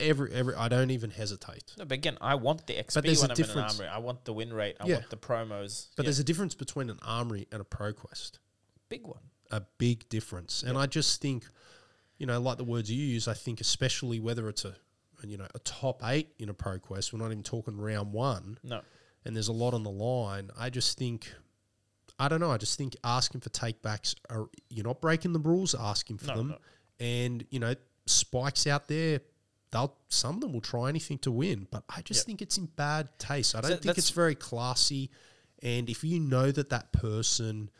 Every 0.00 0.32
every, 0.32 0.54
I 0.54 0.68
don't 0.68 0.90
even 0.90 1.10
hesitate. 1.10 1.74
No, 1.76 1.84
but 1.84 1.92
again, 1.92 2.16
I 2.22 2.34
want 2.36 2.66
the 2.66 2.72
XP 2.74 3.02
there's 3.02 3.20
when 3.20 3.30
I'm 3.30 3.36
in 3.36 3.42
an 3.42 3.46
difference. 3.46 3.72
armory. 3.80 3.88
I 3.88 3.98
want 3.98 4.24
the 4.24 4.32
win 4.32 4.50
rate. 4.52 4.76
I 4.80 4.86
Yeah. 4.86 4.94
want 4.94 5.10
the 5.10 5.16
promos. 5.18 5.88
But 5.94 6.04
Yeah, 6.04 6.06
there's 6.08 6.18
a 6.18 6.24
difference 6.24 6.54
between 6.54 6.88
an 6.88 6.98
armory 7.02 7.46
and 7.52 7.60
a 7.60 7.64
pro 7.64 7.92
quest. 7.92 8.38
big 8.88 9.06
one. 9.06 9.20
A 9.50 9.62
big 9.78 10.08
difference. 10.08 10.62
And 10.62 10.76
I 10.78 10.86
just 10.86 11.20
think, 11.20 11.46
you 12.18 12.26
know, 12.26 12.40
like 12.40 12.58
the 12.58 12.64
words 12.64 12.90
you 12.90 13.02
use, 13.04 13.26
I 13.28 13.34
think 13.34 13.60
especially 13.60 14.20
whether 14.20 14.48
it's 14.48 14.64
a, 14.64 14.74
you 15.24 15.36
know, 15.36 15.46
a 15.54 15.58
top 15.60 16.02
eight 16.04 16.28
in 16.38 16.48
a 16.48 16.54
pro 16.54 16.78
quest, 16.78 17.12
we're 17.12 17.18
not 17.18 17.26
even 17.26 17.42
talking 17.42 17.76
round 17.78 18.12
one, 18.12 18.58
No, 18.62 18.80
and 19.24 19.34
there's 19.36 19.48
a 19.48 19.52
lot 19.52 19.74
on 19.74 19.82
the 19.82 19.90
line. 19.90 20.50
I 20.58 20.70
just 20.70 20.96
think, 20.98 21.32
I 22.18 22.28
don't 22.28 22.40
know. 22.40 22.50
I 22.50 22.56
just 22.58 22.76
think 22.78 22.96
asking 23.04 23.40
for 23.40 23.50
takebacks 23.50 24.14
are 24.28 24.48
you're 24.68 24.86
not 24.86 25.00
breaking 25.00 25.32
the 25.32 25.38
rules, 25.40 25.74
asking 25.74 26.18
for 26.18 26.28
No, 26.28 26.36
them, 26.36 26.48
no. 26.48 26.58
and 27.00 27.44
you 27.50 27.58
know, 27.58 27.74
spikes 28.06 28.66
out 28.66 28.88
there. 28.88 29.20
They'll 29.72 29.96
some 30.08 30.34
of 30.36 30.40
them 30.40 30.52
will 30.52 30.60
try 30.60 30.88
anything 30.88 31.18
to 31.18 31.30
win, 31.30 31.66
but 31.70 31.84
I 31.88 32.02
just 32.02 32.20
Yep. 32.20 32.26
think 32.26 32.42
it's 32.42 32.58
in 32.58 32.66
bad 32.66 33.08
taste. 33.18 33.54
I 33.54 33.60
don't 33.60 33.80
think 33.80 33.96
it's 33.98 34.10
very 34.10 34.34
classy. 34.34 35.10
And 35.62 35.88
if 35.90 36.02
you 36.02 36.18
know 36.18 36.50
that 36.50 36.70
that 36.70 36.90
person 36.92 37.70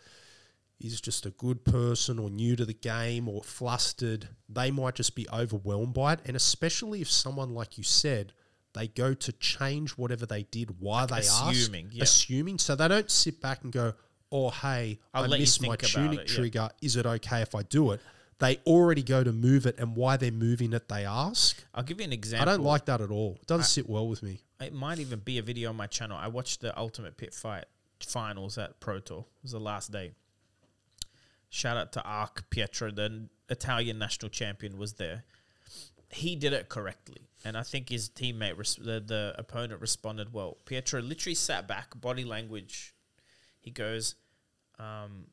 is 0.81 1.01
just 1.01 1.27
a 1.27 1.31
good 1.31 1.65
person 1.65 2.19
or 2.19 2.31
new 2.31 2.57
to 2.57 2.65
the 2.65 2.75
game 2.75 3.29
or 3.29 3.43
flustered, 3.43 4.29
they 4.49 4.71
might 4.71 4.95
just 4.95 5.15
be 5.15 5.27
overwhelmed 5.33 5.95
by 5.95 6.15
it. 6.15 6.21
And 6.25 6.37
especially 6.37 7.01
if 7.01 7.11
someone, 7.11 7.55
like 7.55 7.79
you 7.79 7.85
said, 7.85 8.33
they 8.73 8.89
go 8.89 9.15
to 9.15 9.33
change 9.33 9.93
whatever 9.93 10.27
they 10.27 10.45
did 10.45 10.81
while 10.81 11.07
they 11.07 11.19
assuming, 11.19 11.91
yeah. 11.93 12.05
assuming. 12.05 12.59
So 12.59 12.77
they 12.77 12.89
don't 12.89 13.11
sit 13.11 13.41
back 13.41 13.63
and 13.63 13.73
go, 13.73 13.95
"Oh, 14.31 14.51
hey, 14.51 15.01
I'll 15.13 15.33
I 15.33 15.39
missed 15.39 15.61
my 15.61 15.77
tunic 15.77 16.21
it, 16.21 16.31
yeah. 16.31 16.37
trigger. 16.37 16.71
Is 16.81 16.97
it 16.97 17.07
okay 17.07 17.43
if 17.43 17.55
I 17.55 17.63
do 17.63 17.93
it?" 17.93 18.01
They 18.39 18.57
already 18.67 19.03
go 19.03 19.23
to 19.23 19.33
move 19.33 19.67
it, 19.67 19.79
and 19.79 19.95
why 19.95 20.17
they're 20.17 20.31
moving 20.31 20.73
it, 20.73 20.89
they 20.89 21.05
ask. 21.05 21.63
I'll 21.75 21.83
give 21.83 22.01
you 22.01 22.05
an 22.05 22.13
example. 22.13 22.49
I 22.49 22.53
don't 22.53 22.65
like 22.65 22.87
that 22.87 23.03
at 23.03 23.11
all. 23.11 23.37
It 23.41 23.47
doesn't 23.47 23.67
sit 23.67 23.89
well 23.89 24.09
with 24.09 24.23
me. 24.23 24.41
It 24.61 24.73
might 24.73 24.99
even 24.99 25.19
be 25.19 25.37
a 25.39 25.43
video 25.43 25.69
on 25.69 25.77
my 25.77 25.87
channel. 25.87 26.17
I 26.17 26.29
watched 26.29 26.63
the 26.63 26.77
Ultimate 26.79 27.19
Pit 27.19 27.35
Fight 27.35 27.67
finals 28.03 28.57
at 28.57 28.81
Pro 28.81 28.99
Tour. 28.99 29.19
It 29.19 29.43
was 29.43 29.53
the 29.53 29.61
last 29.61 29.93
day. 29.93 30.13
Shout 31.51 31.77
out 31.77 31.93
to 31.93 32.03
Arc 32.03 32.49
Pietro, 32.49 32.93
the 32.93 33.29
Italian 33.49 33.99
national 33.99 34.31
champion, 34.31 34.79
was 34.79 34.95
there. 34.95 35.25
He 36.09 36.37
did 36.37 36.53
it 36.53 36.69
correctly, 36.69 37.29
and 37.45 37.57
I 37.57 37.63
think 37.63 37.89
his 37.89 38.09
teammate, 38.09 38.57
the 38.77 39.01
the 39.01 39.35
opponent, 39.37 39.81
responded 39.81 40.33
well. 40.33 40.59
Pietro 40.65 41.03
literally 41.03 41.35
sat 41.35 41.67
back, 41.67 42.01
body 42.01 42.25
language. 42.25 42.95
He 43.61 43.71
goes, 43.73 44.15
um, 44.79 45.27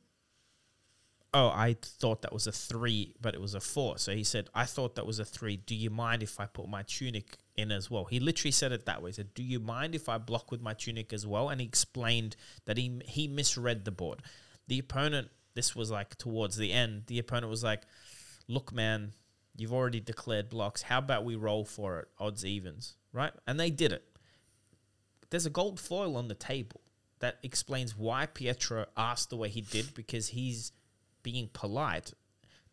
"Oh, 1.34 1.49
I 1.49 1.78
thought 1.82 2.24
that 2.24 2.34
was 2.34 2.47
a 2.47 2.51
three, 2.51 3.15
but 3.22 3.36
it 3.36 3.41
was 3.41 3.53
a 3.53 3.59
four. 3.59 3.97
So 3.99 4.13
he 4.15 4.24
said, 4.24 4.49
"I 4.55 4.65
thought 4.65 4.95
that 4.95 5.05
was 5.05 5.20
a 5.20 5.26
three. 5.26 5.57
Do 5.57 5.76
you 5.76 5.89
mind 5.91 6.24
if 6.24 6.39
I 6.39 6.47
put 6.47 6.68
my 6.68 6.84
tunic 6.84 7.38
in 7.55 7.72
as 7.72 7.89
well?" 7.91 8.05
He 8.05 8.20
literally 8.20 8.51
said 8.51 8.72
it 8.72 8.86
that 8.86 9.01
way. 9.03 9.11
He 9.11 9.13
said, 9.13 9.34
"Do 9.36 9.43
you 9.43 9.59
mind 9.59 9.93
if 9.93 10.09
I 10.09 10.18
block 10.18 10.51
with 10.51 10.61
my 10.61 10.74
tunic 10.74 11.13
as 11.13 11.28
well?" 11.28 11.49
And 11.49 11.61
he 11.61 11.68
explained 11.68 12.36
that 12.65 12.78
he 12.78 13.01
he 13.05 13.28
misread 13.28 13.86
the 13.86 13.91
board. 13.91 14.22
The 14.68 14.80
opponent, 14.80 15.32
this 15.58 15.76
was 15.76 15.89
like 15.89 16.16
towards 16.20 16.55
the 16.55 16.72
end. 16.72 17.08
The 17.08 17.18
opponent 17.18 17.49
was 17.49 17.64
like, 17.64 17.82
"Look, 18.47 18.72
man, 18.72 19.14
you've 19.55 19.74
already 19.74 19.99
declared 19.99 20.49
blocks. 20.49 20.84
How 20.84 20.99
about 20.99 21.26
we 21.26 21.36
roll 21.36 21.66
for 21.66 21.99
it, 22.01 22.10
odds 22.20 22.45
evens, 22.45 22.95
right?" 23.12 23.34
And 23.47 23.60
they 23.60 23.72
did 23.72 23.91
it. 23.91 24.05
There's 25.32 25.47
a 25.47 25.49
gold 25.49 25.80
foil 25.80 26.16
on 26.16 26.28
the 26.28 26.36
table 26.36 26.82
that 27.20 27.39
explains 27.41 27.97
why 27.97 28.28
Pietro 28.28 28.86
asked 28.95 29.32
the 29.32 29.36
way 29.36 29.49
he 29.49 29.62
did 29.62 29.95
because 29.95 30.28
he's 30.28 30.74
being 31.24 31.49
polite. 31.51 32.14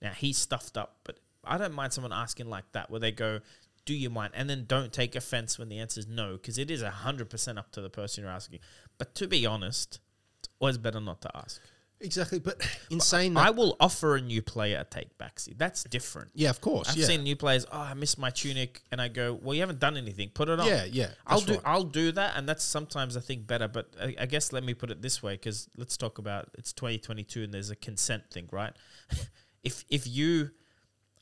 Now 0.03 0.13
he's 0.13 0.37
stuffed 0.37 0.77
up, 0.77 0.99
but 1.05 1.21
I 1.43 1.57
don't 1.57 1.73
mind 1.73 1.95
someone 1.95 2.13
asking 2.13 2.51
like 2.51 2.71
that 2.73 2.91
where 2.91 3.01
they 3.01 3.13
go, 3.13 3.41
"Do 3.87 3.95
you 3.95 4.11
mind?" 4.11 4.35
and 4.37 4.51
then 4.51 4.67
don't 4.67 4.93
take 4.93 5.17
offense 5.17 5.59
when 5.59 5.71
the 5.71 5.79
answer 5.79 6.01
is 6.01 6.07
no, 6.07 6.35
because 6.35 6.59
it 6.59 6.71
is 6.71 6.83
hundred 6.83 7.31
percent 7.31 7.59
up 7.59 7.73
to 7.73 7.81
the 7.81 7.89
person 7.89 8.25
you're 8.25 8.31
asking. 8.31 8.61
But 8.99 9.15
to 9.15 9.27
be 9.27 9.47
honest, 9.47 10.01
it's 10.41 10.51
always 10.61 10.77
better 10.77 11.01
not 11.01 11.23
to 11.23 11.35
ask. 11.35 11.63
Exactly, 12.05 12.39
but 12.39 12.61
in 12.91 13.01
saying 13.01 13.35
that, 13.35 13.47
I 13.47 13.51
will 13.51 13.77
offer 13.81 14.17
a 14.17 14.21
new 14.21 14.43
player 14.43 14.79
a 14.79 14.85
take 14.85 15.17
backsy. 15.19 15.57
That's 15.57 15.85
different. 15.85 16.31
yeah, 16.35 16.51
of 16.51 16.61
course, 16.61 16.91
I've 16.91 16.97
yeah, 16.97 17.07
seen 17.07 17.23
new 17.23 17.35
players. 17.35 17.65
Oh, 17.73 17.81
I 17.81 17.95
missed 17.95 18.19
my 18.19 18.31
tunic, 18.31 18.83
and 18.93 19.01
I 19.01 19.09
go, 19.09 19.39
"Well, 19.41 19.55
you 19.55 19.61
haven't 19.61 19.81
done 19.81 19.97
anything. 19.97 20.29
Put 20.29 20.49
it 20.49 20.61
on." 20.61 20.67
yeah, 20.67 20.85
yeah. 20.85 21.09
I'll 21.27 21.41
do 21.41 21.55
right. 21.55 21.63
I'll 21.65 21.85
do 21.85 22.13
that, 22.13 22.35
and 22.37 22.49
that's 22.49 22.63
sometimes 22.63 23.17
I 23.17 23.21
think 23.21 23.47
better. 23.47 23.67
But 23.67 23.89
I, 24.01 24.15
I 24.21 24.27
guess 24.27 24.53
let 24.53 24.63
me 24.63 24.75
put 24.75 24.91
it 24.91 25.01
this 25.01 25.23
way, 25.23 25.33
because 25.35 25.69
let's 25.77 25.97
talk 25.97 26.19
about 26.19 26.51
it's 26.59 26.73
2022 26.75 27.45
and 27.45 27.55
there's 27.55 27.71
a 27.71 27.77
consent 27.77 28.25
thing, 28.31 28.49
right? 28.53 28.75
if 29.65 29.85
if 29.89 30.07
you 30.07 30.51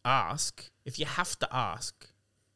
ask, 0.05 0.69
if 0.85 0.99
you 0.99 1.07
have 1.07 1.39
to 1.39 1.49
ask, 1.55 2.09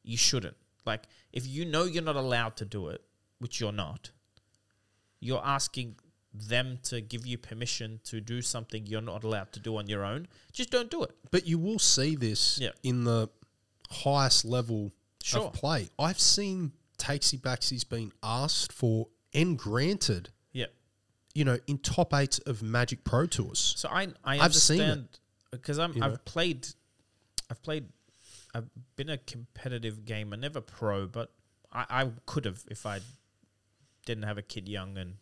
you 0.03 0.17
shouldn't. 0.17 0.57
Like 0.85 1.05
if 1.33 1.47
you 1.47 1.65
know 1.65 1.85
you're 1.85 2.03
not 2.03 2.17
allowed 2.17 2.57
to 2.57 2.65
do 2.65 2.89
it, 2.89 3.03
which 3.39 3.61
you're 3.61 3.73
not, 3.73 4.11
you're 5.21 5.45
asking 5.45 5.97
them 6.39 6.79
to 6.85 7.01
give 7.01 7.27
you 7.27 7.39
permission 7.39 8.01
to 8.05 8.21
do 8.21 8.43
something 8.43 8.87
you're 8.87 9.01
not 9.01 9.25
allowed 9.25 9.53
to 9.53 9.61
do 9.61 9.77
on 9.77 9.89
your 9.89 10.05
own. 10.05 10.29
Just 10.53 10.71
don't 10.71 10.91
do 10.91 11.03
it. 11.03 11.11
But 11.31 11.47
you 11.47 11.59
will 11.59 11.79
see 11.79 12.15
this 12.17 12.59
Yeah. 12.59 12.71
in 12.83 13.05
the 13.05 13.29
highest 13.91 14.45
level 14.45 14.93
Sure. 15.23 15.47
of 15.47 15.53
play. 15.53 15.89
I've 15.99 16.21
seen 16.21 16.73
takesy 16.99 17.39
backsies 17.41 17.89
being 17.89 18.13
asked 18.23 18.73
for 18.73 19.09
and 19.35 19.59
granted, 19.59 20.31
Yeah. 20.53 20.67
you 21.35 21.45
know, 21.45 21.59
in 21.67 21.79
top 21.79 22.15
eight 22.15 22.39
of 22.47 22.63
Magic 22.63 23.05
Pro 23.05 23.27
Tours. 23.27 23.59
So 23.77 23.89
I 23.89 24.09
I 24.25 24.39
I've 24.39 24.55
seen 24.55 25.09
because 25.51 25.79
I'm 25.79 25.93
you 25.95 26.01
know? 26.01 26.07
I've 26.07 26.25
played 26.25 26.69
I've 27.51 27.63
played 27.63 27.89
I've 28.55 28.69
been 28.97 29.11
a 29.11 29.19
competitive 29.19 30.05
gamer, 30.05 30.37
never 30.37 30.61
pro, 30.61 31.07
but 31.07 31.33
I, 31.73 31.85
I 32.05 32.11
could 32.25 32.45
have 32.47 32.65
if 32.71 32.87
I 32.87 33.01
didn't 34.07 34.25
have 34.25 34.39
a 34.39 34.43
kid 34.43 34.69
young 34.69 34.97
and 34.97 35.17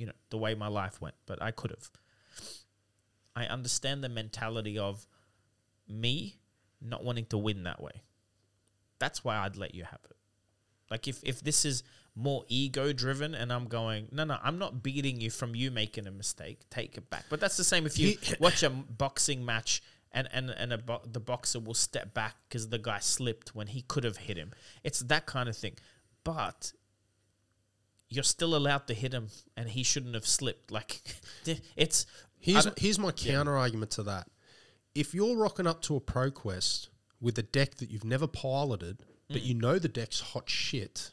you 0.00 0.06
know 0.06 0.12
the 0.30 0.38
way 0.38 0.54
my 0.54 0.68
life 0.68 1.00
went, 1.00 1.14
but 1.26 1.42
I 1.42 1.50
could 1.50 1.70
have. 1.70 1.90
I 3.36 3.44
understand 3.44 4.02
the 4.02 4.08
mentality 4.08 4.78
of 4.78 5.06
me 5.86 6.36
not 6.80 7.04
wanting 7.04 7.26
to 7.26 7.38
win 7.38 7.64
that 7.64 7.82
way. 7.82 8.02
That's 8.98 9.22
why 9.22 9.36
I'd 9.36 9.56
let 9.56 9.74
you 9.74 9.84
have 9.84 10.00
it. 10.08 10.16
Like 10.90 11.06
if 11.06 11.20
if 11.22 11.42
this 11.42 11.66
is 11.66 11.82
more 12.16 12.44
ego 12.48 12.92
driven 12.92 13.34
and 13.34 13.52
I'm 13.52 13.66
going, 13.66 14.08
no, 14.10 14.24
no, 14.24 14.38
I'm 14.42 14.58
not 14.58 14.82
beating 14.82 15.20
you 15.20 15.30
from 15.30 15.54
you 15.54 15.70
making 15.70 16.06
a 16.06 16.10
mistake. 16.10 16.60
Take 16.70 16.96
it 16.96 17.08
back. 17.10 17.26
But 17.28 17.40
that's 17.40 17.56
the 17.58 17.64
same 17.64 17.84
if 17.86 17.98
you 17.98 18.16
watch 18.40 18.62
a 18.62 18.70
boxing 18.70 19.44
match 19.44 19.82
and 20.12 20.28
and 20.32 20.50
and 20.50 20.72
a 20.72 20.78
bo- 20.78 21.02
the 21.04 21.20
boxer 21.20 21.60
will 21.60 21.74
step 21.74 22.14
back 22.14 22.36
because 22.48 22.70
the 22.70 22.78
guy 22.78 23.00
slipped 23.00 23.54
when 23.54 23.66
he 23.66 23.82
could 23.82 24.04
have 24.04 24.16
hit 24.16 24.38
him. 24.38 24.52
It's 24.82 25.00
that 25.00 25.26
kind 25.26 25.48
of 25.48 25.56
thing. 25.56 25.74
But 26.24 26.72
you're 28.10 28.24
still 28.24 28.54
allowed 28.54 28.86
to 28.88 28.94
hit 28.94 29.12
him, 29.14 29.28
and 29.56 29.68
he 29.70 29.82
shouldn't 29.82 30.14
have 30.14 30.26
slipped. 30.26 30.70
Like 30.70 31.00
it's 31.76 32.06
Here's 32.38 32.66
here's 32.78 32.98
my 32.98 33.12
counter 33.12 33.56
argument 33.56 33.90
to 33.92 34.02
that. 34.04 34.26
If 34.94 35.14
you're 35.14 35.36
rocking 35.36 35.66
up 35.66 35.82
to 35.82 35.96
a 35.96 36.00
pro 36.00 36.30
quest 36.30 36.88
with 37.20 37.38
a 37.38 37.42
deck 37.42 37.76
that 37.76 37.90
you've 37.90 38.04
never 38.04 38.26
piloted, 38.26 38.98
Mm. 39.30 39.34
but 39.34 39.42
you 39.42 39.54
know 39.54 39.78
the 39.78 39.86
deck's 39.88 40.18
hot 40.20 40.50
shit, 40.50 41.12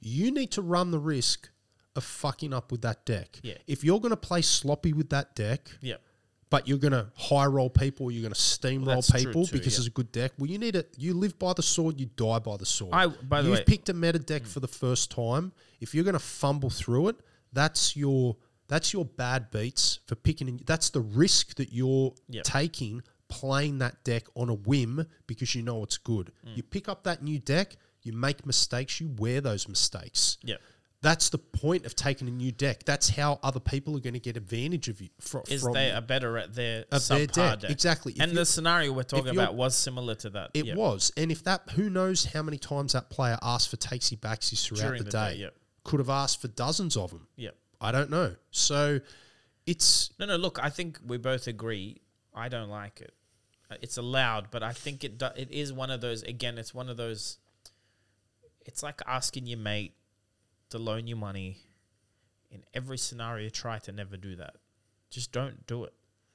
you 0.00 0.30
need 0.30 0.52
to 0.52 0.62
run 0.62 0.92
the 0.92 0.98
risk 1.00 1.48
of 1.96 2.04
fucking 2.04 2.52
up 2.54 2.70
with 2.70 2.82
that 2.82 3.04
deck. 3.04 3.40
Yeah. 3.42 3.54
If 3.66 3.82
you're 3.82 3.98
going 3.98 4.10
to 4.10 4.16
play 4.16 4.42
sloppy 4.42 4.92
with 4.92 5.10
that 5.10 5.34
deck, 5.34 5.68
yeah. 5.80 5.96
But 6.52 6.68
you're 6.68 6.76
going 6.78 6.92
to 6.92 7.06
high 7.16 7.46
roll 7.46 7.70
people, 7.70 8.10
you're 8.10 8.20
going 8.20 8.34
to 8.34 8.38
steamroll 8.38 9.04
true 9.10 9.18
people 9.24 9.46
too, 9.46 9.52
because 9.54 9.72
yeah. 9.74 9.78
it's 9.80 9.86
a 9.86 9.90
good 9.90 10.12
deck. 10.12 10.32
Well, 10.38 10.50
you 10.50 10.58
need 10.58 10.76
it. 10.76 10.94
You 10.98 11.14
live 11.14 11.38
by 11.38 11.54
the 11.54 11.62
sword, 11.62 11.98
you 11.98 12.10
die 12.14 12.40
by 12.40 12.58
the 12.58 12.66
sword. 12.66 12.92
I- 12.92 13.06
by 13.06 13.40
the 13.40 13.48
You've 13.48 13.58
way- 13.58 13.64
Mm. 13.64 13.66
picked 13.66 13.88
a 13.88 13.94
meta 13.94 14.18
deck 14.18 14.44
for 14.46 14.60
the 14.60 14.68
first 14.68 15.10
time. 15.10 15.52
If 15.80 15.94
you're 15.94 16.04
going 16.04 16.12
to 16.12 16.18
fumble 16.42 16.68
through 16.70 17.08
it, 17.08 17.16
that's 17.54 17.96
your 17.96 18.36
that's 18.68 18.92
your 18.92 19.04
bad 19.04 19.50
beats 19.50 19.98
for 20.06 20.14
picking. 20.14 20.48
In, 20.48 20.60
that's 20.66 20.88
the 20.90 21.00
risk 21.00 21.56
that 21.56 21.72
you're 21.72 22.14
Yep. 22.28 22.44
taking 22.44 23.02
playing 23.28 23.78
that 23.78 24.02
deck 24.04 24.24
on 24.34 24.48
a 24.50 24.54
whim 24.54 25.06
because 25.26 25.54
you 25.54 25.62
know 25.62 25.82
it's 25.82 25.96
good. 25.98 26.30
Mm. 26.46 26.56
You 26.58 26.62
pick 26.62 26.86
up 26.88 27.02
that 27.04 27.22
new 27.22 27.38
deck, 27.38 27.76
you 28.02 28.12
make 28.12 28.44
mistakes, 28.46 29.00
you 29.00 29.08
wear 29.08 29.40
those 29.40 29.66
mistakes. 29.68 30.36
Yeah. 30.42 30.56
That's 31.02 31.30
the 31.30 31.38
point 31.38 31.84
of 31.84 31.96
taking 31.96 32.28
a 32.28 32.30
new 32.30 32.52
deck. 32.52 32.84
That's 32.84 33.08
how 33.08 33.40
other 33.42 33.58
people 33.58 33.96
are 33.96 34.00
going 34.00 34.14
to 34.14 34.20
get 34.20 34.36
advantage 34.36 34.88
of 34.88 35.00
you. 35.00 35.08
Fro- 35.20 35.42
Is 35.48 35.62
they 35.72 35.88
you. 35.88 35.94
are 35.94 36.00
better 36.00 36.38
at 36.38 36.54
their 36.54 36.84
their 36.90 37.26
deck, 37.26 37.60
deck. 37.60 37.70
exactly. 37.70 38.12
If 38.12 38.20
and 38.20 38.36
the 38.36 38.46
scenario 38.46 38.92
we're 38.92 39.02
talking 39.02 39.28
about 39.30 39.56
was 39.56 39.76
similar 39.76 40.14
to 40.16 40.30
that. 40.30 40.50
It 40.54 40.66
yeah. 40.66 40.74
was. 40.76 41.10
And 41.16 41.32
if 41.32 41.42
that, 41.44 41.62
who 41.70 41.90
knows 41.90 42.24
how 42.26 42.42
many 42.42 42.56
times 42.56 42.92
that 42.92 43.10
player 43.10 43.36
asked 43.42 43.68
for 43.68 43.76
takesy 43.76 44.16
backsies 44.16 44.64
throughout 44.64 44.82
During 44.86 44.98
the, 44.98 45.04
the 45.04 45.10
day, 45.10 45.34
day. 45.34 45.40
yep. 45.40 45.56
Could 45.84 45.98
have 45.98 46.08
asked 46.10 46.40
for 46.40 46.46
dozens 46.48 46.96
of 46.96 47.10
them. 47.10 47.26
Yeah. 47.36 47.50
I 47.80 47.90
don't 47.90 48.08
know. 48.10 48.36
So 48.52 49.00
it's, 49.66 50.12
No, 50.20 50.26
no. 50.26 50.36
Look, 50.36 50.60
I 50.62 50.70
think 50.70 51.00
we 51.04 51.18
both 51.18 51.48
agree. 51.48 52.00
I 52.32 52.48
don't 52.48 52.68
like 52.70 53.00
it. 53.00 53.12
Uh, 53.68 53.74
It's 53.82 53.96
allowed, 53.96 54.52
but 54.52 54.62
I 54.62 54.72
think 54.72 55.02
it 55.02 55.18
do, 55.18 55.26
it 55.36 55.50
is 55.50 55.72
one 55.72 55.90
of 55.90 56.00
those. 56.00 56.22
Again, 56.22 56.58
it's 56.58 56.72
one 56.72 56.88
of 56.88 56.96
those. 56.96 57.38
It's 58.64 58.84
like 58.84 59.02
asking 59.04 59.46
your 59.48 59.58
mate 59.58 59.94
to 60.72 60.78
loan 60.78 61.06
you 61.06 61.16
money. 61.16 61.58
In 62.50 62.62
every 62.74 62.98
scenario, 62.98 63.48
try 63.48 63.78
to 63.78 63.92
never 63.92 64.16
do 64.16 64.36
that. 64.36 64.56
Just 65.10 65.32
don't 65.32 65.66
do 65.66 65.84
it. 65.84 65.94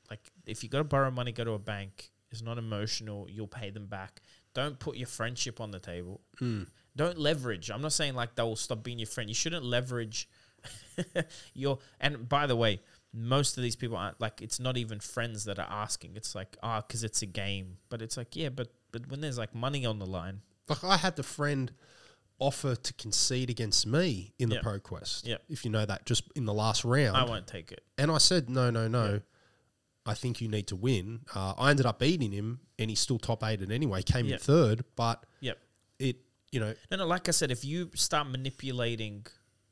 Like 0.09 0.19
if 0.45 0.63
you 0.63 0.69
got 0.69 0.79
to 0.79 0.83
borrow 0.83 1.11
money, 1.11 1.31
go 1.31 1.43
to 1.43 1.51
a 1.51 1.59
bank. 1.59 2.09
It's 2.31 2.41
not 2.41 2.57
emotional. 2.57 3.27
You'll 3.29 3.47
pay 3.47 3.69
them 3.69 3.85
back. 3.85 4.21
Don't 4.53 4.79
put 4.79 4.97
your 4.97 5.07
friendship 5.07 5.61
on 5.61 5.71
the 5.71 5.79
table. 5.79 6.21
Don't 6.95 7.17
leverage. 7.17 7.69
I'm 7.69 7.81
not 7.81 7.93
saying 7.93 8.15
like 8.15 8.35
they 8.35 8.43
will 8.43 8.55
stop 8.55 8.83
being 8.83 8.99
your 8.99 9.07
friend. 9.07 9.29
You 9.29 9.35
shouldn't 9.35 9.63
leverage 9.63 10.27
your. 11.53 11.77
And 11.99 12.27
by 12.27 12.47
the 12.47 12.55
way, 12.55 12.81
most 13.13 13.57
of 13.57 13.63
these 13.63 13.75
people 13.75 13.97
aren't 13.97 14.19
like. 14.19 14.41
It's 14.41 14.59
not 14.59 14.77
even 14.77 14.99
friends 14.99 15.45
that 15.45 15.59
are 15.59 15.69
asking. 15.69 16.13
It's 16.15 16.33
like 16.33 16.57
ah, 16.63 16.81
because 16.81 17.03
it's 17.03 17.21
a 17.21 17.27
game. 17.27 17.77
But 17.89 18.01
it's 18.01 18.17
like 18.17 18.35
yeah, 18.35 18.49
but 18.49 18.69
but 18.91 19.07
when 19.09 19.21
there's 19.21 19.37
like 19.37 19.53
money 19.53 19.85
on 19.85 19.99
the 19.99 20.07
line, 20.07 20.41
like 20.67 20.83
I 20.83 20.97
had 20.97 21.15
the 21.15 21.23
friend 21.23 21.71
offer 22.39 22.75
to 22.75 22.93
concede 22.93 23.49
against 23.49 23.85
me 23.87 24.33
in 24.37 24.49
the 24.49 24.55
Yep. 24.55 24.63
Pro 24.63 24.79
Quest. 24.79 25.25
Yep. 25.25 25.43
If 25.49 25.65
you 25.65 25.71
know 25.71 25.85
that, 25.85 26.05
just 26.05 26.23
in 26.35 26.45
the 26.45 26.53
last 26.53 26.85
round. 26.85 27.17
I 27.17 27.23
won't 27.23 27.47
take 27.47 27.71
it. 27.71 27.83
And 27.97 28.11
I 28.11 28.19
said, 28.19 28.49
no, 28.49 28.69
no, 28.69 28.87
no. 28.87 29.13
Yeah. 29.13 29.19
I 30.05 30.13
think 30.13 30.39
you 30.39 30.47
need 30.47 30.67
to 30.67 30.75
win. 30.75 31.21
Uh, 31.35 31.53
I 31.57 31.69
ended 31.71 31.85
up 31.85 31.99
beating 31.99 32.31
him, 32.31 32.61
and 32.79 32.89
he's 32.89 32.99
still 32.99 33.17
top 33.19 33.43
eight 33.43 33.61
anyway. 33.69 34.03
Came 34.03 34.25
Yeah. 34.27 34.33
in 34.35 34.39
third, 34.39 34.85
but 34.95 35.25
Yep. 35.41 35.57
it, 35.99 36.17
you 36.51 36.59
know, 36.59 36.73
No, 36.91 36.97
no. 36.97 37.07
Like 37.07 37.27
I 37.27 37.31
said, 37.31 37.51
if 37.51 37.65
you 37.65 37.91
start 37.95 38.27
manipulating 38.29 39.25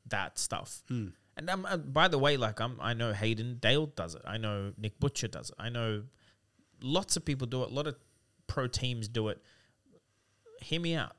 that 0.07 0.37
stuff, 0.39 0.83
Hmm. 0.87 1.09
and 1.37 1.49
I'm, 1.49 1.65
uh, 1.65 1.77
by 1.77 2.07
the 2.09 2.17
way, 2.17 2.35
like 2.35 2.59
I'm, 2.59 2.79
I 2.81 2.93
know 2.93 3.13
Hayden 3.13 3.59
Dale 3.59 3.85
does 3.85 4.15
it. 4.15 4.23
I 4.25 4.37
know 4.37 4.73
Nick 4.77 4.99
Butcher 4.99 5.27
does 5.29 5.51
it. 5.51 5.55
I 5.59 5.69
know 5.69 6.03
lots 6.81 7.15
of 7.15 7.23
people 7.23 7.47
do 7.47 7.63
it. 7.63 7.71
A 7.71 7.73
lot 7.73 7.87
of 7.87 7.95
pro 8.47 8.67
teams 8.67 9.07
do 9.07 9.29
it. 9.29 9.41
Hear 10.61 10.81
me 10.81 10.95
out. 10.95 11.15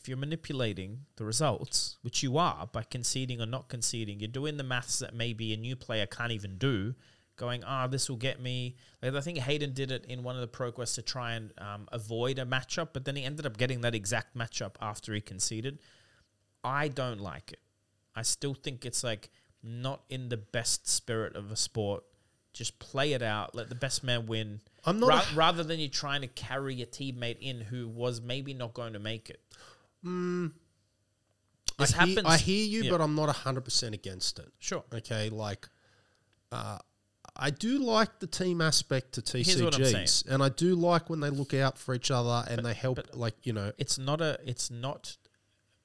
If 0.00 0.08
you're 0.08 0.16
manipulating 0.16 1.00
the 1.16 1.24
results, 1.24 1.98
which 2.00 2.22
you 2.22 2.38
are 2.38 2.66
by 2.72 2.84
conceding 2.84 3.40
or 3.40 3.46
not 3.46 3.68
conceding, 3.68 4.18
you're 4.18 4.28
doing 4.28 4.56
the 4.56 4.64
maths 4.64 4.98
that 5.00 5.14
maybe 5.14 5.52
a 5.52 5.58
new 5.58 5.76
player 5.76 6.06
can't 6.06 6.32
even 6.32 6.56
do. 6.56 6.94
Going, 7.36 7.62
ah, 7.64 7.86
this 7.86 8.08
will 8.08 8.16
get 8.16 8.40
me. 8.40 8.76
Like 9.02 9.14
I 9.14 9.20
think 9.20 9.38
Hayden 9.38 9.72
did 9.74 9.90
it 9.90 10.06
in 10.06 10.22
one 10.22 10.36
of 10.36 10.40
the 10.40 10.46
pro 10.46 10.72
quests 10.72 10.96
to 10.96 11.02
try 11.02 11.32
and 11.32 11.52
um, 11.58 11.86
avoid 11.92 12.38
a 12.38 12.46
matchup, 12.46 12.88
but 12.92 13.04
then 13.04 13.16
he 13.16 13.24
ended 13.24 13.44
up 13.44 13.58
getting 13.58 13.82
that 13.82 13.94
exact 13.94 14.36
matchup 14.36 14.72
after 14.80 15.14
he 15.14 15.20
conceded. 15.20 15.78
I 16.64 16.88
don't 16.88 17.20
like 17.20 17.52
it. 17.52 17.60
I 18.14 18.22
still 18.22 18.54
think 18.54 18.84
it's 18.84 19.04
like 19.04 19.30
not 19.62 20.02
in 20.08 20.28
the 20.30 20.36
best 20.36 20.88
spirit 20.88 21.36
of 21.36 21.50
a 21.50 21.56
sport. 21.56 22.04
Just 22.52 22.78
play 22.78 23.12
it 23.12 23.22
out, 23.22 23.54
let 23.54 23.68
the 23.68 23.74
best 23.74 24.02
man 24.02 24.26
win. 24.26 24.60
I'm 24.84 24.98
not 24.98 25.08
Ra- 25.08 25.22
a- 25.30 25.34
rather 25.36 25.62
than 25.62 25.78
you 25.78 25.88
trying 25.88 26.22
to 26.22 26.26
carry 26.26 26.82
a 26.82 26.86
teammate 26.86 27.38
in 27.40 27.60
who 27.60 27.86
was 27.86 28.20
maybe 28.20 28.54
not 28.54 28.74
going 28.74 28.94
to 28.94 28.98
make 28.98 29.30
it. 29.30 29.40
I 30.04 30.50
This 31.78 31.90
hear, 31.92 31.98
happens. 32.00 32.26
I 32.26 32.36
hear 32.38 32.64
you, 32.66 32.82
Yeah. 32.84 32.90
but 32.90 33.00
I'm 33.00 33.14
not 33.14 33.28
100% 33.34 33.94
against 33.94 34.38
it. 34.38 34.52
Sure. 34.58 34.84
Okay, 34.92 35.30
like 35.30 35.68
uh, 36.52 36.78
I 37.36 37.50
do 37.50 37.78
like 37.78 38.18
the 38.18 38.26
team 38.26 38.60
aspect 38.60 39.12
to 39.24 39.38
Here's 39.38 39.62
what 39.62 39.74
I'm. 39.76 39.80
TCGs, 39.82 40.26
and 40.28 40.42
I 40.42 40.48
do 40.48 40.74
like 40.74 41.08
when 41.08 41.20
they 41.20 41.30
look 41.30 41.54
out 41.54 41.78
for 41.78 41.94
each 41.94 42.10
other 42.10 42.44
and 42.48 42.64
they 42.64 42.74
help. 42.74 42.96
but- 42.96 43.16
like 43.16 43.34
you 43.46 43.52
know, 43.52 43.72
It's 43.78 43.98
not 43.98 44.20
a. 44.20 44.38
It's 44.44 44.70
not 44.70 45.16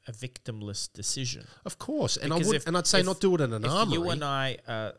a 0.08 0.12
victimless 0.12 0.92
decision. 0.92 1.48
of 1.66 1.80
course, 1.80 2.16
and 2.18 2.32
I 2.32 2.36
Because 2.38 2.48
would, 2.48 2.56
if- 2.58 2.68
and 2.68 2.78
I'd 2.78 2.86
say 2.88 3.00
if- 3.00 3.06
not 3.06 3.20
do 3.20 3.34
it 3.36 3.42
in 3.42 3.54
an 3.54 3.64
if 3.66 3.72
armory. 3.72 3.94
you 3.94 4.10
and 4.10 4.24
I, 4.24 4.58
uh, 4.68 4.92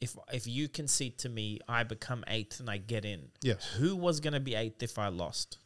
if 0.00 0.16
if 0.32 0.46
you 0.46 0.68
concede 0.68 1.18
to 1.18 1.28
me, 1.28 1.58
I 1.68 1.82
become 1.84 2.22
eighth 2.28 2.60
and 2.60 2.68
I 2.68 2.76
get 2.78 3.04
in. 3.04 3.30
Yes. 3.42 3.64
Who 3.78 3.96
was 3.96 4.20
going 4.20 4.34
to 4.34 4.40
be 4.40 4.54
eighth 4.54 4.82
if 4.82 4.98
I 4.98 5.08
lost? 5.08 5.58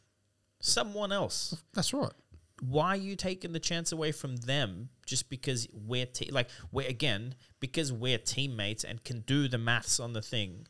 Someone 0.61 1.11
else. 1.13 1.55
That's 1.75 1.93
right. 1.93 2.13
Why 2.61 2.89
are 2.89 2.97
you 2.97 3.15
taking 3.17 3.53
the 3.53 3.61
chance 3.61 3.93
away 3.93 4.13
from 4.13 4.37
them 4.37 4.89
just 5.07 5.31
because 5.31 5.69
we're 5.73 6.07
te- 6.07 6.31
like 6.31 6.49
we're 6.73 6.89
again 6.89 7.35
because 7.61 7.93
we're 7.93 8.19
teammates 8.19 8.85
and 8.85 9.05
can 9.05 9.21
do 9.21 9.49
the 9.49 9.59
maths 9.59 10.01
on 10.01 10.13
the 10.13 10.23
thing 10.23 10.67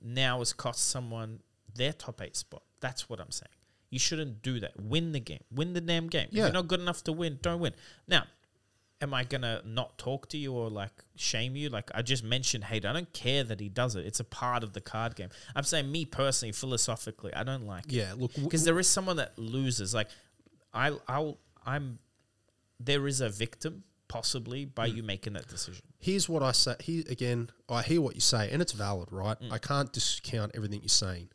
now 0.00 0.40
it's 0.40 0.52
cost 0.52 0.88
someone 0.88 1.40
their 1.74 1.92
top 1.92 2.20
eight 2.20 2.36
spot. 2.36 2.62
That's 2.80 3.08
what 3.08 3.18
i'm 3.20 3.30
saying. 3.30 3.48
You 3.90 3.98
shouldn't 3.98 4.42
do 4.42 4.58
that. 4.60 4.72
Win 4.80 5.12
the 5.12 5.20
game. 5.20 5.42
Win 5.50 5.74
the 5.74 5.80
damn 5.80 6.06
game. 6.06 6.28
If 6.28 6.34
you're 6.44 6.52
not 6.52 6.66
good 6.68 6.80
enough 6.80 7.04
to 7.04 7.12
win 7.12 7.38
don't 7.42 7.60
win. 7.60 7.72
Now 8.06 8.24
am 9.00 9.12
i 9.14 9.24
gonna 9.24 9.62
not 9.64 9.98
talk 9.98 10.28
to 10.28 10.38
you 10.38 10.52
or 10.52 10.70
like 10.70 10.92
shame 11.16 11.56
you? 11.56 11.68
Like 11.68 11.90
i 11.94 12.02
just 12.02 12.22
mentioned 12.24 12.64
hey 12.64 12.76
i 12.76 12.92
don't 12.92 13.12
care 13.12 13.42
that 13.44 13.58
he 13.60 13.68
does 13.68 13.96
it. 13.96 14.06
It's 14.06 14.20
a 14.20 14.24
part 14.24 14.62
of 14.62 14.72
the 14.74 14.80
card 14.80 15.16
game. 15.16 15.28
I'm 15.56 15.64
saying 15.64 15.90
me 15.90 16.04
personally 16.04 16.52
philosophically 16.52 17.34
i 17.34 17.42
don't 17.42 17.66
like 17.66 17.86
it. 17.86 17.92
Yeah, 17.92 18.12
look, 18.16 18.32
w- 18.32 18.44
because 18.48 18.64
there 18.64 18.78
is 18.78 18.88
someone 18.88 19.16
that 19.16 19.38
loses. 19.38 19.94
Like 19.94 20.08
I, 20.74 20.92
I'll, 21.08 21.38
I'm. 21.66 21.98
There 22.80 23.06
is 23.06 23.20
a 23.20 23.28
victim 23.28 23.84
possibly 24.08 24.64
by 24.64 24.88
Hmm. 24.90 24.96
you 24.96 25.02
making 25.02 25.32
that 25.34 25.48
decision. 25.48 25.82
here's 25.98 26.28
what 26.28 26.42
I 26.42 26.52
say. 26.52 26.74
Here 26.80 27.04
again, 27.08 27.48
I 27.68 27.82
hear 27.82 28.00
what 28.00 28.14
you 28.14 28.20
say, 28.20 28.50
and 28.50 28.60
it's 28.60 28.72
valid, 28.72 29.08
right? 29.12 29.40
Mm. 29.40 29.52
I 29.52 29.58
can't 29.58 29.92
discount 29.92 30.52
everything 30.54 30.80
you're 30.82 30.88
saying. 30.88 31.28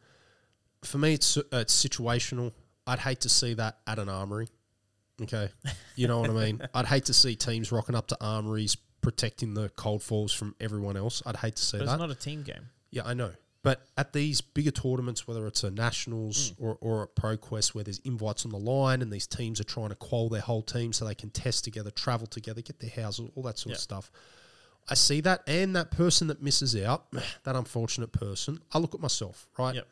For 0.84 0.98
me, 0.98 1.14
it's 1.14 1.38
uh, 1.38 1.44
it's 1.54 1.74
situational. 1.88 2.52
I'd 2.86 3.00
hate 3.00 3.22
to 3.22 3.30
see 3.30 3.54
that 3.56 3.78
at 3.88 3.98
an 4.00 4.10
armory. 4.10 4.48
Okay, 5.22 5.50
you 5.96 6.08
know 6.08 6.20
what 6.20 6.30
I 6.30 6.34
mean. 6.34 6.62
I'd 6.76 6.86
hate 6.86 7.06
to 7.06 7.14
see 7.14 7.36
teams 7.36 7.72
rocking 7.72 7.96
up 7.96 8.08
to 8.08 8.18
armories 8.22 8.78
protecting 9.02 9.54
the 9.54 9.70
cold 9.70 10.04
falls 10.04 10.34
from 10.34 10.54
everyone 10.60 10.98
else. 10.98 11.24
I'd 11.26 11.38
hate 11.38 11.56
to 11.56 11.64
see 11.64 11.78
But 11.78 11.86
that. 11.86 11.94
it's 11.94 12.00
not 12.00 12.12
a 12.12 12.16
team 12.16 12.44
game. 12.44 12.70
Yeah, 12.92 13.04
I 13.06 13.14
know. 13.14 13.32
But 13.68 13.86
at 13.98 14.14
these 14.14 14.40
bigger 14.40 14.72
tournaments, 14.72 15.28
whether 15.28 15.46
it's 15.46 15.62
a 15.62 15.70
nationals 15.70 16.52
Mm. 16.52 16.56
or, 16.60 16.78
or 16.80 17.04
a 17.04 17.08
pro 17.08 17.36
quest 17.36 17.76
where 17.76 17.84
there's 17.84 18.00
invites 18.00 18.46
on 18.46 18.52
the 18.52 18.58
line 18.58 19.02
and 19.02 19.12
these 19.12 19.28
teams 19.28 19.60
are 19.60 19.66
trying 19.66 19.90
to 19.90 19.96
qual 19.96 20.30
their 20.30 20.40
whole 20.40 20.62
team 20.62 20.94
so 20.94 21.04
they 21.04 21.14
can 21.16 21.30
test 21.32 21.66
together, 21.66 21.92
travel 21.92 22.28
together, 22.28 22.62
get 22.62 22.80
their 22.80 22.90
houses, 22.92 23.30
all 23.36 23.44
that 23.44 23.58
sort 23.60 23.72
Yeah. 23.72 23.76
of 23.76 23.82
stuff. 23.82 24.10
I 24.88 24.94
see 24.94 25.20
that 25.20 25.44
and 25.48 25.76
that 25.76 25.92
person 25.92 26.28
that 26.28 26.42
misses 26.42 26.78
out, 26.78 27.12
that 27.44 27.58
unfortunate 27.58 28.14
person. 28.14 28.62
I 28.72 28.78
look 28.78 28.96
at 28.96 29.02
myself, 29.02 29.50
right? 29.58 29.76
Yep. 29.76 29.88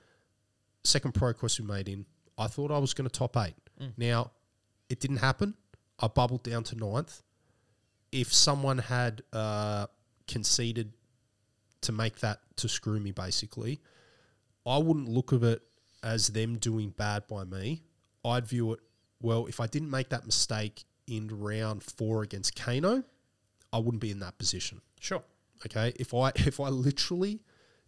Second 0.85 1.11
pro 1.14 1.34
quest 1.34 1.60
we 1.60 1.65
made 1.65 1.89
in, 1.89 2.06
I 2.38 2.47
thought 2.47 2.72
I 2.72 2.77
was 2.77 2.93
going 2.93 3.10
to 3.10 3.14
top 3.19 3.35
eight. 3.35 3.56
Mm. 3.81 3.91
Now, 3.97 4.31
it 4.88 5.02
didn't 5.02 5.18
happen. 5.18 5.53
I 5.99 6.07
bubbled 6.07 6.43
down 6.43 6.64
to 6.65 6.76
ninth. 6.77 7.23
If 8.14 8.34
someone 8.34 8.77
had 8.77 9.22
uh, 9.34 9.88
conceded 10.27 10.93
to 11.85 11.91
make 11.91 12.19
that 12.19 12.39
to 12.57 12.67
screw 12.69 12.99
me, 12.99 13.11
basically, 13.11 13.79
I 14.65 14.77
wouldn't 14.77 15.07
look 15.09 15.33
at 15.33 15.43
it 15.43 15.61
as 16.03 16.27
them 16.27 16.57
doing 16.57 16.89
bad 16.91 17.27
by 17.27 17.43
me. 17.43 17.83
I'd 18.23 18.45
view 18.47 18.73
it 18.73 18.79
well. 19.21 19.45
If 19.47 19.59
I 19.59 19.67
didn't 19.67 19.89
make 19.91 20.09
that 20.09 20.25
mistake 20.25 20.83
in 21.07 21.27
round 21.27 21.83
four 21.83 22.23
against 22.23 22.55
Kano, 22.55 23.03
I 23.71 23.77
wouldn't 23.77 24.01
be 24.01 24.11
in 24.11 24.19
that 24.19 24.37
position. 24.37 24.81
Sure. 24.99 25.23
Okay, 25.65 25.93
if 25.99 26.13
I 26.13 26.29
if 26.35 26.59
I 26.59 26.69
literally 26.69 27.41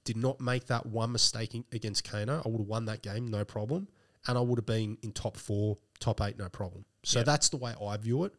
did 0.03 0.17
not 0.17 0.39
make 0.39 0.67
that 0.67 0.85
one 0.85 1.11
mistake 1.11 1.53
against 1.71 2.03
Kano, 2.09 2.41
I 2.45 2.47
would 2.49 2.59
have 2.59 2.67
won 2.67 2.85
that 2.85 3.01
game, 3.01 3.27
no 3.27 3.43
problem, 3.43 3.87
and 4.27 4.37
I 4.37 4.41
would 4.41 4.57
have 4.57 4.65
been 4.65 4.97
in 5.01 5.11
top 5.11 5.35
four, 5.37 5.77
top 5.99 6.21
eight, 6.21 6.37
no 6.37 6.47
problem. 6.49 6.85
So 7.03 7.19
Yep. 7.19 7.25
that's 7.25 7.49
the 7.49 7.57
way 7.57 7.73
I 7.81 7.97
view 7.97 8.23
it. 8.23 8.33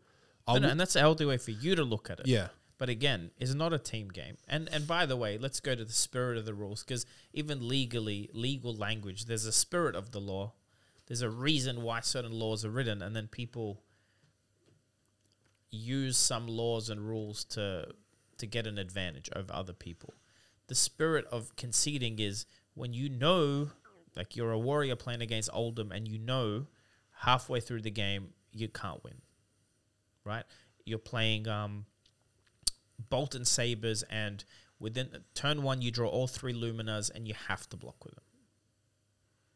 I 0.47 0.55
No, 0.55 0.61
no, 0.61 0.69
and 0.71 0.81
that's 0.81 0.97
a 0.97 1.01
healthy 1.01 1.27
way 1.27 1.37
for 1.37 1.51
you 1.51 1.75
to 1.75 1.85
look 1.85 2.09
at 2.09 2.21
it. 2.21 2.27
yeah, 2.27 2.49
But 2.79 2.89
again, 2.89 3.33
it's 3.39 3.55
not 3.55 3.73
a 3.73 3.79
team 3.79 4.09
game. 4.09 4.37
And 4.49 4.69
and 4.73 4.87
by 4.87 5.05
the 5.05 5.17
way, 5.17 5.37
let's 5.37 5.61
go 5.61 5.75
to 5.75 5.85
the 5.85 5.93
spirit 5.93 6.39
of 6.39 6.47
the 6.47 6.55
rules 6.55 6.85
because 6.85 7.05
even 7.33 7.67
legally, 7.67 8.31
legal 8.33 8.75
language, 8.75 9.27
there's 9.27 9.45
a 9.45 9.53
spirit 9.53 9.97
of 9.97 10.13
the 10.13 10.21
law. 10.21 10.53
There's 11.07 11.23
a 11.23 11.31
reason 11.31 11.83
why 11.83 12.01
certain 12.01 12.33
laws 12.33 12.65
are 12.65 12.71
written, 12.71 13.03
and 13.03 13.17
then 13.17 13.27
people 13.27 13.83
use 15.71 16.17
some 16.17 16.47
laws 16.47 16.89
and 16.89 17.01
rules 17.01 17.45
to 17.45 17.89
to 18.39 18.47
get 18.47 18.67
an 18.67 18.79
advantage 18.79 19.29
over 19.35 19.53
other 19.53 19.73
people. 19.73 20.15
The 20.69 20.75
spirit 20.75 21.27
of 21.33 21.57
conceding 21.57 22.21
is 22.21 22.47
when 22.75 22.93
you 22.93 23.09
know, 23.09 23.71
like 24.15 24.37
you're 24.37 24.53
a 24.53 24.59
warrior 24.59 24.95
playing 24.95 25.23
against 25.23 25.51
Oldhim, 25.51 25.91
and 25.91 26.07
you 26.07 26.19
know 26.19 26.67
halfway 27.23 27.59
through 27.59 27.83
the 27.83 27.91
game 27.91 28.29
you 28.53 28.69
can't 28.69 29.03
win. 29.03 29.21
Right? 30.25 30.45
You're 30.85 30.99
playing 30.99 31.49
um, 31.49 31.87
Boltyn 33.11 33.47
Sabres, 33.47 34.03
and 34.05 34.45
within 34.79 35.09
turn 35.35 35.63
one, 35.63 35.83
you 35.83 35.91
draw 35.91 36.09
all 36.09 36.27
three 36.27 36.53
Luminas, 36.53 37.11
and 37.15 37.27
you 37.27 37.35
have 37.49 37.69
to 37.71 37.77
block 37.77 38.05
with 38.05 38.15
them. 38.15 38.25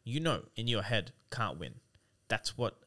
You 0.05 0.20
know 0.20 0.43
in 0.56 0.66
your 0.69 0.82
head, 0.82 1.12
can't 1.31 1.59
win. 1.59 1.74
That's 2.28 2.56
what 2.56 2.78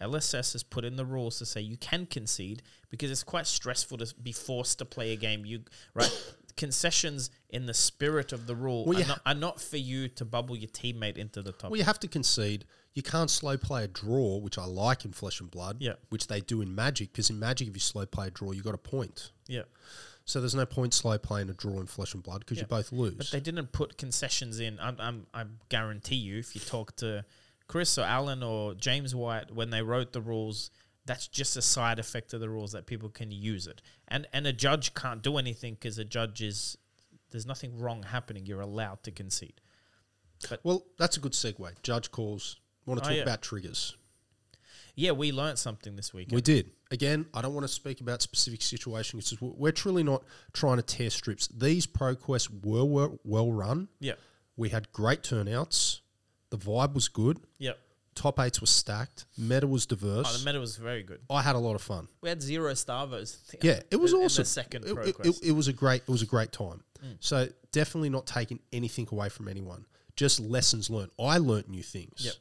LSS 0.00 0.52
has 0.52 0.62
put 0.62 0.84
in 0.84 0.96
the 0.96 1.04
rules 1.04 1.38
to 1.38 1.46
say 1.46 1.60
you 1.60 1.76
can 1.76 2.06
concede 2.06 2.62
because 2.90 3.10
it's 3.10 3.24
quite 3.24 3.46
stressful 3.46 3.98
to 3.98 4.14
be 4.22 4.32
forced 4.32 4.78
to 4.78 4.84
play 4.84 5.12
a 5.12 5.16
game. 5.16 5.44
You 5.44 5.62
right 5.94 6.10
concessions 6.58 7.30
in 7.48 7.64
the 7.64 7.72
spirit 7.72 8.32
of 8.32 8.46
the 8.46 8.54
rule 8.54 8.84
Well, 8.84 8.98
are, 8.98 9.00
you 9.00 9.06
not, 9.06 9.20
are 9.24 9.34
not 9.34 9.60
for 9.60 9.78
you 9.78 10.08
to 10.08 10.24
bubble 10.26 10.56
your 10.56 10.68
teammate 10.68 11.16
into 11.16 11.40
the 11.40 11.52
top. 11.52 11.70
well, 11.70 11.78
you 11.78 11.84
have 11.84 11.98
to 12.00 12.08
concede. 12.08 12.66
You 12.94 13.02
can't 13.02 13.30
slow 13.30 13.56
play 13.56 13.84
a 13.84 13.88
draw, 13.88 14.36
which 14.38 14.58
I 14.58 14.64
like 14.66 15.04
in 15.06 15.12
Flesh 15.12 15.40
and 15.40 15.50
Blood. 15.50 15.76
Yeah. 15.80 15.92
which 16.10 16.26
they 16.26 16.40
do 16.40 16.60
in 16.60 16.74
Magic, 16.74 17.12
because 17.12 17.30
in 17.30 17.38
Magic, 17.38 17.68
if 17.68 17.74
you 17.74 17.80
slow 17.80 18.04
play 18.04 18.26
a 18.26 18.30
draw, 18.30 18.50
you 18.52 18.62
got 18.62 18.74
a 18.74 18.78
point. 18.78 19.30
yeah. 19.46 19.62
So 20.24 20.40
there's 20.40 20.54
no 20.54 20.66
point 20.66 20.92
slow 20.92 21.16
playing 21.16 21.48
a 21.48 21.54
draw 21.54 21.80
in 21.80 21.86
Flesh 21.86 22.12
and 22.12 22.22
Blood 22.22 22.40
because 22.40 22.58
Yeah. 22.58 22.64
you 22.64 22.68
both 22.68 22.92
lose. 22.92 23.14
But 23.14 23.30
they 23.30 23.40
didn't 23.40 23.72
put 23.72 23.96
concessions 23.96 24.60
in. 24.60 24.78
I'm, 24.78 24.96
I'm, 25.00 25.26
I 25.32 25.44
guarantee 25.70 26.16
you, 26.16 26.38
if 26.38 26.54
you 26.54 26.60
talk 26.60 26.94
to 26.96 27.24
Chris 27.66 27.96
or 27.96 28.02
Alan 28.04 28.42
or 28.42 28.74
James 28.74 29.14
White 29.14 29.50
when 29.54 29.70
they 29.70 29.80
wrote 29.80 30.12
the 30.12 30.20
rules, 30.20 30.70
that's 31.08 31.26
just 31.26 31.56
a 31.56 31.62
side 31.62 31.98
effect 31.98 32.32
of 32.34 32.40
the 32.40 32.48
rules 32.48 32.70
that 32.72 32.86
people 32.86 33.08
can 33.08 33.30
use 33.32 33.66
it. 33.66 33.82
And 34.06 34.26
and 34.32 34.46
a 34.46 34.52
judge 34.52 34.94
can't 34.94 35.22
do 35.22 35.36
anything 35.38 35.74
because 35.74 35.98
a 35.98 36.04
judge 36.04 36.40
is 36.42 36.78
there's 37.30 37.46
nothing 37.46 37.78
wrong 37.78 38.04
happening. 38.04 38.46
You're 38.46 38.60
allowed 38.60 39.02
to 39.02 39.10
concede. 39.10 39.60
well, 40.62 40.84
that's 40.98 41.16
a 41.16 41.20
good 41.20 41.32
segue. 41.32 41.82
Judge 41.82 42.10
calls. 42.12 42.56
Want 42.86 43.00
to 43.00 43.06
Oh, 43.06 43.08
talk 43.08 43.16
yeah. 43.16 43.22
about 43.22 43.42
triggers? 43.42 43.96
Yeah, 44.94 45.12
we 45.12 45.30
learnt 45.30 45.58
something 45.58 45.94
this 45.96 46.12
weekend. 46.14 46.34
We 46.34 46.40
did. 46.40 46.70
Again, 46.90 47.26
I 47.34 47.42
don't 47.42 47.54
want 47.54 47.64
to 47.64 47.72
speak 47.72 48.00
about 48.00 48.20
specific 48.22 48.62
situations. 48.62 49.32
We're 49.40 49.72
truly 49.72 50.02
not 50.02 50.24
trying 50.52 50.78
to 50.78 50.82
tear 50.82 51.10
strips. 51.10 51.48
These 51.48 51.86
pro 51.86 52.14
quests 52.16 52.48
were 52.50 52.84
well, 52.84 53.18
well 53.24 53.52
run. 53.52 53.88
yeah, 54.00 54.14
We 54.56 54.70
had 54.70 54.90
great 54.92 55.22
turnouts. 55.22 56.00
The 56.50 56.58
vibe 56.58 56.94
was 56.94 57.08
good. 57.08 57.38
yeah. 57.58 57.72
Top 58.18 58.40
eights 58.40 58.60
were 58.60 58.66
stacked. 58.66 59.26
Meta 59.38 59.66
was 59.66 59.86
Oh, 59.86 59.94
diverse. 59.94 60.40
the 60.40 60.44
meta 60.44 60.58
was 60.58 60.76
very 60.76 61.04
good. 61.04 61.20
I 61.30 61.40
had 61.40 61.54
a 61.54 61.58
lot 61.58 61.76
of 61.76 61.82
fun. 61.82 62.08
We 62.20 62.28
had 62.28 62.42
zero 62.42 62.72
starvos. 62.72 63.36
Yeah, 63.62 63.80
it 63.92 63.96
was 63.96 64.12
in 64.12 64.18
awesome. 64.20 64.42
The 64.42 64.48
second 64.48 64.84
it, 64.86 64.96
it- 64.98 65.16
it- 65.26 65.42
it 65.44 65.52
was 65.52 65.68
a 65.68 65.72
great. 65.72 66.02
It 66.02 66.10
was 66.10 66.22
a 66.22 66.26
great 66.26 66.50
time. 66.50 66.82
So 67.20 67.48
definitely 67.70 68.10
not 68.10 68.26
taking 68.26 68.58
anything 68.72 69.06
away 69.12 69.28
from 69.28 69.46
anyone. 69.46 69.86
Just 70.16 70.40
lessons 70.40 70.90
learned. 70.90 71.12
I 71.18 71.38
learnt 71.38 71.68
new 71.68 71.82
things. 71.84 72.24
Yep. 72.24 72.34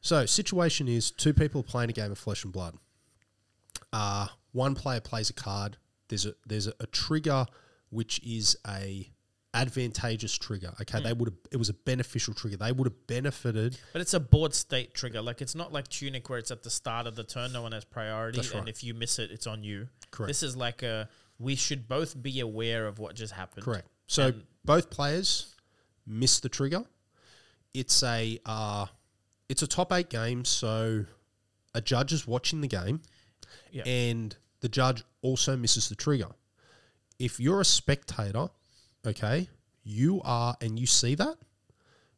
So 0.00 0.26
situation 0.26 0.86
is 0.86 1.10
two 1.10 1.34
people 1.34 1.60
are 1.62 1.64
playing 1.64 1.90
a 1.90 1.92
game 1.92 2.12
of 2.12 2.18
flesh 2.18 2.44
and 2.44 2.52
blood. 2.52 2.76
Uh, 3.92 4.28
one 4.52 4.74
player 4.76 5.00
plays 5.00 5.28
a 5.28 5.32
card. 5.32 5.76
There's 6.08 6.24
a 6.26 6.34
there's 6.46 6.66
a, 6.68 6.74
a 6.80 6.86
trigger 6.86 7.46
which 7.90 8.20
is 8.24 8.56
a 8.66 9.10
advantageous 9.54 10.36
trigger. 10.36 10.72
Okay, 10.80 10.98
Hmm. 10.98 11.04
they 11.04 11.12
would 11.12 11.28
have 11.28 11.38
it 11.50 11.56
was 11.56 11.68
a 11.68 11.74
beneficial 11.74 12.34
trigger. 12.34 12.56
They 12.56 12.72
would 12.72 12.86
have 12.86 13.06
benefited. 13.06 13.78
But 13.92 14.00
it's 14.02 14.14
a 14.14 14.20
board 14.20 14.54
state 14.54 14.94
trigger. 14.94 15.20
Like 15.22 15.40
it's 15.42 15.54
not 15.54 15.72
like 15.72 15.88
Tunic 15.88 16.28
where 16.30 16.38
it's 16.38 16.50
at 16.50 16.62
the 16.62 16.70
start 16.70 17.06
of 17.06 17.16
the 17.16 17.24
turn, 17.24 17.52
no 17.52 17.62
one 17.62 17.72
has 17.72 17.84
priority, 17.84 18.36
That's 18.38 18.50
and 18.52 18.60
right. 18.60 18.68
if 18.68 18.84
you 18.84 18.94
miss 18.94 19.18
it, 19.18 19.30
it's 19.30 19.46
on 19.46 19.62
you. 19.64 19.88
Correct. 20.10 20.28
This 20.28 20.42
is 20.42 20.56
like 20.56 20.82
a 20.82 21.08
we 21.38 21.56
should 21.56 21.88
both 21.88 22.20
be 22.22 22.38
aware 22.40 22.86
of 22.86 22.98
what 22.98 23.14
just 23.14 23.32
happened. 23.32 23.64
Correct. 23.64 23.88
So 24.06 24.28
And- 24.28 24.44
both 24.64 24.90
players 24.90 25.54
miss 26.06 26.38
the 26.40 26.48
trigger. 26.48 26.84
It's 27.74 28.02
a 28.02 28.38
uh, 28.44 28.86
it's 29.48 29.62
a 29.62 29.66
top 29.66 29.92
eight 29.92 30.10
game, 30.10 30.44
so 30.44 31.06
a 31.74 31.80
judge 31.80 32.12
is 32.12 32.26
watching 32.26 32.60
the 32.60 32.68
game, 32.68 33.00
Yeah. 33.72 33.82
and 33.84 34.36
the 34.60 34.68
judge 34.68 35.02
also 35.22 35.56
misses 35.56 35.88
the 35.88 35.94
trigger. 35.94 36.28
If 37.18 37.38
you're 37.40 37.60
a 37.60 37.64
spectator, 37.64 38.48
okay, 39.06 39.48
you 39.82 40.20
are, 40.24 40.56
and 40.60 40.78
you 40.78 40.86
see 40.86 41.14
that, 41.14 41.36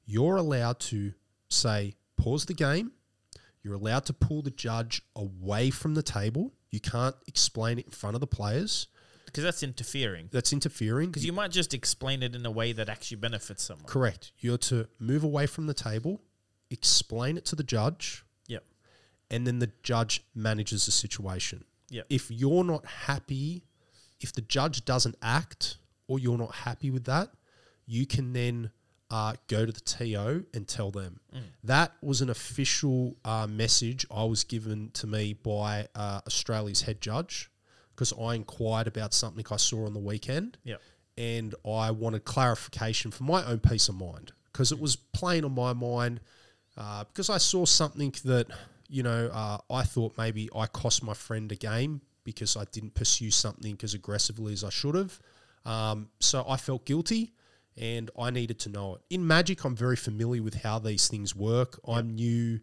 you're 0.05 0.37
allowed 0.37 0.81
to 0.81 1.13
say 1.49 1.95
pause 2.17 2.47
the 2.47 2.55
game. 2.55 2.93
You're 3.63 3.75
allowed 3.75 4.07
to 4.07 4.13
pull 4.13 4.43
the 4.43 4.51
judge 4.51 5.03
away 5.15 5.71
from 5.71 5.95
the 5.95 6.03
table. 6.03 6.53
You 6.71 6.81
can't 6.81 7.15
explain 7.29 7.79
it 7.79 7.85
in 7.87 7.93
front 7.93 8.17
of 8.17 8.21
the 8.21 8.27
players. 8.27 8.89
Because 9.25 9.45
that's 9.45 9.63
interfering. 9.63 10.29
That's 10.33 10.53
interfering. 10.53 11.11
Because 11.11 11.25
you 11.25 11.33
might 11.33 11.53
just 11.53 11.73
explain 11.73 12.23
it 12.23 12.35
in 12.35 12.45
a 12.45 12.51
way 12.51 12.73
that 12.73 12.89
actually 12.89 13.19
benefits 13.19 13.63
someone. 13.63 13.87
Correct. 13.87 14.33
You're 14.39 14.59
to 14.59 14.89
move 14.99 15.23
away 15.23 15.47
from 15.47 15.67
the 15.69 15.75
table, 15.75 16.21
explain 16.71 17.37
it 17.39 17.45
to 17.47 17.57
the 17.57 17.63
judge, 17.63 18.25
Yep. 18.49 18.65
and 19.31 19.47
then 19.47 19.59
the 19.61 19.71
judge 19.83 20.23
manages 20.35 20.87
the 20.87 20.93
situation. 20.93 21.65
Yep. 21.91 22.07
If 22.11 22.31
you're 22.31 22.65
not 22.65 22.85
happy, 22.85 23.65
if 24.21 24.33
the 24.33 24.41
judge 24.43 24.85
doesn't 24.85 25.17
act 25.23 25.77
or 26.13 26.19
you're 26.19 26.37
not 26.39 26.55
happy 26.55 26.91
with 26.91 27.05
that, 27.05 27.31
you 27.87 28.05
can 28.07 28.33
then 28.35 28.71
uh, 29.11 29.33
go 29.49 29.65
to 29.65 29.73
the 29.73 29.81
TO 29.81 30.45
and 30.55 30.69
tell 30.69 30.91
them. 30.91 31.21
That 31.65 31.93
was 32.03 32.21
an 32.21 32.29
official 32.31 33.17
uh, 33.25 33.47
message 33.47 34.05
I 34.11 34.25
was 34.25 34.45
given 34.45 34.91
to 34.95 35.07
me 35.07 35.33
by 35.33 35.89
uh, 35.95 36.21
Australia's 36.27 36.83
head 36.83 37.01
judge 37.01 37.51
because 37.95 38.13
I 38.13 38.35
inquired 38.35 38.87
about 38.89 39.15
something 39.15 39.45
I 39.51 39.57
saw 39.57 39.87
on 39.87 39.95
the 39.95 40.01
weekend 40.01 40.59
Yep. 40.65 40.81
and 41.17 41.55
I 41.67 41.91
wanted 41.91 42.25
clarification 42.25 43.11
for 43.11 43.25
my 43.25 43.45
own 43.45 43.61
peace 43.61 43.89
of 43.89 43.95
mind 43.97 44.33
because 44.53 44.71
it 44.73 44.81
was 44.81 44.97
plain 44.97 45.45
on 45.45 45.55
my 45.55 45.73
mind 45.73 46.21
uh, 46.77 47.05
because 47.05 47.29
I 47.31 47.39
saw 47.39 47.65
something 47.65 48.15
that 48.25 48.47
you 48.89 49.03
know 49.03 49.31
uh, 49.33 49.59
I 49.71 49.83
thought 49.83 50.17
maybe 50.19 50.49
I 50.55 50.67
cost 50.67 51.03
my 51.03 51.15
friend 51.15 51.51
a 51.53 51.57
game 51.57 52.01
because 52.25 52.57
I 52.57 52.65
didn't 52.73 52.95
pursue 52.95 53.31
something 53.31 53.79
as 53.83 53.93
aggressively 53.95 54.53
as 54.53 54.63
I 54.65 54.71
should 54.71 54.95
have. 54.95 55.19
Um, 55.65 56.09
so 56.21 56.45
I 56.49 56.57
felt 56.57 56.85
guilty 56.85 57.33
and 57.77 58.11
I 58.19 58.31
needed 58.31 58.59
to 58.61 58.69
know 58.69 58.97
it. 58.97 59.01
In 59.11 59.27
Magic, 59.27 59.65
I'm 59.65 59.77
very 59.77 59.97
familiar 59.97 60.43
with 60.43 60.63
how 60.63 60.79
these 60.79 61.09
things 61.09 61.35
work. 61.35 61.81
I'm 61.87 62.15
new 62.15 62.61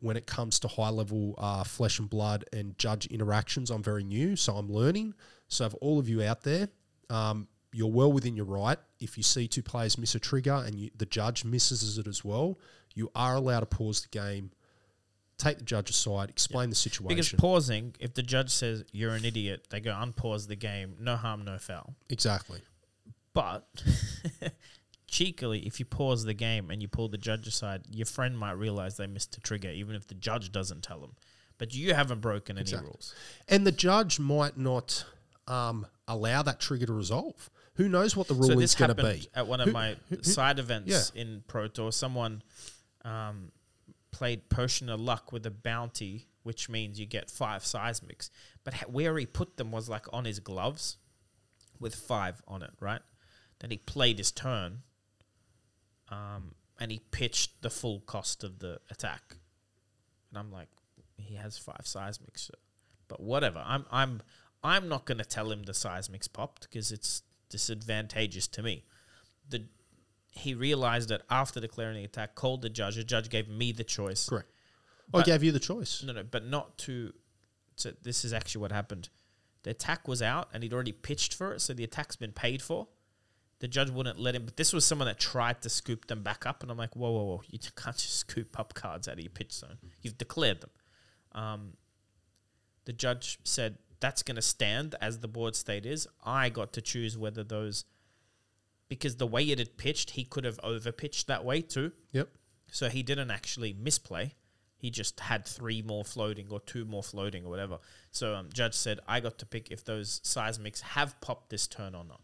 when 0.00 0.16
it 0.16 0.26
comes 0.26 0.58
to 0.60 0.68
high 0.68 0.90
level 0.90 1.34
uh, 1.38 1.64
flesh 1.64 1.98
and 1.98 2.10
blood 2.10 2.44
and 2.52 2.76
judge 2.78 3.06
interactions. 3.06 3.70
I'm 3.70 3.82
very 3.82 4.04
new, 4.04 4.36
so 4.36 4.54
I'm 4.54 4.70
learning. 4.70 5.14
So, 5.48 5.68
for 5.70 5.76
all 5.76 5.98
of 5.98 6.08
you 6.08 6.22
out 6.22 6.42
there, 6.42 6.68
um, 7.10 7.48
you're 7.72 7.90
well 7.90 8.12
within 8.12 8.36
your 8.36 8.46
right. 8.46 8.78
If 9.00 9.16
you 9.16 9.22
see 9.22 9.48
two 9.48 9.62
players 9.62 9.98
miss 9.98 10.14
a 10.14 10.20
trigger 10.20 10.62
and 10.66 10.74
you, 10.74 10.90
the 10.96 11.06
judge 11.06 11.44
misses 11.44 11.98
it 11.98 12.06
as 12.06 12.24
well, 12.24 12.58
you 12.94 13.10
are 13.14 13.36
allowed 13.36 13.60
to 13.60 13.66
pause 13.66 14.02
the 14.02 14.08
game, 14.08 14.50
take 15.38 15.58
the 15.58 15.64
judge 15.64 15.90
aside, 15.90 16.30
explain 16.30 16.68
the 16.70 16.76
situation. 16.76 17.08
Because 17.08 17.32
pausing, 17.32 17.94
if 18.00 18.14
the 18.14 18.22
judge 18.22 18.50
says 18.50 18.84
you're 18.92 19.14
an 19.14 19.24
idiot, 19.24 19.66
they 19.70 19.80
go 19.80 19.90
unpause 19.92 20.46
the 20.46 20.56
game. 20.56 20.94
No 21.00 21.16
harm, 21.16 21.44
no 21.44 21.58
foul. 21.58 21.94
exactly. 22.10 22.60
But 23.34 23.66
cheekily, 25.06 25.60
if 25.60 25.78
you 25.80 25.86
pause 25.86 26.24
the 26.24 26.34
game 26.34 26.70
and 26.70 26.80
you 26.82 26.88
pull 26.88 27.08
the 27.08 27.18
judge 27.18 27.46
aside, 27.46 27.82
your 27.90 28.06
friend 28.06 28.38
might 28.38 28.52
realize 28.52 28.96
they 28.96 29.06
missed 29.06 29.36
a 29.36 29.40
trigger, 29.40 29.70
even 29.70 29.94
if 29.94 30.06
the 30.06 30.14
judge 30.14 30.52
doesn't 30.52 30.82
tell 30.82 31.00
them. 31.00 31.14
But 31.58 31.74
you 31.74 31.94
haven't 31.94 32.20
broken 32.20 32.56
any 32.56 32.62
Exactly. 32.62 32.88
rules. 32.88 33.14
And 33.48 33.66
the 33.66 33.72
judge 33.72 34.18
might 34.18 34.56
not 34.56 35.04
um, 35.46 35.86
allow 36.08 36.42
that 36.42 36.60
trigger 36.60 36.86
to 36.86 36.92
resolve. 36.92 37.50
Who 37.76 37.88
knows 37.88 38.16
what 38.16 38.28
the 38.28 38.34
So 38.34 38.40
ruling's 38.40 38.60
this 38.60 38.74
going 38.74 38.94
to 38.94 39.02
happened 39.02 39.22
be? 39.22 39.28
at 39.34 39.46
one 39.46 39.60
of 39.60 39.66
Who- 39.68 39.72
my 39.72 39.96
who- 40.08 40.16
who- 40.16 40.22
side 40.22 40.58
events 40.58 41.10
in 41.14 41.42
Pro 41.46 41.68
Tour. 41.68 41.90
Someone 41.92 42.42
um, 43.04 43.50
played 44.12 44.48
Potion 44.48 44.88
of 44.88 45.00
Luck 45.00 45.32
with 45.32 45.44
a 45.46 45.50
bounty 45.50 46.28
which 46.42 46.68
means 46.68 46.98
you 46.98 47.06
get 47.06 47.30
five 47.30 47.62
seismics. 47.62 48.30
But 48.64 48.74
where 48.90 49.16
he 49.18 49.26
put 49.26 49.56
them 49.56 49.70
was 49.70 49.88
like 49.88 50.06
on 50.12 50.24
his 50.24 50.40
gloves 50.40 50.96
with 51.78 51.94
five 51.94 52.42
on 52.46 52.62
it, 52.62 52.72
right? 52.80 53.00
Then 53.60 53.70
he 53.70 53.76
played 53.76 54.18
his 54.18 54.32
turn 54.32 54.82
um, 56.08 56.54
and 56.80 56.90
he 56.90 57.00
pitched 57.10 57.62
the 57.62 57.70
full 57.70 58.00
cost 58.00 58.44
of 58.44 58.58
the 58.58 58.80
attack. 58.90 59.36
And 60.30 60.38
I'm 60.38 60.50
like, 60.50 60.68
he 61.16 61.36
has 61.36 61.58
five 61.58 61.82
seismics. 61.84 62.50
But 63.08 63.20
whatever. 63.20 63.62
I'm 63.64 63.84
I'm 63.90 64.22
I'm 64.64 64.88
not 64.88 65.04
going 65.04 65.18
to 65.18 65.24
tell 65.24 65.50
him 65.50 65.64
the 65.64 65.72
seismics 65.72 66.32
popped 66.32 66.62
because 66.62 66.92
it's 66.92 67.22
disadvantageous 67.50 68.48
to 68.48 68.62
me. 68.62 68.84
The 69.48 69.64
he 70.34 70.54
realized 70.54 71.10
that 71.10 71.22
after 71.30 71.60
declaring 71.60 71.96
the 71.96 72.04
attack, 72.04 72.34
called 72.34 72.62
the 72.62 72.70
judge. 72.70 72.96
The 72.96 73.04
judge 73.04 73.28
gave 73.28 73.48
me 73.48 73.70
the 73.70 73.84
choice. 73.84 74.28
Correct. 74.28 74.50
I 75.08 75.18
But- 75.18 75.26
gave 75.26 75.42
you 75.42 75.52
the 75.52 75.60
choice. 75.60 76.02
No, 76.02 76.12
no, 76.12 76.22
but 76.24 76.44
not 76.44 76.78
to. 76.78 77.12
So 77.76 77.92
this 78.02 78.24
is 78.24 78.32
actually 78.32 78.62
what 78.62 78.72
happened. 78.72 79.08
The 79.62 79.70
attack 79.70 80.08
was 80.08 80.20
out, 80.22 80.48
and 80.52 80.62
he'd 80.62 80.72
already 80.72 80.92
pitched 80.92 81.34
for 81.34 81.52
it, 81.52 81.60
so 81.60 81.72
the 81.72 81.84
attack's 81.84 82.16
been 82.16 82.32
paid 82.32 82.62
for. 82.62 82.88
The 83.60 83.68
judge 83.68 83.90
wouldn't 83.90 84.18
let 84.18 84.34
him, 84.34 84.44
but 84.44 84.56
this 84.56 84.72
was 84.72 84.84
someone 84.84 85.06
that 85.06 85.20
tried 85.20 85.62
to 85.62 85.68
scoop 85.68 86.06
them 86.08 86.22
back 86.24 86.46
up, 86.46 86.62
and 86.62 86.70
I'm 86.72 86.76
like, 86.78 86.96
whoa, 86.96 87.12
whoa, 87.12 87.24
whoa! 87.24 87.42
You 87.48 87.60
can't 87.76 87.96
just 87.96 88.16
scoop 88.16 88.58
up 88.58 88.74
cards 88.74 89.06
out 89.06 89.14
of 89.14 89.20
your 89.20 89.30
pitch 89.30 89.52
zone. 89.52 89.78
You've 90.00 90.18
declared 90.18 90.62
them. 90.62 90.70
Um, 91.32 91.76
the 92.86 92.92
judge 92.92 93.38
said 93.44 93.78
that's 94.00 94.24
going 94.24 94.34
to 94.36 94.42
stand 94.42 94.96
as 95.00 95.20
the 95.20 95.28
board 95.28 95.54
state 95.54 95.86
is. 95.86 96.08
I 96.24 96.48
got 96.48 96.72
to 96.72 96.80
choose 96.80 97.16
whether 97.16 97.44
those, 97.44 97.84
because 98.92 99.16
the 99.16 99.26
way 99.26 99.42
it 99.44 99.58
had 99.58 99.78
pitched, 99.78 100.10
he 100.10 100.22
could 100.22 100.44
have 100.44 100.58
overpitched 100.58 101.24
that 101.24 101.46
way 101.46 101.62
too. 101.62 101.92
Yep. 102.12 102.28
So 102.70 102.90
he 102.90 103.02
didn't 103.02 103.30
actually 103.30 103.72
misplay. 103.72 104.34
He 104.76 104.90
just 104.90 105.18
had 105.18 105.46
three 105.46 105.80
more 105.80 106.04
floating 106.04 106.48
or 106.50 106.60
two 106.60 106.84
more 106.84 107.02
floating 107.02 107.46
or 107.46 107.48
whatever. 107.48 107.78
So 108.10 108.34
um, 108.34 108.50
judge 108.52 108.74
said 108.74 109.00
I 109.08 109.20
got 109.20 109.38
to 109.38 109.46
pick 109.46 109.70
if 109.70 109.82
those 109.82 110.20
seismics 110.22 110.82
have 110.82 111.18
popped 111.22 111.48
this 111.48 111.66
turn 111.66 111.94
or 111.94 112.04
not. 112.04 112.20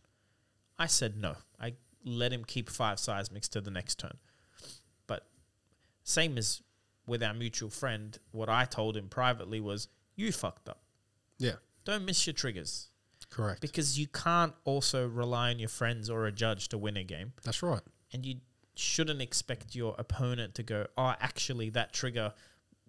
I 0.79 0.89
said 0.89 1.17
no. 1.17 1.37
I 1.59 1.73
let 2.05 2.35
him 2.35 2.45
keep 2.45 2.69
five 2.69 2.99
seismics 2.99 3.49
to 3.49 3.63
the 3.63 3.71
next 3.71 3.99
turn. 3.99 4.19
But 5.07 5.27
same 6.05 6.37
as 6.37 6.61
with 7.07 7.23
our 7.23 7.33
mutual 7.33 7.71
friend, 7.71 8.19
what 8.31 8.51
I 8.51 8.67
told 8.67 8.95
him 8.95 9.09
privately 9.09 9.59
was 9.59 9.89
you 10.17 10.33
fucked 10.33 10.69
up. 10.69 10.83
Yeah. 11.39 11.55
Don't 11.87 12.05
miss 12.05 12.27
your 12.27 12.35
triggers 12.35 12.89
Correct. 13.31 13.61
because 13.61 13.99
you 13.99 14.07
can't 14.07 14.55
also 14.65 15.07
rely 15.07 15.51
on 15.51 15.59
your 15.59 15.69
friends 15.69 16.09
or 16.11 16.27
a 16.27 16.33
judge 16.33 16.69
to 16.71 16.79
win 16.79 16.97
a 16.97 17.05
game 17.05 17.33
That's 17.45 17.63
right. 17.63 17.83
and 18.13 18.25
you 18.25 18.37
shouldn't 18.75 19.21
expect 19.21 19.75
your 19.75 19.95
opponent 19.99 20.55
to 20.55 20.63
go, 20.63 20.87
"Oh, 20.97 21.15
actually, 21.21 21.71
that 21.71 21.93
trigger 21.93 22.33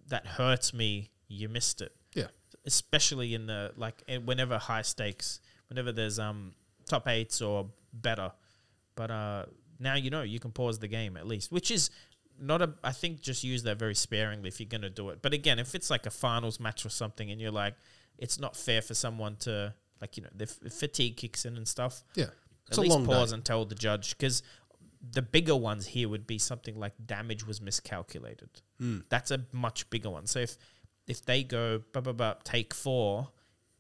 that 0.08 0.26
hurts 0.26 0.74
me. 0.74 1.10
You 1.28 1.50
missed 1.50 1.82
it." 1.82 1.96
Yeah. 2.14 2.28
Especially 2.66 3.34
in 3.34 3.48
the 3.48 3.72
like 3.76 4.04
eh, 4.08 4.18
whenever 4.18 4.58
high 4.60 4.84
stakes, 4.84 5.40
whenever 5.68 5.92
there's 5.92 6.20
um 6.20 6.54
top 6.88 7.08
eights 7.08 7.42
or 7.42 7.70
better. 7.92 8.32
But 8.96 9.10
uh, 9.12 9.46
now 9.80 9.96
you 9.96 10.10
know 10.12 10.22
you 10.22 10.40
can 10.40 10.52
pause 10.52 10.78
the 10.80 10.88
game 10.88 11.18
at 11.18 11.26
least, 11.26 11.52
which 11.52 11.72
is 11.72 11.90
not 12.40 12.62
a. 12.62 12.74
I 12.84 12.92
think 12.92 13.22
just 13.22 13.44
use 13.44 13.64
that 13.64 13.80
very 13.80 13.96
sparingly 13.96 14.48
if 14.50 14.60
you're 14.60 14.70
gonna 14.70 14.90
do 14.92 15.10
it. 15.10 15.22
But 15.24 15.34
again, 15.34 15.58
if 15.58 15.74
it's 15.74 15.90
like 15.90 16.06
a 16.06 16.12
finals 16.12 16.60
match 16.60 16.86
or 16.86 16.90
something, 16.90 17.32
and 17.32 17.42
you're 17.42 17.50
like, 17.52 17.74
it's 18.18 18.40
not 18.40 18.56
fair 18.56 18.82
for 18.84 18.94
someone 18.94 19.38
to 19.38 19.74
like 20.02 20.18
you 20.18 20.24
know 20.24 20.30
the 20.36 20.44
f- 20.46 20.72
fatigue 20.74 21.18
kicks 21.18 21.46
in 21.46 21.58
and 21.58 21.68
stuff 21.68 22.04
Yeah. 22.16 22.26
It's 22.68 22.78
at 22.78 22.80
a 22.80 22.82
least 22.82 22.96
long 22.96 23.06
pause 23.06 23.32
day. 23.32 23.36
and 23.36 23.46
tell 23.46 23.66
the 23.66 23.76
judge 23.76 24.18
because 24.18 24.44
the 25.12 25.22
bigger 25.22 25.56
ones 25.56 25.88
here 25.88 26.08
would 26.10 26.28
be 26.28 26.38
something 26.38 26.78
like 26.78 26.94
damage 27.06 27.48
was 27.48 27.62
miscalculated. 27.62 28.50
Mm. 28.82 29.04
That's 29.10 29.32
a 29.32 29.46
much 29.52 29.90
bigger 29.90 30.10
one. 30.10 30.28
So 30.28 30.40
if 30.40 30.58
if 31.08 31.26
they 31.26 31.44
go 31.44 31.82
blah, 31.94 32.02
blah, 32.02 32.14
blah, 32.14 32.34
take 32.44 32.74
four 32.74 33.30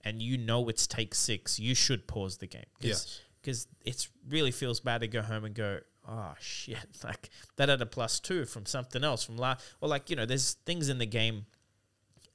and 0.03 0.21
you 0.21 0.37
know 0.37 0.69
it's 0.69 0.87
take 0.87 1.13
six, 1.13 1.59
you 1.59 1.75
should 1.75 2.07
pause 2.07 2.37
the 2.37 2.47
game. 2.47 2.65
Yes. 2.79 3.19
Because 3.41 3.67
it 3.85 4.07
really 4.27 4.51
feels 4.51 4.79
bad 4.79 5.01
to 5.01 5.07
go 5.07 5.21
home 5.21 5.43
and 5.45 5.53
go, 5.53 5.79
oh 6.07 6.33
shit, 6.39 6.77
like 7.03 7.29
that 7.57 7.69
had 7.69 7.81
a 7.81 7.85
plus 7.85 8.19
two 8.19 8.45
from 8.45 8.65
something 8.65 9.03
else 9.03 9.23
from 9.23 9.37
last. 9.37 9.63
Or 9.81 9.89
like 9.89 10.09
you 10.09 10.15
know, 10.15 10.25
there's 10.25 10.53
things 10.65 10.89
in 10.89 10.97
the 10.97 11.05
game. 11.05 11.45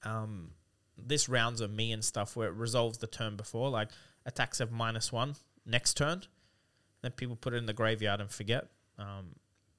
Um, 0.05 0.51
this 1.07 1.29
rounds 1.29 1.61
of 1.61 1.71
me 1.71 1.93
and 1.93 2.05
stuff 2.05 2.37
where 2.37 2.49
it 2.49 2.55
resolves 2.55 2.99
the 2.99 3.07
turn 3.07 3.37
before, 3.37 3.69
like 3.71 3.89
attacks 4.27 4.59
have 4.59 4.71
minus 4.73 5.13
one 5.13 5.35
next 5.67 5.95
turn. 5.97 6.23
Then 7.03 7.13
people 7.13 7.37
put 7.37 7.53
it 7.55 7.59
in 7.59 7.67
the 7.67 7.73
graveyard 7.73 8.21
and 8.21 8.31
forget. 8.31 8.69
Um, 8.99 9.37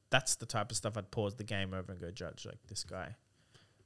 that's 0.09 0.35
the 0.35 0.45
type 0.45 0.69
of 0.71 0.77
stuff 0.77 0.97
I'd 0.97 1.09
pause 1.11 1.35
the 1.35 1.43
game 1.43 1.73
over 1.73 1.91
and 1.91 1.99
go 1.99 2.11
judge 2.11 2.45
like 2.45 2.59
this 2.67 2.83
guy. 2.83 3.15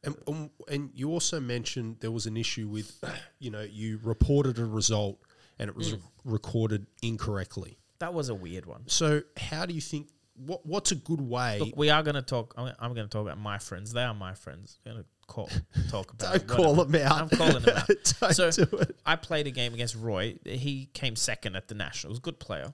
And, 0.03 0.15
um, 0.27 0.49
and 0.69 0.91
you 0.93 1.09
also 1.11 1.39
mentioned 1.39 1.97
there 1.99 2.11
was 2.11 2.25
an 2.25 2.37
issue 2.37 2.67
with, 2.67 3.03
you 3.39 3.51
know, 3.51 3.61
you 3.61 3.99
reported 4.03 4.57
a 4.59 4.65
result 4.65 5.19
and 5.57 5.69
it 5.69 5.75
was 5.75 5.93
Mm. 5.93 6.01
recorded 6.25 6.85
incorrectly. 7.01 7.77
That 7.99 8.13
was 8.13 8.29
a 8.29 8.35
weird 8.35 8.65
one. 8.65 8.83
So 8.87 9.21
how 9.37 9.65
do 9.65 9.73
you 9.73 9.81
think? 9.81 10.09
What 10.35 10.65
What's 10.65 10.93
a 10.93 10.95
good 10.95 11.19
way? 11.19 11.59
Look, 11.59 11.75
we 11.75 11.89
are 11.89 12.01
going 12.01 12.15
to 12.15 12.21
talk. 12.21 12.53
I'm, 12.57 12.73
I'm 12.79 12.93
going 12.93 13.05
to 13.07 13.11
talk 13.11 13.23
about 13.23 13.37
my 13.39 13.57
friends. 13.57 13.91
They 13.91 14.03
are 14.03 14.13
my 14.13 14.33
friends. 14.33 14.79
I'm 14.85 14.93
going 14.93 15.03
to 15.03 15.09
call 15.29 15.49
talk 15.89 16.11
about. 16.11 16.33
Don't 16.33 16.35
it, 16.43 16.47
call 16.47 16.75
whatever. 16.75 16.97
them 16.97 17.07
out. 17.07 17.21
I'm 17.21 17.29
calling 17.29 17.61
him 17.63 17.75
out. 17.77 17.87
Don't 18.19 18.33
So- 18.33 18.51
do 18.51 18.77
it. 18.77 18.97
I 19.05 19.15
played 19.15 19.47
a 19.47 19.51
game 19.51 19.73
against 19.73 19.95
Roy. 19.95 20.37
He 20.43 20.89
came 20.93 21.15
second 21.15 21.55
at 21.55 21.67
the 21.69 21.75
nationals. 21.75 22.19
Good 22.19 22.39
player. 22.39 22.73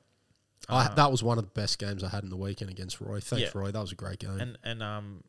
I, 0.68 0.92
that 0.96 1.12
was 1.12 1.22
one 1.22 1.38
of 1.38 1.44
the 1.44 1.52
best 1.52 1.78
games 1.78 2.04
I 2.04 2.10
had 2.10 2.24
in 2.24 2.32
the 2.32 2.36
weekend 2.38 2.72
against 2.72 3.00
Roy. 3.00 3.20
Thanks, 3.20 3.44
Yeah. 3.54 3.60
Roy. 3.62 3.70
That 3.72 3.82
was 3.82 3.92
a 3.92 3.96
great 3.96 4.18
game. 4.18 4.40
and 4.40 4.58
and 4.64 4.82
um 4.82 5.24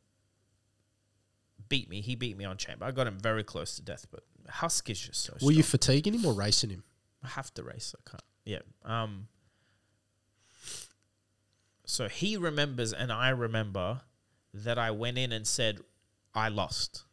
beat 1.69 1.90
me. 1.90 2.01
He 2.01 2.15
beat 2.15 2.39
me 2.39 2.44
on 2.47 2.57
chamber. 2.57 2.86
I 2.86 2.90
got 2.90 3.07
him 3.07 3.19
very 3.20 3.44
close 3.44 3.77
to 3.77 3.82
death, 3.82 4.07
but 4.11 4.20
Husk 4.48 4.89
is 4.89 4.98
just 4.98 5.23
so. 5.23 5.35
Were 5.43 5.53
you 5.53 5.62
fatiguing 5.62 6.15
him 6.15 6.24
or 6.24 6.32
racing 6.32 6.70
him? 6.70 6.85
I 7.23 7.28
have 7.28 7.53
to 7.55 7.62
race. 7.65 7.94
I 7.98 8.09
can't. 8.11 8.23
Yeah. 8.44 8.61
Um. 8.85 9.28
So 11.85 12.09
he 12.09 12.36
remembers, 12.36 12.93
and 12.93 13.12
I 13.12 13.28
remember 13.31 14.03
that 14.55 14.78
I 14.78 14.90
went 14.90 15.19
in 15.19 15.32
and 15.32 15.47
said 15.47 15.81
I 16.35 16.48
lost. 16.48 17.05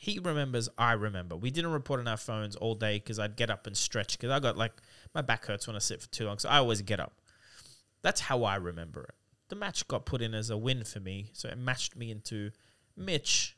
He 0.00 0.20
remembers. 0.20 0.68
I 0.78 0.92
remember. 0.92 1.34
We 1.34 1.50
didn't 1.50 1.72
report 1.72 1.98
on 1.98 2.06
our 2.06 2.16
phones 2.16 2.54
all 2.54 2.76
day 2.76 2.98
because 2.98 3.18
I'd 3.18 3.34
get 3.34 3.50
up 3.50 3.66
and 3.66 3.76
stretch 3.76 4.16
because 4.16 4.30
I 4.30 4.38
got 4.38 4.56
like 4.56 4.72
my 5.12 5.22
back 5.22 5.46
hurts 5.46 5.66
when 5.66 5.74
I 5.74 5.80
sit 5.80 6.00
for 6.00 6.08
too 6.08 6.24
long. 6.24 6.38
So 6.38 6.48
I 6.48 6.58
always 6.58 6.82
get 6.82 7.00
up. 7.00 7.14
That's 8.00 8.20
how 8.20 8.44
I 8.44 8.54
remember 8.54 9.02
it. 9.02 9.14
The 9.48 9.56
match 9.56 9.88
got 9.88 10.06
put 10.06 10.22
in 10.22 10.34
as 10.34 10.50
a 10.50 10.56
win 10.56 10.84
for 10.84 11.00
me, 11.00 11.30
so 11.32 11.48
it 11.48 11.58
matched 11.58 11.96
me 11.96 12.12
into 12.12 12.52
Mitch, 12.96 13.56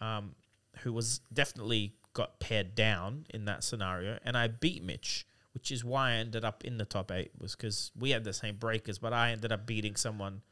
um, 0.00 0.34
who 0.80 0.92
was 0.92 1.20
definitely 1.32 1.94
got 2.14 2.40
paired 2.40 2.74
down 2.74 3.26
in 3.30 3.44
that 3.44 3.62
scenario, 3.62 4.18
and 4.24 4.36
I 4.36 4.48
beat 4.48 4.82
Mitch, 4.82 5.24
which 5.54 5.70
is 5.70 5.84
why 5.84 6.10
I 6.10 6.14
ended 6.14 6.44
up 6.44 6.64
in 6.64 6.78
the 6.78 6.84
top 6.84 7.12
eight. 7.12 7.30
Was 7.38 7.54
because 7.54 7.92
we 7.96 8.10
had 8.10 8.24
the 8.24 8.32
same 8.32 8.56
breakers, 8.56 8.98
but 8.98 9.12
I 9.12 9.30
ended 9.30 9.52
up 9.52 9.66
beating 9.66 9.94
someone 9.94 10.42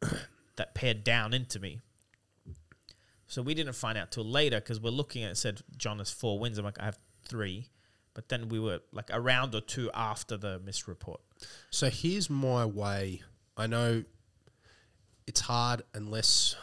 that 0.56 0.74
paired 0.74 1.04
down 1.04 1.34
into 1.34 1.60
me. 1.60 1.80
So 3.32 3.40
we 3.40 3.54
didn't 3.54 3.72
find 3.72 3.96
out 3.96 4.10
till 4.10 4.26
later 4.26 4.60
because 4.60 4.78
we're 4.78 4.90
looking 4.90 5.24
at 5.24 5.30
it 5.30 5.36
said 5.38 5.62
John 5.78 6.00
has 6.00 6.10
four 6.10 6.38
wins. 6.38 6.58
I'm 6.58 6.66
like 6.66 6.78
I 6.78 6.84
have 6.84 6.98
three, 7.24 7.70
but 8.12 8.28
then 8.28 8.50
we 8.50 8.60
were 8.60 8.80
like 8.92 9.08
a 9.10 9.22
round 9.22 9.54
or 9.54 9.62
two 9.62 9.90
after 9.94 10.36
the 10.36 10.58
missed 10.58 10.86
report. 10.86 11.22
So 11.70 11.88
here's 11.88 12.28
my 12.28 12.66
way. 12.66 13.22
I 13.56 13.66
know 13.68 14.04
it's 15.26 15.40
hard 15.40 15.80
unless 15.94 16.56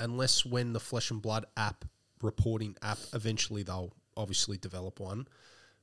unless 0.00 0.46
when 0.46 0.72
the 0.72 0.80
Flesh 0.80 1.10
and 1.10 1.20
Blood 1.20 1.44
app 1.58 1.84
reporting 2.22 2.74
app 2.80 3.00
eventually 3.12 3.62
they'll 3.62 3.92
obviously 4.16 4.56
develop 4.56 5.00
one. 5.00 5.28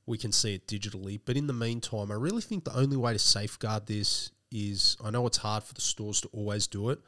We 0.06 0.18
can 0.18 0.32
see 0.32 0.56
it 0.56 0.66
digitally, 0.66 1.20
but 1.24 1.36
in 1.36 1.46
the 1.46 1.52
meantime, 1.52 2.10
I 2.10 2.16
really 2.16 2.42
think 2.42 2.64
the 2.64 2.76
only 2.76 2.96
way 2.96 3.12
to 3.12 3.18
safeguard 3.20 3.86
this 3.86 4.32
is 4.50 4.96
I 5.04 5.10
know 5.10 5.24
it's 5.28 5.38
hard 5.38 5.62
for 5.62 5.74
the 5.74 5.80
stores 5.82 6.20
to 6.22 6.28
always 6.32 6.66
do 6.66 6.90
it, 6.90 6.98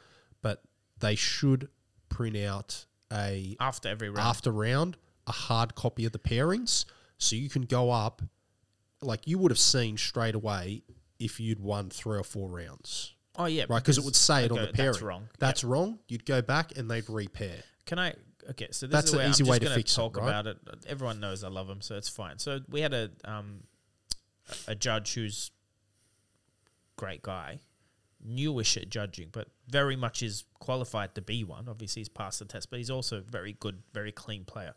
but 0.41 0.63
they 1.01 1.17
should 1.17 1.67
print 2.09 2.37
out 2.37 2.87
a 3.13 3.57
After 3.61 3.89
every 3.89 4.09
round, 4.09 4.21
after 4.29 4.51
round 4.51 4.97
a 5.27 5.33
hard 5.33 5.75
copy 5.75 6.05
of 6.05 6.13
the 6.13 6.19
pairings 6.19 6.85
so 7.19 7.37
you 7.37 7.49
can 7.49 7.63
go 7.63 7.91
up 7.91 8.23
like 9.01 9.27
you 9.27 9.39
would 9.39 9.51
have 9.51 9.59
seen 9.59 9.97
straight 9.97 10.35
away 10.35 10.83
if 11.19 11.39
you'd 11.41 11.61
won 11.61 11.91
three 11.91 12.19
or 12.19 12.25
four 12.25 12.49
rounds 12.49 13.15
oh 13.37 13.47
yeah, 13.47 13.65
right 13.69 13.83
because 13.83 13.99
it 13.99 14.05
would 14.05 14.17
say 14.17 14.45
it 14.45 14.53
on 14.53 14.61
the 14.61 14.69
pairing 14.69 14.93
That's 14.93 15.03
wrong. 15.03 15.29
that's 15.39 15.65
wrong 15.65 15.99
you'd 16.09 16.25
go 16.27 16.43
back 16.43 16.77
and 16.77 16.91
they'd 16.91 17.09
repair 17.09 17.63
Can 17.87 17.99
I? 17.99 18.15
Okay, 18.51 18.69
so 18.73 18.87
this 18.87 18.93
That's 18.93 19.07
is 19.09 19.13
an 19.15 19.19
where 19.21 19.29
easy 19.29 19.45
I'm 19.45 19.51
way 19.51 19.59
to 19.61 19.71
fix 19.71 19.93
it, 19.93 19.97
talk 19.97 20.17
right? 20.19 20.29
about 20.29 20.47
it. 20.47 20.59
Everyone 20.87 21.19
knows 21.19 21.43
I 21.45 21.49
love 21.49 21.67
them, 21.67 21.81
so 21.81 21.97
it's 21.97 22.11
fine. 22.11 22.39
So 22.39 22.61
we 22.69 22.83
had 22.83 22.93
a 22.93 23.11
um, 23.25 23.63
a 24.69 24.75
judge 24.75 25.15
who's 25.15 25.51
great 26.97 27.23
guy, 27.23 27.61
newish 28.23 28.77
at 28.77 28.91
judging, 28.91 29.29
but 29.33 29.49
very 29.69 29.97
much 29.97 30.23
is 30.23 30.45
qualified 30.59 31.15
to 31.15 31.23
be 31.23 31.45
one. 31.45 31.69
Obviously, 31.69 32.01
he's 32.01 32.09
passed 32.09 32.39
the 32.39 32.45
test, 32.45 32.71
but 32.71 32.79
he's 32.79 32.91
also 32.91 33.19
a 33.19 33.23
very 33.23 33.57
good, 33.59 33.83
very 33.93 34.13
clean 34.13 34.45
player. 34.45 34.75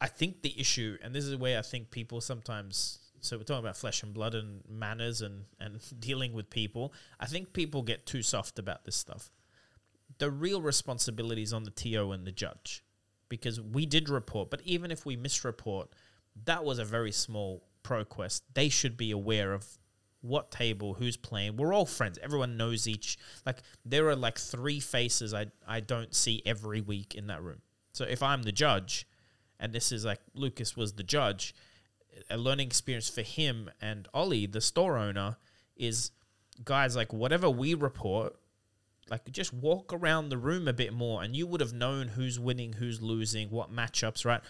I 0.00 0.08
think 0.08 0.42
the 0.42 0.58
issue, 0.60 0.98
and 1.02 1.14
this 1.14 1.24
is 1.24 1.36
where 1.36 1.58
I 1.58 1.62
think 1.62 1.90
people 1.90 2.20
sometimes. 2.20 2.98
So 3.20 3.38
we're 3.38 3.44
talking 3.44 3.64
about 3.64 3.76
flesh 3.76 4.02
and 4.02 4.12
blood 4.14 4.34
and 4.34 4.62
manners 4.68 5.22
and 5.22 5.44
and 5.58 5.80
dealing 6.00 6.32
with 6.32 6.50
people. 6.50 6.92
I 7.18 7.26
think 7.26 7.52
people 7.52 7.82
get 7.82 8.06
too 8.06 8.22
soft 8.22 8.58
about 8.58 8.84
this 8.84 8.96
stuff 8.96 9.30
the 10.18 10.30
real 10.30 10.62
responsibility 10.62 11.42
is 11.42 11.52
on 11.52 11.64
the 11.64 11.70
TO 11.70 12.12
and 12.12 12.26
the 12.26 12.32
judge. 12.32 12.82
because 13.28 13.60
we 13.60 13.84
did 13.86 14.08
report. 14.08 14.50
But 14.50 14.60
even 14.64 14.92
if 14.92 15.04
we 15.04 15.16
misreport, 15.16 15.88
that 16.44 16.64
was 16.64 16.78
a 16.78 16.84
very 16.84 17.10
small 17.10 17.64
pro 17.82 18.04
quest. 18.04 18.44
They 18.54 18.68
should 18.68 18.96
be 18.96 19.10
aware 19.10 19.52
of 19.52 19.66
what 20.26 20.50
table, 20.50 20.94
who's 20.94 21.16
playing. 21.16 21.56
We're 21.56 21.72
all 21.72 21.86
friends. 21.86 22.18
Everyone 22.22 22.56
knows 22.56 22.86
each. 22.86 23.18
Like 23.44 23.58
there 23.84 24.08
are 24.08 24.16
like 24.16 24.38
three 24.38 24.80
faces 24.80 25.32
I 25.34 25.46
I 25.66 25.80
don't 25.80 26.14
see 26.14 26.42
every 26.44 26.80
week 26.80 27.14
in 27.14 27.26
that 27.28 27.42
room. 27.42 27.62
So 27.92 28.04
if 28.04 28.22
I'm 28.22 28.42
the 28.42 28.52
judge, 28.52 29.06
and 29.58 29.72
this 29.72 29.92
is 29.92 30.04
like 30.04 30.20
Lucas 30.34 30.76
was 30.76 30.92
the 30.94 31.02
judge, 31.02 31.54
a 32.30 32.36
learning 32.36 32.66
experience 32.66 33.08
for 33.08 33.22
him 33.22 33.70
and 33.80 34.08
Ollie, 34.12 34.46
the 34.46 34.60
store 34.60 34.98
owner, 34.98 35.36
is 35.76 36.10
guys 36.64 36.96
like 36.96 37.12
whatever 37.12 37.48
we 37.48 37.74
report. 37.74 38.36
Like 39.08 39.30
just 39.30 39.52
walk 39.52 39.92
around 39.92 40.30
the 40.30 40.36
room 40.36 40.66
a 40.66 40.72
bit 40.72 40.92
more, 40.92 41.22
and 41.22 41.36
you 41.36 41.46
would 41.46 41.60
have 41.60 41.72
known 41.72 42.08
who's 42.08 42.40
winning, 42.40 42.72
who's 42.72 43.00
losing, 43.00 43.50
what 43.50 43.72
matchups, 43.72 44.24
right? 44.24 44.40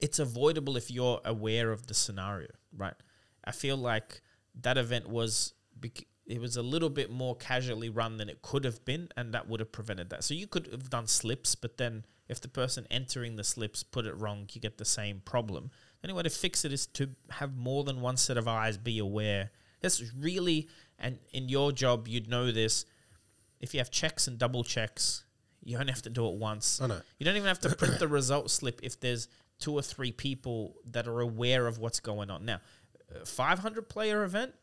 It's 0.00 0.18
avoidable 0.18 0.78
if 0.78 0.90
you're 0.90 1.20
aware 1.26 1.70
of 1.70 1.86
the 1.86 1.92
scenario, 1.92 2.48
right? 2.74 2.94
I 3.44 3.52
feel 3.52 3.76
like 3.76 4.22
that 4.54 4.78
event 4.78 5.08
was 5.08 5.54
it 6.26 6.40
was 6.40 6.56
a 6.56 6.62
little 6.62 6.90
bit 6.90 7.10
more 7.10 7.34
casually 7.34 7.88
run 7.88 8.16
than 8.16 8.28
it 8.28 8.40
could 8.40 8.64
have 8.64 8.84
been, 8.84 9.08
and 9.16 9.34
that 9.34 9.48
would 9.48 9.58
have 9.58 9.72
prevented 9.72 10.10
that. 10.10 10.22
So 10.22 10.32
you 10.32 10.46
could 10.46 10.68
have 10.70 10.88
done 10.88 11.08
slips, 11.08 11.56
but 11.56 11.76
then 11.76 12.04
if 12.28 12.40
the 12.40 12.48
person 12.48 12.86
entering 12.88 13.34
the 13.34 13.42
slips 13.42 13.82
put 13.82 14.06
it 14.06 14.16
wrong, 14.16 14.48
you 14.52 14.60
get 14.60 14.78
the 14.78 14.84
same 14.84 15.22
problem. 15.24 15.70
The 16.00 16.08
only 16.08 16.16
way 16.16 16.22
to 16.22 16.30
fix 16.30 16.64
it 16.64 16.72
is 16.72 16.86
to 16.88 17.10
have 17.30 17.56
more 17.56 17.82
than 17.82 18.00
one 18.00 18.16
set 18.16 18.36
of 18.36 18.46
eyes 18.46 18.78
be 18.78 19.00
aware. 19.00 19.50
That's 19.80 20.12
really, 20.14 20.68
and 20.98 21.18
in 21.32 21.48
your 21.48 21.72
job, 21.72 22.06
you'd 22.06 22.28
know 22.28 22.52
this. 22.52 22.84
If 23.58 23.74
you 23.74 23.80
have 23.80 23.90
checks 23.90 24.28
and 24.28 24.38
double 24.38 24.62
checks, 24.62 25.24
you 25.64 25.78
only 25.78 25.92
have 25.92 26.02
to 26.02 26.10
do 26.10 26.28
it 26.28 26.34
once. 26.36 26.80
I 26.80 26.86
know. 26.86 27.00
You 27.18 27.26
don't 27.26 27.36
even 27.36 27.48
have 27.48 27.60
to 27.60 27.74
print 27.74 27.98
the 27.98 28.08
result 28.08 28.50
slip 28.50 28.80
if 28.82 29.00
there's 29.00 29.26
two 29.58 29.74
or 29.74 29.82
three 29.82 30.12
people 30.12 30.76
that 30.86 31.06
are 31.06 31.20
aware 31.20 31.66
of 31.66 31.78
what's 31.78 32.00
going 32.00 32.30
on. 32.30 32.44
Now, 32.44 32.60
500 33.24 33.88
player 33.88 34.24
event, 34.24 34.54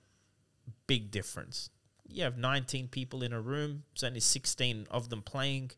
big 0.88 1.12
difference. 1.12 1.70
You 2.08 2.24
have 2.24 2.38
19 2.38 2.88
people 2.88 3.22
in 3.24 3.34
a 3.34 3.42
room, 3.42 3.84
there's 3.94 4.04
only 4.04 4.20
16 4.20 4.88
of 4.90 5.10
them 5.10 5.22
playing, 5.22 5.72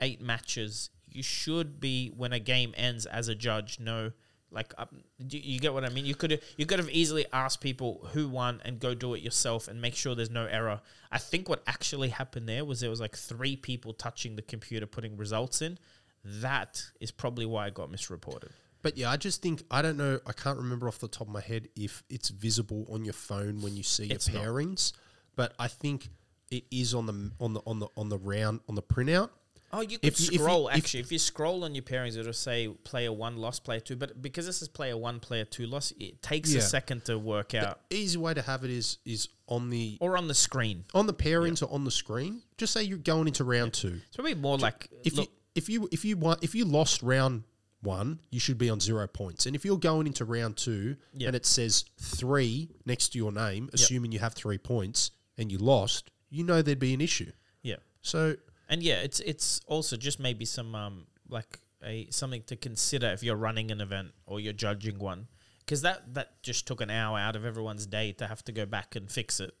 eight 0.00 0.20
matches. 0.20 0.90
You 1.06 1.22
should 1.22 1.80
be, 1.80 2.08
when 2.08 2.32
a 2.32 2.40
game 2.40 2.74
ends 2.76 3.06
as 3.06 3.28
a 3.28 3.34
judge, 3.34 3.78
know. 3.78 4.12
Like 4.50 4.72
um, 4.78 4.86
you, 5.18 5.40
you 5.42 5.58
get 5.58 5.74
what 5.74 5.84
I 5.84 5.88
mean. 5.88 6.06
You 6.06 6.14
could 6.14 6.40
you 6.56 6.64
could 6.64 6.78
have 6.78 6.88
easily 6.90 7.26
asked 7.32 7.60
people 7.60 8.06
who 8.12 8.28
won 8.28 8.60
and 8.64 8.78
go 8.78 8.94
do 8.94 9.14
it 9.14 9.20
yourself 9.20 9.66
and 9.66 9.80
make 9.82 9.96
sure 9.96 10.14
there's 10.14 10.30
no 10.30 10.46
error. 10.46 10.80
I 11.10 11.18
think 11.18 11.48
what 11.48 11.64
actually 11.66 12.10
happened 12.10 12.48
there 12.48 12.64
was 12.64 12.78
there 12.78 12.88
was 12.88 13.00
like 13.00 13.16
three 13.16 13.56
people 13.56 13.92
touching 13.94 14.36
the 14.36 14.42
computer 14.42 14.86
putting 14.86 15.16
results 15.16 15.60
in. 15.60 15.76
That 16.24 16.84
is 17.00 17.10
probably 17.10 17.46
why 17.46 17.66
it 17.66 17.74
got 17.74 17.90
misreported. 17.90 18.52
But 18.84 18.96
yeah, 18.98 19.10
I 19.10 19.16
just 19.16 19.40
think 19.42 19.64
I 19.70 19.80
don't 19.82 19.96
know. 19.96 20.20
I 20.26 20.32
can't 20.32 20.58
remember 20.58 20.86
off 20.88 20.98
the 20.98 21.08
top 21.08 21.26
of 21.26 21.32
my 21.32 21.40
head 21.40 21.68
if 21.74 22.04
it's 22.10 22.28
visible 22.28 22.86
on 22.92 23.02
your 23.04 23.14
phone 23.14 23.62
when 23.62 23.74
you 23.76 23.82
see 23.82 24.06
It's 24.10 24.28
your 24.28 24.36
not. 24.42 24.46
pairings. 24.46 24.92
But 25.36 25.54
I 25.58 25.68
think 25.68 26.10
it 26.50 26.64
is 26.70 26.94
on 26.94 27.06
the 27.06 27.30
on 27.40 27.54
the 27.54 27.60
on 27.66 27.80
the 27.80 27.88
on 27.96 28.10
the 28.10 28.18
round 28.18 28.60
on 28.68 28.74
the 28.74 28.82
printout. 28.82 29.30
Oh, 29.72 29.80
you 29.80 29.98
could 29.98 30.06
If 30.06 30.20
you- 30.20 30.26
if 30.26 30.32
you- 30.34 30.38
scroll. 30.38 30.68
if- 30.68 30.76
actually, 30.76 31.00
if 31.00 31.10
you 31.10 31.18
scroll 31.18 31.64
on 31.64 31.74
your 31.74 31.82
pairings, 31.82 32.16
it'll 32.16 32.32
say 32.32 32.68
player 32.68 33.10
one 33.10 33.38
lost, 33.38 33.64
player 33.64 33.80
two. 33.80 33.96
But 33.96 34.20
because 34.22 34.46
this 34.46 34.60
is 34.62 34.68
player 34.68 34.96
one, 34.96 35.18
player 35.18 35.44
two 35.46 35.66
lost, 35.66 35.94
it 35.98 36.22
takes 36.22 36.52
Yeah. 36.52 36.58
a 36.58 36.62
second 36.62 37.06
to 37.06 37.18
work 37.18 37.54
out. 37.54 37.80
Easy 37.90 38.16
way 38.18 38.34
to 38.34 38.42
have 38.42 38.64
it 38.64 38.70
is 38.70 38.98
is 39.06 39.28
on 39.48 39.70
the 39.70 39.96
Or 40.00 40.16
on 40.18 40.28
the 40.28 40.34
screen. 40.34 40.84
on 40.94 41.06
the 41.06 41.14
pairings 41.14 41.60
or 41.62 41.72
on 41.72 41.84
the 41.84 41.90
screen. 41.90 42.42
Just 42.58 42.72
say 42.74 42.82
you're 42.84 42.98
going 42.98 43.26
into 43.28 43.42
round 43.44 43.72
two. 43.72 44.02
It's 44.06 44.14
probably 44.16 44.34
more 44.34 44.58
like 44.58 44.90
If 45.04 45.14
look, 45.14 45.28
you 45.30 45.34
if 45.56 45.68
you 45.70 45.88
if 45.90 46.04
you 46.04 46.16
won, 46.18 46.36
if 46.42 46.54
you 46.54 46.66
lost 46.66 47.02
round 47.02 47.42
one, 47.84 48.20
you 48.30 48.40
should 48.40 48.58
be 48.58 48.68
on 48.70 48.80
zero 48.80 49.06
points. 49.06 49.46
And 49.46 49.54
if 49.54 49.64
you're 49.64 49.78
going 49.78 50.06
into 50.06 50.24
round 50.24 50.56
two 50.56 50.96
Yeah. 51.12 51.28
and 51.28 51.36
it 51.36 51.46
says 51.46 51.84
three 52.00 52.70
next 52.84 53.10
to 53.10 53.18
your 53.18 53.30
name, 53.32 53.70
assuming 53.72 54.10
you 54.12 54.18
have 54.18 54.34
three 54.34 54.58
points 54.58 55.10
and 55.38 55.52
you 55.52 55.58
lost, 55.58 56.10
you 56.30 56.42
know 56.44 56.62
there'd 56.62 56.78
be 56.78 56.94
an 56.94 57.00
issue. 57.00 57.30
yeah, 57.62 57.76
So 58.02 58.36
and 58.68 58.82
yeah, 58.82 59.00
it's 59.00 59.20
it's 59.20 59.60
also 59.66 59.96
just 59.96 60.18
maybe 60.18 60.44
some 60.44 60.74
um 60.74 61.06
like 61.28 61.60
a 61.82 62.08
something 62.10 62.42
to 62.44 62.56
consider 62.56 63.08
if 63.08 63.22
you're 63.22 63.36
running 63.36 63.70
an 63.70 63.80
event 63.80 64.12
or 64.26 64.40
you're 64.40 64.52
judging 64.54 64.98
one, 64.98 65.28
because 65.60 65.82
that 65.82 66.14
that 66.14 66.42
just 66.42 66.66
took 66.66 66.80
an 66.80 66.90
hour 66.90 67.18
out 67.18 67.36
of 67.36 67.44
everyone's 67.44 67.86
day 67.86 68.12
to 68.12 68.26
have 68.26 68.42
to 68.44 68.52
go 68.52 68.64
back 68.66 68.96
and 68.96 69.10
fix 69.10 69.38
it. 69.40 69.54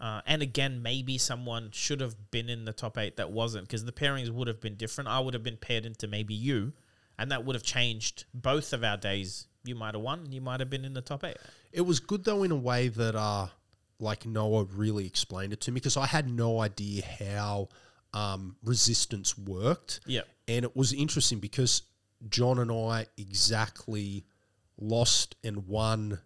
Uh, 0.00 0.22
and 0.24 0.40
again, 0.40 0.80
maybe 0.82 1.18
someone 1.18 1.68
should 1.72 2.00
have 2.00 2.30
been 2.30 2.48
in 2.48 2.64
the 2.64 2.72
top 2.72 2.96
eight 2.96 3.18
that 3.18 3.30
wasn't, 3.30 3.66
because 3.68 3.84
the 3.84 3.92
pairings 3.92 4.30
would 4.30 4.48
have 4.48 4.58
been 4.58 4.74
different. 4.76 5.08
I 5.08 5.20
would 5.20 5.34
have 5.34 5.42
been 5.42 5.58
paired 5.58 5.84
into 5.84 6.08
maybe 6.08 6.32
you, 6.32 6.72
and 7.20 7.30
that 7.30 7.44
would 7.44 7.54
have 7.54 7.62
changed 7.62 8.24
both 8.34 8.72
of 8.72 8.82
our 8.82 8.96
days. 8.96 9.46
You 9.62 9.76
might 9.76 9.94
have 9.94 10.02
won, 10.02 10.32
you 10.32 10.40
might 10.40 10.58
have 10.58 10.70
been 10.70 10.84
in 10.84 10.94
the 10.94 11.02
top 11.02 11.22
eight. 11.22 11.36
It 11.70 11.82
was 11.82 12.00
good 12.00 12.24
though 12.24 12.42
in 12.42 12.50
a 12.50 12.56
way 12.56 12.88
that 12.88 13.14
uh 13.14 13.46
like 14.00 14.24
Noah 14.24 14.64
really 14.64 15.06
explained 15.06 15.52
it 15.52 15.60
to 15.62 15.70
me 15.70 15.74
because 15.74 15.98
I 15.98 16.06
had 16.06 16.28
no 16.28 16.60
idea 16.60 17.02
how 17.04 17.68
um, 18.14 18.56
resistance 18.64 19.36
worked. 19.36 20.00
Yeah. 20.06 20.22
And 20.48 20.64
it 20.64 20.74
was 20.74 20.94
interesting 20.94 21.38
because 21.38 21.82
John 22.28 22.58
and 22.58 22.72
I 22.72 23.06
exactly 23.18 24.24
lost 24.78 25.36
and 25.44 25.66
won. 25.68 26.18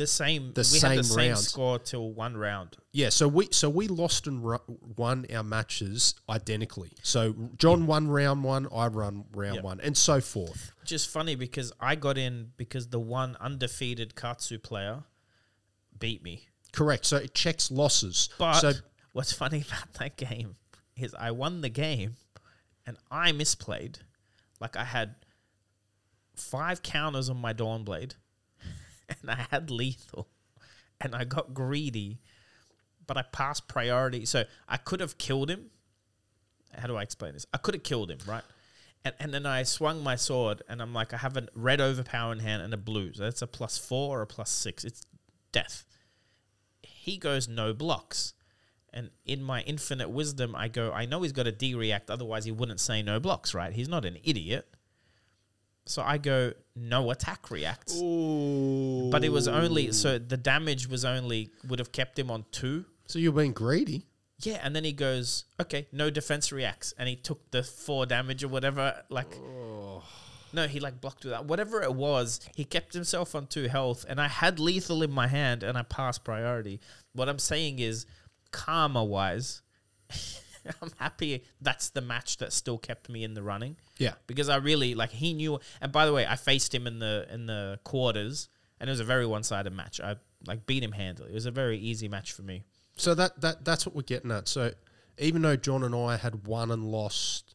The 0.00 0.06
same. 0.06 0.52
The 0.54 0.66
we 0.72 0.80
had 0.80 0.98
the 0.98 1.04
same 1.04 1.04
same 1.04 1.28
rounds. 1.32 1.48
score 1.48 1.78
till 1.78 2.10
one 2.12 2.34
round. 2.36 2.76
Yeah, 2.92 3.10
so 3.10 3.28
we 3.28 3.48
so 3.50 3.68
we 3.68 3.86
lost 3.86 4.26
and 4.26 4.42
ru- 4.42 4.58
won 4.96 5.26
our 5.34 5.42
matches 5.42 6.14
identically. 6.26 6.92
So 7.02 7.34
John 7.58 7.86
won 7.86 8.08
round 8.08 8.42
one, 8.42 8.66
I 8.74 8.86
run 8.86 9.26
round 9.34 9.56
Yeah. 9.56 9.60
one, 9.62 9.78
and 9.80 9.94
so 9.96 10.22
forth. 10.22 10.72
Which 10.80 10.90
is 10.92 11.04
funny 11.04 11.34
because 11.34 11.70
I 11.78 11.96
got 11.96 12.16
in 12.16 12.52
because 12.56 12.88
the 12.88 12.98
one 12.98 13.36
undefeated 13.40 14.14
Katsu 14.16 14.58
player 14.58 15.04
beat 15.98 16.22
me. 16.22 16.48
Correct. 16.72 17.04
So 17.04 17.18
it 17.18 17.34
checks 17.34 17.70
losses. 17.70 18.30
But 18.38 18.54
so 18.60 18.72
what's 19.12 19.32
funny 19.32 19.64
about 19.68 19.92
that 19.98 20.16
game 20.16 20.56
is 20.96 21.14
I 21.14 21.30
won 21.32 21.60
the 21.60 21.68
game 21.68 22.16
and 22.86 22.96
I 23.10 23.32
misplayed. 23.32 23.96
Like 24.60 24.76
I 24.76 24.84
had 24.84 25.16
five 26.36 26.82
counters 26.82 27.28
on 27.28 27.36
my 27.36 27.52
Dawnblade 27.52 28.14
and 29.20 29.30
I 29.30 29.46
had 29.50 29.70
lethal 29.70 30.28
and 31.00 31.14
I 31.14 31.24
got 31.24 31.54
greedy, 31.54 32.20
but 33.06 33.16
I 33.16 33.22
passed 33.22 33.68
priority. 33.68 34.24
So 34.24 34.44
I 34.68 34.76
could 34.76 35.00
have 35.00 35.18
killed 35.18 35.50
him. 35.50 35.70
How 36.72 36.86
do 36.86 36.96
I 36.96 37.02
explain 37.02 37.32
this? 37.32 37.46
I 37.52 37.58
could 37.58 37.74
have 37.74 37.82
killed 37.82 38.10
him, 38.10 38.18
right? 38.26 38.44
And, 39.04 39.14
and 39.18 39.34
then 39.34 39.46
I 39.46 39.62
swung 39.64 40.02
my 40.02 40.14
sword 40.16 40.62
and 40.68 40.80
I'm 40.80 40.92
like, 40.92 41.12
I 41.12 41.16
have 41.16 41.36
a 41.36 41.48
red 41.54 41.80
overpower 41.80 42.32
in 42.32 42.38
hand 42.38 42.62
and 42.62 42.72
a 42.72 42.76
blue. 42.76 43.12
So 43.14 43.24
that's 43.24 43.42
a 43.42 43.46
plus 43.46 43.78
four 43.78 44.18
or 44.18 44.22
a 44.22 44.26
plus 44.26 44.50
six. 44.50 44.84
It's 44.84 45.02
death 45.52 45.84
he 47.00 47.16
goes 47.16 47.48
no 47.48 47.72
blocks. 47.72 48.34
And 48.92 49.10
in 49.24 49.42
my 49.42 49.62
infinite 49.62 50.10
wisdom, 50.10 50.54
I 50.54 50.68
go, 50.68 50.92
I 50.92 51.06
know 51.06 51.22
he's 51.22 51.32
got 51.32 51.46
a 51.46 51.52
D 51.52 51.74
react, 51.74 52.10
otherwise 52.10 52.44
he 52.44 52.52
wouldn't 52.52 52.80
say 52.80 53.02
no 53.02 53.20
blocks, 53.20 53.54
right? 53.54 53.72
He's 53.72 53.88
not 53.88 54.04
an 54.04 54.18
idiot. 54.22 54.68
So 55.86 56.02
I 56.02 56.18
go, 56.18 56.52
no 56.76 57.10
attack 57.10 57.50
reacts. 57.50 57.94
But 57.94 59.24
it 59.24 59.32
was 59.32 59.48
only, 59.48 59.92
so 59.92 60.18
the 60.18 60.36
damage 60.36 60.88
was 60.88 61.04
only, 61.04 61.50
would 61.68 61.78
have 61.78 61.90
kept 61.92 62.18
him 62.18 62.30
on 62.30 62.44
two. 62.52 62.84
so 63.06 63.18
you're 63.18 63.32
being 63.32 63.52
greedy. 63.52 64.06
Yeah, 64.42 64.58
and 64.62 64.74
then 64.74 64.84
he 64.84 64.92
goes, 64.92 65.44
okay, 65.60 65.86
no 65.92 66.08
defense 66.08 66.50
reacts. 66.52 66.94
And 66.96 67.08
he 67.08 67.16
took 67.16 67.50
the 67.50 67.62
four 67.62 68.06
damage 68.06 68.42
or 68.42 68.48
whatever. 68.48 69.02
Like, 69.10 69.36
no, 70.52 70.66
he 70.66 70.80
like 70.80 71.00
blocked 71.00 71.24
with 71.24 71.32
that. 71.32 71.44
Whatever 71.44 71.82
it 71.82 71.94
was, 71.94 72.40
he 72.54 72.64
kept 72.64 72.94
himself 72.94 73.34
on 73.34 73.48
two 73.48 73.68
health. 73.68 74.06
And 74.08 74.20
I 74.20 74.28
had 74.28 74.58
lethal 74.58 75.02
in 75.02 75.10
my 75.10 75.26
hand 75.26 75.62
and 75.62 75.76
I 75.76 75.82
passed 75.82 76.24
priority. 76.24 76.80
What 77.12 77.28
I'm 77.28 77.38
saying 77.38 77.80
is, 77.80 78.06
karma 78.50 79.04
wise, 79.04 79.60
I'm 80.82 80.90
happy 80.98 81.44
that's 81.60 81.90
the 81.90 82.00
match 82.00 82.38
that 82.38 82.52
still 82.52 82.78
kept 82.78 83.08
me 83.08 83.24
in 83.24 83.34
the 83.34 83.42
running 83.42 83.76
Yeah. 83.98 84.14
because 84.26 84.48
I 84.48 84.56
really 84.56 84.94
like 84.94 85.10
he 85.10 85.32
knew. 85.34 85.60
And 85.80 85.90
by 85.92 86.06
the 86.06 86.12
way, 86.12 86.26
I 86.26 86.36
faced 86.36 86.74
him 86.74 86.86
in 86.86 86.98
the 86.98 87.26
in 87.32 87.46
the 87.46 87.78
quarters, 87.84 88.48
and 88.78 88.88
it 88.88 88.92
was 88.92 89.00
a 89.00 89.04
very 89.04 89.26
one 89.26 89.42
sided 89.42 89.72
match. 89.72 90.00
I 90.00 90.16
like 90.46 90.66
beat 90.66 90.82
him 90.82 90.92
handily. 90.92 91.30
It 91.30 91.34
was 91.34 91.46
a 91.46 91.50
very 91.50 91.78
easy 91.78 92.08
match 92.08 92.32
for 92.32 92.42
me. 92.42 92.64
So 92.96 93.14
that 93.14 93.40
that 93.40 93.64
that's 93.64 93.86
what 93.86 93.94
we're 93.94 94.02
getting 94.02 94.30
at. 94.30 94.48
So 94.48 94.72
even 95.18 95.42
though 95.42 95.56
John 95.56 95.82
and 95.84 95.94
I 95.94 96.16
had 96.16 96.46
won 96.46 96.70
and 96.70 96.84
lost 96.84 97.54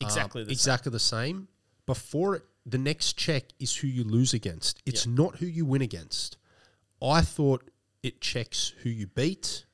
um, 0.00 0.06
Exactly 0.06 0.44
same. 0.44 0.50
exactly 0.50 0.92
the 0.92 0.98
same, 0.98 1.48
before 1.86 2.36
it, 2.36 2.42
the 2.66 2.78
next 2.78 3.14
check 3.16 3.44
is 3.58 3.76
who 3.76 3.86
you 3.86 4.04
lose 4.04 4.34
against. 4.34 4.82
It's 4.84 5.06
not 5.06 5.36
who 5.36 5.46
you 5.46 5.64
win 5.64 5.82
against. 5.82 6.36
I 7.02 7.20
thought 7.22 7.70
it 8.02 8.20
checks 8.20 8.72
who 8.82 8.90
you 8.90 9.06
beat. 9.06 9.64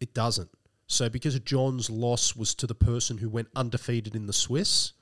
It 0.00 0.14
doesn't. 0.14 0.48
So 0.90 1.08
because 1.08 1.38
John's 1.40 1.88
loss 1.88 2.34
was 2.34 2.52
to 2.56 2.66
the 2.66 2.74
person 2.74 3.18
who 3.18 3.28
went 3.28 3.46
undefeated 3.54 4.16
in 4.16 4.26
the 4.26 4.32
Swiss, 4.32 4.92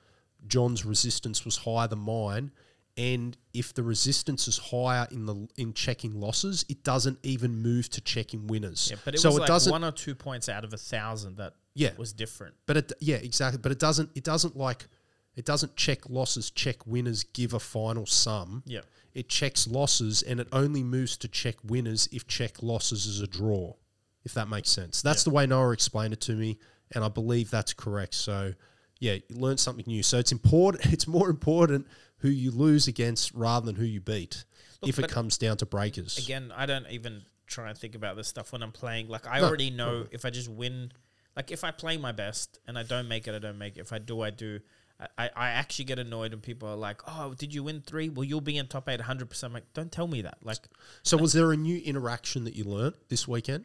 John's 0.46 0.84
resistance 0.84 1.46
was 1.46 1.56
higher 1.56 1.88
than 1.88 2.00
mine. 2.00 2.52
And 2.98 3.36
if 3.54 3.72
the 3.72 3.82
resistance 3.82 4.46
is 4.48 4.58
higher 4.58 5.08
in 5.10 5.24
the 5.24 5.48
in 5.56 5.72
checking 5.72 6.20
losses, 6.20 6.66
it 6.68 6.84
doesn't 6.84 7.18
even 7.22 7.62
move 7.62 7.88
to 7.90 8.00
checking 8.02 8.46
winners. 8.48 8.88
Yeah, 8.90 8.98
but 9.04 9.14
it 9.14 9.18
so 9.18 9.28
was 9.30 9.36
it 9.38 9.40
like 9.40 9.48
doesn't. 9.48 9.70
one 9.70 9.82
or 9.84 9.92
two 9.92 10.14
points 10.14 10.48
out 10.48 10.62
of 10.64 10.74
a 10.74 10.76
thousand 10.76 11.36
that 11.38 11.54
Yeah. 11.74 11.92
was 11.96 12.12
different. 12.12 12.56
But 12.66 12.76
it, 12.76 12.92
yeah, 13.00 13.16
exactly. 13.16 13.58
But 13.62 13.72
it 13.72 13.78
doesn't. 13.78 14.10
It 14.14 14.24
doesn't 14.24 14.56
like. 14.56 14.88
It 15.36 15.44
doesn't 15.46 15.74
check 15.76 16.10
losses, 16.10 16.50
check 16.50 16.86
winners, 16.86 17.22
give 17.22 17.54
a 17.54 17.60
final 17.60 18.04
sum. 18.04 18.62
Yeah. 18.66 18.80
It 19.14 19.28
checks 19.30 19.66
losses 19.68 20.20
and 20.22 20.38
it 20.40 20.48
only 20.52 20.82
moves 20.82 21.16
to 21.18 21.28
check 21.28 21.54
winners 21.64 22.08
if 22.12 22.26
check 22.26 22.62
losses 22.62 23.06
is 23.06 23.20
a 23.20 23.26
draw, 23.28 23.74
if 24.24 24.34
that 24.34 24.48
makes 24.48 24.70
sense. 24.70 25.02
That's 25.02 25.24
the 25.24 25.30
way 25.30 25.46
Noah 25.46 25.70
explained 25.72 26.12
it 26.12 26.20
to 26.22 26.32
me, 26.32 26.58
and 26.92 27.04
I 27.04 27.08
believe 27.08 27.50
that's 27.50 27.72
correct. 27.72 28.14
So, 28.14 28.54
yeah, 28.98 29.14
you 29.14 29.36
learn 29.36 29.58
something 29.58 29.84
new. 29.86 30.02
So 30.02 30.18
it's 30.18 30.32
important. 30.32 30.86
It's 30.92 31.06
more 31.06 31.30
important 31.30 31.86
who 32.18 32.28
you 32.28 32.50
lose 32.50 32.88
against 32.88 33.32
rather 33.34 33.66
than 33.66 33.76
who 33.76 33.84
you 33.84 34.00
beat. 34.00 34.44
Look, 34.82 34.88
if 34.88 34.98
it 34.98 35.08
comes 35.08 35.38
down 35.38 35.56
to 35.58 35.66
breakers, 35.66 36.18
Again, 36.18 36.52
I 36.54 36.66
don't 36.66 36.86
even 36.90 37.22
try 37.46 37.70
and 37.70 37.78
think 37.78 37.94
about 37.94 38.16
this 38.16 38.28
stuff 38.28 38.52
when 38.52 38.62
I'm 38.62 38.72
playing. 38.72 39.08
Like 39.08 39.26
I 39.26 39.40
No. 39.40 39.46
already 39.46 39.70
know 39.70 40.02
mm-hmm. 40.02 40.14
if 40.14 40.24
I 40.24 40.30
just 40.30 40.48
win, 40.48 40.92
like 41.36 41.50
if 41.50 41.64
I 41.64 41.70
play 41.70 41.96
my 41.96 42.12
best 42.12 42.58
and 42.66 42.78
I 42.78 42.82
don't 42.82 43.08
make 43.08 43.26
it, 43.26 43.34
I 43.34 43.38
don't 43.38 43.58
make 43.58 43.76
it. 43.76 43.80
If 43.80 43.92
I 43.92 43.98
do, 43.98 44.20
I 44.22 44.30
do. 44.30 44.60
I, 45.00 45.06
I 45.16 45.30
I 45.36 45.48
actually 45.50 45.86
get 45.86 45.98
annoyed 45.98 46.32
when 46.32 46.40
people 46.40 46.68
are 46.68 46.76
like, 46.76 47.00
"Oh, 47.06 47.34
did 47.34 47.54
you 47.54 47.62
win 47.62 47.82
three? 47.82 48.08
Well, 48.08 48.24
you'll 48.24 48.40
be 48.40 48.56
in 48.56 48.66
top 48.66 48.88
eight 48.88 48.98
100." 48.98 49.30
percent 49.30 49.52
Like, 49.52 49.72
don't 49.72 49.92
tell 49.92 50.08
me 50.08 50.22
that. 50.22 50.38
Like, 50.42 50.58
So 51.02 51.16
was 51.16 51.32
there 51.32 51.52
a 51.52 51.56
new 51.56 51.78
interaction 51.78 52.44
that 52.44 52.54
you 52.56 52.64
learned 52.64 52.96
this 53.08 53.26
weekend 53.28 53.64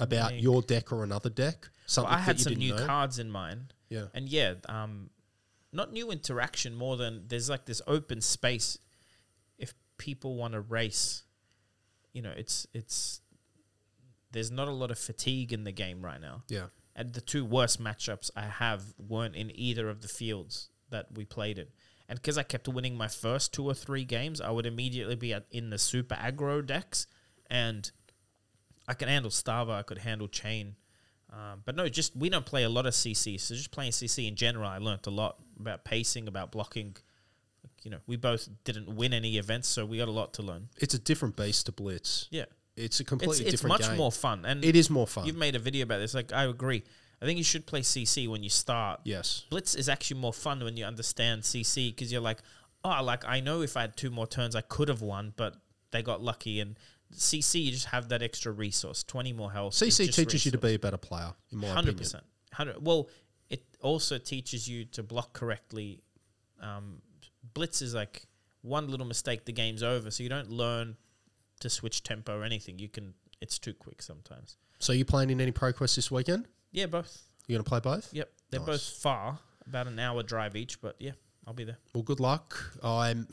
about 0.00 0.34
your 0.40 0.62
deck 0.62 0.92
or 0.92 1.02
another 1.04 1.30
deck? 1.30 1.68
Something 1.86 2.14
I 2.14 2.18
had 2.18 2.38
some 2.40 2.54
new 2.54 2.74
know? 2.74 2.86
cards 2.86 3.18
in 3.18 3.30
mind, 3.30 3.72
Yeah. 3.88 4.06
and 4.14 4.28
yeah, 4.28 4.54
um, 4.68 5.10
not 5.72 5.92
new 5.92 6.10
interaction 6.10 6.74
more 6.74 6.96
than 6.96 7.24
there's 7.28 7.48
like 7.50 7.64
this 7.66 7.80
open 7.86 8.20
space. 8.20 8.78
If 9.58 9.74
people 9.96 10.36
want 10.36 10.52
to 10.54 10.60
race, 10.60 11.24
you 12.12 12.22
know, 12.22 12.32
it's 12.36 12.66
it's 12.74 13.20
there's 14.30 14.50
not 14.50 14.68
a 14.68 14.72
lot 14.72 14.90
of 14.90 14.98
fatigue 14.98 15.52
in 15.52 15.64
the 15.64 15.72
game 15.72 16.02
right 16.02 16.20
now. 16.20 16.42
Yeah. 16.48 16.66
and 16.94 17.12
the 17.14 17.20
two 17.20 17.44
worst 17.44 17.80
matchups 17.82 18.30
I 18.36 18.42
have 18.42 18.82
weren't 18.98 19.36
in 19.36 19.50
either 19.54 19.88
of 19.88 20.02
the 20.02 20.08
fields 20.08 20.68
that 20.90 21.06
we 21.14 21.24
played 21.24 21.56
in. 21.58 21.66
And 22.08 22.18
because 22.18 22.36
I 22.36 22.42
kept 22.42 22.66
winning 22.68 22.96
my 22.96 23.08
first 23.08 23.54
two 23.54 23.64
or 23.64 23.74
three 23.74 24.04
games, 24.04 24.40
I 24.40 24.50
would 24.50 24.66
immediately 24.66 25.14
be 25.14 25.32
at, 25.32 25.44
in 25.50 25.70
the 25.70 25.78
super 25.78 26.14
aggro 26.16 26.64
decks, 26.66 27.06
and 27.48 27.90
I 28.88 28.94
can 28.94 29.08
handle 29.08 29.30
Starvo, 29.30 29.70
I 29.70 29.82
could 29.82 29.98
handle 29.98 30.26
Chane. 30.26 30.74
Um, 31.30 31.60
but 31.64 31.76
no, 31.76 31.88
just 31.88 32.16
we 32.16 32.30
don't 32.30 32.46
play 32.46 32.62
a 32.64 32.68
lot 32.70 32.86
of 32.86 32.94
CC. 32.94 33.38
So 33.38 33.54
just 33.54 33.70
playing 33.70 33.92
CC 33.92 34.26
in 34.26 34.34
general, 34.34 34.66
I 34.66 34.78
learnt 34.78 35.06
a 35.06 35.10
lot 35.10 35.36
about 35.60 35.84
pacing, 35.84 36.26
about 36.26 36.50
blocking. 36.50 36.96
You 37.84 37.90
know, 37.90 37.98
we 38.06 38.16
both 38.16 38.48
didn't 38.64 38.88
win 38.96 39.12
any 39.12 39.36
events, 39.36 39.68
so 39.68 39.84
we 39.84 39.98
got 39.98 40.08
a 40.08 40.12
lot 40.12 40.32
to 40.34 40.42
learn. 40.42 40.68
It's 40.78 40.94
a 40.94 40.98
different 40.98 41.36
base 41.36 41.62
to 41.64 41.72
Blitz. 41.72 42.28
Yeah, 42.30 42.46
It's 42.76 42.98
a 42.98 43.02
it's 43.02 43.08
completely 43.08 43.44
it's 43.44 43.50
different 43.50 43.74
It's 43.76 43.82
much 43.82 43.90
game. 43.90 43.98
more 43.98 44.10
fun, 44.10 44.44
and 44.46 44.64
It 44.64 44.74
is 44.74 44.88
more 44.90 45.06
fun. 45.06 45.26
you've 45.26 45.36
made 45.36 45.54
a 45.54 45.58
video 45.58 45.82
about 45.84 45.98
this. 45.98 46.14
Like 46.14 46.32
I 46.32 46.44
agree. 46.44 46.82
I 47.20 47.26
think 47.26 47.36
you 47.36 47.44
should 47.44 47.66
play 47.66 47.80
CC 47.82 48.26
when 48.28 48.42
you 48.42 48.48
start 48.50 49.00
yes. 49.04 49.44
Blitz 49.50 49.74
is 49.74 49.88
actually 49.88 50.20
more 50.20 50.32
fun 50.32 50.62
when 50.64 50.76
you 50.76 50.84
understand 50.86 51.42
CC 51.42 51.94
because 51.94 52.10
you're 52.10 52.20
like, 52.22 52.38
oh, 52.84 53.02
like 53.02 53.24
I 53.26 53.40
know 53.40 53.60
if 53.60 53.76
I 53.76 53.82
had 53.82 53.96
two 53.96 54.10
more 54.10 54.26
turns, 54.26 54.56
I 54.56 54.60
could 54.62 54.88
have 54.88 55.02
won, 55.02 55.34
but 55.36 55.56
they 55.90 56.02
got 56.02 56.22
lucky. 56.22 56.60
And 56.60 56.78
CC, 57.14 57.64
you 57.64 57.70
just 57.72 57.86
have 57.86 58.08
that 58.10 58.22
extra 58.22 58.52
resource, 58.52 59.02
twenty 59.02 59.32
more 59.32 59.50
health. 59.50 59.74
CC 59.74 60.12
teaches 60.12 60.44
you 60.44 60.52
to 60.52 60.58
be 60.58 60.74
a 60.74 60.78
better 60.78 60.96
player, 60.98 61.32
in 61.52 61.58
my 61.58 61.68
hundred 61.68 61.90
opinion. 61.90 61.98
percent, 61.98 62.24
hundred. 62.52 62.84
Well, 62.84 63.08
it 63.50 63.62
also 63.80 64.18
teaches 64.18 64.68
you 64.68 64.84
to 64.86 65.02
block 65.02 65.32
correctly. 65.32 66.02
Um, 66.60 67.00
Blitz 67.54 67.80
is 67.82 67.94
like 67.94 68.26
one 68.62 68.88
little 68.90 69.06
mistake, 69.06 69.44
the 69.46 69.52
game's 69.52 69.82
over. 69.82 70.10
So 70.10 70.22
you 70.22 70.28
don't 70.28 70.50
learn 70.50 70.96
to 71.60 71.70
switch 71.70 72.02
tempo 72.02 72.38
or 72.38 72.44
anything. 72.44 72.78
You 72.78 72.88
can. 72.88 73.14
It's 73.40 73.58
too 73.58 73.72
quick 73.72 74.02
sometimes. 74.02 74.56
So 74.80 74.92
you 74.92 75.04
playing 75.04 75.30
in 75.30 75.40
any 75.40 75.52
pro 75.52 75.72
quests 75.72 75.96
this 75.96 76.10
weekend? 76.10 76.46
Yeah, 76.72 76.86
both. 76.86 77.22
You 77.46 77.54
going 77.54 77.64
to 77.64 77.68
play 77.68 77.80
both? 77.80 78.12
Yep, 78.12 78.30
they're 78.50 78.60
Nice. 78.60 78.66
both 78.68 78.82
far, 79.00 79.38
about 79.66 79.86
an 79.86 79.98
hour 79.98 80.22
drive 80.22 80.54
each. 80.56 80.80
But 80.80 80.96
yeah, 80.98 81.12
I'll 81.46 81.54
be 81.54 81.64
there. 81.64 81.78
Well, 81.94 82.02
good 82.02 82.20
luck. 82.20 82.74
I'm 82.82 83.26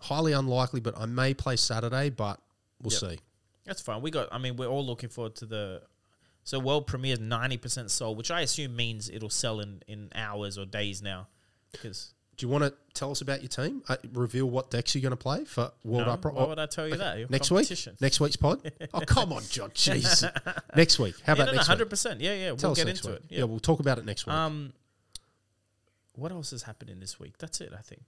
highly 0.00 0.32
unlikely, 0.32 0.80
but 0.80 0.96
I 0.96 1.06
may 1.06 1.34
play 1.34 1.56
Saturday, 1.56 2.10
but 2.10 2.40
we'll 2.82 2.92
Yep. 2.92 3.00
see. 3.00 3.18
That's 3.64 3.80
fine. 3.80 4.02
We 4.02 4.10
got. 4.10 4.28
I 4.32 4.38
mean, 4.38 4.56
we're 4.56 4.66
all 4.66 4.84
looking 4.84 5.08
forward 5.08 5.36
to 5.36 5.46
the. 5.46 5.82
So 6.44 6.58
world 6.58 6.88
premiere 6.88 7.16
ninety 7.18 7.56
percent 7.56 7.90
sold, 7.90 8.18
which 8.18 8.30
I 8.30 8.40
assume 8.40 8.74
means 8.74 9.08
it'll 9.08 9.30
sell 9.30 9.60
in 9.60 9.82
in 9.86 10.10
hours 10.14 10.58
or 10.58 10.66
days 10.66 11.00
now. 11.00 11.28
Because 11.70 12.12
Do 12.36 12.44
you 12.44 12.50
want 12.50 12.64
to 12.64 12.74
tell 12.94 13.12
us 13.12 13.20
about 13.20 13.42
your 13.42 13.48
team? 13.48 13.82
Uh, 13.88 13.96
reveal 14.12 14.46
what 14.46 14.70
decks 14.70 14.94
you're 14.94 15.02
going 15.02 15.10
to 15.10 15.16
play 15.16 15.44
for 15.44 15.70
World 15.84 16.06
no, 16.06 16.12
Upper 16.12 16.30
why 16.30 16.44
would 16.44 16.58
I 16.58 16.66
tell 16.66 16.88
you 16.88 16.96
that? 16.96 17.18
Your 17.18 17.28
next 17.30 17.50
week? 17.52 17.70
Next 18.00 18.18
week's 18.20 18.36
pod? 18.36 18.72
oh, 18.94 19.00
come 19.02 19.32
on, 19.32 19.42
John. 19.48 19.70
Jeez. 19.70 20.28
next 20.76 20.98
week. 20.98 21.14
How 21.24 21.32
yeah, 21.32 21.42
about 21.42 21.46
no, 21.46 21.52
next 21.52 21.66
hundred 21.68 21.84
week? 21.84 21.90
percent. 21.90 22.20
Yeah, 22.20 22.34
yeah. 22.34 22.54
Tell 22.56 22.70
we'll 22.70 22.74
get 22.74 22.88
into 22.88 23.06
week. 23.08 23.16
it. 23.16 23.24
Yeah. 23.28 23.38
Yeah. 23.38 23.44
we'll 23.44 23.60
talk 23.60 23.78
about 23.78 23.98
it 23.98 24.04
next 24.04 24.26
week. 24.26 24.34
Um. 24.34 24.72
What 26.14 26.32
else 26.32 26.52
is 26.52 26.64
happening 26.64 26.98
this 27.00 27.18
week? 27.20 27.38
That's 27.38 27.60
it. 27.60 27.72
I 27.76 27.80
think. 27.80 28.02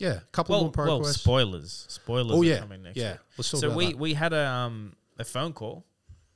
Yeah, 0.00 0.08
a 0.14 0.20
couple 0.32 0.54
Well, 0.54 0.72
more 0.76 0.86
well, 0.86 1.00
quests. 1.00 1.20
spoilers. 1.22 1.86
Spoilers. 1.88 2.32
Oh 2.36 2.40
are 2.40 2.44
yeah, 2.44 2.58
coming 2.58 2.82
next 2.82 2.96
yeah. 2.96 3.12
week. 3.12 3.20
Let's 3.38 3.50
talk 3.50 3.60
So 3.60 3.66
about 3.68 3.76
we 3.76 3.86
that. 3.86 3.96
we 3.98 4.14
had 4.14 4.32
a 4.32 4.46
um 4.48 4.96
a 5.18 5.24
phone 5.24 5.52
call 5.52 5.84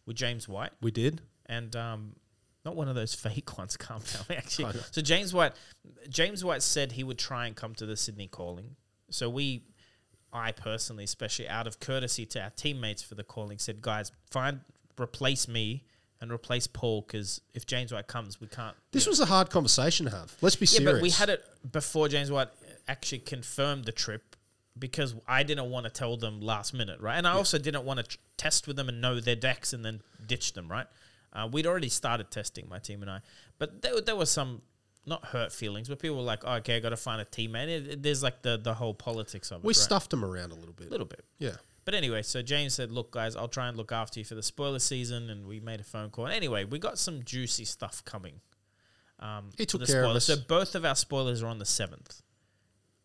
with 0.07 0.17
James 0.17 0.49
White. 0.49 0.71
we 0.81 0.91
did. 0.91 1.21
and 1.47 1.75
um, 1.75 2.17
not 2.65 2.77
one 2.77 2.89
of 2.89 2.95
those 2.95 3.15
fake 3.27 3.59
ones. 3.59 3.77
Calm 3.77 4.01
down, 4.13 4.25
actually. 4.37 4.73
So 4.93 5.01
James 5.03 5.35
White, 5.35 5.53
James 6.09 6.45
White 6.45 6.63
said 6.63 6.93
he 6.93 7.03
would 7.05 7.19
try 7.19 7.47
and 7.47 7.57
come 7.57 7.75
to 7.77 7.87
the 7.87 7.97
Sydney 7.97 8.29
calling. 8.29 8.77
So 9.11 9.29
we, 9.29 9.65
I 10.33 10.53
personally, 10.53 11.05
especially 11.05 11.49
out 11.49 11.67
of 11.67 11.81
courtesy 11.81 12.25
to 12.27 12.43
our 12.43 12.51
teammates 12.51 13.03
for 13.03 13.15
the 13.15 13.25
calling, 13.25 13.59
said, 13.59 13.81
guys, 13.83 14.13
find 14.31 14.61
replace 15.01 15.47
me 15.49 15.85
and 16.21 16.33
replace 16.33 16.67
Paul 16.67 17.03
because 17.03 17.41
if 17.53 17.67
James 17.67 17.93
White 17.93 18.07
comes, 18.07 18.41
we 18.41 18.47
can't. 18.47 18.75
This 18.93 19.07
was 19.07 19.21
a 19.21 19.27
hard 19.27 19.51
conversation 19.51 20.07
to 20.07 20.13
have. 20.13 20.35
Let's 20.41 20.57
be 20.57 20.65
yeah, 20.67 20.79
serious. 20.79 20.93
but 20.95 21.03
we 21.03 21.11
had 21.11 21.29
it 21.29 21.45
before 21.71 22.09
James 22.09 22.31
White 22.31 22.49
actually 22.89 23.21
confirmed 23.21 23.85
the 23.85 23.93
trip. 23.93 24.37
Because 24.77 25.15
I 25.29 25.45
didn't 25.45 25.71
want 25.71 25.85
to 25.87 25.91
tell 25.91 26.17
them 26.17 26.41
last 26.41 26.75
minute, 26.75 27.01
right? 27.01 27.17
And 27.17 27.29
I 27.29 27.33
also 27.35 27.59
didn't 27.59 27.85
want 27.85 27.99
to 28.01 28.03
tr- 28.03 28.17
test 28.37 28.67
with 28.67 28.75
them 28.75 28.89
and 28.89 29.01
know 29.01 29.21
their 29.21 29.37
decks 29.37 29.73
and 29.73 29.85
then 29.85 30.01
ditch 30.27 30.53
them, 30.55 30.69
right? 30.69 30.89
Uh, 31.33 31.49
we'd 31.53 31.65
already 31.65 31.89
started 31.89 32.29
testing 32.33 32.69
my 32.69 32.81
team 32.81 33.01
and 33.01 33.09
I, 33.09 33.21
but 33.59 33.83
there, 33.83 34.01
there 34.01 34.17
was 34.17 34.33
some 34.33 34.63
not 35.07 35.27
hurt 35.27 35.53
feelings, 35.53 35.89
but 35.89 36.01
people 36.01 36.17
were 36.17 36.23
like, 36.23 36.41
oh, 36.45 36.55
"Okay, 36.55 36.75
I 36.77 36.81
got 36.81 36.89
to 36.89 36.97
find 36.97 37.21
a 37.21 37.25
teammate." 37.25 37.69
It, 37.69 37.87
it- 37.89 38.03
there's 38.03 38.21
like 38.23 38.43
the 38.43 38.57
the 38.57 38.75
whole 38.75 38.95
politics 38.95 39.53
of 39.53 39.59
it. 39.59 39.65
We 39.65 39.69
right? 39.71 39.77
stuffed 39.77 40.11
them 40.11 40.25
around 40.25 40.51
a 40.51 40.57
little 40.57 40.73
bit. 40.75 40.89
a 40.89 40.91
little 40.91 41.07
bit, 41.07 41.25
Yeah. 41.39 41.53
but 41.85 41.95
anyway. 41.95 42.23
So 42.23 42.43
James 42.43 42.75
said, 42.75 42.91
"Look, 42.91 43.13
guys, 43.13 43.37
I'll 43.37 43.47
try 43.47 43.69
and 43.69 43.77
look 43.77 43.93
after 43.93 44.19
you 44.19 44.25
for 44.25 44.35
the 44.35 44.43
spoiler 44.43 44.81
season," 44.81 45.31
and 45.31 45.47
we 45.47 45.61
made 45.61 45.79
a 45.79 45.85
phone 45.85 46.11
call. 46.11 46.27
Anyway, 46.27 46.65
we 46.65 46.81
got 46.81 46.99
some 46.99 47.23
juicy 47.23 47.65
stuff 47.65 48.05
coming. 48.05 48.41
Um, 49.21 49.51
He 49.57 49.67
took 49.67 49.81
the 49.83 49.87
care 49.87 50.05
of 50.05 50.17
us. 50.17 50.25
So 50.25 50.35
both 50.37 50.75
of 50.75 50.85
our 50.85 50.97
spoilers 50.97 51.43
are 51.45 51.47
on 51.49 51.59
the 51.59 51.65
seventh. 51.67 52.23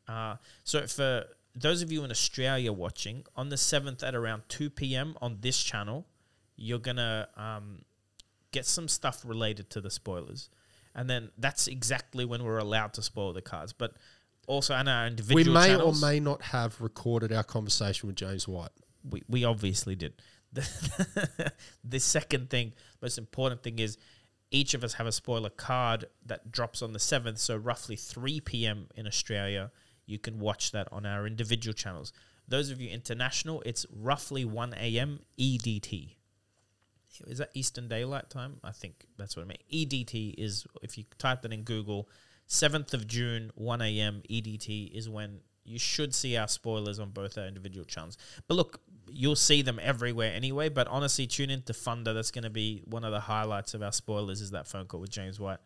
Uh, 0.10 0.36
so 0.64 0.86
for 0.88 1.26
those 1.56 1.82
of 1.82 1.92
you 1.92 2.04
in 2.04 2.12
Australia 2.12 2.74
watching, 2.74 3.26
on 3.36 3.50
the 3.50 3.58
seventh 3.58 4.04
at 4.04 4.16
around 4.16 4.44
two 4.50 4.70
p.m. 4.70 5.16
on 5.22 5.38
this 5.42 5.62
channel, 5.62 6.08
you're 6.56 6.80
gonna 6.80 7.28
um, 7.38 7.84
get 8.52 8.66
some 8.66 8.88
stuff 8.88 9.24
related 9.24 9.70
to 9.70 9.82
the 9.82 9.92
spoilers, 9.92 10.50
and 10.96 11.10
then 11.10 11.30
that's 11.38 11.68
exactly 11.68 12.26
when 12.26 12.44
we're 12.44 12.58
allowed 12.58 12.94
to 12.94 13.04
spoil 13.04 13.34
the 13.34 13.42
cards. 13.42 13.72
But 13.72 13.94
also 14.48 14.74
on 14.74 14.88
our 14.88 15.06
individual 15.06 15.54
We 15.54 15.60
may 15.60 15.68
channels, 15.68 16.04
or 16.04 16.08
may 16.08 16.20
not 16.20 16.42
have 16.42 16.82
recorded 16.82 17.32
our 17.32 17.44
conversation 17.44 18.08
with 18.08 18.16
James 18.16 18.48
White. 18.48 18.72
we, 19.08 19.22
we 19.30 19.46
obviously 19.46 19.96
did. 19.96 20.14
The, 20.52 21.52
the 21.84 22.00
second 22.00 22.50
thing, 22.50 22.74
most 23.02 23.20
important 23.20 23.62
thing 23.62 23.78
is 23.78 23.98
each 24.52 24.74
of 24.74 24.84
us 24.84 24.94
have 24.94 25.06
a 25.06 25.12
spoiler 25.12 25.52
card 25.52 26.06
that 26.26 26.52
drops 26.52 26.82
on 26.82 26.94
the 26.94 27.00
7th. 27.00 27.38
So, 27.38 27.56
roughly 27.56 27.96
3 27.96 28.42
p.m. 28.42 28.88
in 28.96 29.06
Australia, 29.06 29.72
you 30.10 30.20
can 30.20 30.40
watch 30.40 30.72
that 30.72 30.88
on 30.92 31.06
our 31.06 31.28
individual 31.28 31.74
channels. 31.74 32.12
Those 32.48 32.72
of 32.72 32.82
you 32.82 32.90
international, 32.90 33.62
it's 33.66 33.86
roughly 33.96 34.44
1 34.44 34.74
a.m. 34.74 35.20
EDT. 35.38 36.16
Is 37.28 37.38
that 37.38 37.52
Eastern 37.54 37.88
Daylight 37.88 38.30
Time? 38.30 38.60
I 38.64 38.72
think 38.72 39.06
that's 39.18 39.36
what 39.36 39.44
I 39.44 39.46
mean. 39.46 39.58
EDT 39.72 40.36
is, 40.38 40.66
if 40.82 40.98
you 40.98 41.04
type 41.18 41.44
that 41.44 41.54
in 41.54 41.64
Google, 41.64 42.10
7th 42.48 42.94
of 42.94 43.08
June, 43.08 43.52
1 43.56 43.82
a.m. 43.82 44.24
EDT 44.30 44.92
is 44.96 45.08
when 45.08 45.42
you 45.64 45.78
should 45.78 46.16
see 46.16 46.36
our 46.38 46.48
spoilers 46.48 46.98
on 46.98 47.12
both 47.12 47.38
our 47.38 47.46
individual 47.46 47.86
channels. 47.86 48.18
But 48.48 48.56
look, 48.56 48.82
you'll 49.08 49.36
see 49.36 49.62
them 49.62 49.80
everywhere 49.82 50.34
anyway. 50.34 50.70
But 50.70 50.88
honestly, 50.88 51.28
tune 51.28 51.52
in 51.52 51.62
to 51.64 51.74
Funder. 51.74 52.16
That's 52.16 52.32
going 52.32 52.46
to 52.46 52.50
be 52.50 52.82
one 52.86 53.04
of 53.04 53.12
the 53.12 53.20
highlights 53.20 53.76
of 53.76 53.84
our 53.84 53.92
spoilers 53.92 54.42
is 54.42 54.52
that 54.52 54.68
phone 54.68 54.88
call 54.88 55.02
with 55.02 55.12
James 55.12 55.40
White. 55.40 55.60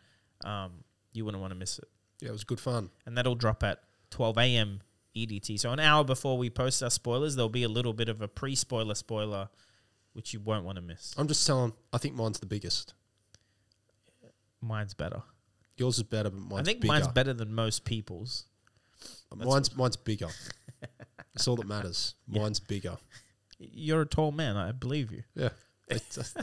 Um, 0.43 0.83
you 1.13 1.23
wouldn't 1.23 1.39
want 1.39 1.51
to 1.51 1.59
miss 1.59 1.79
it. 1.79 1.87
Yeah, 2.19 2.29
it 2.29 2.33
was 2.33 2.43
good 2.43 2.59
fun. 2.59 2.89
And 3.05 3.17
that'll 3.17 3.35
drop 3.35 3.63
at 3.63 3.79
12 4.13 4.37
a.m. 4.37 4.81
EDT. 5.15 5.59
So 5.59 5.71
an 5.71 5.79
hour 5.79 6.03
before 6.03 6.37
we 6.37 6.49
post 6.49 6.81
our 6.83 6.89
spoilers, 6.89 7.35
there'll 7.35 7.49
be 7.49 7.63
a 7.63 7.69
little 7.69 7.93
bit 7.93 8.09
of 8.09 8.21
a 8.21 8.27
pre-spoiler 8.27 8.95
spoiler, 8.95 9.49
which 10.13 10.33
you 10.33 10.39
won't 10.39 10.65
want 10.65 10.75
to 10.75 10.81
miss. 10.81 11.15
I'm 11.17 11.27
just 11.27 11.45
telling. 11.45 11.73
I 11.91 11.97
think 11.97 12.15
mine's 12.15 12.39
the 12.39 12.45
biggest. 12.45 12.93
Mine's 14.61 14.93
better. 14.93 15.23
Yours 15.77 15.97
is 15.97 16.03
better, 16.03 16.29
but 16.29 16.39
mine's 16.39 16.49
bigger. 16.49 16.59
I 16.59 16.63
think 16.63 16.81
bigger. 16.81 16.93
mine's 16.93 17.07
better 17.07 17.33
than 17.33 17.53
most 17.53 17.85
people's. 17.85 18.45
Mine's 19.35 19.75
mine's 19.75 19.97
bigger. 19.97 20.29
That's 21.33 21.47
all 21.47 21.55
that 21.55 21.67
matters. 21.67 22.13
Mine's 22.27 22.59
bigger. 22.59 22.97
You're 23.57 24.01
a 24.01 24.05
tall 24.05 24.31
man. 24.31 24.57
I 24.57 24.71
believe 24.71 25.11
you. 25.11 25.23
Yeah. 25.35 25.49
It's, 25.87 26.35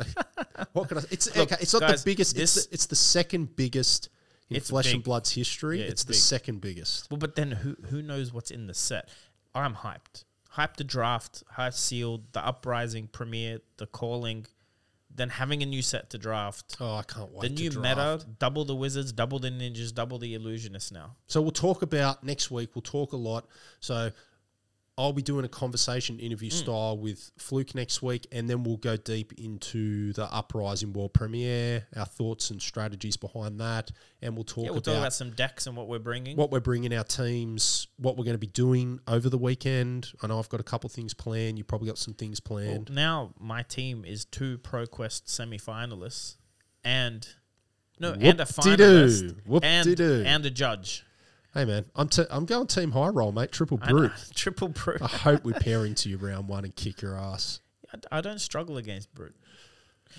what 0.72 0.88
can 0.88 0.98
I? 0.98 1.02
It's 1.10 1.34
Look, 1.34 1.52
okay. 1.52 1.62
It's 1.62 1.72
not 1.72 1.82
guys, 1.82 2.04
the 2.04 2.10
biggest. 2.10 2.36
it's 2.36 2.66
the, 2.66 2.74
it's 2.74 2.86
the 2.86 2.96
second 2.96 3.56
biggest 3.56 4.10
in 4.50 4.56
It's 4.56 4.70
Flesh 4.70 4.92
and. 4.92 5.02
Blood's 5.02 5.32
history. 5.32 5.78
Yeah, 5.78 5.84
it's 5.84 5.92
it's 5.92 6.04
the 6.04 6.12
big. 6.12 6.20
second 6.20 6.60
biggest. 6.60 7.10
Well, 7.10 7.18
but 7.18 7.36
then 7.36 7.52
who 7.52 7.76
who 7.88 8.02
knows 8.02 8.32
what's 8.32 8.50
in 8.50 8.66
the 8.66 8.74
set? 8.74 9.08
I'm 9.54 9.76
hyped. 9.76 10.24
Hyped 10.56 10.76
the 10.76 10.84
draft, 10.84 11.44
hyped 11.56 11.74
sealed, 11.74 12.32
the 12.32 12.44
uprising 12.44 13.06
premiere, 13.06 13.60
the 13.76 13.86
calling, 13.86 14.46
then 15.14 15.28
having 15.28 15.62
a 15.62 15.66
new 15.66 15.80
set 15.82 16.10
to 16.10 16.18
draft. 16.18 16.76
Oh, 16.80 16.96
I 16.96 17.02
can't 17.02 17.32
wait. 17.32 17.42
the 17.42 17.48
new 17.62 17.70
draft. 17.70 18.22
meta, 18.24 18.26
double 18.38 18.64
the 18.64 18.74
wizards, 18.74 19.12
double 19.12 19.38
the 19.38 19.50
ninjas, 19.50 19.94
double 19.94 20.18
the 20.18 20.36
illusionists 20.36 20.90
now. 20.92 21.14
So 21.28 21.40
we'll 21.40 21.52
talk 21.52 21.82
about 21.82 22.24
next 22.24 22.50
week. 22.50 22.70
We'll 22.74 22.82
talk 22.82 23.12
a 23.12 23.16
lot. 23.16 23.46
So 23.78 24.10
I'll 25.00 25.12
be 25.14 25.22
doing 25.22 25.44
a 25.44 25.48
conversation 25.48 26.18
Mm. 26.18 26.22
interview 26.22 26.50
style 26.50 26.98
with 26.98 27.30
Fluke 27.38 27.74
next 27.74 28.02
week, 28.02 28.26
and 28.30 28.50
then 28.50 28.62
we'll 28.64 28.76
go 28.76 28.96
deep 28.96 29.32
into 29.38 30.12
the 30.12 30.24
Uprising 30.32 30.92
World 30.92 31.14
Premiere, 31.14 31.86
our 31.96 32.04
thoughts 32.04 32.50
and 32.50 32.60
strategies 32.60 33.16
behind 33.16 33.58
that, 33.60 33.90
and 34.20 34.34
we'll 34.34 34.44
talk 34.44 34.64
Yeah, 34.64 34.70
we'll 34.70 34.78
about, 34.78 34.84
talk 34.92 34.98
about 34.98 35.12
some 35.14 35.30
decks 35.30 35.66
and 35.66 35.74
what 35.76 35.88
we're 35.88 35.98
bringing. 35.98 36.36
what 36.36 36.50
we're 36.50 36.60
bringing 36.60 36.92
our 36.92 37.04
teams, 37.04 37.86
what 37.96 38.16
we're 38.18 38.24
going 38.24 38.34
to 38.34 38.38
be 38.38 38.46
doing 38.46 39.00
over 39.08 39.30
the 39.30 39.38
weekend. 39.38 40.12
I 40.22 40.26
know 40.26 40.38
I've 40.38 40.48
got 40.50 40.60
a 40.60 40.64
couple 40.64 40.90
things 40.90 41.14
planned. 41.14 41.56
You 41.56 41.64
probably 41.64 41.88
got 41.88 41.96
some 41.98 42.12
things 42.14 42.38
Well, 42.48 42.58
planned. 42.60 42.90
now 42.90 43.32
my 43.40 43.62
team 43.62 44.04
is 44.04 44.26
two 44.26 44.58
ProQuest 44.58 45.22
semi-finalists 45.24 46.36
and 46.84 47.26
no, 47.98 48.12
and 48.12 48.22
a 48.22 48.44
Whoop-de-doo. 48.44 49.06
finalist 49.06 49.20
and, 49.20 49.42
Whoop-de-doo. 49.46 50.22
and 50.26 50.46
a 50.46 50.50
judge. 50.50 51.04
Hey 51.52 51.64
man, 51.64 51.86
I'm 51.96 52.08
t- 52.08 52.26
I'm 52.30 52.44
going 52.46 52.68
team 52.68 52.92
high 52.92 53.08
roll, 53.08 53.32
mate. 53.32 53.50
Triple 53.50 53.78
brute. 53.78 54.12
triple 54.34 54.68
brute. 54.68 55.02
I 55.02 55.08
hope 55.08 55.44
we 55.44 55.52
pair 55.52 55.84
into 55.84 56.08
you 56.08 56.16
round 56.16 56.48
one 56.48 56.64
and 56.64 56.74
kick 56.74 57.02
your 57.02 57.16
ass. 57.16 57.60
I, 57.92 58.18
I 58.18 58.20
don't 58.20 58.40
struggle 58.40 58.76
against 58.76 59.12
brute. 59.14 59.34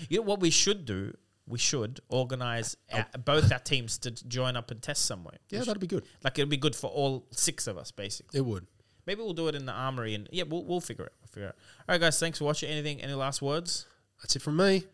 You 0.08 0.18
know 0.18 0.24
what 0.24 0.40
we 0.40 0.50
should 0.50 0.84
do? 0.84 1.16
We 1.46 1.58
should 1.58 2.00
organize 2.08 2.76
our, 2.92 3.06
both 3.24 3.50
our 3.50 3.58
teams 3.58 3.98
to 3.98 4.10
join 4.10 4.56
up 4.56 4.70
and 4.70 4.80
test 4.80 5.06
somewhere. 5.06 5.38
Yeah, 5.50 5.60
that'd 5.60 5.80
be 5.80 5.86
good. 5.86 6.04
like 6.22 6.38
it'd 6.38 6.48
be 6.48 6.56
good 6.56 6.76
for 6.76 6.88
all 6.88 7.26
six 7.30 7.66
of 7.66 7.78
us, 7.78 7.90
basically. 7.90 8.38
It 8.38 8.42
would. 8.42 8.66
Maybe 9.06 9.22
we'll 9.22 9.32
do 9.32 9.48
it 9.48 9.54
in 9.54 9.66
the 9.66 9.72
armory, 9.72 10.14
and 10.14 10.28
yeah, 10.30 10.44
we'll 10.46 10.64
we'll 10.64 10.80
figure 10.80 11.06
it. 11.06 11.12
We'll 11.20 11.28
figure 11.28 11.48
it. 11.48 11.52
Out. 11.52 11.56
All 11.88 11.94
right, 11.94 12.00
guys. 12.00 12.20
Thanks 12.20 12.38
for 12.38 12.44
watching. 12.44 12.68
Anything? 12.68 13.00
Any 13.00 13.14
last 13.14 13.40
words? 13.42 13.86
That's 14.20 14.36
it 14.36 14.42
from 14.42 14.56
me. 14.56 14.84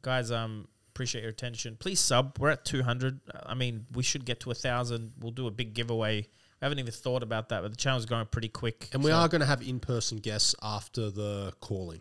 guys 0.00 0.30
um 0.32 0.66
appreciate 0.94 1.22
your 1.22 1.30
attention. 1.30 1.76
Please 1.78 2.00
sub. 2.00 2.36
We're 2.38 2.50
at 2.50 2.64
200 2.64 3.20
i 3.46 3.54
mean 3.54 3.86
we 3.92 4.02
should 4.02 4.24
get 4.24 4.40
to 4.40 4.50
a 4.50 4.54
thousand. 4.54 5.12
We'll 5.20 5.32
do 5.32 5.46
a 5.46 5.50
big 5.50 5.74
giveaway. 5.74 6.26
I 6.60 6.64
haven't 6.66 6.78
even 6.78 6.92
thought 6.92 7.22
about 7.22 7.48
that 7.48 7.62
but 7.62 7.70
the 7.70 7.76
channel's 7.76 8.06
going 8.06 8.26
pretty 8.26 8.48
quick 8.48 8.88
And 8.92 9.02
we 9.02 9.10
so- 9.10 9.16
are 9.16 9.28
going 9.28 9.40
to 9.40 9.46
have 9.46 9.62
in-person 9.62 10.18
guests 10.18 10.54
after 10.62 11.10
the 11.10 11.52
calling. 11.60 12.00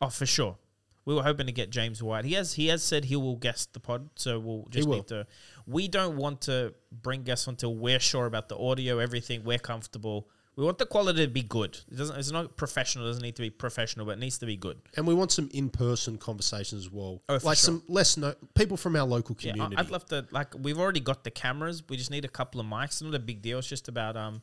oh 0.00 0.08
for 0.10 0.26
sure. 0.26 0.58
We 1.04 1.14
were 1.16 1.22
hoping 1.24 1.46
to 1.46 1.52
get 1.52 1.70
james 1.70 2.02
white. 2.02 2.24
He 2.24 2.34
has 2.34 2.52
he 2.54 2.66
has 2.68 2.82
said 2.82 3.04
he 3.06 3.16
will 3.16 3.36
guest 3.36 3.72
the 3.72 3.80
pod 3.80 4.08
so 4.16 4.38
we'll 4.38 4.66
just 4.70 4.88
need 4.88 5.06
to 5.08 5.26
we 5.66 5.88
don't 5.88 6.16
want 6.16 6.42
to 6.42 6.74
bring 6.90 7.22
guests 7.22 7.46
until 7.46 7.74
we're 7.74 7.98
sure 8.00 8.26
about 8.26 8.48
the 8.48 8.56
audio 8.58 8.98
everything 8.98 9.42
we're 9.44 9.58
comfortable 9.58 10.28
we 10.56 10.64
want 10.64 10.76
the 10.78 10.84
quality 10.86 11.24
to 11.24 11.30
be 11.32 11.42
good 11.42 11.78
it 11.90 11.96
doesn't 11.96 12.16
it's 12.18 12.30
not 12.30 12.56
professional 12.56 13.04
it 13.06 13.08
doesn't 13.08 13.22
need 13.22 13.34
to 13.36 13.42
be 13.42 13.48
professional 13.50 14.04
but 14.06 14.12
it 14.12 14.18
needs 14.18 14.36
to 14.38 14.46
be 14.46 14.56
good 14.56 14.78
And 14.96 15.06
we 15.06 15.14
want 15.14 15.32
some 15.32 15.48
in-person 15.52 16.18
conversations 16.18 16.86
as 16.86 16.90
well. 16.92 17.22
Oh, 17.28 17.34
like 17.34 17.42
sure. 17.42 17.54
some 17.56 17.82
less 17.88 18.16
no 18.16 18.34
people 18.54 18.76
from 18.76 18.94
our 18.96 19.04
local 19.06 19.34
community. 19.34 19.76
I- 19.76 19.80
I'd 19.80 19.90
love 19.90 20.04
to. 20.06 20.26
Like, 20.30 20.54
we've 20.58 20.78
already 20.78 21.00
got 21.00 21.24
the 21.24 21.30
cameras. 21.30 21.82
We 21.88 21.96
just 21.96 22.10
need 22.10 22.24
a 22.24 22.28
couple 22.28 22.60
of 22.60 22.66
mics. 22.66 22.84
It's 22.84 23.02
not 23.02 23.14
a 23.14 23.18
big 23.18 23.40
deal. 23.42 23.58
It's 23.58 23.68
just 23.68 23.88
about 23.88 24.16
um, 24.16 24.42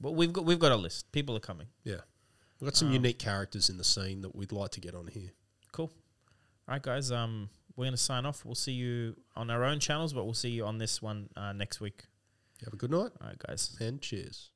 but 0.00 0.12
we've 0.12 0.32
got 0.32 0.44
we've 0.44 0.58
got 0.58 0.72
a 0.72 0.76
list. 0.76 1.10
People 1.12 1.34
are 1.36 1.40
coming. 1.50 1.68
yeah. 1.84 2.02
We've 2.60 2.68
got 2.70 2.74
Um, 2.82 2.88
some 2.88 2.92
unique 2.92 3.18
characters 3.18 3.68
in 3.70 3.76
the 3.78 3.84
scene 3.84 4.20
that 4.22 4.34
we'd 4.36 4.52
like 4.52 4.70
to 4.72 4.80
get 4.80 4.94
on 4.94 5.06
here. 5.08 5.30
Cool. 5.72 5.90
All 6.68 6.72
right, 6.74 6.82
guys. 6.82 7.10
Um, 7.10 7.48
we're 7.76 7.84
gonna 7.86 7.96
sign 7.96 8.24
off. 8.26 8.44
We'll 8.44 8.54
see 8.54 8.72
you 8.72 9.16
on 9.34 9.50
our 9.50 9.62
own 9.64 9.78
channels, 9.80 10.12
but 10.12 10.24
we'll 10.24 10.34
see 10.34 10.50
you 10.50 10.64
on 10.66 10.78
this 10.78 11.00
one 11.02 11.28
uh, 11.36 11.52
next 11.52 11.80
week. 11.80 12.04
Have 12.64 12.72
a 12.74 12.76
good 12.76 12.90
night 12.90 13.12
All 13.20 13.26
right, 13.28 13.38
guys. 13.38 13.76
and 13.80 14.00
cheers. 14.00 14.50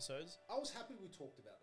Episodes. 0.00 0.38
I 0.48 0.58
was 0.58 0.70
happy 0.70 0.94
we 1.00 1.08
talked 1.08 1.38
about 1.38 1.59